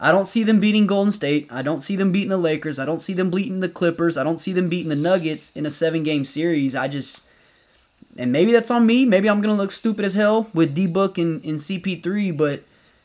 I 0.00 0.12
don't 0.12 0.26
see 0.26 0.44
them 0.44 0.60
beating 0.60 0.86
Golden 0.86 1.10
State. 1.10 1.48
I 1.50 1.62
don't 1.62 1.80
see 1.80 1.96
them 1.96 2.12
beating 2.12 2.28
the 2.28 2.36
Lakers. 2.36 2.78
I 2.78 2.84
don't 2.84 3.00
see 3.00 3.14
them 3.14 3.30
beating 3.30 3.60
the 3.60 3.68
Clippers. 3.68 4.16
I 4.16 4.22
don't 4.22 4.38
see 4.38 4.52
them 4.52 4.68
beating 4.68 4.90
the 4.90 4.96
Nuggets 4.96 5.50
in 5.54 5.66
a 5.66 5.70
seven 5.70 6.04
game 6.04 6.22
series. 6.24 6.76
I 6.76 6.86
just 6.86 7.24
and 8.16 8.32
maybe 8.32 8.52
that's 8.52 8.70
on 8.70 8.86
me. 8.86 9.04
Maybe 9.04 9.28
I'm 9.28 9.40
gonna 9.40 9.56
look 9.56 9.72
stupid 9.72 10.04
as 10.04 10.14
hell 10.14 10.50
with 10.54 10.74
D 10.74 10.86
Book 10.86 11.18
and, 11.18 11.44
and 11.44 11.58
CP3, 11.58 12.36
but 12.36 12.62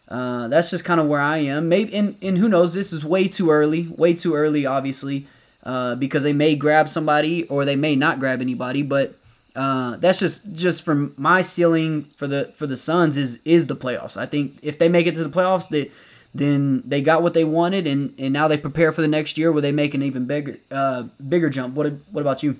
uh, 0.08 0.48
that's 0.50 0.70
just 0.70 0.86
kind 0.86 1.00
of 1.00 1.08
where 1.08 1.22
I 1.22 1.38
am. 1.38 1.68
Maybe 1.68 1.96
and, 1.96 2.16
and 2.22 2.38
who 2.38 2.48
knows? 2.48 2.76
This 2.76 2.94
is 2.94 3.04
way 3.04 3.28
too 3.28 3.50
early. 3.50 3.88
Way 3.88 4.14
too 4.14 4.36
early, 4.36 4.66
obviously, 4.68 5.28
uh, 5.64 5.96
because 5.96 6.22
they 6.22 6.34
may 6.34 6.56
grab 6.56 6.88
somebody 6.88 7.46
or 7.46 7.66
they 7.66 7.76
may 7.76 7.96
not 7.96 8.20
grab 8.20 8.40
anybody. 8.40 8.84
But 8.84 9.16
uh, 9.56 9.98
that's 9.98 10.20
just 10.20 10.54
just 10.54 10.84
from 10.84 11.14
my 11.18 11.42
ceiling 11.42 12.06
for 12.16 12.28
the 12.28 12.52
for 12.56 12.68
the 12.68 12.78
Suns 12.78 13.18
is 13.18 13.40
is 13.46 13.68
the 13.68 13.76
playoffs. 13.76 14.18
I 14.18 14.26
think 14.26 14.58
if 14.62 14.80
they 14.80 14.90
make 14.90 15.06
it 15.06 15.16
to 15.16 15.24
the 15.24 15.30
playoffs, 15.30 15.70
they 15.70 15.92
then 16.34 16.82
they 16.86 17.02
got 17.02 17.22
what 17.22 17.34
they 17.34 17.44
wanted, 17.44 17.86
and, 17.86 18.16
and 18.18 18.34
now 18.34 18.48
they 18.48 18.58
prepare 18.58 18.92
for 18.92 19.02
the 19.02 19.08
next 19.08 19.38
year 19.38 19.52
where 19.52 19.62
they 19.62 19.72
make 19.72 19.94
an 19.94 20.02
even 20.02 20.26
bigger 20.26 20.58
uh, 20.72 21.04
bigger 21.28 21.50
jump. 21.50 21.76
What 21.76 21.94
what 22.12 22.22
about 22.22 22.42
you? 22.42 22.58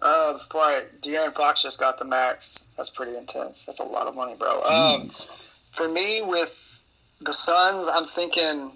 Uh, 0.00 0.38
I, 0.54 0.84
De'Aaron 1.00 1.34
Fox 1.34 1.62
just 1.62 1.78
got 1.78 1.98
the 1.98 2.04
max. 2.04 2.60
That's 2.76 2.90
pretty 2.90 3.16
intense. 3.16 3.64
That's 3.64 3.80
a 3.80 3.84
lot 3.84 4.06
of 4.06 4.14
money, 4.14 4.36
bro. 4.38 4.62
Um, 4.62 5.10
for 5.72 5.88
me, 5.88 6.22
with 6.22 6.56
the 7.20 7.32
Suns, 7.32 7.88
I'm 7.88 8.04
thinking. 8.04 8.72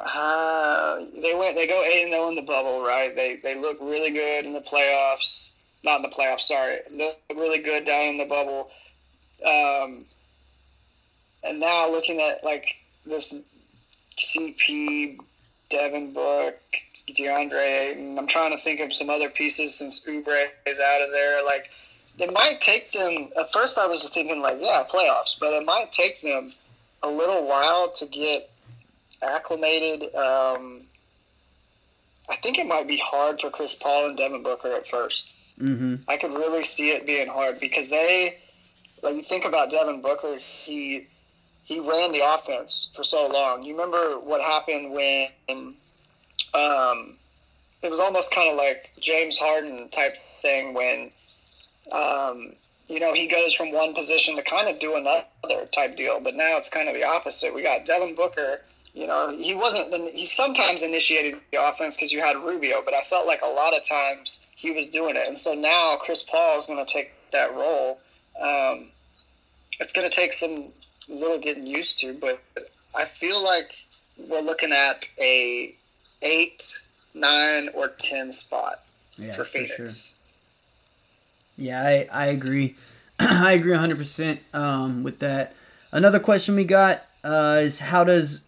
Uh, 0.00 1.04
they 1.20 1.34
went. 1.34 1.56
They 1.56 1.66
go 1.66 1.82
eight 1.82 2.04
and 2.04 2.12
zero 2.12 2.28
in 2.28 2.36
the 2.36 2.42
bubble, 2.42 2.82
right? 2.82 3.14
They 3.14 3.36
they 3.36 3.60
look 3.60 3.78
really 3.80 4.10
good 4.10 4.44
in 4.44 4.52
the 4.52 4.60
playoffs. 4.60 5.50
Not 5.84 5.96
in 5.96 6.02
the 6.02 6.16
playoffs. 6.16 6.42
Sorry, 6.42 6.78
they 6.90 7.12
look 7.28 7.38
really 7.38 7.58
good 7.58 7.84
down 7.84 8.10
in 8.10 8.18
the 8.18 8.24
bubble. 8.24 8.70
Um, 9.44 10.04
and 11.42 11.60
now 11.60 11.90
looking 11.90 12.20
at 12.20 12.44
like 12.44 12.66
this 13.06 13.34
CP, 14.18 15.18
Devin 15.70 16.12
Book, 16.12 16.58
DeAndre 17.08 17.90
Ayton. 17.90 18.18
I'm 18.18 18.26
trying 18.26 18.52
to 18.52 18.62
think 18.62 18.80
of 18.80 18.92
some 18.92 19.10
other 19.10 19.28
pieces 19.28 19.74
since 19.74 20.00
Oubre 20.00 20.46
is 20.66 20.78
out 20.78 21.02
of 21.02 21.10
there. 21.10 21.44
Like, 21.44 21.70
it 22.18 22.32
might 22.32 22.60
take 22.60 22.92
them. 22.92 23.28
At 23.38 23.52
first, 23.52 23.78
I 23.78 23.86
was 23.86 24.08
thinking 24.10 24.40
like, 24.40 24.58
yeah, 24.60 24.84
playoffs, 24.90 25.38
but 25.38 25.52
it 25.54 25.64
might 25.64 25.92
take 25.92 26.20
them 26.22 26.52
a 27.02 27.08
little 27.08 27.46
while 27.46 27.90
to 27.92 28.06
get 28.06 28.50
acclimated. 29.22 30.14
Um, 30.14 30.82
I 32.28 32.36
think 32.36 32.58
it 32.58 32.66
might 32.66 32.86
be 32.86 32.98
hard 32.98 33.40
for 33.40 33.50
Chris 33.50 33.74
Paul 33.74 34.06
and 34.06 34.16
Devin 34.16 34.42
Booker 34.42 34.72
at 34.72 34.86
first. 34.86 35.34
Mm-hmm. 35.60 35.96
I 36.06 36.16
could 36.16 36.32
really 36.32 36.62
see 36.62 36.90
it 36.90 37.06
being 37.06 37.26
hard 37.26 37.58
because 37.58 37.88
they, 37.88 38.38
like 39.02 39.16
you 39.16 39.22
think 39.22 39.44
about 39.44 39.70
Devin 39.70 40.02
Booker, 40.02 40.36
he 40.36 41.06
he 41.64 41.80
ran 41.80 42.12
the 42.12 42.22
offense 42.24 42.88
for 42.94 43.04
so 43.04 43.26
long. 43.28 43.62
You 43.62 43.72
remember 43.72 44.18
what 44.18 44.40
happened 44.40 44.92
when 44.92 45.28
um, 46.54 47.16
it 47.82 47.90
was 47.90 48.00
almost 48.00 48.32
kind 48.32 48.48
of 48.50 48.56
like 48.56 48.90
James 49.00 49.36
Harden 49.36 49.88
type 49.90 50.16
thing 50.40 50.74
when 50.74 51.10
um, 51.92 52.54
you 52.88 53.00
know 53.00 53.12
he 53.12 53.26
goes 53.26 53.52
from 53.52 53.72
one 53.72 53.94
position 53.94 54.36
to 54.36 54.42
kind 54.42 54.68
of 54.68 54.80
do 54.80 54.96
another 54.96 55.66
type 55.74 55.96
deal, 55.96 56.20
but 56.20 56.34
now 56.34 56.56
it's 56.56 56.70
kind 56.70 56.88
of 56.88 56.94
the 56.94 57.04
opposite. 57.04 57.54
We 57.54 57.62
got 57.62 57.84
Devin 57.84 58.14
Booker, 58.14 58.62
you 58.98 59.06
know, 59.06 59.28
he 59.30 59.54
wasn't. 59.54 59.94
He 60.08 60.26
sometimes 60.26 60.82
initiated 60.82 61.36
the 61.52 61.64
offense 61.64 61.94
because 61.94 62.10
you 62.10 62.18
had 62.18 62.36
Rubio, 62.36 62.82
but 62.84 62.94
I 62.94 63.02
felt 63.02 63.28
like 63.28 63.42
a 63.42 63.46
lot 63.46 63.72
of 63.72 63.86
times 63.86 64.40
he 64.56 64.72
was 64.72 64.88
doing 64.88 65.14
it. 65.14 65.24
And 65.24 65.38
so 65.38 65.54
now 65.54 65.94
Chris 65.94 66.24
Paul 66.24 66.58
is 66.58 66.66
going 66.66 66.84
to 66.84 66.92
take 66.92 67.12
that 67.30 67.54
role. 67.54 68.00
Um, 68.40 68.88
it's 69.78 69.92
going 69.92 70.10
to 70.10 70.14
take 70.14 70.32
some 70.32 70.64
little 71.08 71.38
getting 71.38 71.64
used 71.64 72.00
to, 72.00 72.12
but 72.12 72.42
I 72.92 73.04
feel 73.04 73.40
like 73.40 73.72
we're 74.16 74.40
looking 74.40 74.72
at 74.72 75.06
a 75.20 75.76
eight, 76.22 76.80
nine, 77.14 77.68
or 77.74 77.86
ten 78.00 78.32
spot 78.32 78.82
yeah, 79.16 79.32
for 79.36 79.44
Phoenix. 79.44 79.76
For 79.76 79.88
sure. 79.90 80.14
Yeah, 81.56 81.82
I, 81.84 82.08
I 82.12 82.26
agree. 82.26 82.74
I 83.20 83.52
agree 83.52 83.74
100% 83.74 84.40
um, 84.54 85.04
with 85.04 85.20
that. 85.20 85.54
Another 85.92 86.18
question 86.18 86.56
we 86.56 86.64
got 86.64 87.04
uh, 87.22 87.60
is 87.60 87.78
how 87.78 88.02
does 88.02 88.42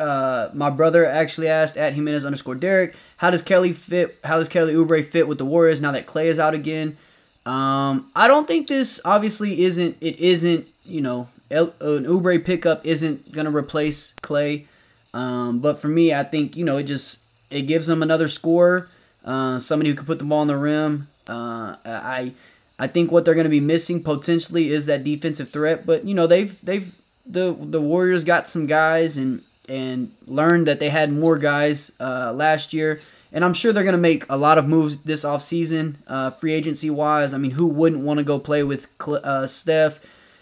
uh, 0.00 0.50
my 0.54 0.70
brother 0.70 1.04
actually 1.04 1.48
asked 1.48 1.76
at 1.76 1.92
Jimenez 1.92 2.24
underscore 2.24 2.54
Derek, 2.54 2.94
how 3.18 3.30
does 3.30 3.42
Kelly 3.42 3.72
fit? 3.72 4.18
How 4.24 4.38
does 4.38 4.48
Kelly 4.48 4.72
Oubre 4.72 5.04
fit 5.04 5.28
with 5.28 5.38
the 5.38 5.44
Warriors 5.44 5.80
now 5.80 5.92
that 5.92 6.06
Klay 6.06 6.24
is 6.24 6.38
out 6.38 6.54
again? 6.54 6.96
Um, 7.44 8.10
I 8.16 8.26
don't 8.26 8.46
think 8.46 8.66
this 8.66 9.00
obviously 9.04 9.62
isn't. 9.62 9.98
It 10.00 10.18
isn't. 10.18 10.66
You 10.84 11.02
know, 11.02 11.28
an 11.50 12.04
Oubre 12.06 12.42
pickup 12.44 12.84
isn't 12.84 13.30
gonna 13.30 13.50
replace 13.50 14.14
Klay. 14.22 14.66
Um, 15.12 15.58
but 15.58 15.78
for 15.78 15.88
me, 15.88 16.14
I 16.14 16.22
think 16.22 16.56
you 16.56 16.64
know 16.64 16.78
it 16.78 16.84
just 16.84 17.18
it 17.50 17.62
gives 17.62 17.86
them 17.86 18.02
another 18.02 18.28
scorer, 18.28 18.88
uh, 19.24 19.58
somebody 19.58 19.90
who 19.90 19.96
can 19.96 20.06
put 20.06 20.18
the 20.18 20.24
ball 20.24 20.40
on 20.40 20.46
the 20.46 20.56
rim. 20.56 21.08
Uh, 21.28 21.76
I 21.84 22.32
I 22.78 22.86
think 22.86 23.12
what 23.12 23.26
they're 23.26 23.34
to 23.34 23.48
be 23.48 23.60
missing 23.60 24.02
potentially 24.02 24.70
is 24.70 24.86
that 24.86 25.04
defensive 25.04 25.50
threat. 25.50 25.84
But 25.84 26.06
you 26.06 26.14
know 26.14 26.26
they've 26.26 26.58
they've 26.64 26.96
the 27.26 27.54
the 27.58 27.80
Warriors 27.80 28.24
got 28.24 28.48
some 28.48 28.66
guys 28.66 29.18
and 29.18 29.42
and 29.70 30.12
learned 30.26 30.66
that 30.66 30.80
they 30.80 30.88
had 30.88 31.12
more 31.12 31.38
guys 31.38 31.92
uh, 32.00 32.32
last 32.34 32.74
year. 32.74 33.00
And 33.32 33.44
I'm 33.44 33.54
sure 33.54 33.72
they're 33.72 33.84
going 33.84 33.92
to 33.92 33.98
make 33.98 34.24
a 34.28 34.36
lot 34.36 34.58
of 34.58 34.66
moves 34.66 34.96
this 34.98 35.24
offseason, 35.24 35.96
uh, 36.08 36.30
free 36.30 36.52
agency 36.52 36.90
wise. 36.90 37.32
I 37.32 37.38
mean, 37.38 37.52
who 37.52 37.68
wouldn't 37.68 38.02
want 38.02 38.18
to 38.18 38.24
go 38.24 38.40
play 38.40 38.64
with 38.64 38.88
uh, 39.06 39.46
Steph, 39.46 40.00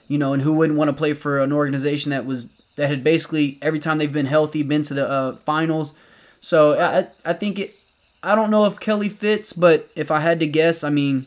you 0.09 0.17
know, 0.17 0.33
and 0.33 0.43
who 0.43 0.55
wouldn't 0.55 0.79
want 0.79 0.89
to 0.89 0.95
play 0.95 1.13
for 1.13 1.41
an 1.41 1.53
organization 1.53 2.11
that 2.11 2.25
was 2.25 2.49
that 2.77 2.89
had 2.89 3.05
basically 3.05 3.59
every 3.61 3.79
time 3.79 3.99
they've 3.99 4.13
been 4.13 4.27
healthy 4.27 4.63
been 4.63 4.83
to 4.85 4.95
the 4.95 5.07
uh, 5.07 5.37
finals. 5.37 5.93
So 6.41 6.81
I 6.81 7.09
I 7.29 7.35
think 7.35 7.59
it. 7.59 7.75
I 8.23 8.35
don't 8.35 8.51
know 8.51 8.65
if 8.65 8.81
Kelly 8.81 9.11
fits, 9.11 9.53
but 9.53 9.91
if 9.95 10.11
I 10.11 10.21
had 10.21 10.41
to 10.41 10.47
guess, 10.47 10.83
I 10.83 10.91
mean, 10.91 11.27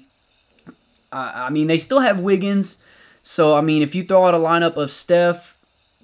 I, 1.11 1.45
I 1.45 1.49
mean 1.51 1.67
they 1.67 1.77
still 1.77 1.99
have 1.99 2.19
Wiggins. 2.19 2.77
So 3.21 3.53
I 3.53 3.61
mean, 3.61 3.83
if 3.83 3.93
you 3.93 4.03
throw 4.03 4.25
out 4.25 4.33
a 4.33 4.37
lineup 4.37 4.77
of 4.77 4.89
Steph, 4.89 5.57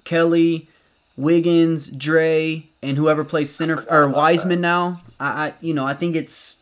Kelly, 0.04 0.68
Wiggins, 1.18 1.88
Dre, 1.88 2.70
and 2.80 2.96
whoever 2.96 3.24
plays 3.24 3.50
center 3.50 3.84
or 3.90 4.08
Wiseman 4.08 4.60
now. 4.60 5.00
I, 5.18 5.48
I, 5.48 5.54
you 5.60 5.74
know 5.74 5.84
I 5.84 5.92
think 5.92 6.14
it's 6.14 6.56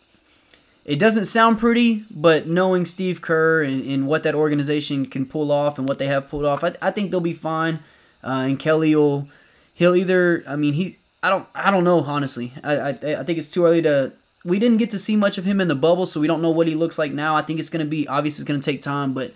it 0.87 0.99
doesn't 0.99 1.27
sound 1.27 1.59
pretty, 1.59 2.05
but 2.11 2.47
knowing 2.47 2.87
Steve 2.87 3.21
Kerr 3.21 3.63
and, 3.63 3.83
and 3.83 4.07
what 4.07 4.23
that 4.23 4.35
organization 4.35 5.07
can 5.07 5.27
pull 5.27 5.53
off 5.53 5.79
and 5.79 5.87
what 5.87 5.99
they 5.99 6.07
have 6.07 6.31
pulled 6.31 6.47
off, 6.47 6.65
I, 6.65 6.75
I 6.81 6.91
think 6.91 7.11
they'll 7.11 7.21
be 7.21 7.35
fine. 7.35 7.81
Uh, 8.25 8.47
and 8.49 8.59
Kelly 8.59 8.97
will 8.97 9.29
he'll 9.75 9.95
either 9.95 10.43
I 10.49 10.57
mean 10.57 10.73
he 10.73 10.99
I 11.23 11.29
don't 11.29 11.47
I 11.55 11.71
don't 11.71 11.85
know 11.85 12.01
honestly. 12.01 12.55
I, 12.65 12.77
I 12.77 12.89
I 12.89 13.23
think 13.25 13.39
it's 13.39 13.49
too 13.49 13.67
early 13.67 13.83
to 13.83 14.13
we 14.43 14.59
didn't 14.59 14.79
get 14.79 14.91
to 14.93 14.99
see 14.99 15.17
much 15.17 15.37
of 15.37 15.45
him 15.45 15.61
in 15.61 15.69
the 15.69 15.75
bubble, 15.75 16.07
so 16.07 16.19
we 16.19 16.29
don't 16.29 16.41
know 16.41 16.51
what 16.51 16.67
he 16.67 16.75
looks 16.75 16.99
like 16.99 17.13
now. 17.13 17.37
I 17.37 17.43
think 17.43 17.61
it's 17.61 17.69
gonna 17.69 17.85
be 17.85 18.09
obviously 18.09 18.43
it's 18.43 18.49
gonna 18.49 18.61
take 18.61 18.81
time, 18.81 19.13
but 19.13 19.35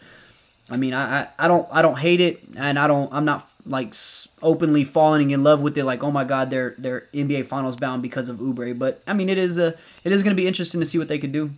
I 0.70 0.76
mean, 0.76 0.94
I, 0.94 1.22
I, 1.22 1.28
I 1.40 1.48
don't 1.48 1.68
I 1.70 1.82
don't 1.82 1.98
hate 1.98 2.20
it, 2.20 2.42
and 2.56 2.78
I 2.78 2.86
don't 2.86 3.12
I'm 3.12 3.26
not 3.26 3.46
like 3.66 3.92
openly 4.42 4.84
falling 4.84 5.30
in 5.30 5.42
love 5.44 5.60
with 5.60 5.76
it. 5.76 5.84
Like, 5.84 6.02
oh 6.02 6.10
my 6.10 6.24
God, 6.24 6.50
they're 6.50 6.74
they're 6.78 7.08
NBA 7.12 7.46
Finals 7.46 7.76
bound 7.76 8.02
because 8.02 8.28
of 8.28 8.38
Oubre. 8.38 8.78
But 8.78 9.02
I 9.06 9.12
mean, 9.12 9.28
it 9.28 9.38
is 9.38 9.58
a 9.58 9.76
it 10.04 10.12
is 10.12 10.22
going 10.22 10.34
to 10.34 10.40
be 10.40 10.46
interesting 10.46 10.80
to 10.80 10.86
see 10.86 10.98
what 10.98 11.08
they 11.08 11.18
could 11.18 11.32
do. 11.32 11.50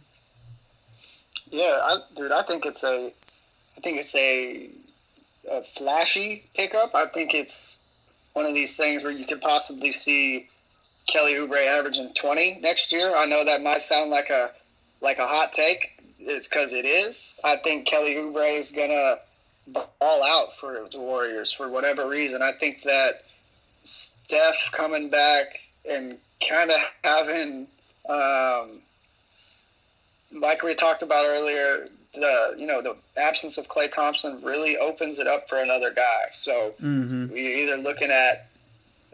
Yeah, 1.50 1.78
I, 1.82 1.98
dude, 2.14 2.32
I 2.32 2.42
think 2.42 2.64
it's 2.64 2.82
a 2.82 3.12
I 3.76 3.80
think 3.80 3.98
it's 3.98 4.14
a, 4.14 4.70
a 5.50 5.62
flashy 5.62 6.44
pickup. 6.54 6.94
I 6.94 7.06
think 7.06 7.34
it's 7.34 7.76
one 8.32 8.46
of 8.46 8.54
these 8.54 8.74
things 8.74 9.02
where 9.02 9.12
you 9.12 9.26
could 9.26 9.40
possibly 9.40 9.92
see 9.92 10.48
Kelly 11.08 11.34
Oubre 11.34 11.66
averaging 11.66 12.12
20 12.14 12.60
next 12.60 12.92
year. 12.92 13.14
I 13.14 13.26
know 13.26 13.44
that 13.44 13.62
might 13.62 13.82
sound 13.82 14.10
like 14.10 14.30
a 14.30 14.50
like 15.00 15.18
a 15.18 15.26
hot 15.26 15.52
take, 15.52 16.00
it's 16.20 16.48
because 16.48 16.72
it 16.72 16.84
is. 16.84 17.34
I 17.42 17.56
think 17.56 17.86
Kelly 17.86 18.14
Oubre 18.14 18.56
is 18.56 18.70
gonna 18.70 19.16
ball 19.68 20.22
out 20.24 20.56
for 20.56 20.86
the 20.90 21.00
Warriors 21.00 21.52
for 21.52 21.68
whatever 21.68 22.08
reason. 22.08 22.42
I 22.42 22.52
think 22.52 22.82
that 22.82 23.24
Steph 23.82 24.56
coming 24.72 25.10
back 25.10 25.60
and 25.88 26.18
kind 26.48 26.70
of 26.70 26.80
having, 27.04 27.66
um, 28.08 28.80
like 30.32 30.62
we 30.62 30.74
talked 30.74 31.02
about 31.02 31.26
earlier, 31.26 31.88
the 32.14 32.54
you 32.58 32.66
know 32.66 32.82
the 32.82 32.96
absence 33.16 33.56
of 33.56 33.68
Klay 33.68 33.90
Thompson 33.90 34.42
really 34.42 34.76
opens 34.76 35.18
it 35.18 35.26
up 35.26 35.48
for 35.48 35.58
another 35.58 35.92
guy. 35.92 36.24
So 36.32 36.74
mm-hmm. 36.82 37.28
we're 37.30 37.58
either 37.58 37.76
looking 37.76 38.10
at 38.10 38.48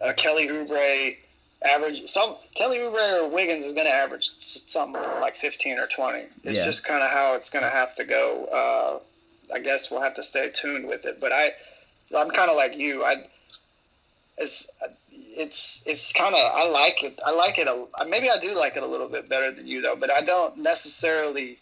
a 0.02 0.12
Kelly 0.12 0.48
Oubre 0.48 1.16
average 1.64 2.06
some 2.08 2.36
Kelly 2.54 2.78
Oubre 2.78 3.22
or 3.22 3.28
Wiggins 3.28 3.64
is 3.64 3.72
going 3.72 3.86
to 3.86 3.92
average 3.92 4.30
something 4.40 5.00
like 5.20 5.36
15 5.36 5.78
or 5.78 5.86
20. 5.86 6.18
It's 6.18 6.58
yeah. 6.58 6.64
just 6.64 6.84
kind 6.84 7.02
of 7.02 7.10
how 7.10 7.34
it's 7.34 7.50
going 7.50 7.64
to 7.64 7.70
have 7.70 7.94
to 7.96 8.04
go. 8.04 8.44
Uh, 8.46 9.04
I 9.52 9.58
guess 9.58 9.90
we'll 9.90 10.02
have 10.02 10.14
to 10.14 10.22
stay 10.22 10.50
tuned 10.50 10.86
with 10.86 11.04
it. 11.04 11.20
But 11.20 11.32
I, 11.32 11.52
I'm 12.16 12.30
kind 12.30 12.50
of 12.50 12.56
like 12.56 12.76
you. 12.76 13.04
I, 13.04 13.26
it's, 14.36 14.68
it's, 15.12 15.82
it's 15.86 16.12
kind 16.12 16.34
of. 16.34 16.40
I 16.40 16.68
like 16.68 17.02
it. 17.02 17.18
I 17.24 17.30
like 17.30 17.58
it. 17.58 17.66
A, 17.66 17.86
maybe 18.06 18.30
I 18.30 18.38
do 18.38 18.56
like 18.56 18.76
it 18.76 18.82
a 18.82 18.86
little 18.86 19.08
bit 19.08 19.28
better 19.28 19.52
than 19.52 19.66
you 19.66 19.80
though. 19.80 19.96
But 19.96 20.10
I 20.10 20.20
don't 20.20 20.58
necessarily. 20.58 21.58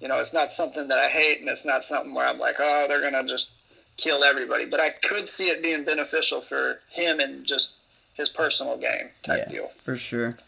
You 0.00 0.06
know, 0.06 0.20
it's 0.20 0.32
not 0.32 0.52
something 0.52 0.86
that 0.88 0.98
I 0.98 1.08
hate, 1.08 1.40
and 1.40 1.48
it's 1.48 1.64
not 1.64 1.82
something 1.82 2.14
where 2.14 2.26
I'm 2.26 2.38
like, 2.38 2.56
oh, 2.60 2.86
they're 2.88 3.00
gonna 3.00 3.26
just 3.26 3.50
kill 3.96 4.22
everybody. 4.22 4.64
But 4.64 4.78
I 4.78 4.90
could 4.90 5.26
see 5.26 5.48
it 5.48 5.60
being 5.60 5.84
beneficial 5.84 6.40
for 6.40 6.78
him 6.88 7.18
and 7.18 7.44
just 7.44 7.72
his 8.14 8.28
personal 8.28 8.76
game 8.76 9.08
type 9.24 9.44
yeah, 9.46 9.52
deal. 9.52 9.70
For 9.82 9.96
sure. 9.96 10.38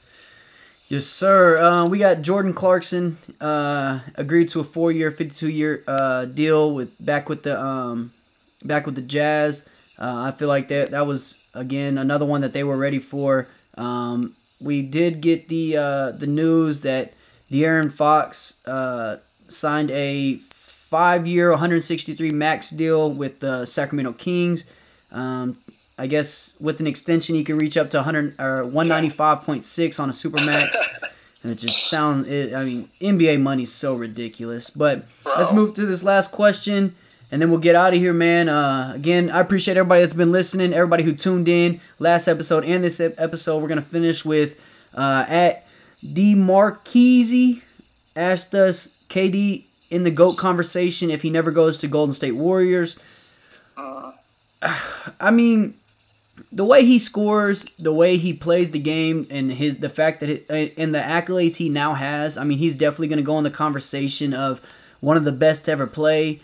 Yes, 0.91 1.07
sir. 1.07 1.57
Uh, 1.57 1.86
we 1.86 1.99
got 1.99 2.20
Jordan 2.22 2.53
Clarkson 2.53 3.16
uh, 3.41 4.01
agreed 4.16 4.49
to 4.49 4.59
a 4.59 4.64
four-year, 4.64 5.12
fifty-two-year 5.12 5.84
uh, 5.86 6.24
deal 6.24 6.74
with 6.74 6.91
back 6.99 7.28
with 7.28 7.45
the 7.45 7.62
um, 7.62 8.12
back 8.64 8.86
with 8.86 8.97
the 8.97 9.01
Jazz. 9.01 9.64
Uh, 9.97 10.24
I 10.26 10.36
feel 10.36 10.49
like 10.49 10.66
that 10.66 10.91
that 10.91 11.07
was 11.07 11.38
again 11.55 11.97
another 11.97 12.24
one 12.24 12.41
that 12.41 12.53
they 12.53 12.64
were 12.64 12.76
ready 12.76 12.99
for. 12.99 13.47
Um, 13.76 14.34
we 14.61 14.82
did 14.82 15.20
get 15.20 15.47
the 15.47 15.76
uh, 15.76 16.11
the 16.11 16.26
news 16.26 16.80
that 16.80 17.14
De'Aaron 17.53 17.93
Fox 17.93 18.55
signed 19.47 19.93
a 19.93 20.38
five-year, 20.38 21.51
163 21.51 22.30
max 22.32 22.70
deal 22.70 23.12
with 23.12 23.38
the 23.38 23.64
Sacramento 23.64 24.14
Kings. 24.14 24.64
Um, 25.12 25.59
I 26.01 26.07
guess 26.07 26.55
with 26.59 26.81
an 26.81 26.87
extension, 26.87 27.35
he 27.35 27.45
can 27.45 27.59
reach 27.59 27.77
up 27.77 27.91
to 27.91 27.99
100 27.99 28.41
or 28.41 28.65
195.6 28.65 30.01
on 30.01 30.09
a 30.09 30.13
supermax. 30.15 30.75
and 31.43 31.53
it 31.53 31.57
just 31.57 31.91
sounds. 31.91 32.27
It, 32.27 32.55
I 32.55 32.64
mean, 32.64 32.89
NBA 33.03 33.39
money's 33.43 33.71
so 33.71 33.95
ridiculous. 33.95 34.71
But 34.71 35.05
Bro. 35.22 35.35
let's 35.37 35.53
move 35.53 35.75
to 35.75 35.85
this 35.85 36.03
last 36.03 36.33
question, 36.33 36.95
and 37.31 37.43
then 37.43 37.51
we'll 37.51 37.61
get 37.61 37.77
out 37.77 37.93
of 37.93 38.01
here, 38.01 38.14
man. 38.14 38.49
Uh, 38.49 38.93
again, 38.95 39.29
I 39.29 39.41
appreciate 39.41 39.77
everybody 39.77 40.01
that's 40.01 40.14
been 40.14 40.33
listening, 40.33 40.72
everybody 40.72 41.03
who 41.03 41.13
tuned 41.13 41.49
in 41.49 41.83
last 41.99 42.29
episode 42.29 42.64
and 42.64 42.83
this 42.83 42.99
episode. 42.99 43.61
We're 43.61 43.68
gonna 43.68 43.83
finish 43.83 44.25
with 44.25 44.59
uh, 44.95 45.27
at 45.29 45.67
D 46.03 46.35
Marquise 46.35 47.61
asked 48.17 48.55
us 48.55 48.89
KD 49.11 49.64
in 49.91 50.05
the 50.05 50.11
GOAT 50.11 50.39
conversation 50.39 51.11
if 51.11 51.21
he 51.21 51.29
never 51.29 51.51
goes 51.51 51.77
to 51.77 51.89
Golden 51.89 52.14
State 52.14 52.37
Warriors. 52.37 52.99
Uh. 53.77 54.13
I 55.21 55.31
mean, 55.31 55.75
the 56.53 56.64
way 56.64 56.85
he 56.85 56.99
scores, 56.99 57.64
the 57.79 57.93
way 57.93 58.17
he 58.17 58.33
plays 58.33 58.72
the 58.72 58.79
game, 58.79 59.27
and 59.31 59.53
his 59.53 59.77
the 59.77 59.89
fact 59.89 60.21
that 60.21 60.29
it, 60.29 60.75
and 60.77 60.95
the 60.95 60.99
accolades 60.99 61.57
he 61.57 61.68
now 61.68 61.95
has, 61.95 62.37
I 62.37 62.45
mean, 62.45 62.59
he's 62.59 62.77
definitely 62.77 63.09
going 63.09 63.18
to 63.18 63.22
go 63.22 63.39
in 63.39 63.45
the 63.45 63.51
conversation 63.51 64.35
of 64.35 64.61
one 65.01 65.17
of 65.17 65.25
the 65.25 65.33
best 65.33 65.67
to 65.67 65.72
ever 65.72 65.87
play. 65.87 66.41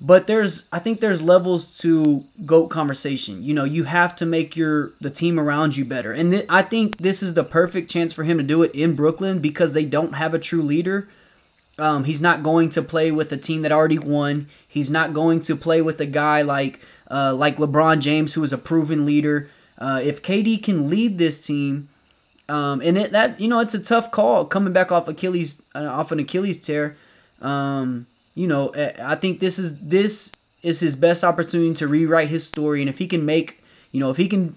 But 0.00 0.26
there's, 0.26 0.68
I 0.72 0.80
think 0.80 1.00
there's 1.00 1.22
levels 1.22 1.78
to 1.78 2.24
goat 2.44 2.66
conversation. 2.66 3.42
You 3.42 3.54
know, 3.54 3.64
you 3.64 3.84
have 3.84 4.16
to 4.16 4.26
make 4.26 4.56
your 4.56 4.92
the 5.00 5.10
team 5.10 5.38
around 5.38 5.76
you 5.76 5.84
better, 5.84 6.12
and 6.12 6.32
th- 6.32 6.46
I 6.48 6.62
think 6.62 6.98
this 6.98 7.22
is 7.22 7.34
the 7.34 7.44
perfect 7.44 7.90
chance 7.90 8.12
for 8.12 8.24
him 8.24 8.38
to 8.38 8.44
do 8.44 8.62
it 8.62 8.74
in 8.74 8.96
Brooklyn 8.96 9.38
because 9.38 9.72
they 9.72 9.84
don't 9.84 10.14
have 10.14 10.34
a 10.34 10.38
true 10.38 10.62
leader. 10.62 11.08
Um, 11.78 12.04
he's 12.04 12.20
not 12.20 12.42
going 12.42 12.70
to 12.70 12.82
play 12.82 13.10
with 13.10 13.32
a 13.32 13.36
team 13.36 13.62
that 13.62 13.72
already 13.72 13.98
won. 13.98 14.48
He's 14.66 14.90
not 14.90 15.12
going 15.12 15.40
to 15.42 15.56
play 15.56 15.82
with 15.82 16.00
a 16.00 16.06
guy 16.06 16.42
like 16.42 16.80
uh, 17.10 17.34
like 17.34 17.56
LeBron 17.56 18.00
James, 18.00 18.34
who 18.34 18.42
is 18.42 18.52
a 18.52 18.58
proven 18.58 19.04
leader. 19.04 19.48
Uh, 19.78 20.00
if 20.02 20.22
KD 20.22 20.62
can 20.62 20.88
lead 20.88 21.18
this 21.18 21.44
team, 21.44 21.88
um, 22.48 22.80
and 22.82 22.98
it, 22.98 23.12
that 23.12 23.40
you 23.40 23.48
know 23.48 23.60
it's 23.60 23.74
a 23.74 23.78
tough 23.78 24.10
call 24.10 24.44
coming 24.44 24.72
back 24.72 24.92
off 24.92 25.08
Achilles 25.08 25.62
uh, 25.74 25.84
off 25.84 26.12
an 26.12 26.18
Achilles 26.18 26.60
tear. 26.60 26.96
Um, 27.40 28.06
you 28.34 28.46
know, 28.46 28.72
I 29.02 29.14
think 29.14 29.40
this 29.40 29.58
is 29.58 29.78
this 29.78 30.34
is 30.62 30.80
his 30.80 30.96
best 30.96 31.24
opportunity 31.24 31.74
to 31.74 31.88
rewrite 31.88 32.28
his 32.28 32.46
story, 32.46 32.80
and 32.80 32.88
if 32.88 32.98
he 32.98 33.06
can 33.06 33.24
make 33.24 33.62
you 33.92 34.00
know 34.00 34.10
if 34.10 34.16
he 34.16 34.28
can 34.28 34.56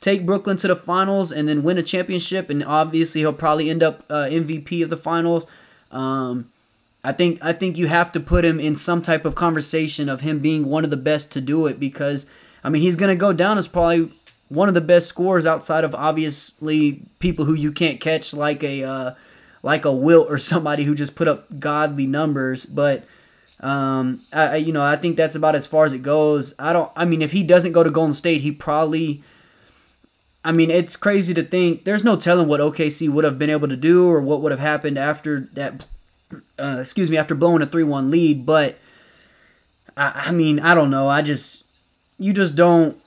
take 0.00 0.26
Brooklyn 0.26 0.58
to 0.58 0.68
the 0.68 0.76
finals 0.76 1.32
and 1.32 1.48
then 1.48 1.62
win 1.62 1.78
a 1.78 1.82
championship, 1.82 2.50
and 2.50 2.62
obviously 2.64 3.22
he'll 3.22 3.32
probably 3.32 3.70
end 3.70 3.82
up 3.82 4.04
uh, 4.10 4.26
MVP 4.28 4.82
of 4.82 4.90
the 4.90 4.96
finals. 4.96 5.46
Um, 5.90 6.50
I 7.04 7.12
think 7.12 7.38
I 7.42 7.52
think 7.52 7.76
you 7.76 7.86
have 7.86 8.10
to 8.12 8.20
put 8.20 8.44
him 8.44 8.58
in 8.58 8.74
some 8.74 9.02
type 9.02 9.24
of 9.24 9.34
conversation 9.34 10.08
of 10.08 10.22
him 10.22 10.40
being 10.40 10.64
one 10.66 10.84
of 10.84 10.90
the 10.90 10.96
best 10.96 11.30
to 11.32 11.40
do 11.40 11.66
it 11.66 11.78
because 11.78 12.26
I 12.64 12.70
mean 12.70 12.82
he's 12.82 12.96
gonna 12.96 13.14
go 13.14 13.32
down 13.32 13.58
as 13.58 13.68
probably 13.68 14.10
one 14.48 14.68
of 14.68 14.74
the 14.74 14.80
best 14.80 15.08
scorers 15.08 15.46
outside 15.46 15.84
of 15.84 15.94
obviously 15.94 17.02
people 17.18 17.44
who 17.44 17.54
you 17.54 17.70
can't 17.70 18.00
catch 18.00 18.32
like 18.34 18.64
a 18.64 18.82
uh, 18.82 19.14
like 19.62 19.84
a 19.84 19.92
Wilt 19.92 20.30
or 20.30 20.38
somebody 20.38 20.84
who 20.84 20.94
just 20.94 21.14
put 21.14 21.28
up 21.28 21.60
godly 21.60 22.06
numbers, 22.06 22.64
but. 22.64 23.04
Um, 23.60 24.20
I, 24.30 24.56
you 24.56 24.74
know, 24.74 24.82
I 24.82 24.96
think 24.96 25.16
that's 25.16 25.36
about 25.36 25.54
as 25.54 25.66
far 25.66 25.86
as 25.86 25.94
it 25.94 26.02
goes. 26.02 26.52
I 26.58 26.74
don't. 26.74 26.92
I 26.96 27.06
mean, 27.06 27.22
if 27.22 27.32
he 27.32 27.42
doesn't 27.42 27.72
go 27.72 27.82
to 27.82 27.90
Golden 27.90 28.12
State, 28.12 28.42
he 28.42 28.52
probably 28.52 29.22
I 30.44 30.52
mean, 30.52 30.70
it's 30.70 30.96
crazy 30.96 31.32
to 31.34 31.42
think 31.42 31.84
there's 31.84 32.04
no 32.04 32.16
telling 32.16 32.46
what 32.46 32.60
OKC 32.60 33.08
would 33.08 33.24
have 33.24 33.38
been 33.38 33.48
able 33.48 33.68
to 33.68 33.76
do 33.76 34.06
or 34.08 34.20
what 34.20 34.42
would 34.42 34.52
have 34.52 34.60
happened 34.60 34.98
after 34.98 35.40
that. 35.54 35.86
Uh, 36.58 36.78
excuse 36.80 37.10
me, 37.10 37.16
after 37.16 37.34
blowing 37.34 37.62
a 37.62 37.66
three-one 37.66 38.10
lead, 38.10 38.46
but 38.46 38.78
I, 39.96 40.24
I 40.26 40.32
mean, 40.32 40.60
I 40.60 40.74
don't 40.74 40.90
know. 40.90 41.08
I 41.08 41.22
just 41.22 41.64
you 42.18 42.32
just 42.32 42.56
don't. 42.56 42.98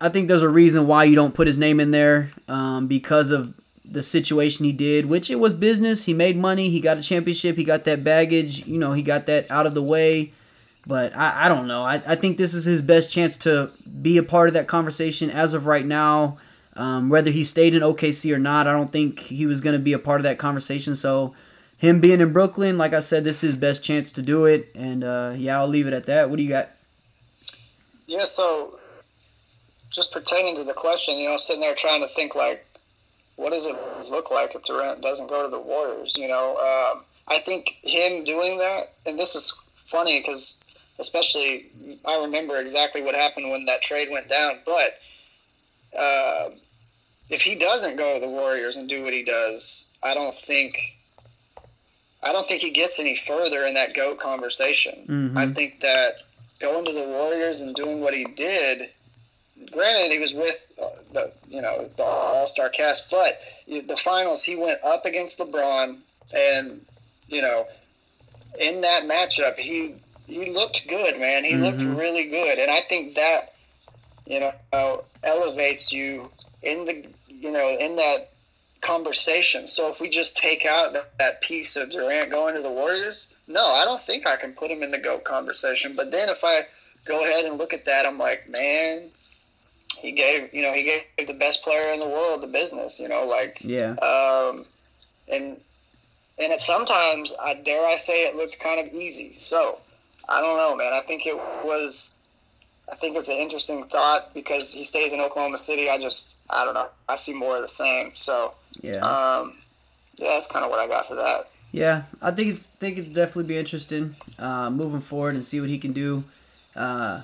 I 0.00 0.08
think 0.08 0.28
there's 0.28 0.42
a 0.42 0.48
reason 0.48 0.86
why 0.86 1.04
you 1.04 1.14
don't 1.14 1.34
put 1.34 1.46
his 1.46 1.58
name 1.58 1.78
in 1.78 1.92
there 1.92 2.32
um, 2.48 2.88
because 2.88 3.30
of 3.30 3.54
the 3.84 4.02
situation 4.02 4.64
he 4.64 4.72
did, 4.72 5.06
which 5.06 5.30
it 5.30 5.36
was 5.36 5.54
business. 5.54 6.04
He 6.04 6.14
made 6.14 6.36
money. 6.36 6.70
He 6.70 6.80
got 6.80 6.98
a 6.98 7.02
championship. 7.02 7.56
He 7.56 7.64
got 7.64 7.84
that 7.84 8.02
baggage. 8.02 8.66
You 8.66 8.78
know, 8.78 8.94
he 8.94 9.02
got 9.02 9.26
that 9.26 9.48
out 9.50 9.66
of 9.66 9.74
the 9.74 9.82
way. 9.82 10.32
But 10.86 11.14
I, 11.14 11.46
I 11.46 11.48
don't 11.48 11.68
know. 11.68 11.84
I, 11.84 12.02
I 12.06 12.16
think 12.16 12.38
this 12.38 12.54
is 12.54 12.64
his 12.64 12.82
best 12.82 13.10
chance 13.10 13.36
to 13.38 13.70
be 14.00 14.16
a 14.16 14.22
part 14.22 14.48
of 14.48 14.54
that 14.54 14.66
conversation 14.66 15.30
as 15.30 15.54
of 15.54 15.66
right 15.66 15.86
now. 15.86 16.38
Um, 16.74 17.10
whether 17.10 17.30
he 17.30 17.44
stayed 17.44 17.74
in 17.74 17.82
OKC 17.82 18.34
or 18.34 18.38
not, 18.38 18.66
I 18.66 18.72
don't 18.72 18.90
think 18.90 19.20
he 19.20 19.46
was 19.46 19.60
going 19.60 19.74
to 19.74 19.78
be 19.78 19.92
a 19.92 19.98
part 19.98 20.20
of 20.20 20.24
that 20.24 20.38
conversation. 20.38 20.96
So, 20.96 21.34
him 21.82 21.98
being 21.98 22.20
in 22.20 22.32
Brooklyn, 22.32 22.78
like 22.78 22.94
I 22.94 23.00
said, 23.00 23.24
this 23.24 23.38
is 23.38 23.40
his 23.40 23.54
best 23.56 23.82
chance 23.82 24.12
to 24.12 24.22
do 24.22 24.44
it. 24.44 24.70
And 24.76 25.02
uh, 25.02 25.34
yeah, 25.36 25.58
I'll 25.58 25.66
leave 25.66 25.88
it 25.88 25.92
at 25.92 26.06
that. 26.06 26.30
What 26.30 26.36
do 26.36 26.44
you 26.44 26.48
got? 26.48 26.70
Yeah, 28.06 28.24
so 28.24 28.78
just 29.90 30.12
pertaining 30.12 30.54
to 30.58 30.64
the 30.64 30.74
question, 30.74 31.18
you 31.18 31.28
know, 31.28 31.36
sitting 31.36 31.60
there 31.60 31.74
trying 31.74 32.00
to 32.00 32.06
think 32.06 32.36
like, 32.36 32.64
what 33.34 33.52
does 33.52 33.66
it 33.66 33.74
look 34.08 34.30
like 34.30 34.54
if 34.54 34.62
Durant 34.62 35.02
doesn't 35.02 35.26
go 35.26 35.42
to 35.42 35.48
the 35.48 35.58
Warriors? 35.58 36.16
You 36.16 36.28
know, 36.28 36.50
um, 36.50 37.02
I 37.26 37.40
think 37.40 37.74
him 37.82 38.22
doing 38.22 38.58
that, 38.58 38.92
and 39.04 39.18
this 39.18 39.34
is 39.34 39.52
funny 39.74 40.20
because 40.20 40.54
especially 41.00 41.66
I 42.04 42.20
remember 42.20 42.58
exactly 42.58 43.02
what 43.02 43.16
happened 43.16 43.50
when 43.50 43.64
that 43.64 43.82
trade 43.82 44.08
went 44.08 44.28
down, 44.28 44.60
but 44.64 45.00
uh, 45.98 46.50
if 47.28 47.42
he 47.42 47.56
doesn't 47.56 47.96
go 47.96 48.14
to 48.14 48.20
the 48.24 48.30
Warriors 48.30 48.76
and 48.76 48.88
do 48.88 49.02
what 49.02 49.12
he 49.12 49.24
does, 49.24 49.84
I 50.00 50.14
don't 50.14 50.38
think 50.38 50.78
I 52.22 52.32
don't 52.32 52.46
think 52.46 52.62
he 52.62 52.70
gets 52.70 52.98
any 52.98 53.16
further 53.16 53.66
in 53.66 53.74
that 53.74 53.94
goat 53.94 54.20
conversation. 54.20 55.04
Mm-hmm. 55.08 55.38
I 55.38 55.52
think 55.52 55.80
that 55.80 56.22
going 56.60 56.84
to 56.84 56.92
the 56.92 57.04
Warriors 57.04 57.60
and 57.60 57.74
doing 57.74 58.00
what 58.00 58.14
he 58.14 58.24
did, 58.24 58.90
granted 59.72 60.12
he 60.12 60.18
was 60.18 60.32
with 60.32 60.58
uh, 60.80 60.88
the 61.12 61.32
you 61.48 61.60
know 61.60 61.90
the 61.96 62.04
All 62.04 62.46
Star 62.46 62.68
cast, 62.68 63.10
but 63.10 63.40
the 63.66 63.98
finals 64.02 64.42
he 64.42 64.56
went 64.56 64.82
up 64.84 65.04
against 65.04 65.38
LeBron, 65.38 65.98
and 66.34 66.80
you 67.28 67.42
know 67.42 67.66
in 68.58 68.80
that 68.82 69.04
matchup 69.04 69.56
he 69.56 69.96
he 70.26 70.50
looked 70.50 70.86
good, 70.88 71.18
man. 71.18 71.44
He 71.44 71.52
mm-hmm. 71.52 71.64
looked 71.64 71.98
really 71.98 72.26
good, 72.28 72.58
and 72.58 72.70
I 72.70 72.80
think 72.82 73.16
that 73.16 73.54
you 74.26 74.40
know 74.40 75.04
elevates 75.22 75.92
you 75.92 76.30
in 76.62 76.84
the 76.84 77.06
you 77.28 77.50
know 77.50 77.76
in 77.76 77.96
that 77.96 78.31
conversation. 78.82 79.66
So 79.66 79.90
if 79.90 80.00
we 80.00 80.08
just 80.08 80.36
take 80.36 80.66
out 80.66 80.92
that, 80.92 81.18
that 81.18 81.40
piece 81.40 81.76
of 81.76 81.90
Durant 81.90 82.30
going 82.30 82.54
to 82.54 82.62
the 82.62 82.70
Warriors, 82.70 83.26
no, 83.48 83.72
I 83.72 83.84
don't 83.84 84.00
think 84.00 84.26
I 84.26 84.36
can 84.36 84.52
put 84.52 84.70
him 84.70 84.82
in 84.82 84.90
the 84.90 84.98
GOAT 84.98 85.24
conversation. 85.24 85.96
But 85.96 86.10
then 86.10 86.28
if 86.28 86.44
I 86.44 86.66
go 87.04 87.24
ahead 87.24 87.44
and 87.44 87.58
look 87.58 87.72
at 87.72 87.86
that, 87.86 88.06
I'm 88.06 88.18
like, 88.18 88.48
man, 88.48 89.08
he 89.98 90.12
gave 90.12 90.52
you 90.52 90.62
know 90.62 90.72
he 90.72 90.84
gave 90.84 91.26
the 91.26 91.34
best 91.34 91.62
player 91.62 91.92
in 91.92 92.00
the 92.00 92.08
world 92.08 92.42
the 92.42 92.46
business. 92.46 92.98
You 92.98 93.08
know, 93.08 93.24
like 93.24 93.58
yeah, 93.60 93.92
um, 93.92 94.64
and 95.28 95.60
and 96.38 96.52
it 96.52 96.60
sometimes 96.60 97.34
I 97.40 97.54
dare 97.54 97.86
I 97.86 97.96
say 97.96 98.26
it 98.26 98.36
looked 98.36 98.58
kind 98.58 98.86
of 98.86 98.92
easy. 98.94 99.34
So 99.38 99.78
I 100.28 100.40
don't 100.40 100.56
know, 100.56 100.76
man. 100.76 100.92
I 100.92 101.00
think 101.06 101.26
it 101.26 101.36
was 101.36 101.94
I 102.90 102.96
think 102.96 103.16
it's 103.16 103.28
an 103.28 103.36
interesting 103.36 103.84
thought 103.84 104.34
because 104.34 104.72
he 104.72 104.82
stays 104.82 105.12
in 105.12 105.20
Oklahoma 105.20 105.56
City. 105.56 105.88
I 105.88 105.98
just, 105.98 106.34
I 106.50 106.64
don't 106.64 106.74
know. 106.74 106.88
I 107.08 107.18
see 107.18 107.32
more 107.32 107.56
of 107.56 107.62
the 107.62 107.68
same. 107.68 108.12
So, 108.14 108.52
yeah, 108.80 108.96
um, 108.96 109.56
yeah, 110.16 110.28
that's 110.28 110.46
kind 110.46 110.64
of 110.64 110.70
what 110.70 110.80
I 110.80 110.86
got 110.86 111.06
for 111.06 111.16
that. 111.16 111.50
Yeah, 111.72 112.02
I 112.20 112.30
think 112.30 112.54
it's 112.54 112.66
think 112.66 112.98
it'd 112.98 113.14
definitely 113.14 113.44
be 113.44 113.56
interesting 113.56 114.16
uh, 114.38 114.70
moving 114.70 115.00
forward 115.00 115.34
and 115.34 115.44
see 115.44 115.60
what 115.60 115.70
he 115.70 115.78
can 115.78 115.92
do. 115.92 116.24
Uh, 116.76 117.22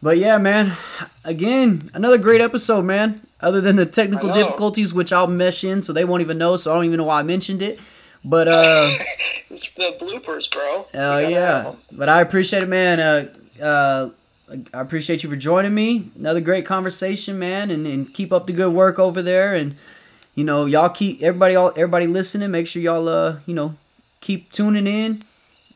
but 0.00 0.18
yeah, 0.18 0.38
man, 0.38 0.76
again, 1.24 1.90
another 1.94 2.18
great 2.18 2.40
episode, 2.40 2.84
man. 2.84 3.26
Other 3.40 3.60
than 3.60 3.74
the 3.74 3.86
technical 3.86 4.32
difficulties, 4.32 4.94
which 4.94 5.12
I'll 5.12 5.26
mesh 5.26 5.64
in, 5.64 5.82
so 5.82 5.92
they 5.92 6.04
won't 6.04 6.22
even 6.22 6.38
know. 6.38 6.56
So 6.56 6.70
I 6.70 6.74
don't 6.74 6.84
even 6.84 6.98
know 6.98 7.04
why 7.04 7.18
I 7.18 7.22
mentioned 7.24 7.60
it. 7.60 7.80
But 8.24 8.46
uh, 8.46 8.98
it's 9.50 9.70
the 9.70 9.96
bloopers, 10.00 10.50
bro. 10.50 10.86
Oh 10.94 11.18
yeah, 11.18 11.72
but 11.90 12.08
I 12.08 12.20
appreciate 12.20 12.62
it, 12.62 12.68
man. 12.68 13.00
Uh, 13.00 13.62
uh, 13.62 14.10
I 14.72 14.80
appreciate 14.80 15.22
you 15.22 15.30
for 15.30 15.36
joining 15.36 15.74
me. 15.74 16.10
Another 16.16 16.40
great 16.40 16.66
conversation, 16.66 17.38
man, 17.38 17.70
and, 17.70 17.86
and 17.86 18.12
keep 18.12 18.32
up 18.32 18.46
the 18.46 18.52
good 18.52 18.72
work 18.72 18.98
over 18.98 19.22
there. 19.22 19.54
And 19.54 19.76
you 20.34 20.44
know, 20.44 20.66
y'all 20.66 20.88
keep 20.88 21.22
everybody 21.22 21.54
all 21.54 21.72
everybody 21.76 22.06
listening. 22.06 22.50
Make 22.50 22.66
sure 22.66 22.82
y'all 22.82 23.08
uh 23.08 23.36
you 23.46 23.54
know 23.54 23.76
keep 24.20 24.50
tuning 24.50 24.86
in. 24.86 25.22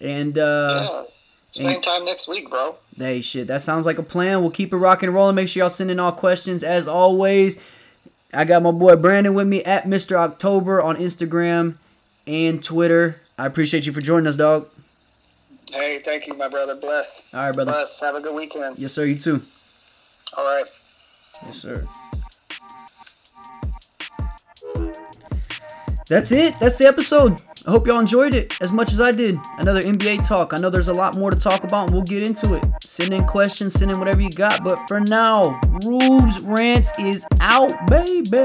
And 0.01 0.39
uh, 0.39 0.89
yeah, 1.53 1.63
same 1.63 1.75
and, 1.77 1.83
time 1.83 2.05
next 2.05 2.29
week, 2.29 2.49
bro. 2.49 2.77
Hey, 2.97 3.21
shit, 3.21 3.47
that 3.49 3.63
sounds 3.63 3.85
like 3.85 3.99
a 3.99 4.03
plan. 4.03 4.41
We'll 4.41 4.51
keep 4.51 4.73
it 4.73 4.77
rocking 4.77 5.09
and 5.09 5.15
rolling. 5.15 5.35
Make 5.35 5.49
sure 5.49 5.63
y'all 5.63 5.71
send 5.71 5.91
in 5.91 6.01
all 6.01 6.13
questions 6.13 6.63
as 6.63 6.89
always. 6.89 7.59
I 8.33 8.45
got 8.45 8.63
my 8.63 8.73
boy 8.73 8.97
Brandon 8.97 9.35
with 9.35 9.47
me 9.47 9.63
at 9.65 9.85
Mr. 9.85 10.17
October 10.17 10.83
on 10.83 10.97
Instagram 10.97 11.77
and 12.27 12.63
Twitter. 12.63 13.21
I 13.39 13.47
appreciate 13.47 13.87
you 13.87 13.93
for 13.93 14.01
joining 14.01 14.27
us, 14.27 14.37
dog. 14.37 14.69
Hey, 15.71 16.01
thank 16.05 16.27
you, 16.27 16.35
my 16.35 16.49
brother. 16.49 16.75
Bless. 16.75 17.23
All 17.33 17.41
right, 17.41 17.53
brother. 17.53 17.73
Bless. 17.73 18.01
Have 18.01 18.15
a 18.15 18.21
good 18.21 18.35
weekend. 18.35 18.79
Yes, 18.79 18.93
sir. 18.93 19.05
You 19.05 19.15
too. 19.15 19.43
All 20.37 20.45
right. 20.45 20.67
Yes, 21.45 21.59
sir. 21.59 21.87
that's 26.09 26.31
it. 26.31 26.55
That's 26.61 26.79
the 26.79 26.87
episode. 26.87 27.41
I 27.67 27.71
hope 27.73 27.87
y'all 27.87 27.99
enjoyed 27.99 28.33
it 28.33 28.55
as 28.61 28.73
much 28.73 28.93
as 28.93 29.01
I 29.01 29.11
did. 29.11 29.39
Another 29.59 29.83
NBA 29.83 30.27
talk. 30.27 30.53
I 30.53 30.59
know 30.59 30.71
there's 30.71 30.89
a 30.89 30.93
lot 30.93 31.17
more 31.17 31.31
to 31.31 31.37
talk 31.37 31.65
about, 31.65 31.87
and 31.87 31.93
we'll 31.93 32.03
get 32.03 32.23
into 32.23 32.55
it. 32.55 32.65
Send 32.83 33.13
in 33.13 33.25
questions, 33.25 33.73
send 33.75 33.91
in 33.91 33.99
whatever 33.99 34.21
you 34.21 34.31
got. 34.31 34.63
But 34.63 34.87
for 34.87 35.01
now, 35.01 35.61
Rubes 35.85 36.41
Rants 36.43 36.97
is 36.99 37.27
out, 37.41 37.73
baby. 37.89 38.43